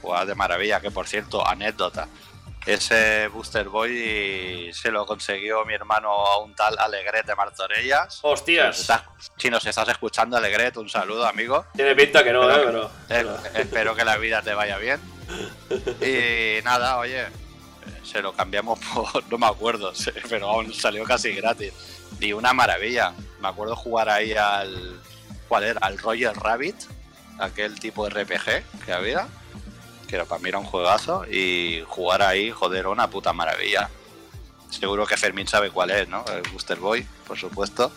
Jugabas 0.01 0.27
de 0.27 0.35
maravilla, 0.35 0.81
que 0.81 0.91
por 0.91 1.07
cierto, 1.07 1.47
anécdota. 1.47 2.07
Ese 2.65 3.27
Booster 3.27 3.67
Boy 3.67 4.71
se 4.73 4.89
lo 4.89 5.05
consiguió 5.05 5.65
mi 5.65 5.73
hermano 5.73 6.09
a 6.11 6.37
un 6.39 6.55
tal 6.55 6.77
Alegret 6.79 7.25
de 7.25 7.35
Martorellas. 7.35 8.13
Si 8.15 8.21
nos 8.27 8.33
¡Hostias! 8.39 8.79
estás, 8.79 9.01
si 9.37 9.49
nos 9.49 9.65
estás 9.65 9.89
escuchando, 9.89 10.37
Alegret, 10.37 10.77
un 10.77 10.89
saludo, 10.89 11.25
amigo. 11.27 11.65
Tiene 11.75 11.93
pinta 11.95 12.23
que 12.23 12.31
no, 12.31 12.47
Pero- 12.47 12.85
¿eh? 12.85 12.89
Pero, 13.09 13.35
Eh, 13.35 13.39
pero- 13.43 13.57
espero 13.59 13.95
que 13.95 14.05
la 14.05 14.17
vida 14.17 14.41
te 14.41 14.53
vaya 14.53 14.77
bien. 14.77 14.99
Y 16.01 16.63
nada, 16.63 16.97
oye, 16.99 17.25
se 18.03 18.21
lo 18.21 18.33
cambiamos 18.33 18.79
por, 18.79 19.23
no 19.29 19.37
me 19.37 19.47
acuerdo, 19.47 19.91
pero 20.29 20.49
aún 20.49 20.73
salió 20.73 21.03
casi 21.03 21.33
gratis. 21.33 21.73
Y 22.19 22.31
una 22.31 22.53
maravilla. 22.53 23.13
Me 23.41 23.49
acuerdo 23.49 23.75
jugar 23.75 24.07
ahí 24.09 24.31
al, 24.33 25.01
¿cuál 25.49 25.63
era? 25.65 25.79
Al 25.81 25.97
Roger 25.97 26.33
Rabbit, 26.33 26.75
aquel 27.39 27.77
tipo 27.77 28.07
de 28.07 28.23
RPG 28.23 28.85
que 28.85 28.93
había, 28.93 29.27
que 30.13 30.17
era, 30.17 30.25
para 30.25 30.39
mí 30.39 30.49
era 30.49 30.59
un 30.59 30.65
juegazo. 30.65 31.25
Y 31.27 31.83
jugar 31.87 32.21
ahí, 32.21 32.51
joder, 32.51 32.85
una 32.85 33.09
puta 33.09 33.33
maravilla. 33.33 33.89
Seguro 34.69 35.07
que 35.07 35.17
Fermín 35.17 35.47
sabe 35.47 35.71
cuál 35.71 35.89
es, 35.89 36.07
¿no? 36.07 36.23
El 36.31 36.43
Booster 36.51 36.77
Boy, 36.77 37.03
por 37.27 37.37
supuesto. 37.37 37.91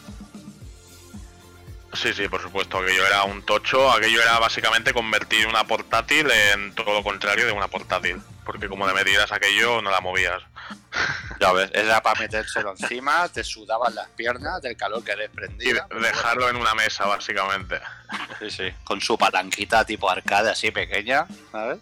Sí, 1.93 2.13
sí, 2.13 2.29
por 2.29 2.43
supuesto, 2.43 2.79
aquello 2.79 3.07
era 3.07 3.25
un 3.25 3.43
tocho, 3.43 3.91
aquello 3.91 4.21
era 4.21 4.39
básicamente 4.39 4.93
convertir 4.93 5.47
una 5.47 5.65
portátil 5.65 6.31
en 6.31 6.75
todo 6.75 6.93
lo 6.93 7.03
contrario 7.03 7.47
de 7.47 7.53
una 7.53 7.69
portátil, 7.69 8.21
porque 8.45 8.69
como 8.69 8.87
le 8.87 8.93
metieras 8.93 9.33
aquello 9.33 9.81
no 9.83 9.91
la 9.91 10.01
movías. 10.01 10.43
Ya 11.39 11.53
ves, 11.53 11.71
era 11.75 12.01
para 12.03 12.19
metérselo 12.19 12.71
encima, 12.71 13.29
te 13.29 13.45
sudaban 13.45 13.95
las 13.95 14.09
piernas 14.09 14.63
del 14.63 14.75
calor 14.75 15.05
que 15.05 15.13
Y 15.13 15.17
desprendía. 15.17 15.87
dejarlo 16.01 16.49
en 16.49 16.57
una 16.57 16.75
mesa, 16.75 17.05
básicamente. 17.05 17.79
Sí, 18.39 18.51
sí, 18.51 18.73
con 18.85 19.03
su 19.03 19.19
palanquita 19.19 19.85
tipo 19.85 20.09
arcade 20.09 20.51
así 20.51 20.71
pequeña, 20.71 21.27
¿sabes? 21.53 21.79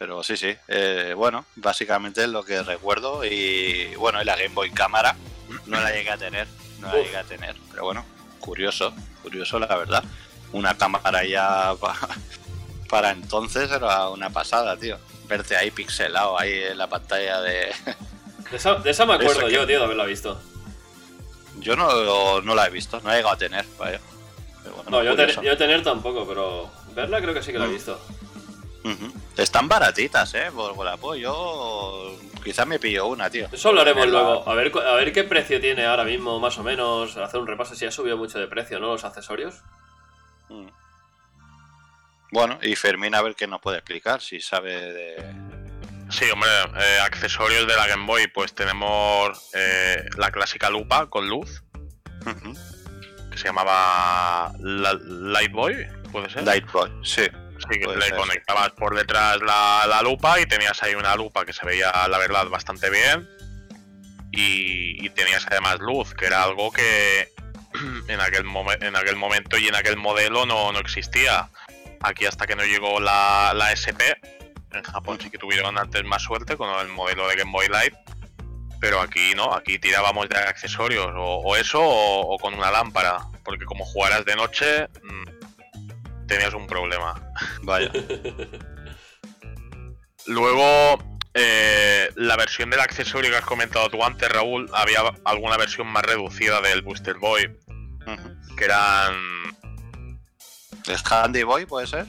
Pero 0.00 0.22
sí, 0.22 0.34
sí, 0.38 0.56
eh, 0.68 1.12
bueno, 1.14 1.44
básicamente 1.56 2.22
es 2.22 2.30
lo 2.30 2.42
que 2.42 2.62
recuerdo 2.62 3.22
y 3.22 3.94
bueno, 3.96 4.22
y 4.22 4.24
la 4.24 4.34
Game 4.34 4.54
Boy 4.54 4.70
Cámara 4.70 5.14
no 5.66 5.78
la 5.78 5.90
llegué 5.92 6.08
a 6.10 6.16
tener, 6.16 6.48
no 6.78 6.88
la 6.88 6.94
llegué 7.02 7.18
a 7.18 7.24
tener, 7.24 7.54
pero 7.70 7.84
bueno, 7.84 8.02
curioso, 8.40 8.94
curioso 9.22 9.58
la 9.58 9.66
verdad. 9.76 10.02
Una 10.52 10.74
cámara 10.78 11.22
ya 11.24 11.74
pa- 11.78 11.98
para 12.88 13.10
entonces 13.10 13.70
era 13.70 14.08
una 14.08 14.30
pasada, 14.30 14.74
tío. 14.78 14.98
Verte 15.28 15.54
ahí 15.54 15.70
pixelado 15.70 16.40
ahí 16.40 16.50
en 16.70 16.78
la 16.78 16.86
pantalla 16.88 17.42
de... 17.42 17.70
de, 18.50 18.56
esa, 18.56 18.76
de 18.76 18.90
esa 18.92 19.04
me 19.04 19.12
acuerdo 19.14 19.48
que- 19.48 19.52
yo, 19.52 19.66
tío, 19.66 19.80
de 19.80 19.84
haberla 19.84 20.06
visto. 20.06 20.40
Yo 21.58 21.76
no, 21.76 22.40
no 22.40 22.54
la 22.54 22.66
he 22.68 22.70
visto, 22.70 23.02
no 23.04 23.12
he 23.12 23.16
llegado 23.16 23.34
a 23.34 23.38
tener, 23.38 23.66
vaya. 23.78 24.00
Bueno, 24.64 24.90
No, 24.90 25.04
yo, 25.04 25.14
ten- 25.14 25.42
yo 25.42 25.58
tener 25.58 25.82
tampoco, 25.82 26.26
pero 26.26 26.70
verla 26.94 27.20
creo 27.20 27.34
que 27.34 27.42
sí 27.42 27.52
que 27.52 27.58
la 27.58 27.66
he 27.66 27.68
Mm. 27.68 27.74
Están 29.36 29.68
baratitas, 29.68 30.34
eh, 30.34 30.50
por 30.54 30.72
Wallapop. 30.72 31.14
Yo 31.16 32.16
quizás 32.42 32.66
me 32.66 32.78
pillo 32.78 33.06
una, 33.06 33.28
tío. 33.30 33.48
Eso 33.52 33.68
hablaremos 33.68 34.04
Tenerla. 34.06 34.22
luego. 34.22 34.48
A 34.48 34.54
ver, 34.54 34.72
a 34.86 34.94
ver 34.94 35.12
qué 35.12 35.24
precio 35.24 35.60
tiene 35.60 35.84
ahora 35.86 36.04
mismo, 36.04 36.38
más 36.40 36.56
o 36.58 36.62
menos. 36.62 37.16
Hacer 37.16 37.40
un 37.40 37.46
repaso 37.46 37.74
si 37.74 37.84
ha 37.86 37.90
subido 37.90 38.16
mucho 38.16 38.38
de 38.38 38.46
precio, 38.46 38.80
¿no? 38.80 38.88
Los 38.88 39.04
accesorios. 39.04 39.62
Mm. 40.48 40.66
Bueno, 42.32 42.58
y 42.62 42.76
Fermín 42.76 43.14
a 43.14 43.22
ver 43.22 43.34
qué 43.34 43.46
nos 43.46 43.60
puede 43.60 43.78
explicar, 43.78 44.20
si 44.20 44.40
sabe 44.40 44.72
de... 44.92 45.34
Sí, 46.10 46.24
hombre, 46.30 46.48
eh, 46.80 46.98
accesorios 47.02 47.66
de 47.66 47.76
la 47.76 47.86
Game 47.86 48.06
Boy, 48.06 48.28
pues 48.28 48.54
tenemos 48.54 49.50
eh, 49.54 50.04
la 50.16 50.30
clásica 50.30 50.70
lupa 50.70 51.06
con 51.08 51.28
luz, 51.28 51.62
que 53.30 53.38
se 53.38 53.44
llamaba 53.44 54.52
la- 54.60 54.98
Light 55.02 55.52
Boy, 55.52 55.86
¿puede 56.12 56.30
ser? 56.30 56.44
Light 56.44 56.70
Boy, 56.72 56.90
sí. 57.04 57.22
Sí, 57.70 57.78
Puede 57.80 57.98
le 57.98 58.06
ser, 58.06 58.16
conectabas 58.16 58.70
por 58.70 58.96
detrás 58.96 59.38
la, 59.42 59.84
la 59.88 60.02
lupa 60.02 60.40
y 60.40 60.46
tenías 60.46 60.82
ahí 60.82 60.94
una 60.94 61.14
lupa 61.16 61.44
que 61.44 61.52
se 61.52 61.64
veía, 61.66 61.92
la 62.08 62.18
verdad, 62.18 62.46
bastante 62.48 62.88
bien. 62.90 63.28
Y, 64.32 65.04
y 65.04 65.10
tenías 65.10 65.46
además 65.50 65.78
luz, 65.80 66.14
que 66.14 66.26
era 66.26 66.42
algo 66.42 66.70
que 66.70 67.28
en 68.08 68.20
aquel, 68.20 68.44
momen- 68.44 68.82
en 68.82 68.96
aquel 68.96 69.16
momento 69.16 69.58
y 69.58 69.68
en 69.68 69.74
aquel 69.74 69.96
modelo 69.96 70.46
no, 70.46 70.72
no 70.72 70.78
existía. 70.78 71.48
Aquí 72.02 72.26
hasta 72.26 72.46
que 72.46 72.56
no 72.56 72.64
llegó 72.64 73.00
la, 73.00 73.52
la 73.54 73.72
SP, 73.76 74.00
en 74.72 74.82
Japón 74.84 75.18
sí 75.20 75.30
que 75.30 75.36
tuvieron 75.38 75.78
antes 75.78 76.04
más 76.04 76.22
suerte 76.22 76.56
con 76.56 76.70
el 76.80 76.88
modelo 76.88 77.28
de 77.28 77.36
Game 77.36 77.50
Boy 77.52 77.68
Light. 77.68 77.94
Pero 78.80 79.00
aquí 79.02 79.34
no, 79.34 79.52
aquí 79.52 79.78
tirábamos 79.78 80.28
de 80.30 80.38
accesorios, 80.38 81.08
o, 81.14 81.40
o 81.44 81.56
eso 81.56 81.80
o, 81.82 82.34
o 82.34 82.38
con 82.38 82.54
una 82.54 82.70
lámpara, 82.70 83.18
porque 83.44 83.66
como 83.66 83.84
jugaras 83.84 84.24
de 84.24 84.34
noche 84.36 84.88
mm, 85.02 86.26
tenías 86.26 86.54
un 86.54 86.66
problema. 86.66 87.20
Vaya. 87.62 87.90
Luego, 90.26 90.98
eh, 91.34 92.10
la 92.16 92.36
versión 92.36 92.70
del 92.70 92.80
accesorio 92.80 93.30
que 93.30 93.36
has 93.38 93.44
comentado 93.44 93.88
tú 93.90 94.04
antes, 94.04 94.28
Raúl, 94.28 94.68
había 94.72 95.00
alguna 95.24 95.56
versión 95.56 95.86
más 95.88 96.02
reducida 96.04 96.60
del 96.60 96.82
Booster 96.82 97.16
Boy, 97.16 97.50
que 98.56 98.64
eran... 98.64 99.14
¿El 100.86 100.96
Handy 101.08 101.42
Boy 101.42 101.66
puede 101.66 101.86
ser? 101.86 102.06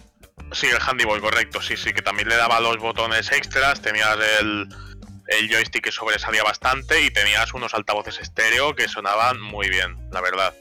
Sí, 0.51 0.67
el 0.67 0.77
Handy 0.85 1.05
Boy, 1.05 1.19
correcto, 1.21 1.61
sí, 1.61 1.77
sí, 1.77 1.93
que 1.93 2.01
también 2.01 2.27
le 2.27 2.35
daba 2.35 2.59
los 2.59 2.77
botones 2.77 3.31
extras, 3.31 3.81
tenías 3.81 4.17
el, 4.39 4.67
el 5.27 5.49
joystick 5.49 5.83
que 5.85 5.91
sobresalía 5.91 6.43
bastante 6.43 7.01
y 7.01 7.11
tenías 7.11 7.53
unos 7.53 7.73
altavoces 7.73 8.19
estéreo 8.19 8.75
que 8.75 8.87
sonaban 8.87 9.39
muy 9.39 9.69
bien, 9.69 9.95
la 10.11 10.21
verdad. 10.21 10.53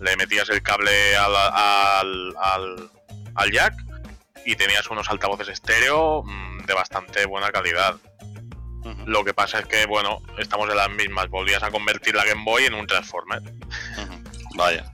Le 0.00 0.16
metías 0.16 0.48
el 0.50 0.62
cable 0.62 1.16
al, 1.16 1.34
al, 1.36 2.34
al- 2.40 2.90
al 3.34 3.50
jack 3.52 3.74
y 4.44 4.56
tenías 4.56 4.88
unos 4.90 5.08
altavoces 5.10 5.48
estéreo 5.48 6.22
mm, 6.24 6.64
de 6.66 6.74
bastante 6.74 7.26
buena 7.26 7.50
calidad. 7.50 7.96
Lo 9.06 9.24
que 9.24 9.32
pasa 9.32 9.60
es 9.60 9.66
que, 9.66 9.86
bueno, 9.86 10.20
estamos 10.38 10.68
en 10.68 10.76
las 10.76 10.90
mismas. 10.90 11.28
Volvías 11.28 11.62
a 11.62 11.70
convertir 11.70 12.16
la 12.16 12.24
Game 12.24 12.42
Boy 12.44 12.64
en 12.64 12.74
un 12.74 12.86
Transformer. 12.86 13.40
Vaya. 14.56 14.92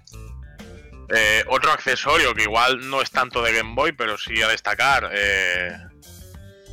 Eh, 1.15 1.43
otro 1.49 1.73
accesorio 1.73 2.35
que 2.35 2.43
igual 2.43 2.89
no 2.91 3.01
es 3.01 3.11
tanto 3.11 3.43
de 3.43 3.55
Game 3.55 3.75
Boy, 3.75 3.93
pero 3.93 4.19
sí 4.19 4.43
a 4.43 4.49
destacar, 4.49 5.09
eh, 5.13 5.75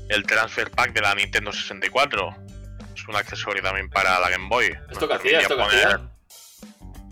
el 0.09 0.23
Transfer 0.23 0.69
Pack 0.71 0.91
de 0.91 1.01
la 1.01 1.15
Nintendo 1.15 1.53
64. 1.53 2.35
Es 2.93 3.07
un 3.07 3.15
accesorio 3.15 3.63
también 3.63 3.89
para 3.89 4.19
la 4.19 4.29
Game 4.29 4.49
Boy. 4.49 4.77
¿Esto 4.91 5.07
qué 5.07 5.13
hacía? 5.13 5.39
¿Esto 5.39 5.55
qué 5.55 5.63
permitía 5.63 5.87
hacía? 5.87 6.09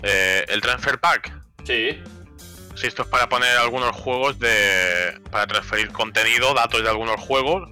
eh, 0.04 0.46
el 0.50 0.60
Transfer 0.62 1.00
Pack. 1.00 1.32
Sí. 1.64 2.02
Sí, 2.76 2.88
esto 2.88 3.04
es 3.04 3.08
para 3.08 3.30
poner 3.30 3.56
algunos 3.58 3.96
juegos 3.96 4.40
de. 4.40 5.20
para 5.32 5.46
transferir 5.48 5.92
contenido, 5.92 6.54
datos 6.54 6.82
de 6.82 6.90
algunos 6.90 7.20
juegos 7.22 7.70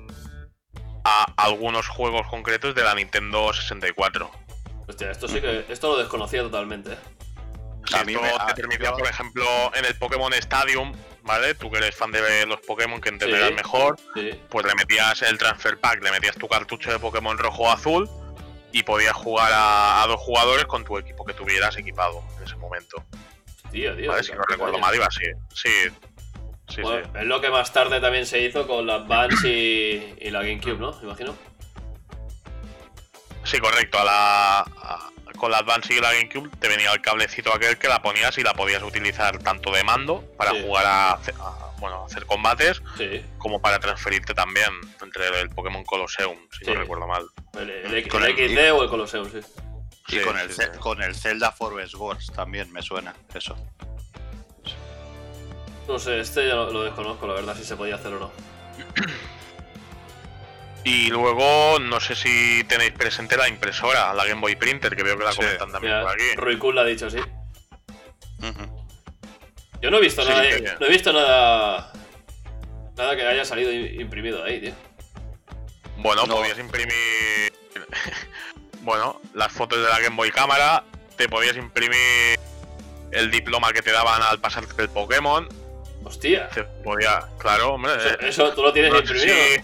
a 1.04 1.26
algunos 1.38 1.88
juegos 1.88 2.28
concretos 2.28 2.76
de 2.76 2.84
la 2.84 2.94
Nintendo 2.94 3.52
64. 3.52 4.30
Hostia, 4.88 5.12
esto 5.12 5.28
sí 5.28 5.42
que. 5.42 5.66
Esto 5.70 5.90
lo 5.90 5.98
desconocía 5.98 6.42
totalmente. 6.44 6.98
Sí, 7.88 7.96
A 7.96 8.04
mí 8.04 8.14
esto 8.14 8.24
me- 8.24 8.54
te 8.54 8.62
permitía, 8.62 8.92
por 8.94 9.08
ejemplo, 9.08 9.44
en 9.74 9.86
el 9.86 9.96
Pokémon 9.98 10.32
Stadium, 10.34 10.94
¿vale? 11.24 11.56
Tú 11.56 11.72
que 11.72 11.80
eres 11.80 11.96
fan 11.96 12.12
de 12.12 12.46
los 12.46 12.62
Pokémon, 12.62 13.02
que 13.02 13.10
entenderás 13.10 13.50
Sí. 13.50 13.56
mejor, 13.56 13.98
Sí. 14.14 14.40
pues 14.50 14.66
le 14.68 14.76
metías 14.76 15.22
el 15.24 15.38
Transfer 15.40 15.80
Pack, 15.80 16.04
le 16.04 16.12
metías 16.12 16.36
tu 16.36 16.48
cartucho 16.48 16.92
de 16.92 17.00
Pokémon 17.00 17.38
rojo 17.40 17.64
o 17.64 17.72
azul 17.72 18.08
y 18.72 18.84
podías 18.84 19.14
jugar 19.14 19.52
a, 19.52 20.04
a 20.04 20.08
dos 20.08 20.20
jugadores 20.22 20.66
con 20.66 20.84
tu 20.86 20.98
equipo 21.00 21.26
que 21.26 21.34
tuvieras 21.34 21.76
equipado 21.76 22.24
en 22.38 22.44
ese 22.44 22.56
momento. 22.58 23.04
Tío, 23.72 23.96
tío. 23.96 24.24
Si 24.24 24.32
no 24.34 24.42
recuerdo 24.48 24.78
mal, 24.80 24.94
iba 24.96 25.06
así. 25.06 25.26
Sí, 25.54 25.70
sí, 26.70 26.82
Bueno, 26.82 27.06
sí. 27.06 27.20
Es 27.20 27.26
lo 27.26 27.40
que 27.42 27.50
más 27.50 27.72
tarde 27.72 28.00
también 28.02 28.26
se 28.26 28.40
hizo 28.42 28.68
con 28.68 28.86
la 28.86 28.96
Advance 28.96 29.48
y, 29.50 30.16
y 30.20 30.30
la 30.30 30.42
GameCube, 30.44 30.78
¿no? 30.80 30.98
Imagino. 31.02 31.36
Sí, 33.44 33.60
correcto. 33.60 34.00
A 34.00 34.04
la, 34.04 34.60
a- 34.60 35.08
con 35.38 35.50
la 35.52 35.58
Advance 35.60 35.94
y 35.94 36.00
la 36.00 36.14
GameCube 36.14 36.50
te 36.60 36.68
venía 36.68 36.92
el 36.94 37.02
cablecito 37.02 37.54
aquel 37.54 37.78
que 37.78 37.88
la 37.88 38.02
ponías 38.02 38.38
y 38.38 38.44
la 38.44 38.54
podías 38.54 38.84
utilizar 38.84 39.40
tanto 39.40 39.72
de 39.72 39.84
mando 39.84 40.24
para 40.38 40.52
Sí. 40.52 40.62
jugar 40.62 40.86
a, 40.86 41.20
bueno, 41.80 42.04
a 42.04 42.06
hacer 42.06 42.26
combates 42.28 42.82
Sí. 42.98 43.26
como 43.40 43.60
para 43.60 43.80
transferirte 43.80 44.36
también 44.36 44.70
entre 45.02 45.28
el 45.40 45.50
Pokémon 45.50 45.84
Colosseum, 45.84 46.38
si 46.52 46.66
Sí. 46.66 46.72
no 46.72 46.80
recuerdo 46.82 47.08
mal. 47.08 47.26
El, 47.58 47.70
el, 47.72 48.08
Con 48.08 48.24
el 48.24 48.38
el- 48.38 48.50
XD 48.56 48.72
o 48.72 48.84
el 48.84 48.90
Colosseum, 48.90 49.32
sí. 49.32 49.40
Y 50.12 50.16
Sí, 50.16 50.20
con, 50.22 50.38
el, 50.38 50.50
sí, 50.50 50.56
Ce- 50.56 50.74
sí. 50.74 50.80
con 50.80 51.02
el 51.02 51.16
Zelda 51.16 51.52
Forest 51.52 51.96
Wars 51.96 52.32
también 52.36 52.72
me 52.74 52.82
suena 52.82 53.14
eso. 53.34 53.56
No 55.88 55.98
sé, 56.00 56.20
este 56.20 56.48
ya 56.48 56.56
lo, 56.56 56.72
lo 56.72 56.84
desconozco, 56.84 57.26
la 57.28 57.34
verdad, 57.34 57.56
si 57.56 57.64
se 57.64 57.76
podía 57.76 57.96
hacer 57.96 58.14
o 58.14 58.20
no. 58.20 58.32
Y 60.84 61.10
luego, 61.10 61.78
no 61.80 62.00
sé 62.00 62.16
si 62.16 62.64
tenéis 62.64 62.92
presente 62.94 63.38
la 63.38 63.48
impresora, 63.48 64.12
la 64.16 64.26
Game 64.26 64.42
Boy 64.42 64.56
Printer, 64.56 64.96
que 64.96 65.04
veo 65.04 65.16
que 65.16 65.24
la 65.26 65.32
Sí. 65.32 65.38
comentan 65.38 65.72
también 65.72 65.94
Mira, 65.94 66.04
por 66.04 66.12
aquí. 66.14 66.24
Rui 66.38 66.58
Kun 66.58 66.74
lo 66.74 66.82
ha 66.82 66.86
dicho, 66.86 67.08
sí. 67.08 67.20
Yo 69.80 69.92
no 69.92 69.98
he 69.98 70.02
visto 70.02 70.24
Sí, 70.24 70.30
nada, 70.30 70.44
sí. 70.44 70.64
no 70.80 70.86
he 70.88 70.90
visto 70.90 71.14
nada, 71.14 71.94
nada 72.98 73.16
que 73.16 73.28
haya 73.28 73.46
salido 73.46 73.72
imprimido 73.72 74.44
ahí, 74.44 74.60
tío. 74.60 74.74
Bueno, 75.98 76.26
No. 76.26 76.38
podías 76.38 76.58
imprimir. 76.58 77.54
Bueno, 78.82 79.22
las 79.34 79.52
fotos 79.52 79.80
de 79.82 79.90
la 79.90 80.00
Game 80.00 80.16
Boy 80.16 80.32
Cámara, 80.32 80.84
te 81.18 81.28
podías 81.30 81.56
imprimir 81.56 82.40
el 83.12 83.30
diploma 83.32 83.72
que 83.74 83.82
te 83.82 83.92
daban 83.92 84.22
al 84.24 84.40
pasarte 84.40 84.82
el 84.82 84.90
Pokémon. 84.90 85.48
Hostia. 86.04 86.50
Se 86.54 86.64
podía. 86.64 87.28
Claro, 87.38 87.74
hombre. 87.74 87.96
Eso, 87.96 88.08
eh, 88.10 88.18
eso 88.22 88.54
tú 88.54 88.64
lo 88.64 88.74
tienes 88.74 88.92
no 88.92 89.00
imprimido. 89.00 89.36
si- 89.36 89.64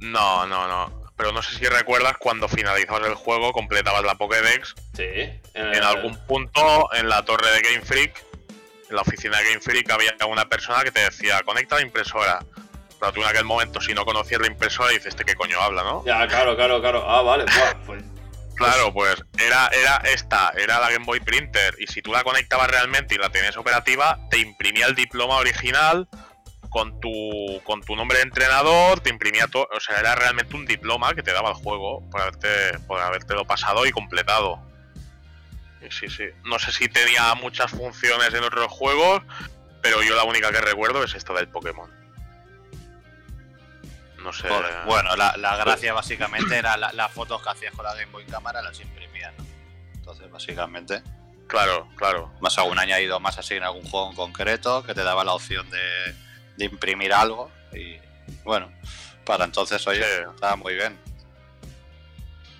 No, 0.00 0.46
no, 0.46 0.66
no. 0.68 1.04
Pero 1.16 1.30
no 1.32 1.42
sé 1.42 1.56
si 1.56 1.64
recuerdas 1.66 2.14
cuando 2.18 2.48
finalizabas 2.48 3.06
el 3.08 3.14
juego, 3.14 3.52
completabas 3.52 4.02
la 4.04 4.16
Pokédex. 4.16 4.74
Sí. 4.96 5.04
En 5.54 5.82
algún 5.84 6.16
punto, 6.26 6.88
en 6.94 7.08
la 7.08 7.24
torre 7.24 7.50
de 7.52 7.60
Game 7.60 7.84
Freak, 7.84 8.24
en 8.90 8.96
la 8.96 9.02
oficina 9.02 9.38
de 9.38 9.44
Game 9.50 9.60
Freak, 9.60 9.88
había 9.90 10.12
una 10.28 10.48
persona 10.48 10.82
que 10.82 10.90
te 10.90 11.00
decía, 11.00 11.40
conecta 11.44 11.76
la 11.76 11.82
impresora. 11.82 12.44
Pero 12.98 13.12
tú 13.12 13.22
en 13.22 13.28
aquel 13.28 13.44
momento, 13.44 13.80
si 13.80 13.94
no 13.94 14.04
conocías 14.04 14.40
la 14.40 14.46
impresora, 14.48 14.90
dices, 14.90 15.06
este 15.08 15.24
qué 15.24 15.34
coño 15.36 15.60
habla, 15.60 15.82
¿no? 15.84 16.02
Ya, 16.04 16.26
claro, 16.26 16.56
claro, 16.56 16.80
claro. 16.80 17.04
Ah, 17.08 17.22
vale. 17.22 17.44
pues, 17.86 18.02
Claro, 18.56 18.92
pues 18.92 19.24
era, 19.38 19.68
era 19.68 19.96
esta, 20.04 20.52
era 20.56 20.78
la 20.78 20.90
Game 20.90 21.04
Boy 21.04 21.20
Printer. 21.20 21.74
Y 21.78 21.86
si 21.86 22.02
tú 22.02 22.12
la 22.12 22.22
conectabas 22.22 22.70
realmente 22.70 23.14
y 23.14 23.18
la 23.18 23.30
tenías 23.30 23.56
operativa, 23.56 24.18
te 24.30 24.38
imprimía 24.38 24.86
el 24.86 24.94
diploma 24.94 25.36
original 25.36 26.08
con 26.70 27.00
tu, 27.00 27.60
con 27.64 27.82
tu 27.82 27.94
nombre 27.94 28.18
de 28.18 28.24
entrenador, 28.24 29.00
te 29.00 29.10
imprimía 29.10 29.46
todo. 29.48 29.68
O 29.74 29.80
sea, 29.80 29.98
era 29.98 30.14
realmente 30.14 30.56
un 30.56 30.66
diploma 30.66 31.14
que 31.14 31.22
te 31.22 31.32
daba 31.32 31.50
el 31.50 31.56
juego 31.56 32.08
por 32.10 32.20
haberte, 32.20 32.78
por 32.86 33.00
habértelo 33.00 33.44
pasado 33.44 33.86
y 33.86 33.92
completado. 33.92 34.60
Y 35.80 35.90
sí, 35.90 36.08
sí. 36.08 36.24
No 36.44 36.58
sé 36.58 36.72
si 36.72 36.88
tenía 36.88 37.34
muchas 37.34 37.70
funciones 37.70 38.32
en 38.34 38.42
otros 38.44 38.68
juegos, 38.72 39.22
pero 39.82 40.02
yo 40.02 40.16
la 40.16 40.24
única 40.24 40.50
que 40.50 40.60
recuerdo 40.60 41.04
es 41.04 41.14
esta 41.14 41.32
del 41.34 41.48
Pokémon. 41.48 42.03
No 44.24 44.32
sé. 44.32 44.48
Joder, 44.48 44.74
Bueno, 44.86 45.14
la, 45.16 45.36
la 45.36 45.54
gracia 45.56 45.92
básicamente 45.92 46.56
era 46.56 46.76
la- 46.78 46.92
las 46.94 47.12
fotos 47.12 47.42
que 47.42 47.50
hacías 47.50 47.74
con 47.74 47.84
la 47.84 47.92
Game 47.94 48.10
Boy 48.10 48.24
Cámara 48.24 48.62
las 48.62 48.80
imprimías, 48.80 49.32
¿no? 49.38 49.44
Entonces, 49.94 50.30
básicamente, 50.30 51.02
Claro, 51.46 51.86
claro. 51.96 52.32
más 52.40 52.56
algún 52.56 52.78
añadido 52.78 53.20
más 53.20 53.36
así 53.38 53.54
en 53.54 53.62
algún 53.64 53.84
juego 53.88 54.08
en 54.10 54.16
concreto 54.16 54.82
que 54.82 54.94
te 54.94 55.02
daba 55.04 55.24
la 55.24 55.34
opción 55.34 55.68
de, 55.70 56.14
de 56.56 56.64
imprimir 56.64 57.12
algo 57.12 57.50
y 57.74 57.98
bueno, 58.44 58.72
para 59.26 59.44
entonces, 59.44 59.86
oye, 59.86 60.02
Sí. 60.02 60.22
estaba 60.34 60.56
muy 60.56 60.74
bien. 60.74 60.98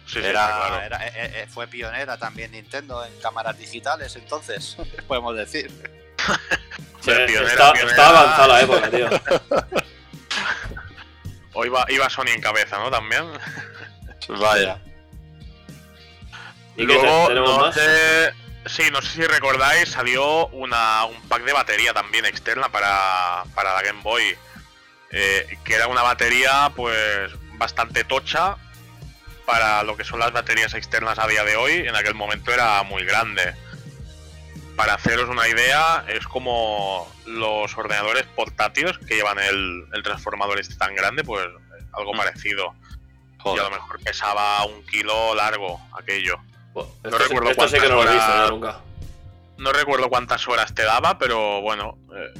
Sí, 0.06 0.12
sí, 0.14 0.18
era, 0.18 0.44
está 0.44 0.66
claro. 0.68 0.80
era- 0.84 1.06
eh, 1.08 1.12
eh, 1.16 1.46
fue 1.48 1.66
pionera 1.66 2.18
también 2.18 2.52
Nintendo 2.52 3.02
en 3.06 3.18
cámaras 3.20 3.56
digitales, 3.58 4.14
entonces, 4.16 4.76
podemos 5.08 5.34
decir. 5.34 5.70
sí, 7.00 7.10
pionera, 7.26 7.46
está, 7.48 7.72
pionera. 7.72 7.90
está 7.90 8.08
avanzada 8.10 8.48
la 8.48 8.60
época, 8.60 8.90
tío. 8.90 9.08
O 11.54 11.64
iba, 11.64 11.84
iba 11.88 12.10
Sony 12.10 12.28
en 12.34 12.40
cabeza, 12.40 12.78
¿no? 12.78 12.90
También. 12.90 13.24
Vaya. 14.28 14.78
¿Y 16.76 16.82
Luego, 16.82 17.30
no 17.30 17.58
más? 17.60 17.74
sé- 17.74 18.32
sí, 18.66 18.82
no 18.90 19.00
sé 19.00 19.08
si 19.10 19.22
recordáis, 19.26 19.88
salió 19.90 20.48
una, 20.48 21.04
un 21.04 21.20
pack 21.28 21.44
de 21.44 21.52
batería 21.52 21.92
también 21.92 22.24
externa 22.24 22.68
para, 22.70 23.44
para 23.54 23.74
la 23.74 23.82
Game 23.82 24.02
Boy. 24.02 24.36
eh, 25.16 25.58
que 25.64 25.74
era 25.74 25.86
una 25.86 26.02
batería, 26.02 26.72
pues, 26.74 27.30
bastante 27.52 28.02
tocha 28.02 28.56
para 29.46 29.82
lo 29.84 29.96
que 29.96 30.02
son 30.02 30.18
las 30.18 30.32
baterías 30.32 30.74
externas 30.74 31.18
a 31.20 31.28
día 31.28 31.44
de 31.44 31.54
hoy. 31.54 31.86
En 31.86 31.94
aquel 31.94 32.14
momento 32.14 32.52
era 32.52 32.82
muy 32.82 33.04
grande. 33.04 33.54
Para 34.76 34.94
haceros 34.94 35.28
una 35.28 35.46
idea, 35.48 36.04
es 36.08 36.26
como 36.26 37.10
los 37.26 37.76
ordenadores 37.78 38.24
portátiles 38.34 38.98
que 38.98 39.14
llevan 39.16 39.38
el, 39.38 39.86
el 39.92 40.02
transformador 40.02 40.58
este 40.58 40.74
tan 40.76 40.94
grande, 40.94 41.22
pues 41.24 41.46
algo 41.92 42.12
Mm. 42.12 42.16
parecido. 42.18 42.74
Y 43.46 43.58
a 43.58 43.62
lo 43.64 43.70
mejor 43.70 44.00
pesaba 44.02 44.64
un 44.64 44.84
kilo 44.86 45.34
largo 45.34 45.78
aquello. 45.98 46.38
No 46.74 46.82
esto, 47.04 47.18
recuerdo 47.18 47.50
esto 47.50 47.68
sí 47.68 47.78
que 47.78 47.88
no 47.88 47.96
lo 47.96 48.02
he 48.02 48.06
cuántas 48.06 48.14
visto 48.16 48.32
yo 48.32 48.38
horas- 48.38 48.50
nunca. 48.50 48.80
No 49.58 49.72
recuerdo 49.72 50.08
cuántas 50.08 50.48
horas 50.48 50.74
te 50.74 50.82
daba, 50.82 51.18
pero 51.18 51.60
bueno, 51.60 51.96
eh, 52.16 52.32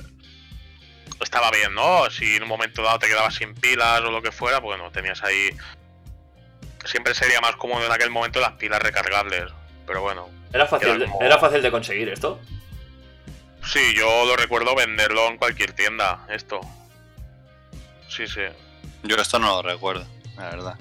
estaba 1.21 1.51
bien, 1.53 1.73
¿no? 1.75 2.11
Si 2.11 2.35
en 2.37 2.43
un 2.43 2.49
momento 2.49 2.83
dado 2.83 2.99
te 2.99 3.07
quedabas 3.07 3.35
sin 3.37 3.55
pilas 3.55 4.01
o 4.01 4.11
lo 4.11 4.21
que 4.23 4.33
fuera, 4.33 4.61
pues 4.61 4.77
bueno, 4.79 4.91
tenías 4.91 5.23
ahí... 5.23 5.51
Siempre 6.85 7.15
sería 7.15 7.41
más 7.41 7.55
cómodo 7.57 7.85
en 7.87 7.93
aquel 7.93 8.11
momento 8.11 8.41
las 8.41 8.53
pilas 8.53 8.83
recargables, 8.83 9.53
pero 9.87 10.01
bueno. 10.03 10.29
¿Era 10.55 10.67
fácil, 10.67 10.89
Era 10.89 10.99
de, 10.99 11.05
como- 11.07 11.23
¿Era 11.23 11.39
fácil 11.39 11.61
de 11.63 11.71
conseguir 11.71 12.09
esto? 12.09 12.41
Sí, 13.65 13.81
yo 13.97 14.25
lo 14.27 14.37
recuerdo 14.37 14.75
venderlo 14.75 15.27
en 15.29 15.37
cualquier 15.39 15.73
tienda, 15.73 16.25
esto. 16.31 16.61
Sí, 18.09 18.27
sí. 18.27 18.43
Yo 19.03 19.17
esto 19.17 19.39
no 19.39 19.49
lo 19.57 19.63
recuerdo, 19.63 20.07
la 20.37 20.45
verdad. 20.51 20.75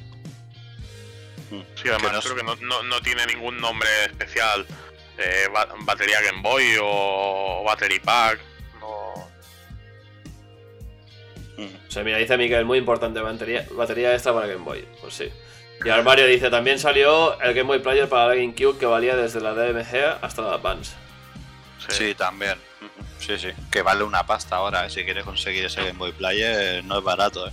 Mm, 1.49 1.61
Sí, 1.75 1.89
además 1.89 2.11
que 2.11 2.11
no 2.11 2.21
creo 2.21 2.35
que 2.35 2.43
no, 2.43 2.55
no- 2.67 2.83
no 2.83 3.01
tiene 3.01 3.25
ningún 3.25 3.59
nombre 3.59 3.89
especial. 4.05 4.65
Eh, 5.17 5.47
ba- 5.53 5.69
batería 5.79 6.21
Game 6.21 6.41
Boy 6.41 6.75
o 6.81 7.63
Battery 7.65 7.99
Pack. 7.99 8.39
No, 8.79 9.13
Mm. 11.57 11.67
O 11.87 11.91
sea, 11.91 12.03
mira, 12.03 12.17
dice 12.17 12.35
Miguel, 12.37 12.65
muy 12.65 12.79
importante, 12.79 13.19
batería, 13.21 13.65
batería 13.71 14.13
extra 14.13 14.33
para 14.33 14.47
Game 14.47 14.63
Boy. 14.63 14.87
Pues 15.01 15.13
sí. 15.13 15.31
Y 15.85 15.89
Armario 15.89 16.25
dice, 16.25 16.49
también 16.49 16.79
salió 16.79 17.39
el 17.41 17.53
Game 17.53 17.67
Boy 17.67 17.79
Player 17.79 18.07
para 18.07 18.27
la 18.27 18.35
GameCube 18.35 18.77
que 18.77 18.85
valía 18.85 19.15
desde 19.15 19.41
la 19.41 19.53
DMG 19.53 20.17
hasta 20.21 20.41
la 20.41 20.53
Advance. 20.53 20.93
Sí, 21.89 22.15
también. 22.15 22.57
Sí, 23.19 23.37
sí. 23.37 23.49
Que 23.71 23.81
vale 23.81 24.03
una 24.03 24.25
pasta 24.25 24.55
ahora, 24.55 24.85
¿eh? 24.85 24.89
Si 24.89 25.03
quieres 25.03 25.23
conseguir 25.23 25.65
ese 25.65 25.81
Game 25.81 25.97
Boy 25.97 26.11
Player, 26.13 26.83
no 26.83 26.97
es 26.99 27.03
barato, 27.03 27.47
¿eh? 27.47 27.51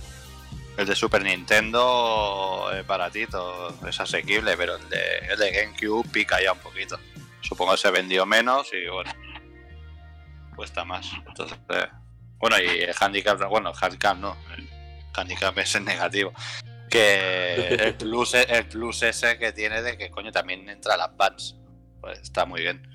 El 0.77 0.87
de 0.87 0.95
Super 0.95 1.21
Nintendo 1.21 2.71
es 2.73 2.87
baratito, 2.87 3.77
es 3.87 3.99
asequible, 3.99 4.55
pero 4.55 4.77
el 4.77 4.89
de, 4.89 5.17
el 5.29 5.37
de 5.37 5.51
GameCube 5.51 6.09
pica 6.09 6.41
ya 6.41 6.53
un 6.53 6.59
poquito. 6.59 6.97
Supongo 7.41 7.73
que 7.73 7.77
se 7.77 7.91
vendió 7.91 8.25
menos 8.25 8.69
y 8.73 8.87
bueno, 8.87 9.11
cuesta 10.55 10.85
más. 10.85 11.07
Entonces, 11.27 11.57
bueno, 12.37 12.57
y 12.59 12.81
el 12.81 12.95
handicap, 12.97 13.39
bueno, 13.49 13.71
el 13.71 13.75
handicap 13.79 14.17
no, 14.17 14.37
el 14.55 14.67
handicap 15.13 15.57
es 15.57 15.79
negativo. 15.81 16.33
Que 16.91 17.73
el 17.79 17.95
plus, 17.95 18.35
el 18.35 18.67
plus 18.67 19.01
ese 19.01 19.39
que 19.39 19.51
tiene 19.51 19.81
de 19.81 19.97
que 19.97 20.11
coño 20.11 20.31
también 20.31 20.69
entra 20.69 20.95
la 20.95 21.05
Advance. 21.05 21.55
Pues 21.99 22.19
está 22.19 22.45
muy 22.45 22.61
bien. 22.61 22.87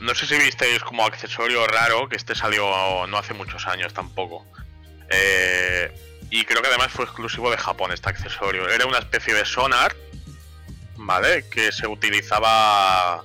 No 0.00 0.14
sé 0.14 0.26
si 0.26 0.36
visteis 0.38 0.82
como 0.82 1.04
accesorio 1.04 1.66
raro, 1.66 2.08
que 2.08 2.16
este 2.16 2.34
salió 2.34 3.06
no 3.06 3.18
hace 3.18 3.34
muchos 3.34 3.66
años 3.66 3.92
tampoco. 3.92 4.46
Eh, 5.10 5.92
y 6.30 6.44
creo 6.44 6.62
que 6.62 6.68
además 6.68 6.90
fue 6.90 7.04
exclusivo 7.04 7.50
de 7.50 7.58
Japón 7.58 7.92
este 7.92 8.08
accesorio. 8.08 8.68
Era 8.68 8.86
una 8.86 8.98
especie 8.98 9.34
de 9.34 9.44
sonar, 9.44 9.94
¿vale? 10.96 11.48
Que 11.50 11.70
se 11.70 11.86
utilizaba 11.86 13.22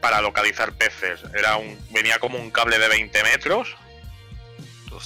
para 0.00 0.20
localizar 0.20 0.72
peces. 0.72 1.20
Era 1.34 1.56
un, 1.56 1.76
venía 1.90 2.18
como 2.18 2.38
un 2.38 2.50
cable 2.50 2.78
de 2.78 2.88
20 2.88 3.22
metros, 3.24 3.74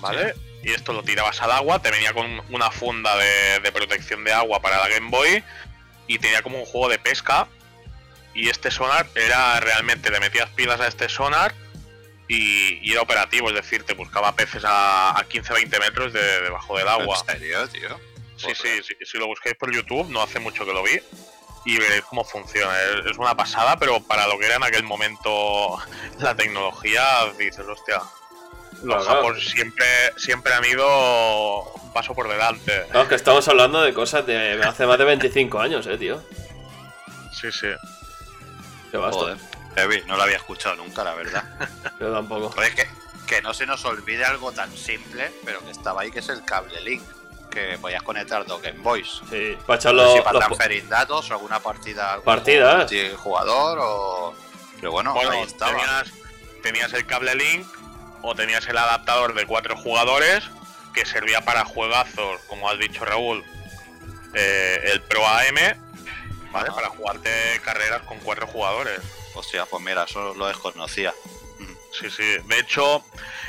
¿vale? 0.01 0.35
Y 0.63 0.73
esto 0.73 0.93
lo 0.93 1.03
tirabas 1.03 1.41
al 1.43 1.51
agua, 1.51 1.81
te 1.81 1.91
venía 1.91 2.13
con 2.13 2.43
una 2.51 2.71
funda 2.71 3.17
de, 3.17 3.61
de 3.61 3.73
protección 3.73 4.23
de 4.25 4.33
agua 4.33 4.61
para 4.61 4.79
la 4.79 4.89
Game 4.89 5.11
Boy 5.11 5.43
y 6.07 6.19
tenía 6.19 6.43
como 6.43 6.59
un 6.59 6.65
juego 6.65 6.89
de 6.89 6.99
pesca. 6.99 7.49
Y 8.35 8.49
este 8.49 8.71
sonar 8.71 9.07
era 9.15 9.61
realmente, 9.61 10.11
le 10.11 10.21
metías 10.21 10.49
pilas 10.51 10.81
a 10.81 10.87
este 10.87 11.09
sonar 11.09 11.55
y, 12.29 12.79
y 12.83 12.93
era 12.93 13.03
operativo, 13.03 13.49
es 13.49 13.55
decir, 13.55 13.85
te 13.85 13.95
buscaba 13.95 14.35
peces 14.35 14.65
a, 14.65 15.11
a 15.11 15.29
15-20 15.29 15.79
metros 15.81 16.13
de, 16.13 16.43
debajo 16.43 16.79
del 16.79 16.89
agua. 16.89 17.19
¿En 17.29 17.35
serio, 17.35 17.69
tío? 17.69 18.01
Sí, 18.37 18.55
sí, 18.55 18.83
sí, 18.83 18.95
si 19.05 19.19
lo 19.19 19.27
busquéis 19.27 19.55
por 19.57 19.73
YouTube, 19.73 20.09
no 20.09 20.23
hace 20.23 20.41
mucho 20.41 20.65
que 20.65 20.73
lo 20.73 20.83
vi. 20.83 21.01
Y 21.65 21.79
veréis 21.79 22.03
cómo 22.03 22.25
funciona. 22.25 22.73
Es, 22.83 23.13
es 23.13 23.19
una 23.19 23.37
pasada, 23.37 23.77
pero 23.77 24.01
para 24.01 24.27
lo 24.27 24.39
que 24.39 24.47
era 24.47 24.57
en 24.57 24.65
aquel 24.65 24.83
momento 24.83 25.79
la 26.19 26.35
tecnología, 26.35 27.05
dices, 27.39 27.67
hostia. 27.67 28.01
Los 28.83 29.05
Claro. 29.05 29.21
japos 29.23 29.45
siempre, 29.49 29.87
siempre 30.17 30.53
han 30.55 30.65
ido 30.65 31.63
un 31.75 31.93
paso 31.93 32.15
por 32.15 32.29
delante. 32.29 32.85
Claro, 32.87 33.03
es 33.03 33.09
que 33.09 33.15
estamos 33.15 33.47
hablando 33.49 33.81
de 33.83 33.93
cosas 33.95 34.27
de 34.27 34.61
hace 34.63 34.87
más 34.87 34.99
de 34.99 35.05
25 35.05 35.61
años, 35.61 35.87
eh, 35.87 35.97
tío. 35.99 36.23
Sí, 37.33 37.51
sí. 37.53 37.69
Qué 38.91 38.97
basta. 38.97 39.19
Joder, 39.21 39.39
heavy, 39.77 40.03
no 40.07 40.17
lo 40.17 40.23
había 40.25 40.37
escuchado 40.37 40.77
nunca, 40.77 41.05
la 41.05 41.15
verdad. 41.15 41.45
Yo 42.01 42.13
tampoco. 42.13 42.51
Joder, 42.51 42.75
que, 42.75 42.87
que 43.27 43.41
no 43.43 43.55
se 43.55 43.67
nos 43.67 43.85
olvide 43.85 44.25
algo 44.25 44.53
tan 44.53 44.75
simple, 44.77 45.33
pero 45.45 45.61
que 45.65 45.71
estaba 45.71 46.03
ahí, 46.03 46.11
que 46.11 46.19
es 46.19 46.29
el 46.29 46.45
cable 46.45 46.81
link. 46.81 47.03
Que 47.51 47.77
podías 47.79 48.03
conectar 48.03 48.47
dos 48.47 48.63
Game 48.63 48.79
Boys. 48.81 49.21
Sí, 49.29 49.57
para 49.67 49.67
No 49.67 49.75
echarlo. 49.75 50.07
sé 50.11 50.17
si 50.17 50.23
para 50.23 50.33
los- 50.33 50.45
transferir 50.47 50.89
datos 50.89 51.31
o 51.31 51.35
alguna 51.35 51.61
partida. 51.61 52.13
algún 52.15 52.25
Partidas. 52.25 52.91
jugador 53.19 53.79
o. 53.81 54.35
Pero 54.77 54.91
bueno, 54.91 55.13
Bueno, 55.13 55.31
ahí 55.33 55.43
estaba. 55.43 55.71
tenías, 55.71 56.13
tenías 56.63 56.93
el 56.95 57.07
cable 57.07 57.35
link 57.35 57.67
o 58.23 58.35
tenías 58.35 58.67
el 58.69 58.79
adaptador 58.79 59.35
de 59.35 59.47
cuatro 59.47 59.77
jugadores 59.77 60.45
que 60.95 61.05
servía 61.07 61.41
para 61.43 61.65
juegazos, 61.65 62.41
como 62.49 62.69
has 62.69 62.79
dicho 62.79 63.05
Raúl, 63.05 63.45
eh, 64.35 64.81
el 64.93 65.01
Pro 65.03 65.27
AM, 65.27 65.57
¿vale? 66.53 66.71
Para 66.71 66.89
jugarte 66.89 67.31
carreras 67.65 68.03
con 68.03 68.19
cuatro 68.21 68.47
jugadores. 68.47 69.01
Hostia, 69.35 69.67
pues 69.67 69.83
mira, 69.83 70.05
eso 70.05 70.35
lo 70.35 70.47
desconocía. 70.47 71.13
Sí, 71.93 72.11
sí. 72.11 72.39
De 72.47 72.59
hecho, 72.59 73.05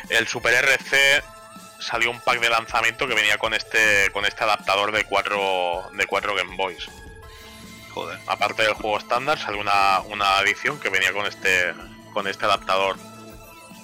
el 0.10 0.28
Super 0.28 0.54
RC 0.54 1.24
salió 1.80 2.12
un 2.12 2.20
pack 2.20 2.40
de 2.40 2.50
lanzamiento 2.50 3.08
que 3.08 3.14
venía 3.14 3.38
con 3.38 3.54
este 3.54 4.10
con 4.12 4.26
este 4.26 4.44
adaptador 4.44 4.92
de 4.92 5.04
cuatro 5.06 5.90
de 5.94 6.06
cuatro 6.08 6.36
Game 6.36 6.56
Boys. 6.56 6.88
Joder. 7.92 8.20
Aparte 8.28 8.64
del 8.64 8.74
juego 8.74 8.98
estándar, 8.98 9.38
salió 9.38 9.62
una, 9.62 10.00
una 10.02 10.40
edición 10.40 10.80
que 10.80 10.90
venía 10.90 11.14
con 11.14 11.26
este 11.26 11.74
con 12.14 12.28
este 12.28 12.46
adaptador. 12.46 12.98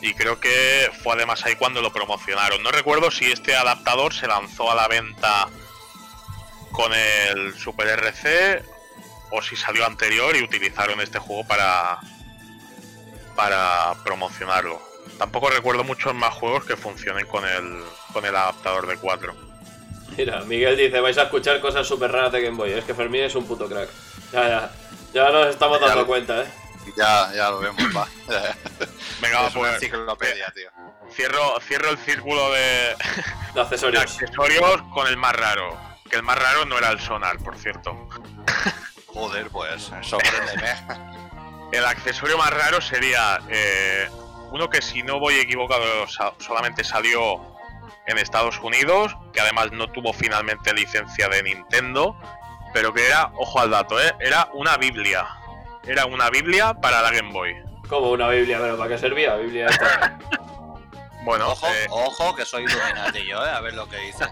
Y 0.01 0.13
creo 0.13 0.39
que 0.39 0.89
fue 1.03 1.13
además 1.15 1.45
ahí 1.45 1.55
cuando 1.55 1.81
lo 1.81 1.91
promocionaron. 1.91 2.63
No 2.63 2.71
recuerdo 2.71 3.11
si 3.11 3.31
este 3.31 3.55
adaptador 3.55 4.13
se 4.13 4.27
lanzó 4.27 4.71
a 4.71 4.75
la 4.75 4.87
venta 4.87 5.47
con 6.71 6.93
el 6.93 7.53
Super 7.57 7.87
RC 7.89 8.63
o 9.31 9.41
si 9.41 9.55
salió 9.55 9.85
anterior 9.85 10.35
y 10.35 10.43
utilizaron 10.43 11.01
este 11.01 11.19
juego 11.19 11.45
para 11.45 11.99
para 13.35 13.93
promocionarlo. 14.03 14.81
Tampoco 15.17 15.49
recuerdo 15.49 15.83
muchos 15.83 16.13
más 16.13 16.33
juegos 16.33 16.65
que 16.65 16.75
funcionen 16.77 17.25
con 17.27 17.45
el 17.45 17.83
con 18.13 18.25
el 18.25 18.35
adaptador 18.35 18.87
de 18.87 18.97
4. 18.97 19.33
Mira, 20.17 20.41
Miguel 20.41 20.75
dice, 20.75 20.99
vais 20.99 21.17
a 21.17 21.23
escuchar 21.23 21.59
cosas 21.61 21.87
súper 21.87 22.11
raras 22.11 22.31
de 22.31 22.41
Game 22.41 22.57
Boy. 22.57 22.71
Es 22.71 22.83
que 22.83 22.93
Fermín 22.93 23.23
es 23.23 23.35
un 23.35 23.45
puto 23.45 23.67
crack. 23.67 23.89
Ya, 24.33 24.47
ya. 24.47 24.71
Ya 25.13 25.29
nos 25.31 25.47
estamos 25.47 25.79
Ya 25.79 25.87
dando 25.87 26.01
lo- 26.01 26.07
cuenta, 26.07 26.43
¿eh? 26.43 26.47
Ya, 26.95 27.31
ya 27.33 27.49
lo 27.49 27.59
vemos, 27.59 27.81
va. 27.95 28.07
Venga, 29.21 29.47
es 29.47 29.55
una 29.55 29.69
pues 29.69 29.73
enciclopedia, 29.75 30.51
tío. 30.53 30.69
cierro, 31.13 31.59
cierro 31.61 31.89
el 31.89 31.97
círculo 31.97 32.51
de, 32.51 32.59
De 33.53 33.91
de 33.91 33.99
accesorios. 33.99 34.81
con 34.93 35.07
el 35.07 35.17
más 35.17 35.35
raro. 35.35 35.77
Que 36.09 36.15
el 36.15 36.23
más 36.23 36.37
raro 36.37 36.65
no 36.65 36.77
era 36.77 36.89
el 36.89 36.99
sonar, 36.99 37.37
por 37.39 37.57
cierto. 37.57 38.07
Joder, 39.07 39.49
pues, 39.49 39.91
sorpréndeme. 40.01 40.75
El 41.71 41.85
accesorio 41.85 42.37
más 42.37 42.49
raro 42.51 42.81
sería 42.81 43.39
eh, 43.49 44.09
uno 44.51 44.69
que 44.69 44.81
si 44.81 45.03
no 45.03 45.19
voy 45.19 45.35
equivocado 45.35 45.83
solamente 46.39 46.83
salió 46.83 47.55
en 48.07 48.17
Estados 48.17 48.59
Unidos, 48.59 49.15
que 49.33 49.41
además 49.41 49.71
no 49.71 49.87
tuvo 49.91 50.13
finalmente 50.13 50.73
licencia 50.73 51.27
de 51.29 51.43
Nintendo, 51.43 52.15
pero 52.73 52.93
que 52.93 53.05
era, 53.05 53.31
ojo 53.35 53.59
al 53.59 53.69
dato, 53.69 54.01
¿eh? 54.01 54.15
era 54.19 54.49
una 54.53 54.77
Biblia. 54.77 55.27
Era 55.89 56.05
una 56.05 56.29
Biblia 56.29 56.73
para 56.75 57.01
la 57.01 57.11
Game 57.11 57.31
Boy. 57.33 57.55
Como 57.87 58.11
una 58.11 58.29
Biblia, 58.29 58.59
pero 58.61 58.77
¿para 58.77 58.91
qué 58.91 58.97
servía? 58.99 59.35
Biblia 59.35 59.67
esta. 59.67 60.17
Bueno, 61.21 61.49
Ojo, 61.49 61.67
eh, 61.67 61.85
ojo, 61.89 62.33
que 62.33 62.45
soy 62.45 62.63
Illuminati 62.63 63.27
yo, 63.27 63.45
eh, 63.45 63.49
a 63.49 63.59
ver 63.59 63.73
lo 63.73 63.89
que 63.89 63.97
dices. 63.97 64.29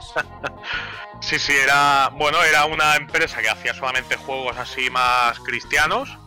sí, 1.22 1.38
sí, 1.38 1.52
era, 1.56 2.10
bueno, 2.14 2.42
era 2.44 2.66
una 2.66 2.96
empresa 2.96 3.42
que 3.42 3.50
hacía 3.50 3.74
solamente 3.74 4.16
juegos 4.16 4.58
así 4.58 4.90
más 4.90 5.38
cristianos 5.42 6.18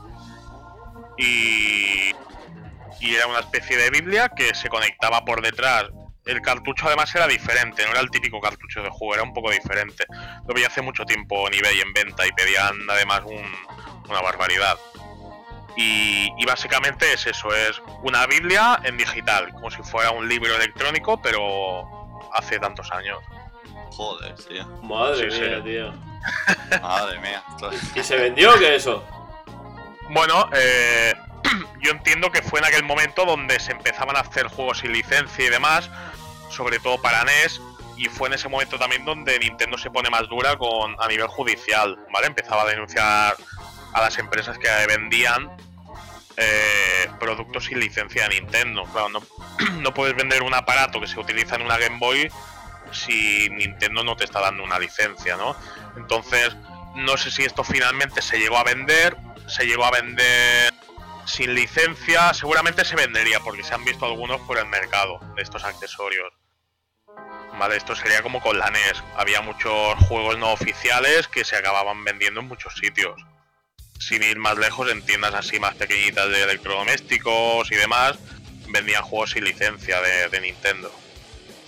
y, 1.16 2.10
y 3.00 3.14
era 3.14 3.26
una 3.26 3.40
especie 3.40 3.76
de 3.76 3.90
Biblia 3.90 4.28
que 4.28 4.54
se 4.54 4.68
conectaba 4.68 5.24
por 5.24 5.42
detrás. 5.42 5.86
El 6.26 6.42
cartucho 6.42 6.86
además 6.86 7.12
era 7.14 7.26
diferente, 7.26 7.82
no 7.86 7.92
era 7.92 8.00
el 8.00 8.10
típico 8.10 8.38
cartucho 8.40 8.82
de 8.82 8.90
juego, 8.90 9.14
era 9.14 9.22
un 9.22 9.32
poco 9.32 9.50
diferente. 9.50 10.04
Lo 10.46 10.54
vi 10.54 10.64
hace 10.64 10.82
mucho 10.82 11.04
tiempo 11.04 11.48
en 11.48 11.54
eBay 11.54 11.80
en 11.80 11.92
venta 11.94 12.26
y 12.26 12.32
pedían 12.32 12.74
además 12.88 13.22
un- 13.24 13.56
una 14.10 14.20
barbaridad. 14.20 14.76
Y, 15.80 16.30
y 16.36 16.44
básicamente 16.44 17.10
es 17.14 17.26
eso, 17.26 17.54
es 17.54 17.80
una 18.02 18.26
Biblia 18.26 18.78
en 18.84 18.98
digital, 18.98 19.50
como 19.54 19.70
si 19.70 19.82
fuera 19.82 20.10
un 20.10 20.28
libro 20.28 20.54
electrónico, 20.54 21.20
pero 21.22 21.88
hace 22.34 22.58
tantos 22.58 22.90
años. 22.92 23.18
Joder, 23.92 24.34
tío. 24.34 24.66
Madre 24.82 25.30
Sí, 25.30 25.40
mía, 25.40 25.56
sí. 25.56 25.62
tío. 25.62 26.80
Madre 26.82 27.18
mía. 27.20 27.42
¿Y 27.94 28.02
se 28.02 28.16
vendió 28.16 28.50
o 28.54 28.58
qué 28.58 28.74
eso? 28.74 29.02
Bueno, 30.10 30.50
eh, 30.52 31.14
yo 31.80 31.90
entiendo 31.92 32.30
que 32.30 32.42
fue 32.42 32.58
en 32.60 32.66
aquel 32.66 32.84
momento 32.84 33.24
donde 33.24 33.58
se 33.58 33.72
empezaban 33.72 34.16
a 34.16 34.20
hacer 34.20 34.48
juegos 34.48 34.80
sin 34.80 34.92
licencia 34.92 35.46
y 35.46 35.48
demás, 35.48 35.88
sobre 36.50 36.78
todo 36.78 37.00
para 37.00 37.24
NES, 37.24 37.58
y 37.96 38.04
fue 38.06 38.28
en 38.28 38.34
ese 38.34 38.50
momento 38.50 38.78
también 38.78 39.06
donde 39.06 39.38
Nintendo 39.38 39.78
se 39.78 39.90
pone 39.90 40.10
más 40.10 40.28
dura 40.28 40.56
con 40.58 40.94
a 41.00 41.08
nivel 41.08 41.26
judicial, 41.28 41.98
¿vale? 42.12 42.26
Empezaba 42.26 42.62
a 42.62 42.66
denunciar 42.66 43.34
a 43.94 44.00
las 44.02 44.18
empresas 44.18 44.58
que 44.58 44.68
vendían 44.86 45.50
eh, 46.36 47.08
productos 47.18 47.64
sin 47.66 47.80
licencia 47.80 48.28
de 48.28 48.40
Nintendo. 48.40 48.84
No 49.80 49.94
puedes 49.94 50.14
vender 50.14 50.42
un 50.42 50.54
aparato 50.54 51.00
que 51.00 51.06
se 51.06 51.18
utiliza 51.18 51.56
en 51.56 51.62
una 51.62 51.78
Game 51.78 51.98
Boy 51.98 52.30
si 52.92 53.48
Nintendo 53.50 54.02
no 54.04 54.16
te 54.16 54.24
está 54.24 54.40
dando 54.40 54.62
una 54.62 54.78
licencia, 54.78 55.36
¿no? 55.36 55.56
Entonces, 55.96 56.56
no 56.94 57.16
sé 57.16 57.30
si 57.30 57.44
esto 57.44 57.64
finalmente 57.64 58.20
se 58.22 58.38
llegó 58.38 58.58
a 58.58 58.64
vender, 58.64 59.16
se 59.46 59.64
llegó 59.64 59.84
a 59.84 59.90
vender 59.90 60.74
sin 61.24 61.54
licencia, 61.54 62.34
seguramente 62.34 62.84
se 62.84 62.96
vendería 62.96 63.40
porque 63.40 63.62
se 63.62 63.74
han 63.74 63.84
visto 63.84 64.04
algunos 64.04 64.40
por 64.42 64.58
el 64.58 64.66
mercado 64.66 65.20
de 65.36 65.42
estos 65.42 65.64
accesorios. 65.64 66.32
Vale, 67.58 67.76
esto 67.76 67.94
sería 67.94 68.22
como 68.22 68.40
con 68.40 68.58
la 68.58 68.70
NES. 68.70 69.02
Había 69.16 69.42
muchos 69.42 69.94
juegos 70.08 70.38
no 70.38 70.52
oficiales 70.52 71.28
que 71.28 71.44
se 71.44 71.56
acababan 71.56 72.04
vendiendo 72.04 72.40
en 72.40 72.48
muchos 72.48 72.74
sitios. 72.74 73.20
Sin 74.00 74.22
ir 74.22 74.38
más 74.38 74.56
lejos, 74.58 74.90
en 74.90 75.02
tiendas 75.02 75.34
así 75.34 75.60
más 75.60 75.74
pequeñitas 75.76 76.28
de 76.30 76.42
electrodomésticos 76.42 77.70
y 77.70 77.76
demás, 77.76 78.16
vendían 78.68 79.02
juegos 79.04 79.30
sin 79.30 79.44
licencia 79.44 80.00
de, 80.00 80.28
de 80.28 80.40
Nintendo. 80.40 80.90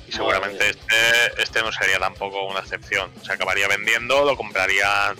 Y 0.09 0.13
seguramente 0.13 0.69
este, 0.71 1.43
este 1.43 1.63
no 1.63 1.71
sería 1.71 1.99
tampoco 1.99 2.45
una 2.47 2.61
excepción. 2.61 3.11
Se 3.25 3.33
acabaría 3.33 3.69
vendiendo, 3.69 4.25
lo 4.25 4.37
comprarían. 4.37 5.17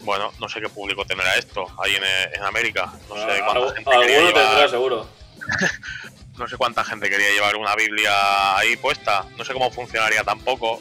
Bueno, 0.00 0.32
no 0.40 0.48
sé 0.48 0.60
qué 0.60 0.68
público 0.68 1.04
tendrá 1.04 1.34
esto 1.36 1.66
ahí 1.82 1.94
en, 1.96 2.02
en 2.04 2.42
América. 2.44 2.92
No 3.08 3.14
sé 3.16 3.40
cuánta 3.40 3.52
Algu- 3.60 3.74
gente 3.74 3.90
quería 4.00 4.18
llevar- 4.20 4.34
tendrá, 4.34 4.68
seguro. 4.68 5.08
no 6.38 6.48
sé 6.48 6.56
cuánta 6.56 6.84
gente 6.84 7.10
quería 7.10 7.30
llevar 7.30 7.56
una 7.56 7.74
Biblia 7.76 8.56
ahí 8.56 8.76
puesta. 8.76 9.24
No 9.36 9.44
sé 9.44 9.52
cómo 9.52 9.70
funcionaría 9.70 10.24
tampoco. 10.24 10.80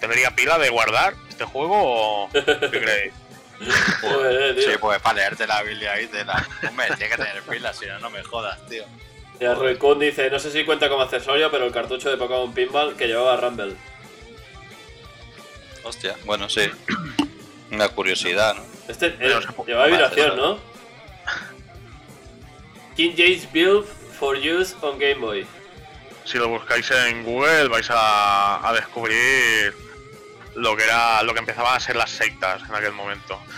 ¿Tendría 0.00 0.30
pila 0.34 0.58
de 0.58 0.70
guardar 0.70 1.14
este 1.28 1.44
juego 1.44 1.74
o 2.24 2.30
qué 2.32 2.42
creéis? 2.70 3.12
Joder, 4.00 4.56
tío. 4.56 4.70
Sí, 4.70 4.78
pues 4.80 5.00
para 5.00 5.16
leerte 5.16 5.46
la 5.46 5.62
Biblia 5.62 5.92
ahí, 5.92 6.06
te 6.06 6.24
la... 6.24 6.46
Hombre, 6.68 6.86
tiene 6.96 7.08
que 7.08 7.16
tener 7.16 7.42
pilas, 7.42 7.78
si 7.78 7.86
no, 7.86 7.98
no 7.98 8.10
me 8.10 8.22
jodas, 8.22 8.64
tío. 8.66 8.84
Y 9.40 9.44
el 9.44 9.56
Roy 9.56 9.76
Kun 9.76 9.98
dice, 9.98 10.30
no 10.30 10.38
sé 10.38 10.50
si 10.50 10.64
cuenta 10.64 10.88
como 10.88 11.02
accesorio, 11.02 11.50
pero 11.50 11.66
el 11.66 11.72
cartucho 11.72 12.10
de 12.10 12.16
Pokémon 12.16 12.52
Pinball 12.52 12.96
que 12.96 13.06
llevaba 13.06 13.36
Rumble. 13.36 13.74
Hostia, 15.82 16.16
bueno, 16.24 16.48
sí. 16.48 16.70
Una 17.70 17.88
curiosidad, 17.88 18.54
¿no? 18.54 18.62
Este 18.88 19.06
eh, 19.18 19.40
llevaba 19.66 19.86
vibración. 19.86 20.36
¿no? 20.36 20.58
King 22.96 23.12
James 23.16 23.50
Build 23.52 23.86
for 24.18 24.36
use 24.36 24.74
on 24.82 24.98
Game 24.98 25.16
Boy. 25.16 25.46
Si 26.24 26.38
lo 26.38 26.48
buscáis 26.48 26.90
en 26.90 27.24
Google 27.24 27.68
vais 27.68 27.90
a, 27.90 28.66
a 28.66 28.72
descubrir 28.72 29.74
lo 30.54 30.76
que 30.76 30.84
era 30.84 31.22
lo 31.22 31.32
que 31.32 31.40
empezaban 31.40 31.76
a 31.76 31.80
ser 31.80 31.96
las 31.96 32.10
sectas 32.10 32.62
en 32.68 32.74
aquel 32.74 32.92
momento. 32.92 33.40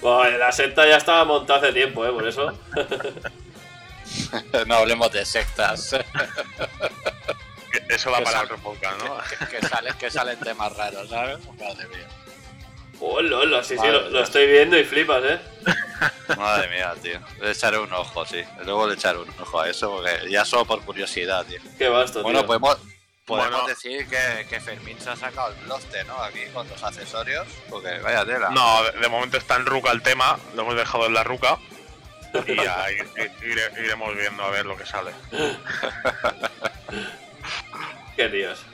Bueno, 0.00 0.38
la 0.38 0.50
secta 0.50 0.86
ya 0.88 0.96
estaba 0.96 1.22
montada 1.26 1.58
hace 1.60 1.72
tiempo, 1.74 2.04
¿eh? 2.06 2.10
Por 2.10 2.26
eso. 2.26 2.58
No 4.66 4.76
hablemos 4.76 5.10
de 5.12 5.24
sectas. 5.24 5.94
Eso 7.88 8.10
va 8.10 8.18
Que 8.18 8.24
para 8.24 8.36
sal- 8.38 8.44
otro 8.46 8.58
podcast, 8.58 9.02
¿no? 9.04 9.18
que, 9.48 9.56
que 9.60 9.66
salen, 9.68 9.94
que 9.98 10.10
salen 10.10 10.38
temas 10.40 10.74
raros, 10.76 11.08
¿sabes? 11.08 11.38
Madre 11.58 11.86
mía. 11.88 12.08
Hola, 13.00 13.38
hola, 13.38 13.64
sí, 13.64 13.76
sí, 13.78 13.86
lo, 13.86 14.08
lo 14.10 14.22
estoy 14.22 14.46
viendo 14.46 14.78
y 14.78 14.84
flipas, 14.84 15.22
¿eh? 15.24 15.40
Madre 16.36 16.68
mía, 16.68 16.94
tío. 17.02 17.18
Le 17.40 17.50
echaré 17.50 17.78
un 17.78 17.92
ojo, 17.92 18.24
sí. 18.26 18.42
Luego 18.64 18.86
le 18.86 18.94
echaré 18.94 19.18
un 19.18 19.28
ojo 19.40 19.60
a 19.60 19.68
eso, 19.68 19.90
porque 19.90 20.30
ya 20.30 20.44
solo 20.44 20.64
por 20.64 20.82
curiosidad, 20.84 21.44
tío. 21.46 21.60
Qué 21.78 21.88
vasto, 21.88 22.22
Bueno, 22.22 22.40
tío. 22.40 22.46
podemos, 22.46 22.78
podemos 23.24 23.50
Bueno. 23.50 23.68
decir 23.68 24.06
que, 24.08 24.46
que 24.48 24.60
Fermín 24.60 24.98
se 25.00 25.10
ha 25.10 25.16
sacado 25.16 25.52
el 25.52 25.68
loste, 25.68 26.04
¿no? 26.04 26.16
Aquí 26.22 26.40
con 26.52 26.68
los 26.68 26.82
accesorios. 26.82 27.46
Porque 27.70 27.98
vaya 28.00 28.24
tela. 28.24 28.50
No, 28.50 28.82
de, 28.84 28.92
de 28.98 29.08
momento 29.08 29.36
está 29.36 29.56
en 29.56 29.66
ruca 29.66 29.90
el 29.92 30.02
tema, 30.02 30.38
lo 30.54 30.62
hemos 30.62 30.76
dejado 30.76 31.06
en 31.06 31.14
la 31.14 31.24
ruca. 31.24 31.58
Y 32.46 32.56
ya 32.56 32.90
ir- 32.90 33.32
ir- 33.42 33.78
iremos 33.84 34.16
viendo 34.16 34.42
a 34.42 34.50
ver 34.50 34.66
lo 34.66 34.76
que 34.76 34.86
sale. 34.86 35.12
Qué 38.16 38.28
tíos. 38.28 38.64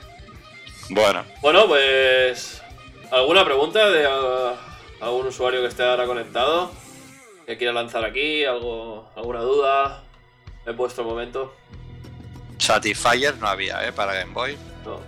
Bueno, 0.89 1.23
Bueno, 1.41 1.67
pues. 1.67 2.61
¿Alguna 3.11 3.43
pregunta 3.45 3.89
de 3.89 4.05
algún 5.01 5.27
usuario 5.27 5.61
que 5.61 5.67
esté 5.67 5.83
ahora 5.83 6.05
conectado? 6.05 6.71
Que 7.45 7.57
quiera 7.57 7.73
lanzar 7.73 8.05
aquí, 8.05 8.45
algo, 8.45 9.09
alguna 9.15 9.41
duda. 9.41 10.03
En 10.65 10.75
vuestro 10.77 11.03
momento. 11.03 11.55
Satisfyer 12.59 13.35
no 13.37 13.47
había, 13.47 13.87
¿eh? 13.87 13.91
Para 13.93 14.13
Game 14.13 14.33
Boy. 14.33 14.57
No. 14.85 14.99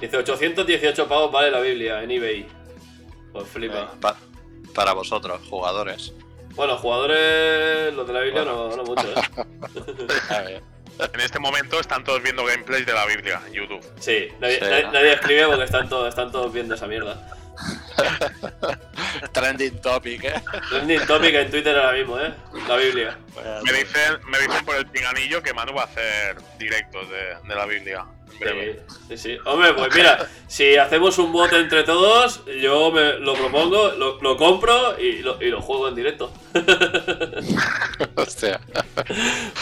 Dice 0.00 0.16
818 0.16 1.08
pavos 1.08 1.32
vale 1.32 1.50
la 1.50 1.60
Biblia 1.60 2.02
en 2.02 2.10
eBay. 2.10 2.46
Pues 3.32 3.48
flipa. 3.48 3.80
Eh, 3.82 3.86
pa- 4.00 4.16
para 4.74 4.92
vosotros, 4.92 5.40
jugadores. 5.48 6.12
Bueno, 6.54 6.76
jugadores, 6.76 7.94
los 7.94 8.06
de 8.06 8.12
la 8.12 8.20
Biblia 8.20 8.44
no, 8.44 8.74
no 8.76 8.82
mucho, 8.84 9.08
¿eh? 9.08 9.14
A 10.30 10.38
ver. 10.40 10.62
En 11.14 11.20
este 11.20 11.38
momento 11.38 11.80
están 11.80 12.04
todos 12.04 12.22
viendo 12.22 12.44
gameplays 12.44 12.84
de 12.84 12.92
la 12.92 13.06
Biblia 13.06 13.40
en 13.46 13.52
YouTube. 13.54 13.80
Sí, 13.98 14.28
nadie, 14.40 14.56
Sí, 14.58 14.64
nadie- 14.64 14.82
¿no? 14.84 14.92
nadie 14.92 15.12
escribe 15.14 15.46
porque 15.46 15.64
están 15.64 15.88
todos, 15.88 16.08
están 16.08 16.30
todos 16.30 16.52
viendo 16.52 16.74
esa 16.74 16.86
mierda. 16.86 17.26
Trending 19.32 19.80
topic, 19.80 20.24
¿eh? 20.24 20.42
Trending 20.70 21.06
topic 21.06 21.34
en 21.34 21.50
Twitter 21.50 21.76
ahora 21.76 21.92
mismo, 21.92 22.18
¿eh? 22.18 22.32
La 22.68 22.76
Biblia. 22.76 23.18
Me 23.64 23.72
dicen, 23.72 24.18
me 24.26 24.38
dicen 24.38 24.64
por 24.64 24.76
el 24.76 24.86
pinganillo 24.86 25.42
que 25.42 25.52
Manu 25.54 25.74
va 25.74 25.82
a 25.82 25.86
hacer 25.86 26.36
directos 26.58 27.08
de, 27.10 27.48
de 27.48 27.54
la 27.54 27.66
Biblia. 27.66 28.06
Sí, 28.38 28.76
sí, 29.08 29.18
sí. 29.18 29.38
Hombre, 29.44 29.74
pues 29.74 29.94
mira, 29.94 30.26
si 30.48 30.76
hacemos 30.76 31.18
un 31.18 31.32
bot 31.32 31.52
entre 31.52 31.82
todos, 31.84 32.42
yo 32.60 32.90
me 32.90 33.14
lo 33.18 33.34
propongo, 33.34 33.92
lo, 33.92 34.20
lo 34.20 34.36
compro 34.36 34.98
y 34.98 35.18
lo, 35.18 35.40
y 35.42 35.50
lo 35.50 35.60
juego 35.60 35.88
en 35.88 35.94
directo. 35.94 36.32
Hostia. 38.16 38.60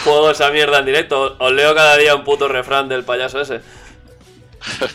Juego 0.03 0.31
esa 0.31 0.49
mierda 0.51 0.79
en 0.79 0.85
directo. 0.85 1.35
Os 1.39 1.51
leo 1.51 1.75
cada 1.75 1.97
día 1.97 2.15
un 2.15 2.23
puto 2.23 2.47
refrán 2.47 2.87
del 2.87 3.03
payaso 3.03 3.41
ese. 3.41 3.61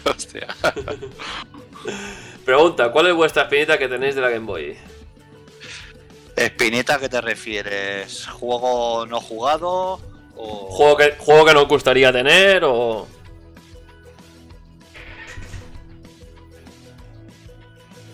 Hostia. 0.04 0.46
Pregunta, 2.44 2.90
¿cuál 2.92 3.06
es 3.06 3.14
vuestra 3.14 3.44
espinita 3.44 3.78
que 3.78 3.88
tenéis 3.88 4.14
de 4.14 4.20
la 4.20 4.28
Game 4.30 4.46
Boy? 4.46 4.76
Espinita, 6.36 6.96
¿a 6.96 6.98
qué 6.98 7.08
te 7.08 7.20
refieres? 7.20 8.26
¿Juego 8.26 9.06
no 9.06 9.20
jugado? 9.20 10.00
O... 10.36 10.66
¿Juego 10.70 10.96
que, 10.96 11.14
juego 11.18 11.44
que 11.46 11.54
nos 11.54 11.68
gustaría 11.68 12.12
tener 12.12 12.64
o...? 12.64 13.06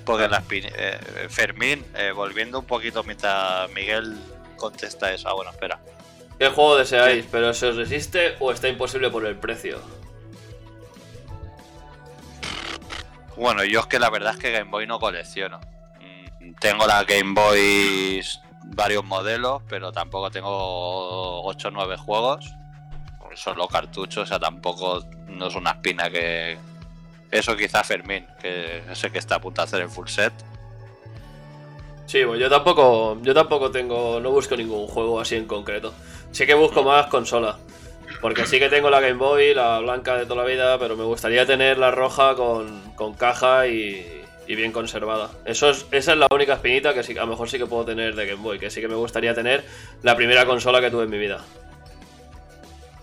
Porque 0.05 0.29
la 0.29 0.43
espin- 0.43 0.73
eh, 0.77 0.99
Fermín, 1.29 1.85
eh, 1.95 2.13
volviendo 2.13 2.59
un 2.59 2.67
poquito 2.67 3.03
mientras 3.05 3.71
Miguel 3.71 4.17
contesta 4.57 5.13
eso. 5.13 5.29
Ah, 5.29 5.35
bueno, 5.35 5.51
espera. 5.51 5.81
¿Qué 6.39 6.49
juego 6.49 6.77
deseáis? 6.77 7.27
¿Pero 7.31 7.53
se 7.55 7.67
os 7.67 7.77
resiste 7.77 8.35
o 8.41 8.51
está 8.51 8.69
imposible 8.69 9.11
por 9.11 9.25
el 9.27 9.37
precio? 9.37 9.79
Bueno, 13.41 13.65
yo 13.65 13.81
es 13.81 13.87
que 13.87 13.99
la 13.99 14.11
verdad 14.11 14.35
es 14.35 14.39
que 14.39 14.53
Game 14.53 14.71
Boy 14.71 14.87
no 14.87 15.01
colecciono. 15.01 15.61
Mm, 15.99 16.53
Tengo 16.61 16.87
la 16.87 17.05
Game 17.05 17.33
Boy 17.33 18.21
varios 18.65 19.03
modelos, 19.03 19.63
pero 19.67 19.91
tampoco 19.93 20.31
tengo 20.31 21.43
8 21.45 21.69
o 21.69 21.71
9 21.71 21.97
juegos. 21.97 22.55
Solo 23.35 23.67
cartuchos, 23.67 24.25
o 24.25 24.27
sea, 24.27 24.39
tampoco 24.39 25.07
no 25.27 25.47
es 25.47 25.55
una 25.55 25.71
espina 25.71 26.11
que... 26.11 26.59
Eso 27.31 27.57
quizá 27.57 27.83
Fermín, 27.83 28.27
que 28.43 28.83
sé 28.93 29.11
que 29.11 29.19
está 29.19 29.37
a 29.37 29.41
punto 29.41 29.63
de 29.63 29.65
hacer 29.65 29.81
el 29.81 29.89
full 29.89 30.09
set. 30.09 30.35
Sí, 32.05 32.23
pues 32.27 32.41
yo 32.41 32.51
tampoco, 32.51 33.17
yo 33.23 33.33
tampoco 33.33 33.71
tengo, 33.71 34.21
no 34.21 34.33
busco 34.33 34.55
ningún 34.55 34.87
juego 34.87 35.19
así 35.19 35.37
en 35.37 35.47
concreto. 35.47 35.95
Sí 36.31 36.45
que 36.45 36.55
busco 36.55 36.83
más 36.83 37.07
consola. 37.07 37.57
Porque 38.21 38.47
sí 38.47 38.59
que 38.59 38.69
tengo 38.69 38.91
la 38.91 39.01
Game 39.01 39.15
Boy, 39.15 39.55
la 39.55 39.79
blanca 39.81 40.17
de 40.17 40.25
toda 40.25 40.43
la 40.43 40.49
vida, 40.49 40.79
pero 40.79 40.97
me 40.97 41.05
gustaría 41.05 41.47
tener 41.47 41.79
la 41.79 41.91
roja 41.91 42.35
con, 42.35 42.93
con 42.93 43.15
caja 43.15 43.67
y, 43.67 44.17
bien 44.47 44.73
conservada. 44.73 45.31
Eso 45.45 45.71
es, 45.71 45.87
esa 45.93 46.13
es 46.13 46.19
la 46.19 46.27
única 46.29 46.55
espinita 46.55 46.93
que 46.93 47.01
a 47.01 47.21
lo 47.23 47.29
mejor 47.29 47.49
sí 47.49 47.57
que 47.57 47.67
puedo 47.67 47.85
tener 47.85 48.17
de 48.17 48.27
Game 48.27 48.43
Boy, 48.43 48.59
que 48.59 48.69
sí 48.69 48.81
que 48.81 48.89
me 48.89 48.97
gustaría 48.97 49.33
tener 49.33 49.65
la 50.03 50.17
primera 50.17 50.45
consola 50.45 50.81
que 50.81 50.91
tuve 50.91 51.05
en 51.05 51.11
mi 51.11 51.19
vida. 51.19 51.45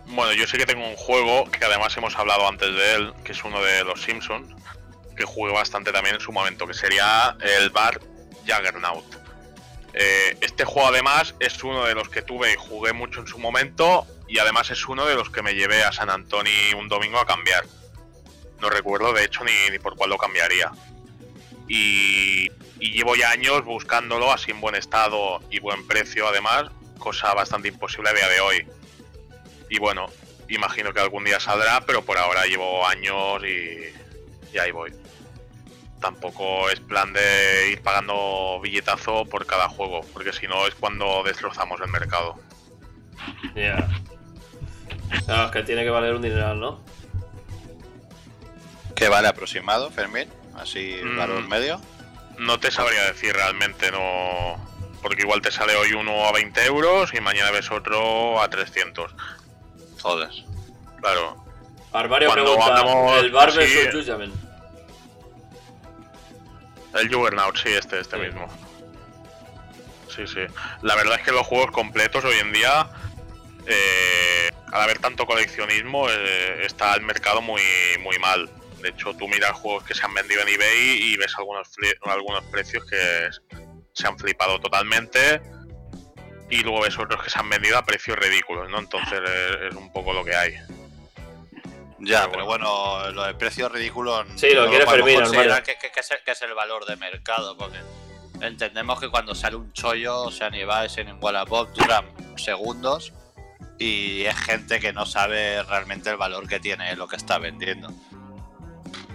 Bueno, 0.08 0.34
yo 0.34 0.46
sí 0.46 0.58
que 0.58 0.66
tengo 0.66 0.86
un 0.86 0.96
juego 0.96 1.50
que 1.50 1.64
además 1.64 1.96
hemos 1.96 2.18
hablado 2.18 2.48
antes 2.48 2.74
de 2.74 2.96
él, 2.96 3.14
que 3.24 3.32
es 3.32 3.44
uno 3.46 3.62
de 3.64 3.86
los 3.86 4.02
Simpsons, 4.02 4.54
que 5.16 5.24
jugué 5.24 5.54
bastante 5.54 5.94
también 5.94 6.16
en 6.16 6.22
su 6.22 6.34
momento, 6.34 6.68
que 6.68 6.74
sería 6.74 7.38
el 7.40 7.70
Bar 7.70 8.00
Juggernaut. 8.46 9.06
Eh, 9.94 10.38
este 10.42 10.64
juego 10.64 10.90
además 10.90 11.34
es 11.40 11.64
uno 11.64 11.86
de 11.86 11.96
los 11.96 12.10
que 12.10 12.22
tuve 12.22 12.54
y 12.54 12.56
jugué 12.56 12.94
mucho 12.94 13.22
en 13.22 13.28
su 13.28 13.40
momento 13.40 14.06
y 14.28 14.40
además 14.40 14.70
es 14.72 14.88
uno 14.88 15.06
de 15.06 15.16
los 15.16 15.30
que 15.30 15.42
me 15.42 15.56
llevé 15.56 15.84
a 15.84 15.92
San 15.92 16.10
Antonio 16.10 16.78
un 16.78 16.90
domingo 16.90 17.20
a 17.20 17.26
cambiar. 17.26 17.66
No 18.60 18.70
recuerdo 18.70 19.14
de 19.14 19.24
hecho 19.24 19.44
ni, 19.44 19.52
ni 19.72 19.80
por 19.80 19.96
cuál 19.96 20.10
lo 20.10 20.18
cambiaría. 20.18 20.72
Y, 21.68 22.50
llevo 22.80 23.16
ya 23.16 23.32
años 23.32 23.64
buscándolo 23.64 24.32
así 24.32 24.52
en 24.52 24.62
buen 24.62 24.76
estado 24.76 25.40
y 25.50 25.60
buen 25.60 25.86
precio 25.88 26.28
además, 26.28 26.66
cosa 26.98 27.34
bastante 27.34 27.68
imposible 27.68 28.10
a 28.10 28.14
día 28.14 28.28
de 28.28 28.40
hoy. 28.40 28.68
Y 29.70 29.80
bueno, 29.80 30.08
imagino 30.50 30.94
que 30.94 31.00
algún 31.00 31.24
día 31.24 31.40
saldrá, 31.40 31.82
pero 31.82 32.04
por 32.04 32.18
ahora 32.18 32.46
llevo 32.46 32.86
años 32.88 33.44
y, 33.44 33.94
y 34.54 34.58
ahí 34.58 34.72
voy. 34.72 34.94
Tampoco 36.00 36.70
es 36.70 36.80
plan 36.80 37.12
de 37.12 37.72
ir 37.72 37.82
pagando 37.82 38.60
billetazo 38.62 39.26
por 39.26 39.46
cada 39.46 39.68
juego, 39.68 40.02
porque 40.14 40.32
si 40.32 40.48
no 40.48 40.68
es 40.68 40.76
cuando 40.76 41.24
destrozamos 41.24 41.82
el 41.82 41.90
mercado. 41.90 42.36
Ya. 43.56 43.90
Claro, 45.26 45.46
es 45.46 45.52
que 45.52 45.64
tiene 45.64 45.84
que 45.84 45.90
valer 45.90 46.14
un 46.16 46.22
dineral, 46.22 46.60
¿no? 46.60 46.80
¿Qué 48.96 49.10
vale 49.10 49.28
aproximado, 49.28 49.90
Fermín? 49.92 50.28
Así, 50.56 51.00
Mm. 51.04 51.18
valor 51.18 51.48
medio. 51.48 51.82
No 52.40 52.60
te 52.60 52.72
sabría 52.72 53.04
decir 53.04 53.34
realmente, 53.34 53.92
no. 53.92 54.58
Porque 55.02 55.22
igual 55.22 55.42
te 55.42 55.52
sale 55.52 55.76
hoy 55.76 55.94
uno 55.94 56.26
a 56.26 56.32
20 56.32 56.66
euros 56.66 57.14
y 57.14 57.22
mañana 57.22 57.52
ves 57.52 57.72
otro 57.72 58.42
a 58.42 58.50
300. 58.50 59.14
Joder. 60.02 60.30
Claro. 61.02 61.44
Armario 61.94 62.30
Cuando 62.30 62.56
pregunta, 62.58 63.20
¿el 63.20 63.32
Bar 63.32 63.50
así- 63.50 63.58
versus 63.60 64.06
Judgment? 64.06 64.36
El 66.96 67.14
Juggernaut, 67.14 67.56
sí, 67.58 67.70
este, 67.70 68.00
este 68.00 68.16
Sí. 68.18 68.22
mismo. 68.24 68.48
Sí, 70.16 70.26
sí. 70.28 70.42
La 70.82 70.96
verdad 70.96 71.20
es 71.20 71.26
que 71.26 71.32
los 71.32 71.46
juegos 71.46 71.72
completos 71.72 72.24
hoy 72.26 72.38
en 72.40 72.52
día, 72.52 72.90
eh, 73.68 74.50
al 74.72 74.82
haber 74.82 75.00
tanto 75.00 75.26
coleccionismo, 75.26 76.10
eh, 76.10 76.66
está 76.66 76.94
el 76.96 77.02
mercado 77.02 77.42
muy, 77.42 77.62
muy 78.02 78.18
mal. 78.20 78.50
De 78.82 78.90
hecho, 78.90 79.14
tú 79.16 79.28
miras 79.28 79.52
juegos 79.54 79.84
que 79.84 79.96
se 79.96 80.04
han 80.06 80.14
vendido 80.14 80.42
en 80.42 80.50
eBay 80.50 80.78
y 81.04 81.18
ves 81.18 81.34
algunos, 81.38 81.68
algunos 82.04 82.44
precios 82.46 82.86
que 82.86 83.30
se 83.94 84.08
han 84.08 84.18
flipado 84.20 84.60
totalmente 84.60 85.42
y 86.50 86.62
luego 86.62 86.82
ves 86.82 86.98
otros 86.98 87.24
que 87.24 87.30
se 87.30 87.40
han 87.40 87.50
vendido 87.50 87.78
a 87.78 87.84
precios 87.84 88.18
ridículos, 88.18 88.70
¿no? 88.70 88.80
Entonces 88.80 89.20
es, 89.24 89.58
es 89.72 89.76
un 89.76 89.92
poco 89.92 90.14
lo 90.14 90.24
que 90.24 90.36
hay. 90.36 90.54
Ya, 92.00 92.22
Pero 92.22 92.32
pero 92.34 92.46
bueno, 92.46 93.10
lo 93.12 93.24
de 93.24 93.34
precios 93.34 93.72
ridículos. 93.72 94.28
Sí, 94.36 94.50
lo 94.54 94.70
quiere 94.70 94.86
podemos 94.86 95.32
Fermín, 95.32 95.56
que, 95.66 95.76
que- 95.78 95.92
que 95.92 96.00
es 96.00 96.12
el, 96.12 96.18
que 96.24 96.32
es 96.32 96.42
el 96.44 96.54
valor 96.54 96.86
de 96.86 96.96
mercado, 96.96 97.58
porque 97.58 97.80
entendemos 98.42 99.00
que 99.00 99.10
cuando 99.10 99.34
sale 99.34 99.56
un 99.56 99.74
chollo, 99.74 100.30
sea 100.30 100.48
en 100.48 100.54
eBay, 100.56 100.90
sea 100.90 101.04
en 101.04 101.18
Wallapop, 101.20 101.70
duran 101.72 102.06
segundos 102.38 103.14
y 103.80 104.26
es 104.26 104.36
gente 104.36 104.80
que 104.80 104.94
no 104.94 105.06
sabe 105.06 105.64
realmente 105.64 106.10
el 106.10 106.18
valor 106.18 106.48
que 106.48 106.60
tiene 106.60 106.96
lo 106.96 107.08
que 107.08 107.16
está 107.16 107.38
vendiendo. 107.38 107.90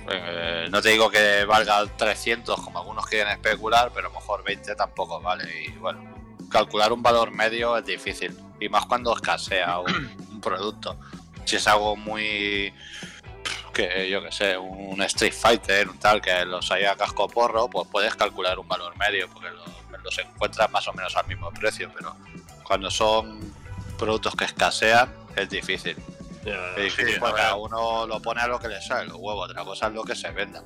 Eh, 0.08 0.66
no 0.70 0.82
te 0.82 0.90
digo 0.90 1.10
que 1.10 1.44
valga 1.44 1.84
300 1.86 2.60
como 2.60 2.78
algunos 2.78 3.06
quieren 3.06 3.32
especular, 3.32 3.90
pero 3.94 4.08
a 4.08 4.12
lo 4.12 4.18
mejor 4.18 4.44
20 4.44 4.74
tampoco 4.74 5.20
vale. 5.20 5.64
Y 5.64 5.70
bueno, 5.72 6.02
calcular 6.50 6.92
un 6.92 7.02
valor 7.02 7.30
medio 7.30 7.76
es 7.76 7.84
difícil. 7.84 8.36
Y 8.60 8.68
más 8.68 8.86
cuando 8.86 9.14
escasea 9.14 9.78
un, 9.78 10.40
producto. 10.40 10.98
Si 11.44 11.56
es 11.56 11.66
algo 11.68 11.96
muy. 11.96 12.72
que 13.72 14.08
yo 14.10 14.22
que 14.22 14.32
sé, 14.32 14.58
un 14.58 15.00
Street 15.02 15.32
Fighter, 15.32 15.88
un 15.88 15.98
tal 15.98 16.20
que 16.20 16.44
los 16.44 16.70
haya 16.72 16.96
casco 16.96 17.28
porro, 17.28 17.68
pues 17.68 17.88
puedes 17.90 18.14
calcular 18.14 18.58
un 18.58 18.66
valor 18.66 18.96
medio, 18.96 19.28
porque 19.28 19.50
los, 19.50 20.02
los 20.02 20.18
encuentras 20.18 20.70
más 20.70 20.86
o 20.88 20.92
menos 20.92 21.16
al 21.16 21.26
mismo 21.26 21.50
precio. 21.52 21.90
Pero 21.94 22.16
cuando 22.64 22.90
son 22.90 23.40
productos 24.02 24.34
que 24.34 24.44
escasean, 24.44 25.14
es 25.36 25.48
difícil. 25.48 25.96
Es 26.44 26.76
difícil 26.82 27.14
sí, 27.14 27.20
porque 27.20 27.36
cada 27.36 27.54
uno 27.54 28.04
lo 28.06 28.20
pone 28.20 28.40
a 28.40 28.48
lo 28.48 28.58
que 28.58 28.66
le 28.68 28.82
sale 28.82 29.06
los 29.06 29.16
huevos, 29.16 29.48
otra 29.48 29.62
cosa 29.64 29.86
es 29.86 29.92
lo 29.94 30.02
que 30.02 30.16
se 30.16 30.28
venda. 30.32 30.62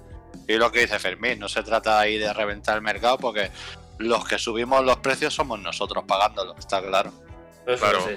Y 0.49 0.55
lo 0.55 0.73
que 0.73 0.81
dice 0.81 0.99
Fermín, 0.99 1.39
no 1.39 1.49
se 1.49 1.63
trata 1.63 1.99
ahí 2.01 2.17
de 2.19 2.33
reventar 2.33 2.77
el 2.77 2.83
mercado 2.83 3.19
porque 3.19 3.51
los 3.99 4.27
que 4.27 4.39
subimos 4.39 4.83
los 4.85 4.97
precios 4.99 5.35
somos 5.35 5.61
nosotros 5.61 6.05
pagándolo, 6.09 6.55
está 6.59 6.81
claro. 6.83 7.13
Eso 7.67 7.79
Claro. 7.85 8.07
sí. 8.09 8.17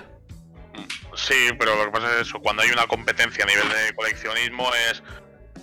Sí, 1.16 1.50
pero 1.60 1.76
lo 1.76 1.86
que 1.86 1.91
pasa 1.91 2.16
es 2.16 2.28
eso, 2.28 2.40
cuando 2.40 2.62
hay 2.64 2.70
una 2.72 2.88
competencia 2.88 3.44
a 3.44 3.48
nivel 3.48 3.68
de 3.68 3.94
coleccionismo 3.96 4.70
es, 4.90 5.04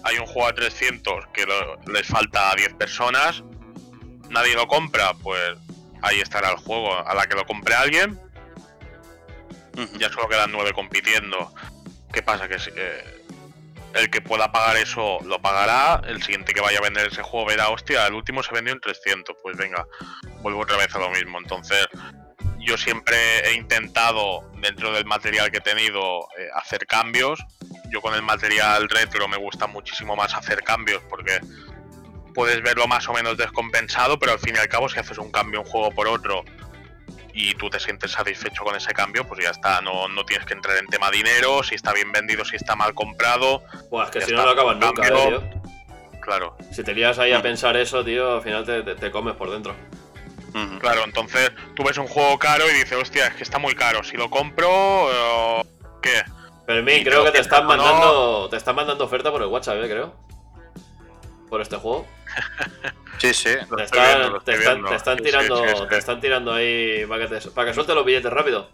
hay 0.02 0.18
un 0.18 0.26
juego 0.26 0.48
a 0.48 0.52
300 0.52 1.26
que 1.32 1.46
lo- 1.46 1.76
les 1.90 2.06
falta 2.06 2.50
a 2.50 2.54
10 2.56 2.74
personas, 2.74 3.42
nadie 4.28 4.54
lo 4.54 4.66
compra, 4.66 5.14
pues 5.14 5.56
ahí 6.02 6.20
estará 6.20 6.50
el 6.50 6.56
juego. 6.56 6.92
A 7.08 7.14
la 7.14 7.26
que 7.26 7.34
lo 7.36 7.46
compre 7.46 7.74
alguien, 7.74 8.20
ya 9.98 10.10
solo 10.10 10.28
quedan 10.28 10.52
9 10.52 10.72
compitiendo. 10.72 11.52
¿Qué 12.12 12.22
pasa? 12.22 12.48
Que 12.48 12.56
eh, 12.56 13.22
el 13.94 14.10
que 14.10 14.20
pueda 14.20 14.52
pagar 14.52 14.76
eso 14.76 15.18
lo 15.24 15.40
pagará, 15.40 16.02
el 16.06 16.22
siguiente 16.22 16.52
que 16.52 16.60
vaya 16.60 16.78
a 16.78 16.82
vender 16.82 17.06
ese 17.06 17.22
juego 17.22 17.46
verá, 17.46 17.70
hostia, 17.70 18.06
el 18.06 18.14
último 18.14 18.42
se 18.42 18.52
vendió 18.54 18.72
en 18.72 18.80
300, 18.80 19.36
pues 19.42 19.56
venga, 19.56 19.86
vuelvo 20.42 20.60
otra 20.60 20.76
vez 20.76 20.94
a 20.94 20.98
lo 20.98 21.10
mismo. 21.10 21.38
Entonces, 21.38 21.86
yo 22.58 22.76
siempre 22.76 23.16
he 23.48 23.54
intentado, 23.54 24.50
dentro 24.60 24.92
del 24.92 25.04
material 25.04 25.50
que 25.50 25.58
he 25.58 25.60
tenido, 25.60 26.28
eh, 26.38 26.48
hacer 26.54 26.86
cambios. 26.86 27.40
Yo 27.90 28.00
con 28.00 28.14
el 28.14 28.22
material 28.22 28.88
retro 28.88 29.28
me 29.28 29.36
gusta 29.36 29.66
muchísimo 29.66 30.16
más 30.16 30.34
hacer 30.34 30.62
cambios 30.62 31.02
porque 31.08 31.40
puedes 32.34 32.60
verlo 32.62 32.86
más 32.86 33.08
o 33.08 33.12
menos 33.14 33.38
descompensado, 33.38 34.18
pero 34.18 34.32
al 34.32 34.38
fin 34.38 34.54
y 34.56 34.58
al 34.58 34.68
cabo 34.68 34.88
si 34.88 34.98
haces 34.98 35.16
un 35.18 35.30
cambio 35.30 35.60
un 35.60 35.66
juego 35.66 35.90
por 35.92 36.08
otro 36.08 36.44
y 37.38 37.54
tú 37.54 37.68
te 37.68 37.78
sientes 37.78 38.12
satisfecho 38.12 38.64
con 38.64 38.74
ese 38.74 38.92
cambio, 38.94 39.28
pues 39.28 39.44
ya 39.44 39.50
está, 39.50 39.82
no, 39.82 40.08
no 40.08 40.24
tienes 40.24 40.46
que 40.46 40.54
entrar 40.54 40.76
en 40.78 40.86
tema 40.86 41.10
dinero, 41.10 41.62
si 41.62 41.74
está 41.74 41.92
bien 41.92 42.10
vendido, 42.10 42.44
si 42.46 42.56
está 42.56 42.74
mal 42.74 42.94
comprado. 42.94 43.62
Buah, 43.90 44.04
es 44.04 44.10
que 44.10 44.20
si 44.22 44.32
no 44.32 44.42
lo 44.44 44.50
acaban 44.52 44.80
nunca, 44.80 45.06
eh, 45.06 45.10
tío. 45.12 45.42
Claro. 46.20 46.56
Si 46.72 46.82
te 46.82 46.94
lías 46.94 47.18
ahí 47.18 47.32
a 47.32 47.38
Mm. 47.38 47.42
pensar 47.42 47.76
eso, 47.76 48.02
tío, 48.04 48.36
al 48.36 48.42
final 48.42 48.64
te, 48.64 48.82
te- 48.82 48.94
te 48.96 49.10
comes 49.10 49.34
por 49.36 49.50
dentro. 49.50 49.76
Ujú. 50.54 50.78
Claro, 50.78 51.04
entonces 51.04 51.52
tú 51.74 51.84
ves 51.84 51.98
un 51.98 52.06
juego 52.08 52.38
caro 52.38 52.64
y 52.70 52.74
dices, 52.74 52.94
hostia, 53.00 53.26
es 53.26 53.34
que 53.34 53.42
está 53.42 53.58
muy 53.58 53.74
caro. 53.74 54.02
Si 54.02 54.16
lo 54.16 54.30
compro, 54.30 54.68
eh, 55.12 55.64
¿qué? 56.02 56.22
Fermín, 56.64 57.04
creo 57.04 57.22
que 57.22 57.30
te 57.32 57.40
están 57.40 57.66
mandando. 57.66 58.48
Te 58.48 58.56
están 58.56 58.74
mandando 58.74 59.04
oferta 59.04 59.30
por 59.30 59.42
el 59.42 59.48
WhatsApp, 59.48 59.76
eh, 59.84 59.88
creo. 59.88 60.14
Por 61.48 61.60
este 61.60 61.76
juego. 61.76 62.06
Sí, 63.18 63.32
sí. 63.32 63.48
Lo 63.70 63.78
Te 63.78 63.84
estoy 63.84 63.98
están, 64.00 64.18
viendo, 64.18 64.30
lo 64.30 64.40
te 64.42 64.52
estoy 64.52 64.54
están, 64.54 64.74
viendo. 64.74 64.88
te 64.90 64.96
están 64.96 65.16
Sí, 65.16 65.18
sí, 65.18 65.24
tirando. 65.30 65.56
sí, 65.56 65.64
sí. 65.74 65.82
Te 65.88 65.96
están 65.96 66.20
tirando 66.20 66.52
ahí 66.52 67.06
para 67.06 67.26
que, 67.26 67.34
te, 67.40 67.48
para 67.50 67.68
que 67.68 67.74
suelte 67.74 67.94
los 67.94 68.04
billetes 68.04 68.30
rápido. 68.30 68.68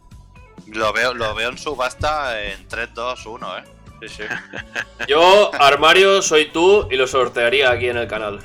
Lo 0.66 0.93
veo, 0.93 1.15
lo 1.15 1.32
veo 1.36 1.49
en 1.51 1.59
subasta 1.59 2.43
en 2.43 2.66
3, 2.66 2.89
2, 2.93 3.27
1, 3.27 3.59
¿eh? 3.59 3.62
Sí, 4.01 4.09
sí. 4.09 4.24
Yo, 5.07 5.53
armario, 5.55 6.23
soy 6.23 6.47
tú 6.47 6.89
y 6.90 6.97
lo 6.97 7.07
sortearía 7.07 7.70
aquí 7.70 7.89
en 7.89 7.99
el 7.99 8.09
canal. 8.09 8.40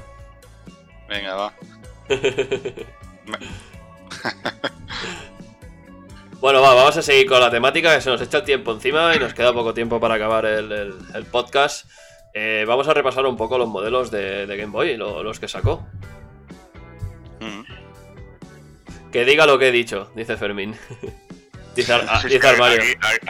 Venga, 1.09 1.33
va. 1.35 1.53
Bueno, 6.39 6.61
va, 6.61 6.75
vamos 6.75 6.95
a 6.95 7.01
seguir 7.01 7.27
con 7.27 7.39
la 7.39 7.49
temática, 7.49 7.95
que 7.95 8.01
se 8.01 8.11
nos 8.11 8.21
echa 8.21 8.37
el 8.37 8.43
tiempo 8.43 8.71
encima 8.71 9.15
y 9.15 9.19
nos 9.19 9.33
queda 9.33 9.51
poco 9.53 9.73
tiempo 9.73 9.99
para 9.99 10.13
acabar 10.15 10.45
el, 10.45 10.71
el- 10.71 10.95
el 11.15 11.25
podcast. 11.25 11.87
Eh, 12.33 12.65
vamos 12.67 12.87
a 12.87 12.93
repasar 12.93 13.25
un 13.25 13.35
poco 13.37 13.57
los 13.57 13.67
modelos 13.67 14.11
de, 14.11 14.45
de 14.45 14.57
Game 14.57 14.71
Boy, 14.71 14.95
lo- 14.97 15.23
los 15.23 15.39
que 15.39 15.47
sacó. 15.47 15.85
Ujú. 17.41 17.65
Que 19.11 19.25
diga 19.25 19.45
lo 19.45 19.57
que 19.57 19.69
he 19.69 19.71
dicho, 19.71 20.11
dice 20.15 20.37
Fermín. 20.37 20.77
dice, 21.75 21.93
Ar- 21.93 22.01
Sí, 22.01 22.15
es 22.15 22.23
dice 22.25 22.39
que 22.39 22.47
Armario. 22.47 22.81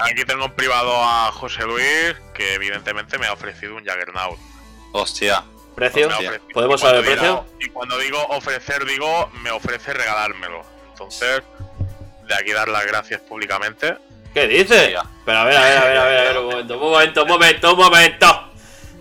Aquí, 0.01 0.23
tengo 0.25 0.45
en 0.45 0.51
privado 0.53 0.91
a 0.95 1.31
José 1.31 1.63
Luis, 1.65 2.15
que 2.33 2.55
evidentemente 2.55 3.17
me 3.17 3.27
ha 3.27 3.33
ofrecido 3.33 3.75
un 3.75 3.85
Jaggernaut. 3.85 4.37
Hostia. 4.93 5.43
¿Precio? 5.75 6.07
Hostia. 6.07 6.41
¿Podemos 6.53 6.81
saber 6.81 6.95
el 6.97 7.03
digo- 7.03 7.15
precio? 7.15 7.45
Y 7.61 7.69
cuando 7.69 7.97
digo 7.99 8.17
ofrecer, 8.29 8.83
digo, 8.85 9.29
me 9.43 9.51
ofrece 9.51 9.93
regalármelo. 9.93 10.63
Entonces, 10.91 11.43
de 12.27 12.33
aquí 12.33 12.51
dar 12.51 12.67
las 12.67 12.85
gracias 12.85 13.21
públicamente. 13.21 13.95
¿Qué 14.33 14.47
dice? 14.47 14.95
Pero 15.25 15.37
a 15.37 15.43
ver, 15.45 15.55
a 15.57 15.61
ver, 15.61 15.77
a 15.77 15.83
ver, 15.85 15.97
a 15.97 16.03
ver, 16.05 16.17
a 16.19 16.23
ver, 16.23 16.37
un 16.39 16.45
momento, 16.47 16.73
un 16.75 16.79
momento, 16.81 17.21
un 17.23 17.27
momento, 17.29 17.71
un 17.73 17.77
momento. 17.79 18.46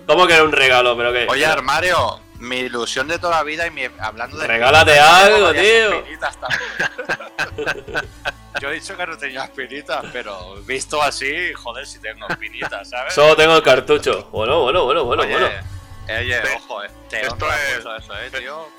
¿Cómo 0.07 0.27
que 0.27 0.35
era 0.35 0.45
un 0.45 0.53
regalo? 0.53 0.97
¿Pero 0.97 1.13
qué? 1.13 1.27
Oye, 1.29 1.45
Armario, 1.47 2.21
mi 2.39 2.59
ilusión 2.61 3.09
de 3.09 3.19
toda 3.19 3.37
la 3.39 3.43
vida 3.43 3.67
y 3.67 3.71
mi, 3.71 3.83
hablando 3.99 4.39
de. 4.39 4.47
Regálate 4.47 4.99
algo, 4.99 5.53
tío. 5.53 6.05
Yo 8.61 8.71
he 8.71 8.75
dicho 8.75 8.97
que 8.97 9.07
no 9.07 9.19
tenía 9.19 9.45
espinitas, 9.45 10.05
pero 10.13 10.55
visto 10.63 11.03
así, 11.03 11.53
joder, 11.53 11.87
si 11.87 11.99
tengo 11.99 12.27
espinitas, 12.29 12.89
¿sabes? 12.89 13.13
Solo 13.15 13.37
tengo 13.37 13.55
el 13.57 13.63
cartucho. 13.63 14.29
Bueno, 14.33 14.63
bueno, 14.63 14.85
bueno, 14.85 15.05
bueno, 15.05 15.25
oye, 15.25 15.33
bueno. 15.33 15.49
oye, 16.09 16.41
ojo, 16.57 16.83
eh. 16.83 16.91
Te 17.11 17.21
esto 17.21 17.47
es- 17.53 17.77
mucho 17.85 17.97
eso, 17.97 18.15
eh. 18.19 18.31
Tengo 18.31 18.71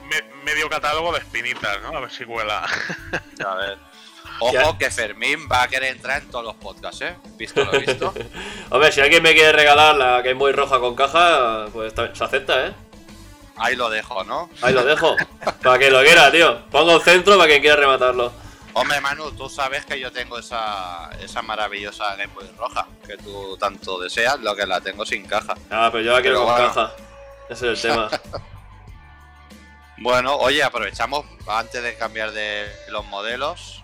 me- 0.00 0.22
medio 0.42 0.68
catálogo 0.68 1.12
de 1.12 1.18
espinitas, 1.20 1.80
¿no? 1.82 1.96
A 1.96 2.00
ver 2.00 2.10
si 2.10 2.24
cuela. 2.24 2.64
A 3.46 3.54
ver. 3.54 3.78
Ojo 4.40 4.78
que 4.78 4.90
Fermín 4.90 5.48
va 5.50 5.62
a 5.62 5.68
querer 5.68 5.92
entrar 5.96 6.22
en 6.22 6.30
todos 6.30 6.44
los 6.44 6.54
podcasts, 6.56 7.00
¿eh? 7.02 7.16
Visto 7.36 7.64
lo 7.64 7.72
visto. 7.80 8.14
Hombre, 8.70 8.92
si 8.92 9.00
alguien 9.00 9.22
me 9.22 9.34
quiere 9.34 9.52
regalar 9.52 9.96
la 9.96 10.20
Game 10.22 10.34
Boy 10.34 10.52
roja 10.52 10.78
con 10.78 10.94
caja, 10.94 11.66
pues 11.72 11.92
se 11.94 12.24
acepta, 12.24 12.66
¿eh? 12.66 12.72
Ahí 13.56 13.74
lo 13.74 13.90
dejo, 13.90 14.22
¿no? 14.24 14.48
Ahí 14.62 14.72
lo 14.72 14.84
dejo. 14.84 15.16
para 15.62 15.78
que 15.78 15.90
lo 15.90 16.00
quiera, 16.02 16.30
tío. 16.30 16.64
Pongo 16.70 16.96
el 16.96 17.02
centro 17.02 17.36
para 17.36 17.48
quien 17.48 17.60
quiera 17.60 17.76
rematarlo. 17.76 18.32
Hombre, 18.74 19.00
Manu, 19.00 19.32
tú 19.32 19.48
sabes 19.48 19.84
que 19.84 19.98
yo 19.98 20.12
tengo 20.12 20.38
esa, 20.38 21.10
esa 21.20 21.42
maravillosa 21.42 22.14
Game 22.14 22.32
Boy 22.34 22.48
roja 22.56 22.86
que 23.04 23.16
tú 23.16 23.56
tanto 23.56 23.98
deseas, 23.98 24.38
lo 24.40 24.54
que 24.54 24.66
la 24.66 24.80
tengo 24.80 25.04
sin 25.04 25.26
caja. 25.26 25.54
Ah, 25.70 25.88
pero 25.90 26.04
yo 26.04 26.12
la 26.12 26.20
quiero 26.22 26.36
Pero 26.36 26.46
con 26.46 26.54
bueno. 26.54 26.74
caja. 26.74 26.92
Ese 27.50 27.72
es 27.72 27.84
el 27.84 27.90
tema. 27.90 28.08
Bueno, 29.96 30.36
oye, 30.36 30.62
aprovechamos 30.62 31.26
antes 31.48 31.82
de 31.82 31.96
cambiar 31.96 32.30
de 32.30 32.68
los 32.90 33.04
modelos. 33.06 33.77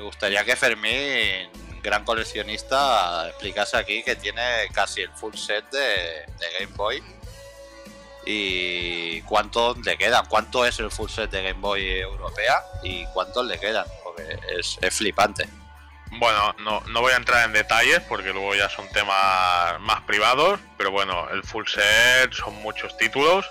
Me 0.00 0.06
gustaría 0.06 0.42
que 0.46 0.56
Fermín, 0.56 1.50
gran 1.82 2.04
coleccionista, 2.04 3.28
explicase 3.28 3.76
aquí 3.76 4.02
que 4.02 4.16
tiene 4.16 4.66
casi 4.72 5.02
el 5.02 5.10
full 5.10 5.34
set 5.34 5.70
de, 5.70 6.24
Game 6.58 6.74
Boy. 6.74 7.02
Y 8.24 9.20
cuántos 9.22 9.76
le 9.84 9.98
quedan, 9.98 10.24
cuánto 10.24 10.64
es 10.64 10.78
el 10.78 10.90
full 10.90 11.10
set 11.10 11.30
de 11.30 11.42
Game 11.42 11.60
Boy 11.60 11.86
europea 12.00 12.62
y 12.82 13.04
cuántos 13.12 13.44
le 13.44 13.60
quedan, 13.60 13.84
porque 14.02 14.38
es, 14.58 14.78
es 14.80 14.94
flipante. 14.94 15.46
Bueno, 16.12 16.54
no, 16.60 16.80
no 16.88 17.02
voy 17.02 17.12
a 17.12 17.16
entrar 17.16 17.44
en 17.44 17.52
detalles 17.52 18.00
porque 18.08 18.32
luego 18.32 18.54
ya 18.54 18.70
son 18.70 18.88
temas 18.92 19.78
más 19.80 20.00
privados, 20.04 20.60
pero 20.78 20.90
bueno, 20.92 21.28
el 21.28 21.44
full 21.44 21.66
set 21.66 22.32
son 22.32 22.54
muchos 22.62 22.96
títulos 22.96 23.44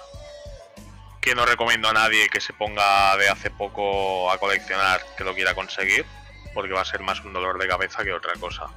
que 1.21 1.35
no 1.35 1.45
recomiendo 1.45 1.89
a 1.89 1.93
nadie 1.93 2.27
que 2.29 2.41
se 2.41 2.53
ponga 2.53 3.15
de 3.17 3.29
hace 3.29 3.51
poco 3.51 4.31
a 4.31 4.39
coleccionar 4.39 4.99
que 5.15 5.23
lo 5.23 5.35
quiera 5.35 5.53
conseguir, 5.53 6.05
porque 6.53 6.73
va 6.73 6.81
a 6.81 6.85
ser 6.85 7.01
más 7.01 7.23
un 7.23 7.33
dolor 7.33 7.59
de 7.59 7.67
cabeza 7.67 8.03
que 8.03 8.13
otra 8.13 8.33
cosa. 8.33 8.67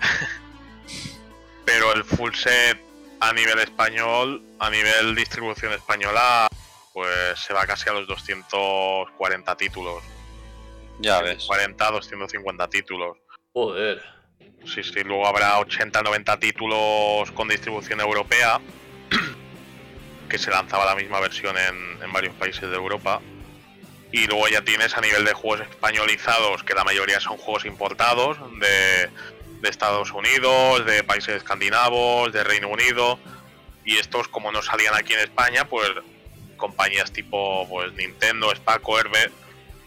pero 1.64 1.92
el 1.92 2.04
full 2.04 2.32
set 2.34 2.78
a 3.20 3.32
nivel 3.32 3.58
español, 3.58 4.42
a 4.58 4.70
nivel 4.70 5.14
distribución 5.14 5.72
española, 5.72 6.46
pues 6.92 7.38
se 7.38 7.52
va 7.52 7.66
casi 7.66 7.88
a 7.88 7.92
los 7.92 8.06
240 8.06 9.56
títulos. 9.56 10.02
Ya 11.00 11.20
ves. 11.20 11.44
40, 11.46 11.90
250 11.90 12.68
títulos. 12.68 13.18
Joder. 13.52 14.02
Sí, 14.64 14.82
sí, 14.82 15.04
luego 15.04 15.26
habrá 15.26 15.58
80, 15.58 16.02
90 16.02 16.38
títulos 16.38 17.30
con 17.32 17.48
distribución 17.48 18.00
europea, 18.00 18.60
que 20.28 20.38
se 20.38 20.50
lanzaba 20.50 20.84
la 20.84 20.94
misma 20.94 21.20
versión 21.20 21.56
en, 21.56 22.02
en 22.02 22.12
varios 22.12 22.34
países 22.34 22.68
de 22.68 22.76
Europa. 22.76 23.20
Y 24.10 24.26
luego 24.26 24.48
ya 24.48 24.62
tienes 24.62 24.96
a 24.96 25.00
nivel 25.00 25.24
de 25.24 25.34
juegos 25.34 25.68
españolizados, 25.68 26.64
que 26.64 26.74
la 26.74 26.84
mayoría 26.84 27.20
son 27.20 27.36
juegos 27.36 27.66
importados 27.66 28.38
de, 28.58 29.10
de 29.60 29.68
Estados 29.68 30.12
Unidos, 30.12 30.86
de 30.86 31.04
países 31.04 31.36
escandinavos, 31.36 32.32
de 32.32 32.42
Reino 32.42 32.68
Unido. 32.68 33.18
Y 33.84 33.98
estos, 33.98 34.28
como 34.28 34.50
no 34.52 34.62
salían 34.62 34.94
aquí 34.94 35.12
en 35.12 35.20
España, 35.20 35.66
pues 35.66 35.90
compañías 36.56 37.12
tipo 37.12 37.66
pues, 37.68 37.92
Nintendo, 37.94 38.54
Spaco, 38.54 38.98
Herbe, 38.98 39.30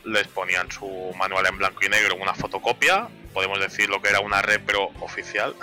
les 0.05 0.27
ponían 0.27 0.71
su 0.71 1.11
manual 1.17 1.45
en 1.45 1.57
blanco 1.57 1.85
y 1.85 1.89
negro, 1.89 2.15
una 2.15 2.33
fotocopia, 2.33 3.09
podemos 3.33 3.59
decir 3.59 3.89
lo 3.89 4.01
que 4.01 4.09
era 4.09 4.19
una 4.19 4.41
repro 4.41 4.89
oficial. 4.99 5.55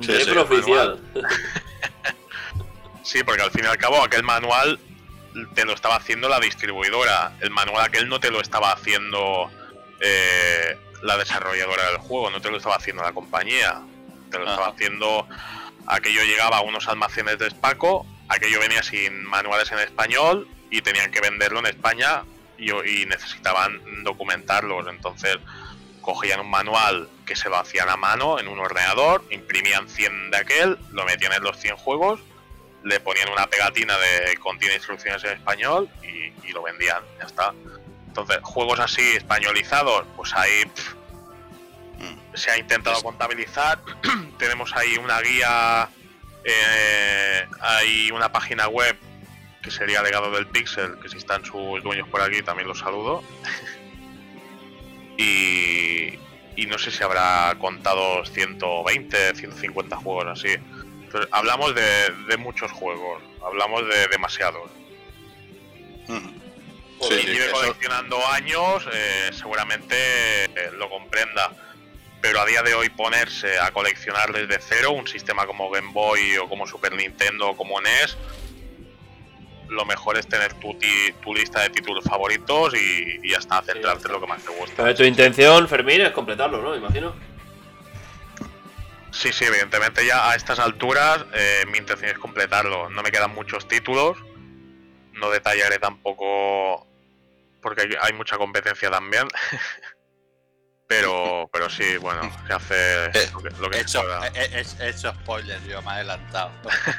Sí, 0.00 0.12
oficial. 0.36 1.00
Sí, 3.04 3.24
porque 3.24 3.40
al 3.40 3.50
fin 3.50 3.64
y 3.64 3.66
al 3.66 3.78
cabo 3.78 4.02
aquel 4.02 4.22
manual 4.22 4.78
te 5.54 5.64
lo 5.64 5.72
estaba 5.72 5.96
haciendo 5.96 6.28
la 6.28 6.40
distribuidora, 6.40 7.32
el 7.40 7.50
manual 7.50 7.84
aquel 7.84 8.08
no 8.08 8.20
te 8.20 8.30
lo 8.30 8.40
estaba 8.40 8.72
haciendo 8.72 9.50
eh, 10.00 10.78
la 11.02 11.16
desarrolladora 11.16 11.86
del 11.88 11.98
juego, 11.98 12.30
no 12.30 12.40
te 12.40 12.50
lo 12.50 12.56
estaba 12.56 12.76
haciendo 12.76 13.02
la 13.02 13.12
compañía, 13.12 13.80
te 14.30 14.38
lo 14.38 14.44
Ajá. 14.44 14.52
estaba 14.52 14.68
haciendo, 14.68 15.28
aquello 15.86 16.22
llegaba 16.24 16.58
a 16.58 16.60
unos 16.60 16.88
almacenes 16.88 17.38
de 17.38 17.50
Spaco, 17.50 18.06
aquello 18.28 18.60
venía 18.60 18.82
sin 18.82 19.24
manuales 19.24 19.70
en 19.72 19.78
español 19.78 20.48
y 20.70 20.82
tenían 20.82 21.10
que 21.10 21.20
venderlo 21.20 21.60
en 21.60 21.66
España 21.66 22.24
y, 22.58 22.70
y 22.70 23.06
necesitaban 23.06 23.80
documentarlos, 24.04 24.86
entonces 24.88 25.38
cogían 26.00 26.40
un 26.40 26.50
manual 26.50 27.08
que 27.26 27.36
se 27.36 27.50
lo 27.50 27.58
hacían 27.58 27.88
a 27.90 27.96
mano 27.96 28.38
en 28.38 28.48
un 28.48 28.58
ordenador, 28.58 29.24
imprimían 29.30 29.88
100 29.88 30.30
de 30.30 30.36
aquel, 30.38 30.78
lo 30.92 31.04
metían 31.04 31.32
en 31.34 31.42
los 31.42 31.58
100 31.58 31.76
juegos, 31.76 32.20
le 32.84 33.00
ponían 33.00 33.28
una 33.30 33.46
pegatina 33.46 33.96
de 33.98 34.36
contiene 34.36 34.74
instrucciones 34.76 35.22
en 35.24 35.32
español 35.32 35.88
y, 36.02 36.48
y 36.48 36.52
lo 36.52 36.62
vendían, 36.62 37.02
ya 37.18 37.26
está. 37.26 37.52
Entonces, 38.06 38.38
juegos 38.42 38.80
así 38.80 39.16
españolizados, 39.16 40.06
pues 40.16 40.34
ahí 40.34 40.64
Mm. 41.98 42.36
se 42.36 42.50
ha 42.50 42.58
intentado 42.58 43.02
contabilizar. 43.02 43.80
Tenemos 44.38 44.74
ahí 44.76 44.96
una 44.96 45.20
guía, 45.20 45.88
eh, 46.44 47.46
hay 47.60 48.10
una 48.10 48.30
página 48.30 48.68
web 48.68 48.96
que 49.62 49.70
sería 49.70 50.02
legado 50.02 50.30
del 50.30 50.46
Pixel, 50.46 50.98
que 51.00 51.08
si 51.08 51.18
están 51.18 51.44
sus 51.44 51.82
dueños 51.82 52.08
por 52.08 52.22
aquí 52.22 52.42
también 52.42 52.68
los 52.68 52.78
saludo. 52.78 53.22
y, 55.18 56.18
y 56.56 56.66
no 56.66 56.78
sé 56.78 56.90
si 56.90 57.02
habrá 57.02 57.54
contado 57.58 58.24
120, 58.24 59.34
150 59.34 59.96
juegos 59.96 60.26
así. 60.26 60.56
Entonces, 61.08 61.30
hablamos 61.32 61.74
de, 61.74 62.10
de 62.28 62.36
muchos 62.36 62.70
juegos, 62.70 63.22
hablamos 63.42 63.88
de 63.88 64.08
demasiados. 64.08 64.70
Mm. 66.06 66.28
Si 67.00 67.08
Sí, 67.14 67.20
sí, 67.20 67.26
lleve 67.28 67.46
eso- 67.46 67.54
coleccionando 67.54 68.18
años, 68.28 68.86
eh, 68.92 69.30
seguramente 69.32 69.94
eh, 70.44 70.70
lo 70.76 70.90
comprenda. 70.90 71.50
Pero 72.20 72.40
a 72.40 72.44
día 72.46 72.62
de 72.62 72.74
hoy 72.74 72.90
ponerse 72.90 73.58
a 73.58 73.70
coleccionar 73.70 74.32
desde 74.32 74.60
cero 74.60 74.90
un 74.90 75.06
sistema 75.06 75.46
como 75.46 75.70
Game 75.70 75.92
Boy 75.92 76.36
o 76.36 76.48
como 76.48 76.66
Super 76.66 76.92
Nintendo 76.92 77.50
o 77.50 77.56
como 77.56 77.80
NES, 77.80 78.18
lo 79.68 79.84
mejor 79.86 80.18
es 80.18 80.26
tener 80.26 80.52
tu, 80.54 80.74
ti- 80.74 81.12
tu 81.22 81.32
lista 81.34 81.62
de 81.62 81.70
títulos 81.70 82.04
favoritos 82.04 82.74
y, 82.74 83.20
y 83.22 83.30
ya 83.30 83.38
está, 83.38 83.62
centrarte 83.62 84.08
en 84.08 84.12
lo 84.12 84.20
que 84.20 84.26
más 84.26 84.42
te 84.42 84.50
gusta. 84.50 84.82
Pero 84.82 84.94
tu 84.96 85.04
intención, 85.04 85.68
Fermín, 85.68 86.00
es 86.02 86.10
completarlo, 86.10 86.60
¿no? 86.60 86.74
Imagino. 86.76 87.14
Sí, 89.18 89.32
sí, 89.32 89.44
evidentemente 89.46 90.06
ya 90.06 90.30
a 90.30 90.36
estas 90.36 90.60
alturas 90.60 91.24
eh, 91.34 91.64
mi 91.72 91.78
intención 91.78 92.10
es 92.12 92.18
completarlo. 92.18 92.88
No 92.88 93.02
me 93.02 93.10
quedan 93.10 93.32
muchos 93.34 93.66
títulos. 93.66 94.16
No 95.14 95.28
detallaré 95.30 95.78
tampoco 95.80 96.86
porque 97.60 97.82
hay, 97.82 97.88
hay 98.00 98.12
mucha 98.12 98.36
competencia 98.36 98.88
también. 98.90 99.26
pero, 100.86 101.50
pero 101.52 101.68
sí, 101.68 101.96
bueno, 101.98 102.30
se 102.46 102.52
hace 102.52 103.04
Eh, 103.06 103.30
lo 103.32 103.42
que, 103.42 103.50
lo 103.60 103.68
que 103.70 103.76
He 103.78 103.80
se 103.80 103.98
hecho, 103.98 104.02
pueda. 104.02 104.26
he, 104.28 104.60
he- 104.60 104.66
he 104.86 104.88
hecho 104.90 105.12
spoilers, 105.12 105.64
yo 105.64 105.82
me 105.82 105.88
he 105.88 105.94
adelantado. 105.94 106.50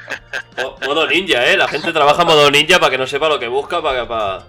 Mo- 0.57 0.77
Modo 0.85 1.07
ninja, 1.07 1.45
¿eh? 1.47 1.55
La 1.57 1.67
gente 1.69 1.93
trabaja 1.93 2.25
modo 2.25 2.51
ninja 2.51 2.79
para 2.79 2.91
que 2.91 2.97
no 2.97 3.07
sepa 3.07 3.29
lo 3.29 3.39
que 3.39 3.47
busca, 3.47 3.81
para 3.81 4.01
que... 4.01 4.07
Para... 4.07 4.43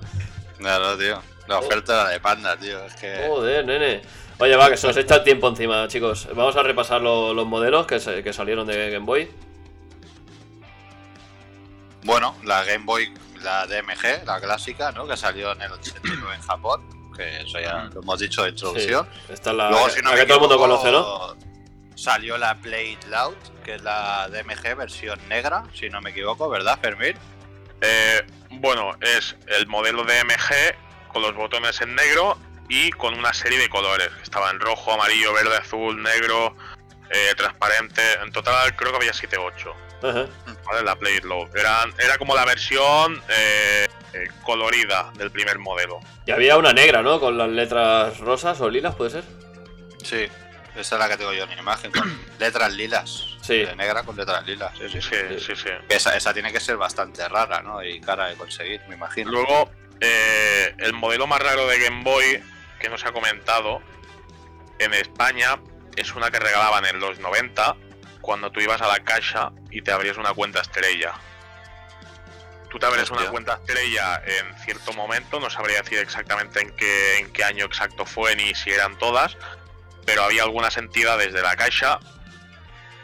Claro, 0.59 0.99
tío. 0.99 1.23
La 1.47 1.59
oferta 1.59 2.01
era 2.03 2.09
de 2.11 2.21
panda, 2.21 2.57
tío. 2.57 2.85
Es 2.85 2.95
que. 2.97 3.25
Joder, 3.29 3.65
nene. 3.65 4.03
Oye, 4.41 4.57
va, 4.57 4.71
que 4.71 4.77
se 4.77 4.87
nos 4.87 4.97
echa 4.97 5.17
el 5.17 5.23
tiempo 5.25 5.49
encima, 5.49 5.87
chicos. 5.89 6.27
Vamos 6.35 6.57
a 6.57 6.63
repasar 6.63 7.01
lo- 7.03 7.35
los 7.35 7.47
modelos 7.47 7.87
que, 7.87 8.01
se- 8.01 8.23
que 8.23 8.33
salieron 8.33 8.67
de 8.67 8.91
Game 8.91 9.05
Boy. 9.05 9.31
Bueno, 12.05 12.35
la 12.45 12.65
Game 12.65 12.85
Boy, 12.87 13.13
la 13.43 13.67
DMG, 13.67 14.25
la 14.25 14.41
clásica, 14.41 14.93
¿no? 14.93 15.07
Que 15.07 15.17
salió 15.17 15.53
en 15.53 15.63
el 15.63 15.73
89 15.73 16.35
en 16.37 16.41
Japón. 16.43 17.13
Que 17.15 17.43
eso 17.43 17.61
ya 17.61 17.85
lo 17.93 18.01
hemos 18.01 18.19
dicho 18.19 18.43
de 18.43 18.49
Sí. 18.49 18.55
introducción. 18.55 19.09
Esta 19.29 19.51
es 19.51 19.57
la, 19.57 19.71
Luego, 19.71 19.91
si 19.91 20.01
no 20.01 20.11
la 20.11 20.17
que 20.17 20.25
todo 20.25 20.35
el 20.37 20.41
mundo 20.41 20.59
conoce, 20.59 20.91
¿no? 20.91 21.37
Salió 21.95 22.39
la 22.39 22.55
Play 22.59 22.93
It 22.93 23.05
Loud, 23.11 23.35
que 23.63 23.75
es 23.75 23.83
la 23.83 24.29
DMG 24.31 24.75
versión 24.75 25.21
negra, 25.29 25.65
si 25.75 25.91
no 25.91 26.01
me 26.01 26.11
equivoco, 26.11 26.49
¿verdad, 26.49 26.79
Fermín? 26.81 27.15
Eh, 27.83 28.23
bueno, 28.53 28.93
es 29.03 29.37
el 29.49 29.67
modelo 29.67 30.05
DMG 30.05 31.09
con 31.13 31.21
los 31.21 31.35
botones 31.35 31.79
en 31.83 31.95
negro 31.95 32.39
y 32.71 32.91
con 32.93 33.15
una 33.15 33.35
serie 33.35 33.59
de 33.59 33.69
colores. 33.69 34.09
Estaba 34.23 34.51
en 34.51 34.61
rojo, 34.61 34.93
amarillo, 34.93 35.35
verde, 35.35 35.57
azul, 35.57 36.01
negro, 36.01 36.57
eh, 37.11 37.35
transparente. 37.37 38.01
En 38.23 38.33
total 38.33 38.75
creo 38.77 38.93
que 38.93 38.97
había 38.99 39.13
7 39.13 39.37
8. 39.37 39.75
Ajá. 40.03 40.27
¿vale? 40.65 40.83
La 40.85 40.97
Play 40.97 41.17
It 41.17 41.25
Loud. 41.25 41.55
Eran, 41.55 41.93
era 41.99 42.17
como 42.17 42.35
la 42.35 42.45
versión 42.45 43.21
eh, 43.29 43.87
eh, 44.15 44.29
colorida 44.43 45.13
del 45.17 45.31
primer 45.33 45.59
modelo. 45.59 45.99
Y 46.27 46.31
había 46.31 46.57
una 46.57 46.73
negra, 46.73 47.03
¿no? 47.03 47.21
Con 47.21 47.37
las 47.37 47.49
letras 47.49 48.19
rosas 48.19 48.61
o 48.61 48.71
lilas, 48.71 48.95
¿puede 48.95 49.11
ser? 49.11 49.25
Sí, 50.03 50.29
esa 50.77 50.95
es 50.95 51.01
la 51.01 51.09
que 51.09 51.17
tengo 51.17 51.33
yo 51.33 51.45
en 51.45 51.59
imagen, 51.59 51.91
con 51.91 52.21
letras 52.39 52.73
lilas. 52.73 53.27
Sí. 53.43 53.59
De 53.59 53.75
negra 53.75 54.05
con 54.05 54.17
letras 54.17 54.47
lilas, 54.47 54.73
sí, 54.79 54.89
sí. 54.89 55.01
Sí, 55.01 55.41
sí, 55.41 55.57
sí. 55.57 55.71
Esa, 55.89 56.17
esa 56.17 56.33
tiene 56.33 56.53
que 56.53 56.61
ser 56.61 56.77
bastante 56.77 57.29
rara, 57.29 57.63
¿no? 57.63 57.83
Y 57.83 58.01
cara 58.01 58.29
de 58.29 58.37
conseguir, 58.37 58.81
me 58.89 58.95
imagino. 58.95 59.33
Luego, 59.33 59.71
eh, 60.01 60.75
el 60.79 60.93
modelo 60.93 61.27
más 61.27 61.41
raro 61.41 61.67
de 61.67 61.79
Game 61.81 62.05
Boy 62.05 62.41
que 62.81 62.89
no 62.89 62.99
se 62.99 63.07
ha 63.07 63.13
comentado 63.13 63.81
en 64.79 64.95
España 64.95 65.61
es 65.97 66.15
una 66.15 66.31
que 66.31 66.41
regalaban 66.41 66.85
en 66.87 66.99
los 66.99 67.19
90 67.19 67.77
cuando 68.21 68.51
tú 68.51 68.61
ibas 68.61 68.81
a 68.81 68.89
la 68.89 69.01
caja 69.01 69.53
y 69.71 69.83
te 69.83 69.93
abrías 69.93 70.17
una 70.17 70.33
cuenta 70.33 70.61
estrella. 70.61 71.15
Tú 72.71 72.79
te 72.79 72.87
abres 72.87 73.11
una 73.11 73.29
cuenta 73.31 73.55
estrella 73.55 74.23
en 74.25 74.57
cierto 74.59 74.93
momento, 74.93 75.41
no 75.41 75.51
sabría 75.51 75.83
decir 75.83 75.99
exactamente 75.99 76.61
en 76.61 76.71
qué, 76.77 77.19
en 77.19 77.33
qué 77.33 77.43
año 77.43 77.65
exacto 77.65 78.07
fue 78.07 78.37
ni 78.37 78.55
si 78.55 78.71
eran 78.71 78.97
todas, 78.97 79.37
pero 80.07 80.23
había 80.23 80.45
algunas 80.45 80.77
entidades 80.77 81.33
de 81.33 81.43
la 81.43 81.57
caixa 81.57 81.99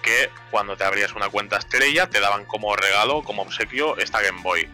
que 0.03 0.31
cuando 0.53 0.77
te 0.77 0.85
abrías 0.85 1.15
una 1.15 1.29
cuenta 1.29 1.57
estrella 1.57 2.09
te 2.09 2.21
daban 2.21 2.45
como 2.45 2.77
regalo, 2.77 3.25
como 3.25 3.43
obsequio, 3.43 3.99
esta 3.99 4.23
Game 4.23 4.41
Boy. 4.43 4.69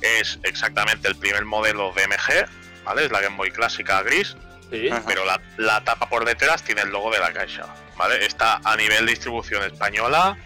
Es 0.00 0.40
exactamente 0.42 1.06
el 1.06 1.14
primer 1.14 1.44
modelo 1.44 1.92
DMG, 1.92 2.48
¿vale? 2.84 3.04
Es 3.06 3.12
la 3.12 3.20
Game 3.20 3.36
Boy 3.36 3.50
clásica 3.50 4.02
gris, 4.02 4.36
Sí. 4.70 4.88
Pero 5.06 5.26
la, 5.26 5.38
la 5.58 5.84
tapa 5.84 6.08
por 6.08 6.24
detrás 6.24 6.62
tiene 6.64 6.80
el 6.80 6.88
logo 6.88 7.10
de 7.10 7.18
la 7.18 7.30
caixa, 7.30 7.66
¿vale? 7.98 8.24
Está 8.24 8.58
a 8.64 8.74
nivel 8.74 9.04
de 9.04 9.12
distribución 9.12 9.62
española, 9.64 10.38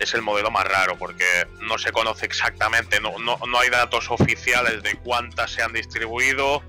es 0.00 0.14
el 0.14 0.22
modelo 0.22 0.50
más 0.50 0.66
raro 0.66 0.96
porque 0.98 1.46
no 1.60 1.78
se 1.78 1.92
conoce 1.92 2.26
exactamente, 2.26 2.98
no, 2.98 3.16
no, 3.20 3.38
no 3.46 3.60
hay 3.60 3.70
datos 3.70 4.10
oficiales 4.10 4.82
de 4.82 4.96
cuántas 4.96 5.52
se 5.52 5.62
han 5.62 5.72
distribuido, 5.72 6.60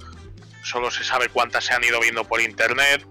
solo 0.61 0.91
se 0.91 1.03
sabe 1.03 1.29
cuántas 1.29 1.65
se 1.65 1.73
han 1.73 1.83
ido 1.83 1.99
viendo 1.99 2.25
por 2.25 2.41
internet. 2.41 3.03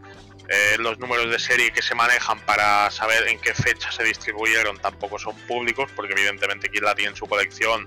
eh, 0.48 0.76
los 0.78 0.97
números 1.01 1.28
de 1.30 1.39
serie 1.40 1.72
que 1.72 1.82
se 1.82 1.97
manejan 1.97 2.39
para 2.47 2.89
saber 2.93 3.26
en 3.26 3.40
qué 3.40 3.52
fecha 3.52 3.90
se 3.90 4.05
distribuyeron 4.05 4.78
tampoco 4.78 5.18
son 5.18 5.36
públicos 5.48 5.90
porque 5.97 6.12
evidentemente 6.12 6.68
quien 6.68 6.85
la 6.85 6.94
tiene 6.94 7.10
en 7.10 7.16
su 7.16 7.26
colección 7.26 7.86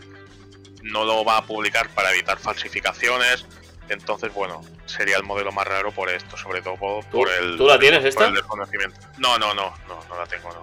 no 0.84 1.06
lo 1.06 1.23
va 1.23 1.38
a 1.38 1.45
publicar 1.45 1.89
para 1.91 2.11
evitar 2.11 2.38
falsificaciones. 2.38 3.45
Entonces, 3.91 4.34
bueno, 4.34 4.61
sería 4.85 5.18
el 5.18 5.23
modelo 5.23 5.51
más 5.51 5.68
raro 5.68 5.91
por 5.91 6.09
esto, 6.09 6.38
sobre 6.38 6.61
todo 6.61 6.76
por, 6.77 7.03
¿Tú- 7.05 7.18
por 7.18 7.30
el, 7.30 7.57
tú 7.57 7.68
la 7.68 7.77
tienes 7.77 7.99
por 7.99 8.07
esta? 8.09 8.26
el 8.27 8.34
desconocimiento. 8.35 8.99
No, 9.18 9.38
no, 9.38 9.53
no, 9.53 9.73
no, 9.88 10.03
no 10.07 10.18
la 10.18 10.26
tengo, 10.27 10.49
no. 10.53 10.61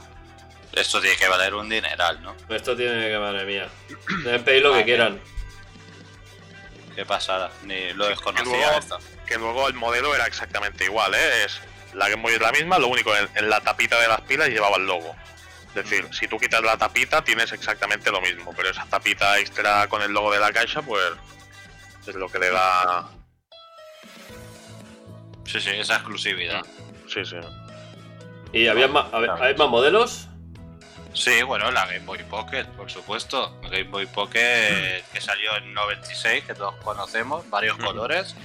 Esto 0.73 1.01
tiene 1.01 1.17
que 1.17 1.29
valer 1.29 1.55
un 1.55 1.69
dineral, 1.69 2.23
¿no? 2.23 2.35
Esto 2.49 2.77
tiene 2.77 3.09
que, 3.09 3.19
madre 3.19 3.45
mía. 3.45 3.69
Deben 4.25 4.45
pedir 4.45 4.63
lo 4.63 4.73
que 4.75 4.85
quieran. 4.85 5.21
Qué 6.95 7.05
pasada, 7.07 7.51
ni 7.65 7.93
lo 7.93 8.07
desconocía 8.09 8.45
luego- 8.53 8.79
esto. 8.79 8.99
Que 9.27 9.37
luego 9.37 9.69
el 9.69 9.75
modelo 9.75 10.15
era 10.15 10.27
exactamente 10.27 10.85
igual, 10.85 11.15
¿eh? 11.15 11.45
Es, 11.45 11.61
la 11.95 12.09
Game 12.09 12.23
Boy 12.23 12.35
es 12.35 12.41
la 12.41 12.51
misma, 12.53 12.79
lo 12.79 12.89
único 12.89 13.15
en, 13.15 13.29
en 13.35 13.49
la 13.51 13.61
tapita 13.61 14.01
de 14.01 14.09
las 14.09 14.21
pilas 14.23 14.49
llevaba 14.49 14.77
el 14.77 14.87
logo. 14.87 15.15
Es 15.69 15.75
decir, 15.75 16.09
si 16.13 16.27
tú 16.29 16.39
quitas 16.39 16.63
la 16.63 16.77
tapita 16.79 17.23
tienes 17.23 17.53
exactamente 17.53 18.11
lo 18.11 18.21
mismo, 18.21 18.53
pero 18.57 18.71
esa 18.71 18.85
tapita 18.87 19.39
extra 19.39 19.87
con 19.89 20.03
el 20.03 20.13
logo 20.13 20.33
de 20.33 20.41
la 20.41 20.53
caixa, 20.53 20.83
pues 20.83 21.03
es 22.07 22.15
lo 22.15 22.29
que 22.31 22.39
le 22.39 22.51
da. 22.51 23.09
Sí, 25.49 25.61
sí, 25.61 25.71
esa 25.71 25.95
exclusividad. 25.95 26.61
Sí, 27.07 27.25
sí. 27.25 27.37
¿Y 28.53 28.67
había 28.67 28.87
más, 28.89 29.13
a 29.13 29.19
ver, 29.19 29.31
¿hay 29.41 29.55
más 29.57 29.69
modelos? 29.69 30.29
Sí, 31.15 31.43
bueno, 31.43 31.71
la 31.71 31.87
Game 31.87 32.05
Boy 32.05 32.23
Pocket, 32.25 32.65
por 32.77 32.91
supuesto. 32.91 33.59
La 33.63 33.71
Game 33.71 33.85
Boy 33.91 34.07
Pocket 34.07 35.03
que 35.13 35.21
salió 35.21 35.57
en 35.57 35.73
96, 35.73 36.45
que 36.45 36.55
todos 36.55 36.75
conocemos, 36.77 37.49
varios 37.49 37.77
Ujú. 37.79 37.87
colores. 37.87 38.37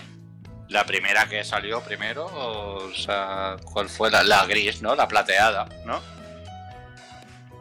La 0.70 0.86
primera 0.86 1.28
que 1.28 1.44
salió 1.44 1.82
primero, 1.82 2.26
o 2.26 2.92
sea, 2.96 3.58
¿cuál 3.66 3.90
fue? 3.90 4.10
La, 4.10 4.24
la 4.24 4.46
gris, 4.46 4.82
¿no? 4.82 4.96
La 4.96 5.08
plateada, 5.08 5.68
¿no? 5.86 6.02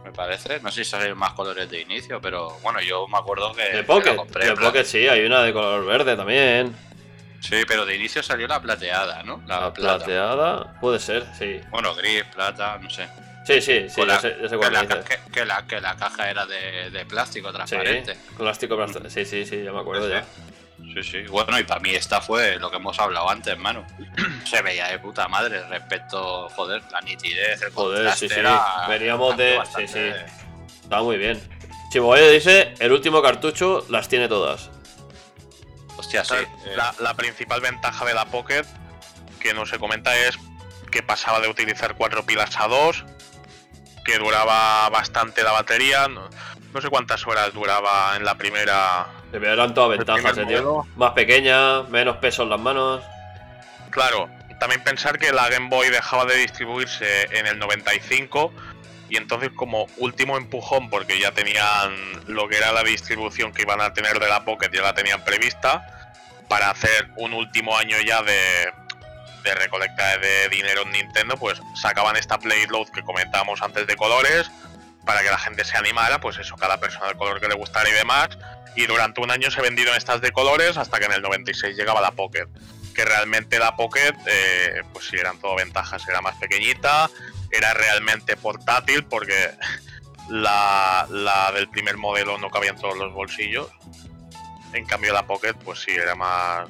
Me 0.04 0.12
parece. 0.12 0.60
No 0.60 0.70
sé 0.70 0.84
si 0.84 0.90
salieron 0.90 1.18
más 1.18 1.32
colores 1.32 1.68
de 1.68 1.80
inicio, 1.80 2.20
pero 2.20 2.58
bueno, 2.62 2.80
yo 2.80 3.06
me 3.08 3.18
acuerdo 3.18 3.52
que. 3.52 3.62
De 3.64 3.70
que 3.70 3.82
Pocket. 3.84 4.10
la 4.10 4.16
compré, 4.16 4.46
De 4.46 4.54
Pocket 4.54 4.84
sí, 4.84 5.06
hay 5.08 5.24
una 5.26 5.42
de 5.42 5.52
color 5.52 5.84
verde 5.84 6.16
también. 6.16 6.74
Sí, 7.42 7.64
pero 7.66 7.84
de 7.84 7.96
inicio 7.96 8.22
salió 8.22 8.46
la 8.46 8.60
plateada, 8.62 9.22
¿no? 9.24 9.42
La, 9.46 9.72
plateada. 9.74 10.78
Puede 10.80 10.98
ser, 11.00 11.26
sí. 11.38 11.60
Bueno, 11.70 11.94
gris, 11.94 12.22
plata, 12.34 12.78
no 12.80 12.88
sé. 12.88 13.08
Sí, 13.44 13.60
sí, 13.60 13.88
sí, 13.90 14.00
ya 14.02 14.06
la- 14.06 14.20
sé, 14.20 14.36
ya 14.40 14.48
sé 14.48 14.58
que, 14.58 14.70
la, 14.70 14.86
que, 14.86 15.18
que 15.32 15.44
la, 15.44 15.66
que 15.66 15.80
la 15.80 15.96
caja 15.96 16.30
era 16.30 16.46
de, 16.46 16.90
de 16.90 17.04
plástico 17.04 17.48
Sí, 17.48 17.54
transparente. 17.56 18.16
plástico, 18.38 18.76
plástico. 18.76 19.10
Sí, 19.10 19.24
sí, 19.24 19.44
sí, 19.44 19.64
ya 19.64 19.72
me 19.72 19.80
acuerdo 19.80 20.08
ya. 20.08 20.24
Sí, 20.94 21.02
sí. 21.02 21.22
Bueno, 21.28 21.58
y 21.58 21.64
para 21.64 21.80
mí 21.80 21.90
esta 21.90 22.20
fue 22.20 22.58
lo 22.60 22.70
que 22.70 22.76
hemos 22.76 22.96
hablado 23.00 23.28
antes, 23.28 23.58
mano. 23.58 23.84
Se 24.44 24.62
veía 24.62 24.86
de 24.88 24.98
puta 25.00 25.26
madre 25.26 25.66
respecto, 25.68 26.48
joder, 26.50 26.82
la 26.92 27.00
nitidez, 27.00 27.60
el 27.62 27.72
Joder, 27.72 27.98
contraste 27.98 28.28
sí, 28.28 28.34
sí. 28.34 28.40
era 28.40 28.86
Veníamos 28.88 29.36
de- 29.36 29.56
bastante- 29.56 29.88
sí, 29.88 30.32
Está 30.84 31.02
muy 31.02 31.16
bien. 31.18 31.40
Chiboye 31.90 32.30
dice, 32.30 32.74
el 32.78 32.92
último 32.92 33.20
cartucho 33.22 33.84
las 33.90 34.08
tiene 34.08 34.28
todas. 34.28 34.70
Hostia, 36.02 36.24
sí. 36.24 36.34
Eh, 36.34 36.74
la, 36.74 36.92
la 36.98 37.14
principal 37.14 37.60
ventaja 37.60 38.04
de 38.04 38.12
la 38.12 38.24
Pocket, 38.24 38.64
que 39.38 39.54
no 39.54 39.66
se 39.66 39.78
comenta, 39.78 40.16
es 40.16 40.36
que 40.90 41.00
pasaba 41.00 41.38
de 41.38 41.46
utilizar 41.46 41.94
cuatro 41.94 42.26
pilas 42.26 42.58
a 42.58 42.66
dos, 42.66 43.04
que 44.04 44.18
duraba 44.18 44.88
bastante 44.90 45.44
la 45.44 45.52
batería. 45.52 46.08
No, 46.08 46.28
no 46.74 46.80
sé 46.80 46.88
cuántas 46.88 47.24
horas 47.24 47.54
duraba 47.54 48.16
en 48.16 48.24
la 48.24 48.36
primera. 48.36 49.06
Se 49.30 49.38
me 49.38 49.46
eran 49.46 49.74
todas 49.74 49.96
ventajas, 49.96 50.36
eh, 50.38 50.44
tío. 50.44 50.84
Más 50.96 51.12
pequeña, 51.12 51.84
menos 51.84 52.16
peso 52.16 52.42
en 52.42 52.50
las 52.50 52.58
manos. 52.58 53.04
Claro, 53.90 54.28
también 54.58 54.82
pensar 54.82 55.20
que 55.20 55.30
la 55.30 55.48
Game 55.50 55.68
Boy 55.68 55.88
dejaba 55.90 56.24
de 56.24 56.34
distribuirse 56.34 57.28
en 57.30 57.46
el 57.46 57.60
95 57.60 58.52
y 59.12 59.18
entonces 59.18 59.50
como 59.54 59.88
último 59.98 60.38
empujón, 60.38 60.88
porque 60.88 61.20
ya 61.20 61.32
tenían 61.32 61.92
lo 62.28 62.48
que 62.48 62.56
era 62.56 62.72
la 62.72 62.82
distribución 62.82 63.52
que 63.52 63.60
iban 63.60 63.82
a 63.82 63.92
tener 63.92 64.18
de 64.18 64.26
la 64.26 64.42
Pocket, 64.46 64.70
ya 64.72 64.80
la 64.80 64.94
tenían 64.94 65.22
prevista, 65.22 66.16
para 66.48 66.70
hacer 66.70 67.10
un 67.16 67.34
último 67.34 67.76
año 67.76 67.98
ya 68.00 68.22
de, 68.22 68.72
de 69.44 69.54
recolecta 69.54 70.16
de 70.16 70.48
dinero 70.48 70.84
en 70.84 70.92
Nintendo, 70.92 71.36
pues 71.36 71.60
sacaban 71.74 72.16
esta 72.16 72.38
Play 72.38 72.64
Load 72.68 72.88
que 72.88 73.02
comentábamos 73.02 73.60
antes 73.60 73.86
de 73.86 73.96
colores, 73.96 74.50
para 75.04 75.20
que 75.20 75.28
la 75.28 75.38
gente 75.38 75.62
se 75.66 75.76
animara, 75.76 76.18
pues 76.18 76.38
eso, 76.38 76.56
cada 76.56 76.80
persona 76.80 77.10
el 77.10 77.16
color 77.18 77.38
que 77.38 77.48
le 77.48 77.54
gustara 77.54 77.86
y 77.90 77.92
demás. 77.92 78.30
Y 78.76 78.86
durante 78.86 79.20
un 79.20 79.30
año 79.30 79.50
se 79.50 79.60
vendieron 79.60 79.94
estas 79.94 80.22
de 80.22 80.32
colores 80.32 80.78
hasta 80.78 80.98
que 80.98 81.04
en 81.04 81.12
el 81.12 81.20
96 81.20 81.76
llegaba 81.76 82.00
la 82.00 82.12
Pocket 82.12 82.48
que 82.94 83.04
realmente 83.04 83.58
la 83.58 83.74
Pocket, 83.74 84.14
eh, 84.26 84.82
pues 84.92 85.06
sí, 85.06 85.16
eran 85.16 85.38
todo 85.38 85.56
ventajas, 85.56 86.06
era 86.08 86.20
más 86.20 86.36
pequeñita, 86.36 87.10
era 87.52 87.74
realmente 87.74 88.36
portátil 88.36 89.04
porque 89.04 89.50
la, 90.28 91.06
la 91.10 91.52
del 91.52 91.68
primer 91.68 91.96
modelo 91.98 92.38
no 92.38 92.50
cabía 92.50 92.70
en 92.70 92.76
todos 92.80 92.96
los 92.96 93.12
bolsillos. 93.12 93.68
En 94.72 94.86
cambio 94.86 95.12
la 95.12 95.26
Pocket, 95.26 95.54
pues 95.64 95.80
sí, 95.80 95.90
era 95.92 96.14
más... 96.14 96.68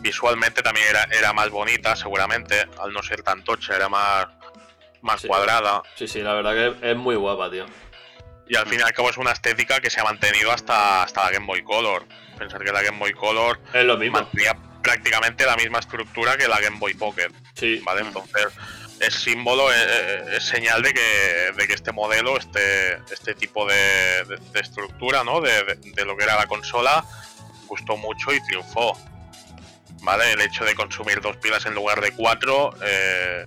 Visualmente 0.00 0.62
también 0.62 0.86
era, 0.88 1.04
era 1.10 1.32
más 1.32 1.50
bonita, 1.50 1.96
seguramente, 1.96 2.66
al 2.82 2.92
no 2.92 3.02
ser 3.02 3.22
tan 3.22 3.42
tocha, 3.42 3.74
era 3.74 3.88
más, 3.88 4.26
más 5.02 5.20
Sí. 5.20 5.26
cuadrada. 5.28 5.82
Sí, 5.96 6.06
sí, 6.06 6.20
la 6.20 6.34
verdad 6.34 6.52
que 6.80 6.90
es 6.90 6.96
muy 6.96 7.16
guapa, 7.16 7.50
tío. 7.50 7.66
Y 8.48 8.56
al 8.56 8.66
fin 8.66 8.78
y 8.80 8.82
al 8.82 8.92
cabo 8.92 9.10
es 9.10 9.16
una 9.18 9.32
estética 9.32 9.80
que 9.80 9.90
se 9.90 10.00
ha 10.00 10.04
mantenido 10.04 10.50
hasta, 10.52 11.02
hasta 11.02 11.24
la 11.24 11.30
Game 11.32 11.46
Boy 11.46 11.62
Color. 11.62 12.06
Pensar 12.38 12.62
que 12.64 12.72
la 12.72 12.82
Game 12.82 12.98
Boy 12.98 13.12
Color 13.12 13.60
Es 13.74 13.84
lo 13.84 13.96
mismo. 13.98 14.18
mantenía 14.20 14.56
prácticamente 14.82 15.44
la 15.44 15.56
misma 15.56 15.80
estructura 15.80 16.36
que 16.36 16.46
la 16.48 16.60
Game 16.60 16.78
Boy 16.78 16.94
Pocket. 16.94 17.30
Sí. 17.54 17.80
¿vale? 17.84 18.02
Entonces 18.02 18.46
es 19.00 19.14
símbolo, 19.14 19.72
es, 19.72 19.86
es 20.34 20.44
señal 20.44 20.82
de 20.82 20.92
que, 20.92 21.52
de 21.56 21.66
que 21.68 21.74
este 21.74 21.92
modelo, 21.92 22.36
este, 22.36 22.94
este 23.12 23.34
tipo 23.34 23.66
de, 23.66 23.74
de- 24.24 24.38
de 24.52 24.60
estructura, 24.60 25.22
¿no? 25.24 25.40
De, 25.40 25.62
de- 25.64 25.74
de 25.94 26.04
lo 26.04 26.16
que 26.16 26.24
era 26.24 26.36
la 26.36 26.46
consola, 26.46 27.04
gustó 27.66 27.96
mucho 27.96 28.32
y 28.32 28.40
triunfó. 28.42 28.98
¿Vale? 30.02 30.32
El 30.32 30.40
hecho 30.40 30.64
de 30.64 30.74
consumir 30.76 31.20
dos 31.20 31.36
pilas 31.38 31.66
en 31.66 31.74
lugar 31.74 32.00
de 32.00 32.12
cuatro 32.12 32.70
eh, 32.84 33.44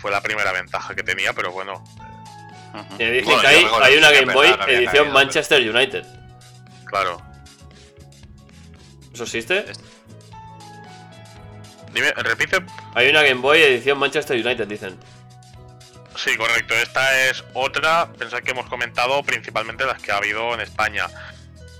fue 0.00 0.10
la 0.12 0.20
primera 0.20 0.52
ventaja 0.52 0.94
que 0.94 1.02
tenía, 1.02 1.32
pero 1.32 1.50
bueno. 1.50 1.82
Y 2.98 3.04
dicen 3.06 3.24
Bueno, 3.24 3.40
que 3.40 3.46
hay, 3.48 3.66
hay 3.82 3.96
una 3.98 4.10
Game 4.12 4.32
Boy 4.32 4.50
verdad, 4.50 4.68
edición 4.70 4.92
caído, 4.92 5.12
Manchester 5.14 5.68
United. 5.76 6.04
claro. 6.86 7.20
¿Eso 9.12 9.24
existe? 9.24 9.64
Dime, 11.92 12.12
repite. 12.12 12.58
Hay 12.94 13.08
una 13.08 13.22
Game 13.22 13.40
Boy 13.40 13.60
edición 13.60 13.98
Manchester 13.98 14.44
United, 14.44 14.66
dicen. 14.66 14.98
Sí, 16.16 16.36
correcto. 16.36 16.74
Esta 16.74 17.26
es 17.26 17.44
otra. 17.54 18.12
Pensad 18.12 18.40
que 18.40 18.50
hemos 18.50 18.66
comentado 18.66 19.22
principalmente 19.22 19.86
las 19.86 20.02
que 20.02 20.10
ha 20.12 20.16
habido 20.16 20.52
en 20.54 20.60
España. 20.60 21.06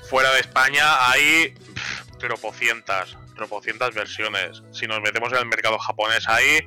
Fuera 0.09 0.32
de 0.32 0.40
España 0.40 1.10
hay 1.10 1.55
pff, 1.74 2.18
tropocientas, 2.18 3.16
tropocientas 3.35 3.94
versiones. 3.94 4.62
Si 4.72 4.86
nos 4.86 5.01
metemos 5.01 5.32
en 5.32 5.39
el 5.39 5.47
mercado 5.47 5.78
japonés 5.78 6.28
hay 6.28 6.60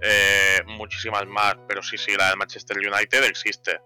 eh, 0.00 0.62
muchísimas 0.66 1.26
más. 1.26 1.56
Pero 1.66 1.82
sí, 1.82 1.98
sí, 1.98 2.12
la 2.16 2.28
del 2.28 2.36
Manchester 2.36 2.78
United 2.78 3.24
existe. 3.24 3.80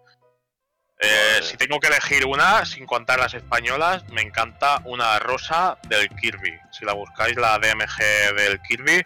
Eh. 1.04 1.40
Si 1.42 1.56
tengo 1.56 1.80
que 1.80 1.88
elegir 1.88 2.24
una, 2.26 2.64
sin 2.64 2.86
contar 2.86 3.18
las 3.18 3.34
españolas, 3.34 4.08
me 4.10 4.22
encanta 4.22 4.80
una 4.84 5.18
rosa 5.18 5.76
del 5.88 6.08
Kirby. 6.10 6.52
Si 6.70 6.84
la 6.84 6.92
buscáis, 6.92 7.36
la 7.36 7.58
DMG 7.58 8.34
del 8.36 8.60
Kirby, 8.62 9.02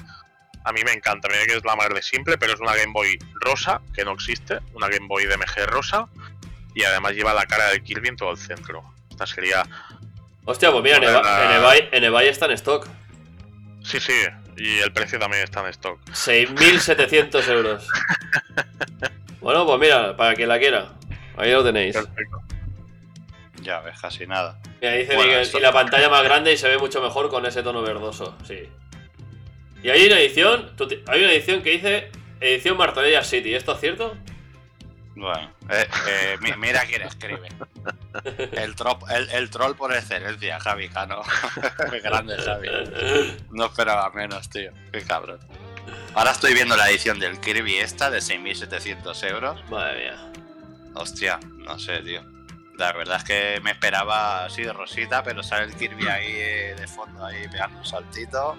a 0.65 0.73
mí 0.73 0.83
me 0.85 0.93
encanta, 0.93 1.29
mira 1.29 1.47
que 1.47 1.57
es 1.57 1.65
la 1.65 1.75
más 1.77 1.89
de 1.89 2.03
simple, 2.03 2.37
pero 2.37 2.53
es 2.53 2.61
una 2.61 2.75
Game 2.77 2.93
Boy 2.93 3.19
rosa, 3.41 3.81
que 3.95 4.05
no 4.05 4.13
existe, 4.13 4.59
una 4.75 4.89
Game 4.89 5.07
Boy 5.07 5.25
DMG 5.27 5.65
rosa, 5.67 6.07
y 6.75 6.85
además 6.85 7.13
lleva 7.13 7.33
la 7.33 7.47
cara 7.47 7.69
del 7.69 7.83
Kirby 7.83 8.09
en 8.09 8.17
todo 8.17 8.31
el 8.33 8.37
centro. 8.39 8.85
Esta 9.11 9.27
sería... 9.27 9.65
Hostia, 10.45 10.71
pues 10.71 10.83
mira, 10.85 10.97
en 10.99 11.05
Eva- 11.05 11.23
la- 11.23 11.45
en 11.45 11.57
eBay, 11.63 11.89
en 11.93 12.05
eBay 12.05 12.29
está 12.29 12.45
en 12.47 12.53
stock. 12.53 12.87
Sí, 13.83 14.01
sí, 14.01 14.13
y 14.59 14.79
el 14.81 14.93
precio 14.93 15.19
también 15.19 15.43
está 15.45 15.61
en 15.61 15.67
stock. 15.69 15.99
6.700 16.11 17.49
euros. 17.49 17.89
Bueno, 19.41 19.65
pues 19.65 19.79
mira, 19.79 20.17
para 20.17 20.35
quien 20.35 20.49
la 20.49 20.59
quiera. 20.59 20.89
Ahí 21.37 21.53
lo 21.53 21.63
tenéis. 21.65 21.95
Perfecto. 21.97 22.43
Ya 23.63 23.81
ves, 23.81 23.99
casi 24.01 24.27
nada. 24.27 24.61
Mira, 24.81 24.93
dice 24.95 25.15
Bueno, 25.15 25.23
Miguel, 25.29 25.43
esto- 25.43 25.59
y 25.59 25.61
la 25.63 25.73
pantalla 25.73 26.09
más 26.09 26.23
grande 26.23 26.53
y 26.53 26.57
se 26.57 26.69
ve 26.69 26.79
mucho 26.79 27.01
mejor 27.03 27.31
con 27.31 27.45
ese 27.47 27.63
tono 27.63 27.83
verdoso, 27.83 28.37
sí. 28.47 28.69
Y 29.83 29.91
hay 29.91 30.07
una 30.07 30.19
edición, 30.21 30.71
hay 31.09 31.23
una 31.23 31.33
edición 31.33 31.63
que 31.63 31.71
dice 31.71 32.11
edición 32.41 32.77
Martorella 32.77 33.23
City, 33.25 33.55
¿esto 33.55 33.73
es 33.75 33.81
cierto? 33.81 34.17
Bueno, 35.15 35.51
eh, 35.71 35.87
eh, 36.09 36.37
mi- 36.41 36.53
mira 36.59 36.83
quién 36.87 37.03
escribe. 37.03 37.49
El, 38.53 38.77
trop- 38.77 39.11
el, 39.11 39.31
el 39.31 39.49
troll 39.51 39.75
por 39.75 39.93
excelencia, 39.95 40.61
Javi 40.61 40.89
Cano. 40.91 41.23
Qué 41.91 42.01
grande, 42.01 42.37
Javi. 42.37 42.69
No 43.51 43.67
esperaba 43.67 44.11
menos, 44.11 44.49
tío. 44.51 44.73
Qué 44.93 45.03
cabrón. 45.03 45.41
Ahora 46.15 46.33
estoy 46.33 46.53
viendo 46.55 46.77
la 46.77 46.91
edición 46.91 47.19
del 47.19 47.41
Kirby 47.41 47.77
esta 47.77 48.11
de 48.11 48.19
6.700 48.19 49.31
euros. 49.31 49.65
Madre 49.71 50.05
mía. 50.05 50.17
Hostia, 50.97 51.39
no 51.59 51.79
sé, 51.79 52.01
tío. 52.01 52.23
La 52.77 52.93
verdad 52.93 53.17
es 53.19 53.25
que 53.25 53.61
me 53.63 53.71
esperaba 53.71 54.45
así 54.47 54.63
de 54.63 54.73
rosita, 54.73 55.23
pero 55.23 55.43
sale 55.43 55.65
el 55.65 55.75
Kirby 55.75 56.07
ahí 56.09 56.27
eh, 56.29 56.75
de 56.79 56.87
fondo, 56.87 57.25
ahí 57.25 57.49
pegando 57.49 57.79
un 57.79 57.87
saltito. 57.87 58.55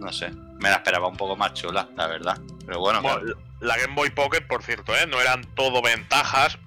No 0.00 0.12
sé, 0.12 0.30
me 0.30 0.70
la 0.70 0.76
esperaba 0.76 1.06
un 1.08 1.16
poco 1.16 1.36
más 1.36 1.54
chula, 1.54 1.88
la 1.96 2.06
verdad. 2.08 2.38
Pero 2.66 2.80
bueno, 2.80 3.00
Bueno, 3.02 3.20
claro. 3.20 3.38
la 3.60 3.76
Game 3.76 3.94
Boy 3.94 4.10
Pocket, 4.10 4.42
por 4.46 4.62
cierto, 4.62 4.94
¿eh? 4.96 5.06
no 5.06 5.20
eran 5.20 5.42
todo 5.54 5.82
ventajas. 5.82 6.58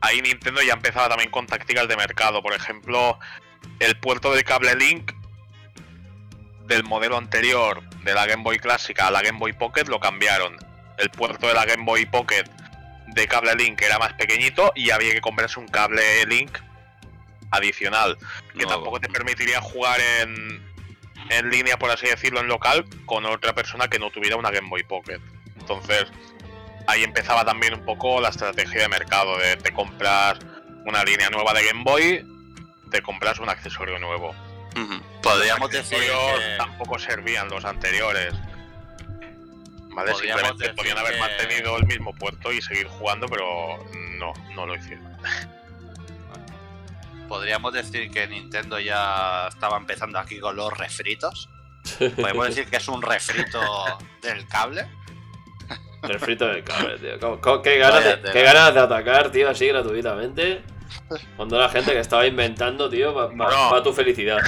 Ahí 0.00 0.22
Nintendo 0.22 0.62
ya 0.62 0.74
empezaba 0.74 1.08
también 1.08 1.30
con 1.30 1.46
tácticas 1.46 1.88
de 1.88 1.96
mercado. 1.96 2.42
Por 2.42 2.54
ejemplo, 2.54 3.18
el 3.80 3.98
puerto 3.98 4.32
del 4.32 4.44
cable 4.44 4.74
Link 4.74 5.12
del 6.66 6.84
modelo 6.84 7.16
anterior 7.16 7.82
de 8.04 8.14
la 8.14 8.26
Game 8.26 8.42
Boy 8.42 8.58
clásica 8.58 9.08
a 9.08 9.10
la 9.10 9.22
Game 9.22 9.38
Boy 9.38 9.52
Pocket 9.54 9.84
lo 9.84 9.98
cambiaron. 10.00 10.56
El 10.98 11.10
puerto 11.10 11.48
de 11.48 11.54
la 11.54 11.64
Game 11.64 11.84
Boy 11.84 12.06
Pocket 12.06 12.44
de 13.14 13.26
cable 13.26 13.54
Link 13.54 13.80
era 13.82 13.98
más 13.98 14.12
pequeñito 14.14 14.72
y 14.74 14.90
había 14.90 15.12
que 15.12 15.20
comprarse 15.20 15.58
un 15.60 15.68
cable 15.68 16.24
Link 16.26 16.56
adicional 17.50 18.16
que 18.52 18.64
tampoco 18.68 19.00
te 19.00 19.08
permitiría 19.08 19.60
jugar 19.60 19.98
en, 20.20 20.62
en 21.30 21.50
línea, 21.50 21.78
por 21.78 21.90
así 21.90 22.06
decirlo, 22.06 22.40
en 22.40 22.48
local 22.48 22.84
con 23.06 23.24
otra 23.26 23.54
persona 23.54 23.88
que 23.88 23.98
no 23.98 24.10
tuviera 24.10 24.36
una 24.36 24.50
Game 24.50 24.68
Boy 24.68 24.82
Pocket. 24.84 25.20
Entonces, 25.58 26.06
ahí 26.86 27.04
empezaba 27.04 27.44
también 27.44 27.74
un 27.74 27.84
poco 27.84 28.20
la 28.20 28.28
estrategia 28.28 28.82
de 28.82 28.88
mercado, 28.88 29.38
de 29.38 29.56
te 29.56 29.72
compras 29.72 30.38
una 30.84 31.04
línea 31.04 31.30
nueva 31.30 31.52
de 31.54 31.64
Game 31.66 31.82
Boy, 31.84 32.24
te 32.90 33.02
compras 33.02 33.38
un 33.38 33.48
accesorio 33.48 33.98
nuevo. 33.98 34.34
Podríamos 35.22 35.70
decir 35.70 35.98
que- 35.98 36.56
tampoco 36.58 36.98
servían 36.98 37.48
los 37.48 37.64
anteriores. 37.64 38.34
¿Vale? 39.98 40.12
Podríamos 40.12 40.40
Simplemente 40.42 40.62
decir 40.64 40.76
podían 40.76 40.98
haber 40.98 41.12
que- 41.14 41.20
mantenido 41.20 41.76
el 41.76 41.86
mismo 41.86 42.14
puerto 42.14 42.52
y 42.52 42.62
seguir 42.62 42.86
jugando, 42.88 43.26
pero 43.26 43.78
no, 44.18 44.32
no 44.54 44.66
lo 44.66 44.74
hicieron. 44.76 45.16
Podríamos 47.28 47.72
decir 47.74 48.10
que 48.10 48.26
Nintendo 48.26 48.78
ya 48.80 49.48
estaba 49.48 49.76
empezando 49.76 50.18
aquí 50.18 50.38
con 50.40 50.56
los 50.56 50.76
refritos. 50.76 51.48
Podemos 52.16 52.46
decir 52.48 52.66
que 52.70 52.76
es 52.76 52.88
un 52.88 53.02
refrito 53.02 53.60
del 54.22 54.46
cable. 54.48 54.86
El 56.04 56.18
frito 56.20 56.46
del 56.46 56.62
cable, 56.64 56.96
tío. 56.98 57.18
¿Cómo- 57.20 57.40
cómo- 57.40 57.60
qué, 57.62 57.76
ganas 57.78 58.04
de, 58.04 58.30
qué 58.32 58.42
ganas 58.42 58.72
de 58.72 58.80
atacar, 58.80 59.30
tío, 59.30 59.50
así 59.50 59.66
gratuitamente. 59.66 60.62
Cuando 61.36 61.58
la 61.58 61.68
gente 61.68 61.92
que 61.92 61.98
estaba 61.98 62.24
inventando, 62.26 62.88
tío, 62.88 63.12
para 63.14 63.34
No. 63.34 63.82
tu 63.82 63.92
felicidad. 63.92 64.38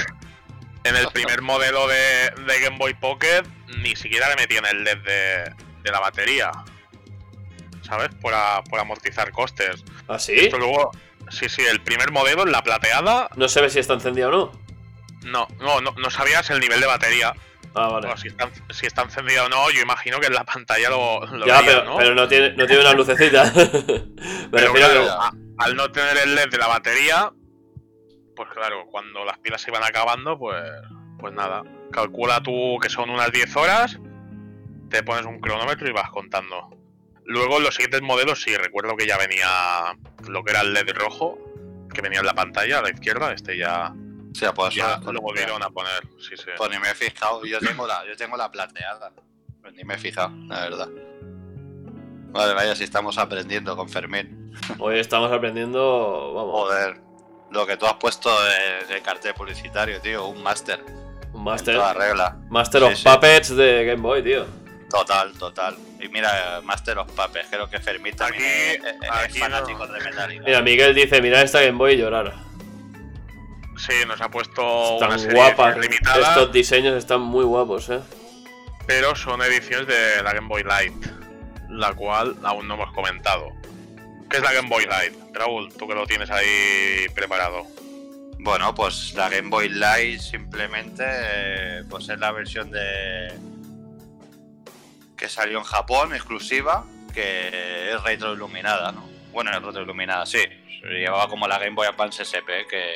En 0.83 0.95
el 0.95 1.07
primer 1.09 1.41
modelo 1.43 1.87
de, 1.87 2.31
de 2.47 2.59
Game 2.61 2.77
Boy 2.79 2.95
Pocket 2.95 3.43
ni 3.79 3.95
siquiera 3.95 4.29
le 4.29 4.35
metían 4.35 4.65
el 4.65 4.83
LED 4.83 4.97
de, 4.99 5.51
de 5.83 5.91
la 5.91 5.99
batería. 5.99 6.51
¿Sabes? 7.81 8.09
Por, 8.21 8.33
a- 8.33 8.63
por 8.69 8.79
amortizar 8.79 9.31
costes. 9.31 9.83
¿Ah, 10.07 10.19
sí? 10.19 10.33
Esto 10.35 10.57
luego, 10.57 10.91
sí, 11.29 11.49
sí, 11.49 11.61
el 11.63 11.81
primer 11.81 12.11
modelo, 12.11 12.43
en 12.43 12.51
la 12.51 12.61
plateada, 12.63 13.29
No 13.35 13.47
se 13.49 13.61
ve 13.61 13.69
si 13.69 13.79
está 13.79 13.93
encendida 13.95 14.27
o 14.27 14.31
no. 14.31 14.51
no, 15.23 15.47
no, 15.59 15.81
no, 15.81 15.91
no 15.97 16.09
sabías 16.09 16.49
el 16.51 16.59
nivel 16.59 16.79
de 16.79 16.87
batería. 16.87 17.33
Ah, 17.73 17.87
vale. 17.87 18.09
Si 18.17 18.27
está, 18.27 18.49
si 18.69 18.85
está 18.85 19.03
encendida 19.03 19.45
o 19.45 19.49
no, 19.49 19.71
yo 19.71 19.81
imagino 19.81 20.19
que 20.19 20.27
en 20.27 20.33
la 20.33 20.43
pantalla 20.43 20.89
lo, 20.89 21.25
lo 21.25 21.45
ya, 21.45 21.61
pero, 21.65 21.85
¿no? 21.85 21.97
pero 21.97 22.13
no 22.13 22.27
tiene, 22.27 22.51
no 22.51 22.65
tiene 22.67 22.81
una 22.81 22.93
lucecita. 22.93 23.45
Me 23.55 24.49
Pero 24.51 24.73
que- 24.73 24.83
a- 24.83 25.31
al 25.57 25.75
no 25.75 25.91
tener 25.91 26.17
el 26.17 26.35
LED 26.35 26.49
de 26.49 26.57
la 26.57 26.67
batería, 26.67 27.31
pues 28.35 28.49
claro, 28.53 28.85
cuando 28.91 29.23
las 29.25 29.37
pilas 29.39 29.61
se 29.61 29.69
iban 29.71 29.83
acabando, 29.83 30.37
pues, 30.37 30.61
pues 31.19 31.33
nada. 31.33 31.63
Calcula 31.91 32.41
tú 32.41 32.77
que 32.81 32.89
son 32.89 33.09
unas 33.09 33.31
10 33.31 33.55
horas, 33.55 33.99
te 34.89 35.03
pones 35.03 35.25
un 35.25 35.39
cronómetro 35.39 35.87
y 35.87 35.91
vas 35.91 36.09
contando. 36.09 36.69
Luego 37.25 37.57
en 37.57 37.63
los 37.63 37.75
siguientes 37.75 38.01
modelos 38.01 38.41
sí, 38.41 38.55
recuerdo 38.55 38.95
que 38.97 39.07
ya 39.07 39.17
venía 39.17 39.47
lo 40.27 40.43
que 40.43 40.51
era 40.51 40.61
el 40.61 40.73
LED 40.73 40.93
rojo, 40.95 41.37
que 41.93 42.01
venía 42.01 42.19
en 42.19 42.25
la 42.25 42.33
pantalla 42.33 42.79
a 42.79 42.81
la 42.81 42.89
izquierda, 42.89 43.31
este 43.33 43.57
ya, 43.57 43.93
O 43.93 44.35
sea, 44.35 44.53
pues, 44.53 44.75
ya 44.75 44.99
pues, 45.01 45.13
lo 45.13 45.21
volvieron 45.21 45.61
a 45.63 45.69
poner, 45.69 46.07
sí, 46.19 46.35
sí. 46.35 46.49
pues 46.57 46.69
ni 46.69 46.79
me 46.79 46.89
he 46.89 46.95
fijado. 46.95 47.45
Yo 47.45 47.59
tengo 47.59 47.85
la, 47.87 48.05
yo 48.05 48.15
tengo 48.15 48.37
la 48.37 48.51
plateada. 48.51 49.11
Pues 49.61 49.73
ni 49.73 49.83
me 49.83 49.93
he 49.93 49.97
fijado, 49.97 50.31
la 50.47 50.61
verdad. 50.61 50.89
Vale, 52.31 52.53
vaya, 52.53 52.75
si 52.75 52.85
estamos 52.85 53.17
aprendiendo 53.17 53.75
con 53.75 53.89
Fermín. 53.89 54.53
Hoy 54.79 54.99
estamos 54.99 55.31
aprendiendo, 55.31 56.33
vamos, 56.33 56.51
Joder, 56.51 57.01
lo 57.51 57.67
que 57.67 57.77
tú 57.77 57.85
has 57.85 57.95
puesto 57.95 58.29
en 58.47 58.91
el 58.91 59.01
cartel 59.01 59.33
publicitario, 59.33 59.99
tío, 60.01 60.25
un 60.27 60.41
máster. 60.41 60.83
Master, 61.33 61.75
toda 61.75 61.93
regla. 61.93 62.37
Master 62.49 62.81
Sí, 62.81 62.87
of 62.87 62.93
sí. 62.95 63.03
Puppets 63.05 63.55
de 63.55 63.85
Game 63.85 64.01
Boy, 64.01 64.23
tío. 64.23 64.45
Total, 64.89 65.31
total. 65.37 65.77
Y 66.01 66.07
mira, 66.09 66.59
Master 66.63 66.97
of 66.99 67.07
Puppets, 67.11 67.47
creo 67.49 67.69
que 67.69 67.79
Fermín 67.79 68.15
también 68.15 68.43
Aquí- 68.43 68.85
es, 68.87 68.93
es- 68.95 69.01
es 69.01 69.09
aquí 69.11 69.39
fanático 69.39 69.85
no. 69.87 69.93
de 69.93 69.99
Metallica. 70.03 70.43
Mira, 70.45 70.61
Miguel 70.61 70.93
dice, 70.95 71.21
mira 71.21 71.41
esta 71.41 71.61
Game 71.61 71.77
Boy 71.77 71.93
y 71.93 71.97
llorar. 71.97 72.33
Sí, 73.77 73.93
nos 74.05 74.19
ha 74.21 74.29
puesto 74.29 74.97
una 74.97 75.05
Están 75.07 75.19
serie 75.19 75.35
guapas. 75.35 75.77
limitada. 75.77 76.19
Estos 76.29 76.51
diseños 76.51 76.95
están 76.95 77.21
muy 77.21 77.45
guapos, 77.45 77.89
eh. 77.89 77.99
pero 78.85 79.15
son 79.15 79.41
ediciones 79.41 79.87
de 79.87 80.21
la 80.23 80.33
Game 80.33 80.47
Boy 80.47 80.63
Light, 80.63 80.93
la 81.69 81.93
cual 81.93 82.35
aún 82.43 82.67
no 82.67 82.73
hemos 82.75 82.91
comentado. 82.93 83.49
¿Qué 84.29 84.37
es 84.37 84.43
la 84.43 84.51
Game 84.53 84.69
Boy 84.69 84.85
Light? 84.85 85.13
Raúl, 85.33 85.71
tú 85.73 85.87
que 85.87 85.95
lo 85.95 86.05
tienes 86.05 86.29
ahí 86.29 87.07
preparado. 87.15 87.65
Bueno, 88.43 88.73
pues 88.73 89.13
la 89.15 89.29
Game 89.29 89.49
Boy 89.49 89.69
Light 89.69 90.19
simplemente 90.19 91.03
eh, 91.07 91.83
pues 91.89 92.09
es 92.09 92.17
la 92.19 92.31
versión 92.31 92.71
de 92.71 93.31
que 95.15 95.29
salió 95.29 95.59
en 95.59 95.63
Japón 95.63 96.13
exclusiva 96.13 96.83
que 97.13 97.91
es 97.91 98.03
retroiluminada, 98.03 98.91
¿no? 98.93 99.07
Bueno, 99.31 99.51
es 99.51 99.61
retroiluminada, 99.61 100.25
sí. 100.25 100.39
Llevaba 100.83 101.27
como 101.27 101.47
la 101.47 101.59
Game 101.59 101.75
Boy 101.75 101.85
Advance 101.87 102.23
SP 102.25 102.65
que, 102.67 102.93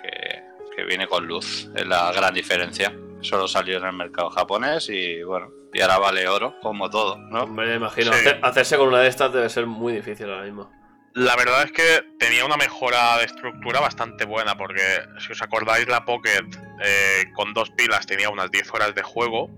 que, 0.00 0.42
que 0.76 0.84
viene 0.84 1.08
con 1.08 1.26
luz. 1.26 1.68
Es 1.74 1.84
la 1.86 2.12
gran 2.12 2.32
diferencia. 2.32 2.94
Solo 3.20 3.48
salió 3.48 3.78
en 3.78 3.84
el 3.86 3.92
mercado 3.94 4.30
japonés 4.30 4.88
y 4.90 5.22
bueno, 5.24 5.50
y 5.72 5.80
ahora 5.80 5.98
vale 5.98 6.28
oro, 6.28 6.60
como 6.60 6.88
todo, 6.90 7.16
¿no? 7.18 7.46
Me 7.48 7.74
imagino, 7.74 8.12
Sí. 8.12 8.28
hacerse 8.42 8.76
con 8.76 8.88
una 8.88 9.00
de 9.00 9.08
estas 9.08 9.32
debe 9.32 9.48
ser 9.48 9.66
muy 9.66 9.94
difícil 9.94 10.30
ahora 10.30 10.42
mismo. 10.44 10.70
La 11.14 11.36
verdad 11.36 11.64
es 11.64 11.72
que 11.72 12.04
tenía 12.18 12.44
una 12.46 12.56
mejora 12.56 13.18
de 13.18 13.24
estructura 13.24 13.80
bastante 13.80 14.24
buena, 14.24 14.56
porque 14.56 14.80
si 15.18 15.32
os 15.32 15.42
acordáis, 15.42 15.86
la 15.86 16.04
Pocket 16.04 16.44
eh, 16.82 17.24
con 17.34 17.52
dos 17.52 17.70
pilas 17.70 18.06
tenía 18.06 18.30
unas 18.30 18.50
10 18.50 18.72
horas 18.72 18.94
de 18.94 19.02
juego 19.02 19.50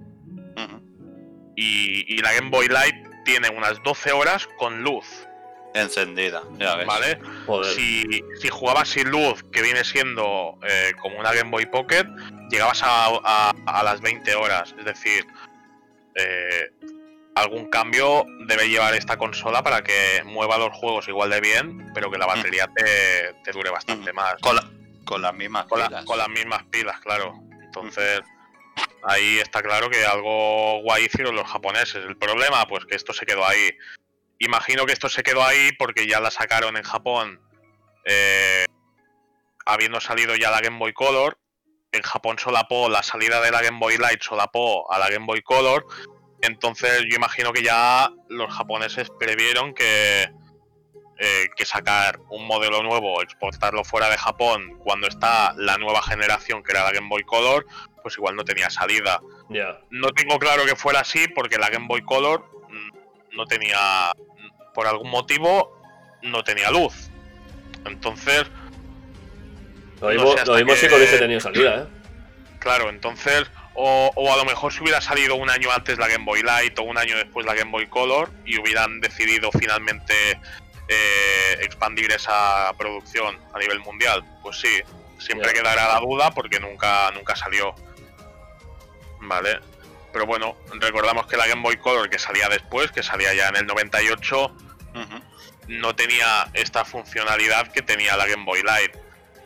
y, 1.56 2.12
y 2.12 2.18
la 2.18 2.32
Game 2.34 2.50
Boy 2.50 2.66
Light 2.68 2.96
tiene 3.24 3.48
unas 3.50 3.80
12 3.84 4.12
horas 4.12 4.48
con 4.58 4.82
luz, 4.82 5.06
Encendida, 5.74 6.42
ya 6.58 6.76
ves. 6.76 6.86
¿vale? 6.86 7.18
Si, 7.74 8.04
si 8.40 8.48
jugabas 8.48 8.88
sin 8.88 9.08
luz, 9.10 9.42
que 9.52 9.60
viene 9.62 9.82
siendo 9.84 10.58
eh, 10.62 10.92
como 11.00 11.18
una 11.18 11.32
Game 11.32 11.50
Boy 11.50 11.66
Pocket, 11.66 12.04
llegabas 12.50 12.80
a, 12.84 13.06
a- 13.24 13.54
a 13.66 13.82
las 13.82 14.00
20 14.00 14.34
horas. 14.36 14.72
Es 14.78 14.84
decir, 14.84 15.26
eh, 16.14 16.70
algún 17.34 17.68
cambio 17.68 18.24
debe 18.46 18.68
llevar 18.68 18.94
esta 18.94 19.16
consola 19.16 19.62
para 19.62 19.82
que 19.82 20.22
mueva 20.24 20.56
los 20.58 20.72
juegos 20.76 21.08
igual 21.08 21.30
de 21.30 21.40
bien, 21.40 21.90
pero 21.94 22.10
que 22.10 22.18
la 22.18 22.26
batería 22.26 22.68
te, 22.74 23.34
te 23.42 23.52
dure 23.52 23.70
bastante 23.70 24.12
Mm. 24.12 24.16
más. 24.16 24.34
Con, 24.40 24.56
la- 24.56 24.70
con 25.04 25.20
las 25.20 25.34
mismas 25.34 25.66
Con, 25.66 25.80
la- 25.80 25.88
pilas. 25.88 26.04
con 26.04 26.18
las 26.18 26.28
mismas 26.28 26.62
pilas, 26.70 27.00
claro. 27.00 27.34
Entonces, 27.62 28.20
ahí 29.02 29.38
está 29.38 29.62
claro 29.62 29.90
que 29.90 30.04
algo 30.06 30.80
guay 30.82 31.06
hicieron 31.06 31.34
los 31.34 31.50
japoneses. 31.50 31.96
El 32.04 32.16
problema, 32.16 32.66
pues 32.66 32.84
que 32.86 32.94
esto 32.94 33.12
se 33.12 33.26
quedó 33.26 33.44
ahí. 33.46 33.70
Imagino 34.38 34.86
que 34.86 34.92
esto 34.92 35.08
se 35.08 35.22
quedó 35.22 35.44
ahí 35.44 35.70
porque 35.78 36.06
ya 36.06 36.20
la 36.20 36.30
sacaron 36.30 36.76
en 36.76 36.82
Japón, 36.84 37.40
eh, 38.04 38.64
habiendo 39.66 40.00
salido 40.00 40.36
ya 40.36 40.50
la 40.50 40.60
Game 40.60 40.78
Boy 40.78 40.92
Color. 40.92 41.36
En 41.90 42.02
Japón 42.02 42.38
solapó 42.38 42.88
la 42.88 43.02
salida 43.02 43.40
de 43.40 43.50
la 43.50 43.62
Game 43.62 43.78
Boy 43.78 43.96
Light, 43.98 44.22
solapó 44.22 44.90
a 44.92 44.98
la 44.98 45.08
Game 45.08 45.26
Boy 45.26 45.42
Color. 45.42 45.84
Entonces, 46.46 47.02
yo 47.08 47.16
imagino 47.16 47.52
que 47.52 47.62
ya 47.62 48.10
los 48.28 48.52
japoneses 48.52 49.08
previeron 49.18 49.74
que, 49.74 50.30
eh, 51.18 51.48
que 51.56 51.64
sacar 51.64 52.18
un 52.30 52.46
modelo 52.46 52.82
nuevo, 52.82 53.22
exportarlo 53.22 53.84
fuera 53.84 54.08
de 54.10 54.16
Japón 54.16 54.78
cuando 54.78 55.06
está 55.06 55.54
la 55.56 55.78
nueva 55.78 56.02
generación 56.02 56.62
que 56.62 56.72
era 56.72 56.84
la 56.84 56.92
Game 56.92 57.08
Boy 57.08 57.22
Color, 57.24 57.66
pues 58.02 58.16
igual 58.16 58.36
no 58.36 58.44
tenía 58.44 58.68
salida. 58.70 59.20
Ya. 59.48 59.78
No 59.90 60.08
tengo 60.10 60.38
claro 60.38 60.64
que 60.66 60.76
fuera 60.76 61.00
así 61.00 61.26
porque 61.28 61.56
la 61.58 61.70
Game 61.70 61.86
Boy 61.86 62.02
Color 62.02 62.44
mm, 62.68 63.36
no 63.36 63.46
tenía, 63.46 64.12
por 64.74 64.86
algún 64.86 65.10
motivo, 65.10 65.80
no 66.22 66.42
tenía 66.44 66.70
luz. 66.70 67.10
Entonces, 67.86 68.44
Lo 70.00 70.08
No 70.08 70.14
mismo, 70.14 70.32
sé 70.32 70.38
hasta 70.40 70.52
lo 70.58 70.64
mismo 70.64 70.90
con 70.90 71.02
ese 71.02 71.18
tenía 71.18 71.40
salida, 71.40 71.82
¿eh? 71.82 71.86
claro, 72.58 72.90
entonces, 72.90 73.44
o, 73.74 74.10
o 74.14 74.32
a 74.32 74.36
lo 74.36 74.44
mejor 74.44 74.72
si 74.72 74.82
hubiera 74.82 75.00
salido 75.00 75.34
un 75.34 75.50
año 75.50 75.70
antes 75.72 75.98
la 75.98 76.08
Game 76.08 76.24
Boy 76.24 76.42
Light 76.42 76.78
o 76.78 76.82
un 76.82 76.96
año 76.98 77.16
después 77.16 77.44
la 77.44 77.54
Game 77.54 77.70
Boy 77.70 77.86
Color 77.88 78.30
y 78.44 78.58
hubieran 78.58 79.00
decidido 79.00 79.50
finalmente 79.52 80.14
eh, 80.88 81.58
expandir 81.60 82.12
esa 82.12 82.72
producción 82.76 83.38
a 83.52 83.58
nivel 83.58 83.80
mundial, 83.80 84.22
pues 84.42 84.58
sí, 84.60 84.82
siempre 85.18 85.52
quedará 85.52 85.88
la 85.88 86.00
duda 86.00 86.30
porque 86.30 86.60
nunca, 86.60 87.10
nunca 87.12 87.34
salió. 87.34 87.74
Vale. 89.20 89.60
Pero 90.12 90.26
bueno, 90.26 90.56
recordamos 90.74 91.26
que 91.26 91.36
la 91.36 91.46
Game 91.46 91.62
Boy 91.62 91.76
Color 91.78 92.08
que 92.08 92.18
salía 92.18 92.48
después, 92.48 92.92
que 92.92 93.02
salía 93.02 93.34
ya 93.34 93.48
en 93.48 93.56
el 93.56 93.66
98, 93.66 94.44
Ujú. 94.94 95.22
no 95.68 95.96
tenía 95.96 96.48
esta 96.52 96.84
funcionalidad 96.84 97.72
que 97.72 97.82
tenía 97.82 98.16
la 98.16 98.26
Game 98.26 98.44
Boy 98.44 98.62
Light. 98.62 98.94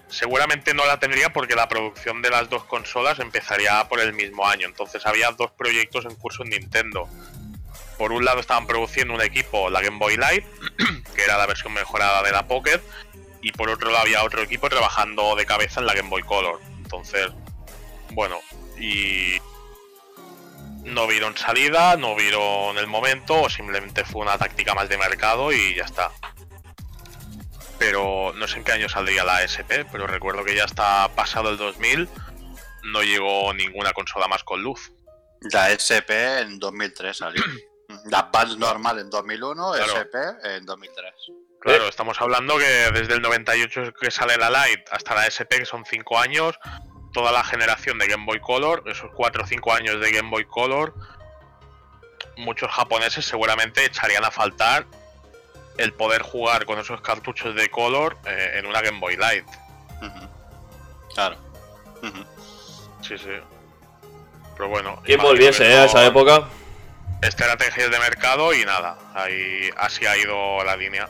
Seguramente 0.09 0.73
no 0.73 0.87
la 0.87 0.99
tendría 0.99 1.33
porque 1.33 1.55
la 1.55 1.69
producción 1.69 2.23
de 2.23 2.31
las 2.31 2.49
dos 2.49 2.65
consolas 2.65 3.19
empezaría 3.19 3.87
por 3.89 4.01
el 4.01 4.13
mismo 4.15 4.47
año. 4.47 4.67
Entonces 4.67 5.05
había 5.07 5.31
dos 5.33 5.51
proyectos 5.53 6.05
en 6.07 6.15
curso 6.15 6.43
en 6.45 6.51
Nintendo. 6.51 7.09
Por 7.99 8.13
un 8.13 8.25
lado 8.25 8.41
estaban 8.41 8.67
produciendo 8.67 9.15
un 9.15 9.21
equipo, 9.21 9.69
la 9.69 9.83
Game 9.83 9.99
Boy 9.99 10.17
Light, 10.17 10.45
que 11.15 11.25
era 11.25 11.37
la 11.37 11.47
versión 11.47 11.73
mejorada 11.73 12.23
de 12.23 12.33
la 12.33 12.47
Pocket, 12.47 12.81
y 13.43 13.53
por 13.53 13.69
otro 13.69 13.91
lado 13.91 14.05
había 14.05 14.25
otro 14.25 14.43
equipo 14.43 14.69
trabajando 14.69 15.35
de 15.37 15.45
cabeza 15.45 15.81
en 15.81 15.87
la 15.87 15.95
Game 15.95 16.09
Boy 16.09 16.23
Color. 16.23 16.61
Entonces, 16.79 17.29
bueno, 18.11 18.41
y 18.79 19.39
no 20.85 21.07
vieron 21.07 21.37
salida, 21.37 21.97
no 21.97 22.15
vieron 22.15 22.79
el 22.79 22.87
momento, 22.87 23.43
o 23.43 23.51
simplemente 23.51 24.05
fue 24.05 24.23
una 24.23 24.39
táctica 24.39 24.75
más 24.75 24.89
de 24.89 24.97
mercado 24.97 25.53
y 25.53 25.75
ya 25.75 25.85
está. 25.85 26.11
Pero 27.79 28.33
no 28.35 28.49
sé 28.49 28.59
en 28.59 28.65
qué 28.65 28.73
año 28.73 28.89
saldría 28.89 29.25
la 29.25 29.43
SP, 29.47 29.87
pero 29.91 30.07
recuerdo 30.07 30.45
que 30.45 30.57
ya 30.57 30.65
está 30.65 31.09
pasado 31.15 31.51
el 31.51 31.57
2000, 31.57 32.09
no 32.85 33.03
llegó 33.03 33.53
ninguna 33.55 33.93
consola 33.93 34.27
más 34.29 34.43
con 34.45 34.63
luz. 34.63 34.93
La 35.53 35.71
SP 35.71 36.11
en 36.41 36.59
2003 36.59 37.17
salió. 37.17 37.43
La 38.07 38.19
Advance 38.19 38.59
normal 38.59 38.99
en 38.99 39.09
2001, 39.09 39.73
Claro. 39.73 39.93
SP 39.97 40.17
en 40.45 40.67
2003. 40.67 41.13
Claro, 41.61 41.89
estamos 41.89 42.21
hablando 42.21 42.59
que 42.59 42.91
desde 42.93 43.15
el 43.15 43.23
98 43.23 43.93
que 43.99 44.11
sale 44.11 44.37
la 44.37 44.51
Lite 44.51 44.85
hasta 44.93 45.15
la 45.15 45.27
SP, 45.27 45.59
que 45.59 45.65
son 45.65 45.85
5 45.85 46.19
años, 46.19 46.59
toda 47.13 47.33
la 47.33 47.43
generación 47.43 47.99
de 47.99 48.07
Game 48.07 48.27
Boy 48.27 48.41
Color, 48.41 48.85
esos 48.87 49.11
4 49.15 49.43
o 49.43 49.47
5 49.47 49.73
años 49.73 50.01
de 50.01 50.13
Game 50.13 50.31
Boy 50.31 50.45
Color, 50.45 50.95
muchos 52.37 52.71
japoneses 52.71 53.25
seguramente 53.25 53.85
echarían 53.85 54.25
a 54.25 54.31
faltar 54.31 54.87
el 55.79 55.95
poder 55.95 56.23
jugar 56.23 56.67
con 56.67 56.79
esos 56.79 57.01
cartuchos 57.01 57.55
de 57.55 57.71
Color 57.71 58.19
eh, 58.27 58.55
en 58.57 58.67
una 58.67 58.83
Game 58.83 59.01
Boy 59.01 59.17
Light. 59.17 59.47
Claro. 61.15 61.37
Sí, 63.01 63.17
sí. 63.17 63.31
Pero 64.57 64.69
bueno. 64.69 65.01
¿Quién 65.05 65.21
volviese, 65.21 65.71
eh, 65.71 65.79
a 65.79 65.85
esa 65.85 66.05
época? 66.05 66.49
Estrategias 67.23 67.91
de 67.91 67.99
mercado 67.99 68.53
y 68.53 68.65
nada. 68.65 68.99
Ahí 69.15 69.71
así 69.77 70.05
ha 70.07 70.17
ido 70.17 70.63
la 70.65 70.77
línea. 70.77 71.09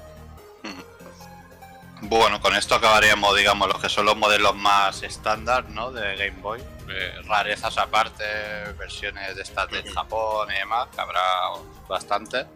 Bueno, 2.00 2.40
con 2.40 2.54
esto 2.54 2.76
acabaríamos, 2.76 3.36
digamos, 3.36 3.68
los 3.68 3.80
que 3.80 3.88
son 3.88 4.06
los 4.06 4.16
modelos 4.16 4.54
más 4.54 5.02
estándar, 5.02 5.64
¿no? 5.70 5.90
De 5.90 6.16
Game 6.16 6.40
Boy. 6.40 6.62
Eh, 6.88 7.14
rarezas 7.26 7.76
aparte, 7.76 8.24
versiones 8.78 9.34
de 9.34 9.42
estas 9.42 9.68
de 9.68 9.82
Japón 9.92 10.48
y 10.50 10.58
demás, 10.58 10.88
que 10.94 11.00
habrá 11.00 11.20
bastante. 11.88 12.46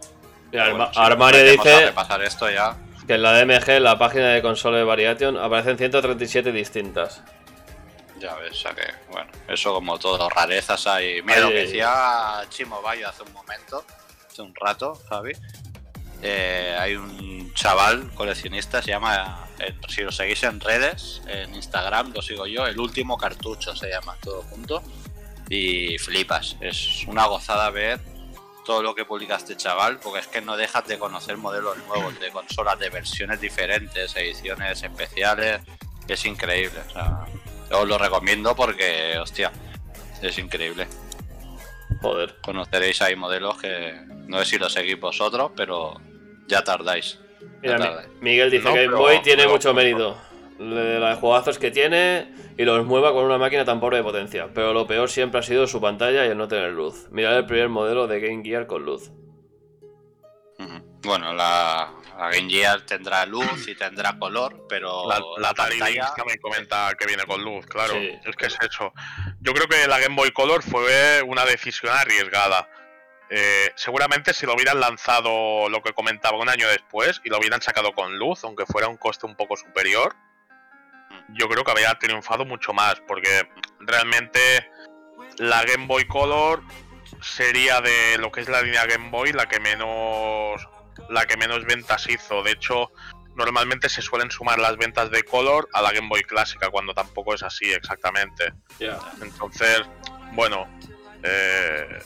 Bueno, 0.53 0.93
si 0.93 1.01
Armario 1.01 1.45
dice 1.45 1.87
repasar 1.87 2.23
esto 2.23 2.51
ya. 2.51 2.77
que 3.07 3.15
en 3.15 3.23
la 3.23 3.33
DMG, 3.33 3.71
en 3.71 3.85
la 3.85 3.99
página 3.99 4.29
de 4.29 4.43
Console 4.43 4.85
Variation, 4.85 5.39
aparecen 5.39 5.79
137 5.79 6.53
distintas. 6.53 7.23
Ya 8.19 8.35
ves, 8.37 8.53
o 8.53 8.55
sea 8.55 8.75
que, 8.75 8.85
bueno, 9.11 9.31
eso 9.49 9.73
como 9.73 9.99
todo, 9.99 10.29
rarezas 10.29 10.87
hay. 10.87 11.23
Mira 11.23 11.41
lo 11.41 11.49
que 11.49 11.67
decía 11.67 12.43
Chimo 12.51 12.83
Bayo 12.83 13.09
hace 13.09 13.23
un 13.23 13.33
momento, 13.33 13.85
hace 14.31 14.43
un 14.43 14.55
rato, 14.55 14.95
Javi. 15.09 15.33
Eh, 16.23 16.77
hay 16.79 16.95
un 16.95 17.53
chaval 17.55 18.11
coleccionista, 18.15 18.81
se 18.81 18.91
llama, 18.91 19.49
eh, 19.59 19.75
si 19.89 20.03
lo 20.03 20.13
seguís 20.13 20.43
en 20.45 20.61
redes, 20.61 21.23
en 21.27 21.53
Instagram, 21.55 22.13
lo 22.15 22.23
sigo 22.23 22.47
yo, 22.47 22.65
el 22.67 22.79
último 22.79 23.19
cartucho 23.19 23.75
se 23.75 23.89
llama, 23.89 24.17
todo 24.23 24.43
junto. 24.43 24.83
Y 25.49 25.99
flipas, 25.99 26.57
es 26.61 27.05
una 27.09 27.27
gozada 27.27 27.71
ver 27.71 28.12
todo 28.65 28.83
lo 28.83 28.95
que 28.95 29.05
publica 29.05 29.37
este 29.37 29.57
chaval, 29.57 29.99
porque 29.99 30.21
es 30.21 30.27
que 30.29 30.41
no 30.41 30.57
dejas 30.57 30.87
de 30.87 30.99
conocer 30.99 31.37
modelos 31.37 31.77
nuevos 31.89 32.19
de 32.21 32.31
consolas, 32.31 32.79
de 32.79 32.91
versiones 32.91 33.41
diferentes, 33.41 34.15
ediciones 34.17 34.83
especiales, 34.83 35.61
es 36.09 36.25
increíble. 36.25 36.81
O 36.89 36.91
sea, 36.93 37.25
os 37.79 37.89
lo 37.89 37.99
recomiendo 37.99 38.55
porque, 38.55 39.19
hostia, 39.19 39.51
es 40.21 40.39
increíble. 40.39 40.87
Joder. 42.01 42.37
Conoceréis 42.43 43.01
ahí 43.03 43.17
modelos 43.17 43.59
que 43.61 43.95
no 44.27 44.39
sé 44.41 44.45
si 44.45 44.59
los 44.59 44.73
seguís 44.73 44.99
vosotros, 44.99 45.53
pero 45.57 46.01
ya 46.47 46.63
tardáis. 46.63 47.19
Ya. 47.63 48.05
Miguel 48.21 48.51
dice 48.51 48.65
No, 48.69 48.75
que 48.75 48.89
Boy 48.89 49.23
tiene 49.23 49.43
pero- 49.45 49.53
mucho 49.55 49.73
mérito. 49.75 50.17
De 50.71 50.99
los 51.01 51.19
juegazos 51.19 51.59
que 51.59 51.71
tiene 51.71 52.33
y 52.57 52.65
los 52.65 52.85
mueva 52.87 53.13
con 53.13 53.25
una 53.25 53.39
máquina 53.39 53.65
tan 53.65 53.81
pobre 53.81 53.99
de 53.99 54.03
potencia. 54.03 54.49
Pero 54.55 54.73
lo 54.73 54.87
peor 54.87 55.11
siempre 55.11 55.41
ha 55.41 55.43
sido 55.43 55.67
su 55.67 55.81
pantalla 55.81 56.25
y 56.27 56.31
el 56.31 56.39
no 56.39 56.49
tener 56.49 56.71
luz. 56.73 57.09
Mirad 57.11 57.37
el 57.39 57.47
primer 57.47 57.69
modelo 57.69 58.07
de 58.07 58.21
Game 58.21 58.43
Gear 58.45 58.67
con 58.67 58.85
luz. 58.85 59.11
Bueno, 61.05 61.33
la, 61.33 61.93
la 62.17 62.31
Game 62.31 62.49
Gear 62.49 62.83
tendrá 62.83 63.27
luz 63.27 63.67
y 63.67 63.75
tendrá 63.75 64.17
color, 64.17 64.67
pero 64.69 65.09
La, 65.09 65.21
la 65.39 65.49
Atari 65.49 65.81
pantalla- 65.81 66.15
también 66.17 66.39
comenta 66.41 66.93
que 66.97 67.07
viene 67.07 67.25
con 67.25 67.43
luz, 67.43 67.67
claro. 67.67 67.95
Sí, 67.95 68.11
es 68.25 68.37
que 68.37 68.47
es 68.47 68.57
eso. 68.61 68.93
Yo 69.41 69.53
creo 69.53 69.67
que 69.67 69.89
la 69.89 69.99
Game 69.99 70.15
Boy 70.15 70.31
Color 70.31 70.63
fue 70.63 71.23
una 71.27 71.45
decisión 71.45 71.93
arriesgada. 71.93 72.69
Eh, 73.31 73.73
seguramente 73.75 74.33
si 74.35 74.47
lo 74.47 74.55
hubieran 74.55 74.79
lanzado 74.79 75.69
lo 75.69 75.83
que 75.83 75.93
comentaba 75.93 76.39
un 76.39 76.49
año 76.49 76.69
después 76.69 77.21
y 77.25 77.31
lo 77.31 77.39
hubieran 77.39 77.63
sacado 77.63 77.93
con 77.95 78.17
luz, 78.19 78.45
aunque 78.45 78.65
fuera 78.67 78.87
un 78.87 78.99
coste 78.99 79.27
un 79.27 79.35
poco 79.35 79.57
superior, 79.57 80.15
yo 81.31 81.49
creo 81.49 81.65
que 81.65 81.71
habría 81.71 81.95
triunfado 81.99 82.45
mucho 82.45 82.73
más, 82.73 83.01
porque 83.07 83.49
realmente 83.81 84.71
la 85.39 85.65
Game 85.65 85.87
Boy 85.87 86.07
Color 86.07 86.63
sería 87.21 87.81
de 87.81 88.19
lo 88.19 88.33
que 88.33 88.41
es 88.41 88.49
la 88.49 88.63
línea 88.63 88.87
Game 88.87 89.11
Boy 89.11 89.33
la 89.33 89.47
que 89.47 89.61
menos 89.61 90.61
la 91.09 91.27
que 91.27 91.37
menos 91.37 91.65
ventas 91.65 92.09
hizo. 92.09 92.43
De 92.43 92.53
hecho, 92.53 92.91
normalmente 93.35 93.89
se 93.89 94.03
suelen 94.03 94.31
sumar 94.31 94.59
las 94.59 94.77
ventas 94.77 95.11
de 95.11 95.23
Color 95.23 95.69
a 95.73 95.83
la 95.83 95.93
Game 95.93 96.09
Boy 96.09 96.23
clásica, 96.23 96.71
cuando 96.71 96.95
tampoco 96.95 97.35
es 97.35 97.43
así 97.43 97.73
exactamente. 97.73 98.53
Entonces, 99.21 99.83
bueno, 100.33 100.67
eh, 101.23 101.99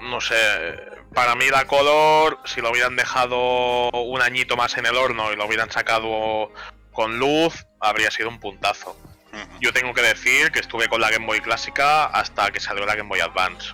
no 0.00 0.20
sé, 0.20 0.36
para 1.14 1.34
mí 1.34 1.48
la 1.48 1.66
Color, 1.66 2.40
si 2.44 2.60
lo 2.60 2.70
hubieran 2.70 2.96
dejado 2.96 3.90
un 3.90 4.20
añito 4.20 4.56
más 4.56 4.76
en 4.76 4.86
el 4.86 4.96
horno 4.96 5.32
y 5.32 5.36
lo 5.36 5.46
hubieran 5.46 5.70
sacado 5.70 6.52
con 6.94 7.18
luz, 7.18 7.66
habría 7.80 8.10
sido 8.10 8.30
un 8.30 8.40
puntazo. 8.40 8.96
Yo 9.60 9.72
tengo 9.72 9.92
que 9.92 10.00
decir 10.00 10.52
que 10.52 10.60
estuve 10.60 10.88
con 10.88 11.00
la 11.00 11.10
Game 11.10 11.26
Boy 11.26 11.40
clásica 11.40 12.04
hasta 12.06 12.50
que 12.52 12.60
salió 12.60 12.86
la 12.86 12.94
Game 12.94 13.08
Boy 13.08 13.20
Advance. 13.20 13.72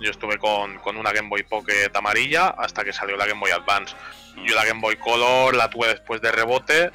Yo 0.00 0.10
estuve 0.10 0.38
con, 0.38 0.78
con 0.80 0.96
una 0.96 1.12
Game 1.12 1.28
Boy 1.28 1.44
Pocket 1.44 1.90
amarilla 1.94 2.48
hasta 2.48 2.84
que 2.84 2.92
salió 2.92 3.16
la 3.16 3.26
Game 3.26 3.38
Boy 3.40 3.52
Advance. 3.52 3.94
Yo 4.44 4.54
la 4.56 4.64
Game 4.64 4.80
Boy 4.80 4.96
Color 4.96 5.54
la 5.54 5.70
tuve 5.70 5.86
después 5.88 6.20
de 6.20 6.32
rebote 6.32 6.90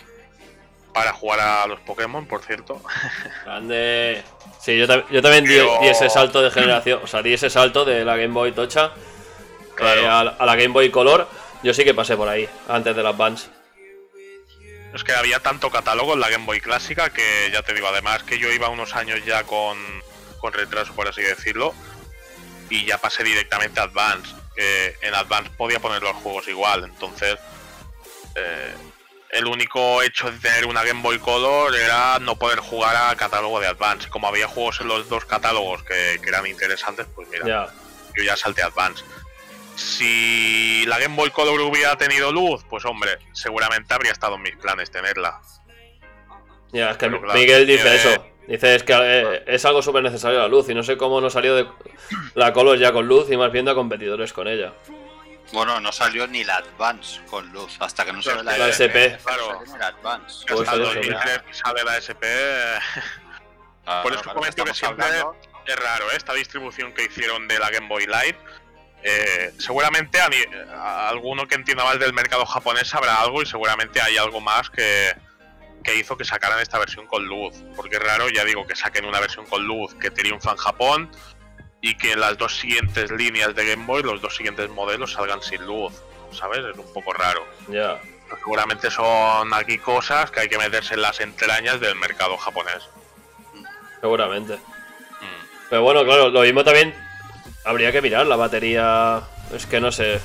para 0.94 1.14
jugar 1.14 1.40
a 1.40 1.66
los 1.66 1.80
Pokémon, 1.80 2.26
por 2.28 2.44
cierto. 2.44 2.82
Grande. 3.46 4.22
Sí, 4.60 4.78
yo, 4.78 4.86
tam- 4.86 5.06
yo 5.10 5.22
también 5.22 5.46
di, 5.46 5.56
Pero- 5.56 5.80
di 5.82 5.88
ese 5.88 6.10
salto 6.10 6.42
de 6.42 6.52
generación. 6.52 7.00
O 7.04 7.08
sea, 7.08 7.22
di 7.22 7.34
ese 7.34 7.50
salto 7.50 7.86
de 7.86 8.04
la 8.04 8.18
Game 8.18 8.34
Boy 8.34 8.52
Tocha 8.52 8.92
Claro. 9.76 10.02
eh, 10.02 10.08
a, 10.08 10.24
la- 10.26 10.32
a 10.38 10.46
la 10.46 10.56
Game 10.58 10.74
Boy 10.74 10.92
Color. 10.92 11.26
Yo 11.64 11.74
sí 11.74 11.86
que 11.86 11.94
pasé 11.94 12.18
por 12.18 12.28
ahí, 12.28 12.48
antes 12.68 12.94
del 12.96 13.06
Advance. 13.08 13.50
Es 14.94 15.04
que 15.04 15.14
había 15.14 15.40
tanto 15.40 15.70
catálogo 15.70 16.14
en 16.14 16.20
la 16.20 16.30
Game 16.30 16.46
Boy 16.46 16.62
clásica 16.62 17.12
que 17.12 17.50
ya 17.52 17.62
te 17.62 17.74
digo, 17.74 17.88
además 17.88 18.24
que 18.24 18.40
yo 18.40 18.52
iba 18.52 18.70
unos 18.70 18.96
años 18.96 19.24
ya 19.26 19.44
con, 19.44 19.78
con 20.40 20.52
retraso, 20.54 20.94
por 20.96 21.08
así 21.08 21.22
decirlo, 21.22 21.74
y 22.70 22.86
ya 22.86 22.98
pasé 22.98 23.24
directamente 23.24 23.80
a 23.80 23.84
Advance. 23.84 24.34
que 24.56 24.98
en 25.02 25.14
Advance 25.14 25.52
podía 25.58 25.80
poner 25.80 26.02
los 26.02 26.16
juegos 26.18 26.48
igual, 26.48 26.86
entonces 26.86 27.38
eh, 28.36 28.74
el 29.32 29.46
único 29.46 30.02
hecho 30.02 30.32
de 30.32 30.40
tener 30.40 30.66
una 30.66 30.84
Game 30.84 31.02
Boy 31.02 31.20
Color 31.20 31.76
era 31.76 32.18
no 32.20 32.38
poder 32.38 32.60
jugar 32.60 32.96
a 32.96 33.16
catálogo 33.16 33.60
de 33.60 33.68
Advance. 33.68 34.10
Como 34.10 34.28
había 34.28 34.48
juegos 34.48 34.82
en 34.82 34.88
los 34.88 35.08
dos 35.08 35.26
catálogos 35.26 35.84
que, 35.84 36.20
que 36.22 36.30
eran 36.30 36.48
interesantes, 36.48 37.06
pues 37.14 37.28
mira, 37.30 37.72
yo 38.16 38.24
ya 38.24 38.36
salté 38.36 38.64
a 38.64 38.68
Advance. 38.68 39.04
Si 39.80 40.86
la 40.88 41.00
Game 41.00 41.16
Boy 41.16 41.30
Color 41.32 41.62
hubiera 41.62 41.98
tenido 41.98 42.32
luz, 42.32 42.64
pues 42.70 42.84
hombre, 42.86 43.18
seguramente 43.32 43.94
habría 43.94 44.12
estado 44.12 44.36
en 44.36 44.42
mis 44.42 44.56
planes 44.58 44.92
tenerla. 44.92 45.40
Ya, 46.72 46.92
es 46.92 46.98
que 46.98 47.08
Pero 47.08 47.22
claro, 47.22 47.40
Miguel 47.40 47.66
dice 47.66 47.84
tiene- 47.84 47.96
eso. 47.96 48.26
Dice 48.48 48.76
es 48.76 48.84
que 48.84 48.94
eh, 48.98 49.44
es 49.48 49.64
algo 49.66 49.82
súper 49.82 50.02
necesario 50.04 50.40
la 50.40 50.48
luz 50.48 50.68
y 50.70 50.74
no 50.74 50.82
sé 50.84 50.98
cómo 50.98 51.22
no 51.22 51.30
salió 51.30 51.56
de 51.56 51.68
la 52.34 52.52
Color 52.52 52.78
ya 52.80 52.92
con 52.92 53.08
luz 53.08 53.30
y 53.32 53.38
más 53.38 53.52
viendo 53.52 53.72
a 53.72 53.76
competidores 53.76 54.34
con 54.34 54.48
ella. 54.48 54.74
Bueno, 55.54 55.80
no 55.80 55.92
salió 55.92 56.28
ni 56.28 56.44
la 56.44 56.58
Advance 56.58 57.22
con 57.30 57.48
luz, 57.52 57.76
hasta 57.80 58.06
que 58.06 58.12
no 58.14 58.22
salió 58.22 58.44
la, 58.44 58.58
La 58.58 58.68
SP. 58.70 59.12
No 59.12 59.18
Claro. 59.24 59.62
la 59.80 59.88
Advance. 59.88 60.46
Pues 60.48 60.62
Hasta 60.62 60.74
el 60.76 60.82
eso, 60.82 60.94
2003 60.96 61.42
sale 61.52 61.84
la 61.84 61.98
SP. 61.98 62.26
Ah, 63.86 64.02
Por 64.04 64.14
eso 64.14 64.22
claro, 64.24 64.38
comento 64.40 64.64
que 64.66 64.74
siempre- 64.74 65.06
hablando- 65.06 65.36
Es 65.66 65.76
raro, 65.76 66.06
¿eh? 66.12 66.16
esta 66.16 66.34
distribución 66.34 66.94
que 66.94 67.04
hicieron 67.06 67.48
de 67.48 67.60
la 67.60 67.70
Game 67.70 67.88
Boy 67.88 68.08
Light. 68.08 68.36
Eh, 69.04 69.54
seguramente 69.58 70.20
a, 70.20 70.30
ni- 70.30 70.44
a 70.74 71.10
alguno 71.10 71.48
que 71.48 71.56
entienda 71.56 71.84
más 71.84 72.00
del 72.00 72.14
mercado 72.14 72.46
japonés 72.46 72.88
sabrá 72.88 73.22
algo 73.22 73.42
y 73.42 73.46
seguramente 73.46 74.02
hay 74.02 74.18
algo 74.18 74.42
más 74.42 74.70
que, 74.70 75.16
que 75.84 75.96
hizo 75.96 76.18
que 76.18 76.26
sacaran 76.26 76.60
esta 76.60 76.78
versión 76.80 77.08
con 77.08 77.26
luz. 77.26 77.54
Porque 77.76 77.96
es 77.98 78.04
raro, 78.04 78.30
ya 78.30 78.44
digo, 78.44 78.68
que 78.68 78.76
saquen 78.76 79.06
una 79.06 79.20
versión 79.20 79.46
con 79.48 79.66
luz 79.66 79.94
que 79.96 80.12
triunfa 80.12 80.52
en 80.52 80.58
Japón 80.58 81.12
y 81.82 81.96
que 81.96 82.16
las 82.18 82.38
dos 82.38 82.58
siguientes 82.58 83.10
líneas 83.12 83.56
de 83.56 83.66
Game 83.66 83.86
Boy, 83.86 84.04
los 84.04 84.22
dos 84.22 84.36
siguientes 84.36 84.70
modelos 84.70 85.14
salgan 85.14 85.42
sin 85.42 85.66
luz. 85.66 85.94
¿Sabes? 86.32 86.60
Es 86.60 86.78
un 86.78 86.94
poco 86.94 87.12
raro. 87.14 87.48
Ya. 87.70 88.00
Seguramente 88.38 88.92
son 88.92 89.52
aquí 89.56 89.80
cosas 89.80 90.30
que 90.30 90.42
hay 90.42 90.50
que 90.50 90.60
meterse 90.60 90.94
en 90.94 91.02
las 91.02 91.20
entrañas 91.20 91.80
del 91.80 91.96
mercado 91.96 92.38
japonés. 92.38 92.88
Seguramente. 94.02 94.56
Mm. 94.56 95.46
Pero 95.70 95.82
bueno, 95.82 96.04
claro, 96.04 96.30
lo 96.30 96.42
mismo 96.42 96.64
también 96.64 96.94
habría 97.66 97.92
que 97.92 98.02
mirar 98.02 98.26
la 98.28 98.36
batería. 98.36 99.22
Es 99.54 99.66
que 99.66 99.80
no 99.82 99.92
sé. 99.92 100.20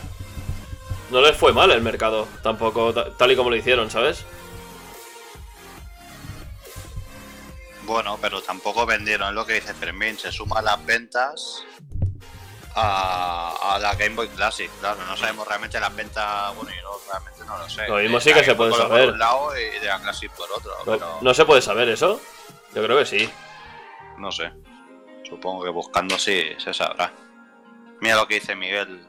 No 1.10 1.20
les 1.20 1.36
fue 1.36 1.52
mal 1.52 1.70
el 1.70 1.82
mercado, 1.82 2.26
tampoco, 2.42 2.92
ta- 2.92 3.14
tal 3.16 3.30
y 3.32 3.36
como 3.36 3.50
lo 3.50 3.56
hicieron, 3.56 3.90
¿sabes? 3.90 4.24
Bueno, 7.82 8.18
pero 8.20 8.42
tampoco 8.42 8.86
vendieron 8.86 9.34
lo 9.34 9.44
que 9.44 9.54
dice 9.54 9.74
Fermín. 9.74 10.18
Se 10.18 10.32
suman 10.32 10.64
las 10.64 10.84
ventas 10.86 11.62
a, 12.74 13.74
a 13.74 13.78
la 13.78 13.94
Game 13.94 14.14
Boy 14.16 14.28
Classic. 14.28 14.70
Claro, 14.80 15.04
no 15.06 15.16
sabemos 15.16 15.46
realmente 15.46 15.78
las 15.78 15.94
ventas. 15.94 16.54
Bueno, 16.56 16.70
yo 16.82 17.00
realmente 17.10 17.44
no 17.46 17.58
lo 17.58 17.68
sé. 17.68 17.86
Lo 17.88 17.96
mismo 17.96 18.20
sí 18.20 18.32
que 18.32 18.42
se 18.44 18.54
puede 18.54 18.72
saber. 18.72 19.04
Por 19.06 19.12
un 19.14 19.18
lado 19.18 19.50
y 19.58 19.78
de 19.78 19.86
la 19.86 20.00
Classic 20.00 20.30
por 20.32 20.50
otro. 20.50 20.72
No, 20.78 20.84
pero 20.92 21.18
no 21.20 21.34
se 21.34 21.44
puede 21.44 21.60
saber 21.60 21.88
eso. 21.90 22.20
Yo 22.74 22.82
creo 22.82 22.98
que 22.98 23.06
sí. 23.06 23.30
no 24.18 24.32
sé. 24.32 24.50
Supongo 25.28 25.64
que 25.64 25.70
buscando 25.70 26.18
sí 26.18 26.42
se 26.58 26.72
sabrá. 26.72 27.12
Mira 28.04 28.16
lo 28.16 28.28
que 28.28 28.34
dice 28.34 28.54
Miguel. 28.54 29.08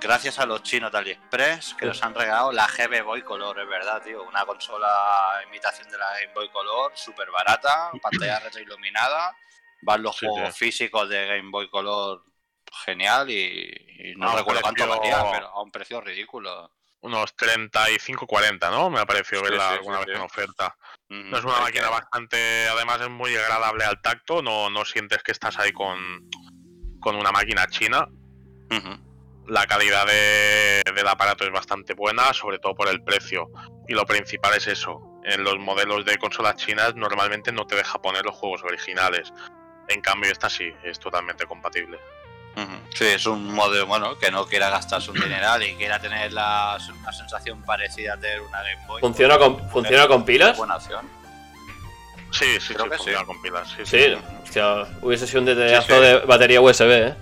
Gracias 0.00 0.40
a 0.40 0.46
los 0.46 0.64
chinos 0.64 0.90
de 0.90 0.98
AliExpress 0.98 1.74
que 1.74 1.86
nos 1.86 2.02
han 2.02 2.16
regalado 2.16 2.50
la 2.50 2.66
GB 2.66 3.04
Boy 3.04 3.22
Color, 3.22 3.60
es 3.60 3.68
verdad, 3.68 4.02
tío. 4.02 4.24
Una 4.24 4.44
consola 4.44 5.40
imitación 5.46 5.88
de 5.88 5.96
la 5.98 6.06
Game 6.20 6.32
Boy 6.34 6.48
Color, 6.50 6.90
súper 6.96 7.30
barata, 7.30 7.92
pantalla 8.02 8.40
retroiluminada, 8.40 9.36
van 9.82 10.02
los 10.02 10.16
Sí, 10.16 10.26
juegos 10.26 10.52
sí. 10.56 10.64
físicos 10.64 11.08
de 11.08 11.26
Game 11.26 11.50
Boy 11.52 11.70
Color 11.70 12.24
genial 12.84 13.30
y, 13.30 13.72
y 14.00 14.14
no 14.16 14.36
recuerdo 14.36 14.62
cuánto 14.62 14.88
valía, 14.88 15.24
pero 15.30 15.46
a 15.50 15.62
un 15.62 15.70
precio 15.70 16.00
ridículo. 16.00 16.72
Unos 17.00 17.36
35-40, 17.36 18.70
¿no? 18.72 18.90
Me 18.90 18.98
ha 18.98 19.06
parecido 19.06 19.42
Sí, 19.44 19.50
verla 19.50 19.68
sí, 19.68 19.74
alguna 19.76 19.98
sí, 20.00 20.04
vez 20.06 20.14
sí. 20.16 20.18
en 20.20 20.26
oferta. 20.26 20.76
No 21.08 21.38
es 21.38 21.44
una 21.44 21.60
máquina 21.60 21.84
que- 21.84 21.90
bastante. 21.90 22.68
Además, 22.68 23.00
es 23.00 23.08
muy 23.08 23.36
agradable 23.36 23.84
al 23.84 24.02
tacto. 24.02 24.42
No, 24.42 24.68
no 24.68 24.84
sientes 24.84 25.22
que 25.22 25.30
estás 25.30 25.56
ahí 25.60 25.70
con, 25.72 26.28
con 27.08 27.16
una 27.16 27.32
máquina 27.32 27.66
china. 27.68 28.06
La 29.46 29.66
calidad 29.66 30.04
de- 30.06 30.82
del 30.94 31.08
aparato 31.08 31.44
es 31.44 31.50
bastante 31.50 31.94
buena, 31.94 32.34
sobre 32.34 32.58
todo 32.58 32.74
por 32.74 32.86
el 32.88 33.02
precio. 33.02 33.48
Y 33.88 33.94
lo 33.94 34.04
principal 34.04 34.52
es 34.54 34.66
eso. 34.66 35.00
En 35.24 35.42
los 35.42 35.58
modelos 35.58 36.04
de 36.04 36.18
consolas 36.18 36.56
chinas 36.56 36.94
normalmente 36.94 37.50
no 37.50 37.66
te 37.66 37.74
deja 37.76 37.98
poner 38.02 38.26
los 38.26 38.34
juegos 38.36 38.62
originales. 38.62 39.32
En 39.88 40.02
cambio, 40.02 40.30
esta 40.30 40.50
sí, 40.50 40.70
es 40.84 40.98
totalmente 41.00 41.46
compatible. 41.46 41.98
Ujú. 42.56 42.72
Sí, 42.94 43.06
es 43.06 43.24
un 43.24 43.54
modelo 43.54 43.86
bueno 43.86 44.18
que 44.18 44.30
no 44.30 44.44
quiera 44.46 44.68
gastarse 44.68 45.10
un 45.10 45.16
dineral 45.20 45.62
y 45.62 45.74
quiera 45.76 45.98
tener 45.98 46.30
la, 46.34 46.76
una 47.00 47.12
sensación 47.14 47.62
parecida 47.62 48.14
a 48.14 48.16
tener 48.18 48.42
una 48.42 48.58
Game 48.62 48.86
Boy. 48.86 49.00
¿Funciona 49.00 49.38
con, 49.38 49.70
¿funciona 49.70 50.06
con 50.08 50.26
pilas? 50.26 50.58
Buena 50.58 50.76
opción. 50.76 51.08
Sí, 52.32 52.60
sí, 52.60 52.74
Creo 52.74 52.84
sí, 52.98 53.04
que 53.06 53.16
sí. 53.16 53.24
con 53.24 53.40
pilas. 53.42 53.68
Sí, 53.76 53.84
Sí, 53.86 54.16
hostia, 54.42 54.86
hubiese 55.02 55.26
sido 55.26 55.40
un 55.40 55.46
detallazo 55.46 55.86
Sí, 55.88 55.92
sí. 55.94 56.00
de 56.00 56.18
batería 56.20 56.60
USB, 56.60 56.90
¿eh? 56.90 57.14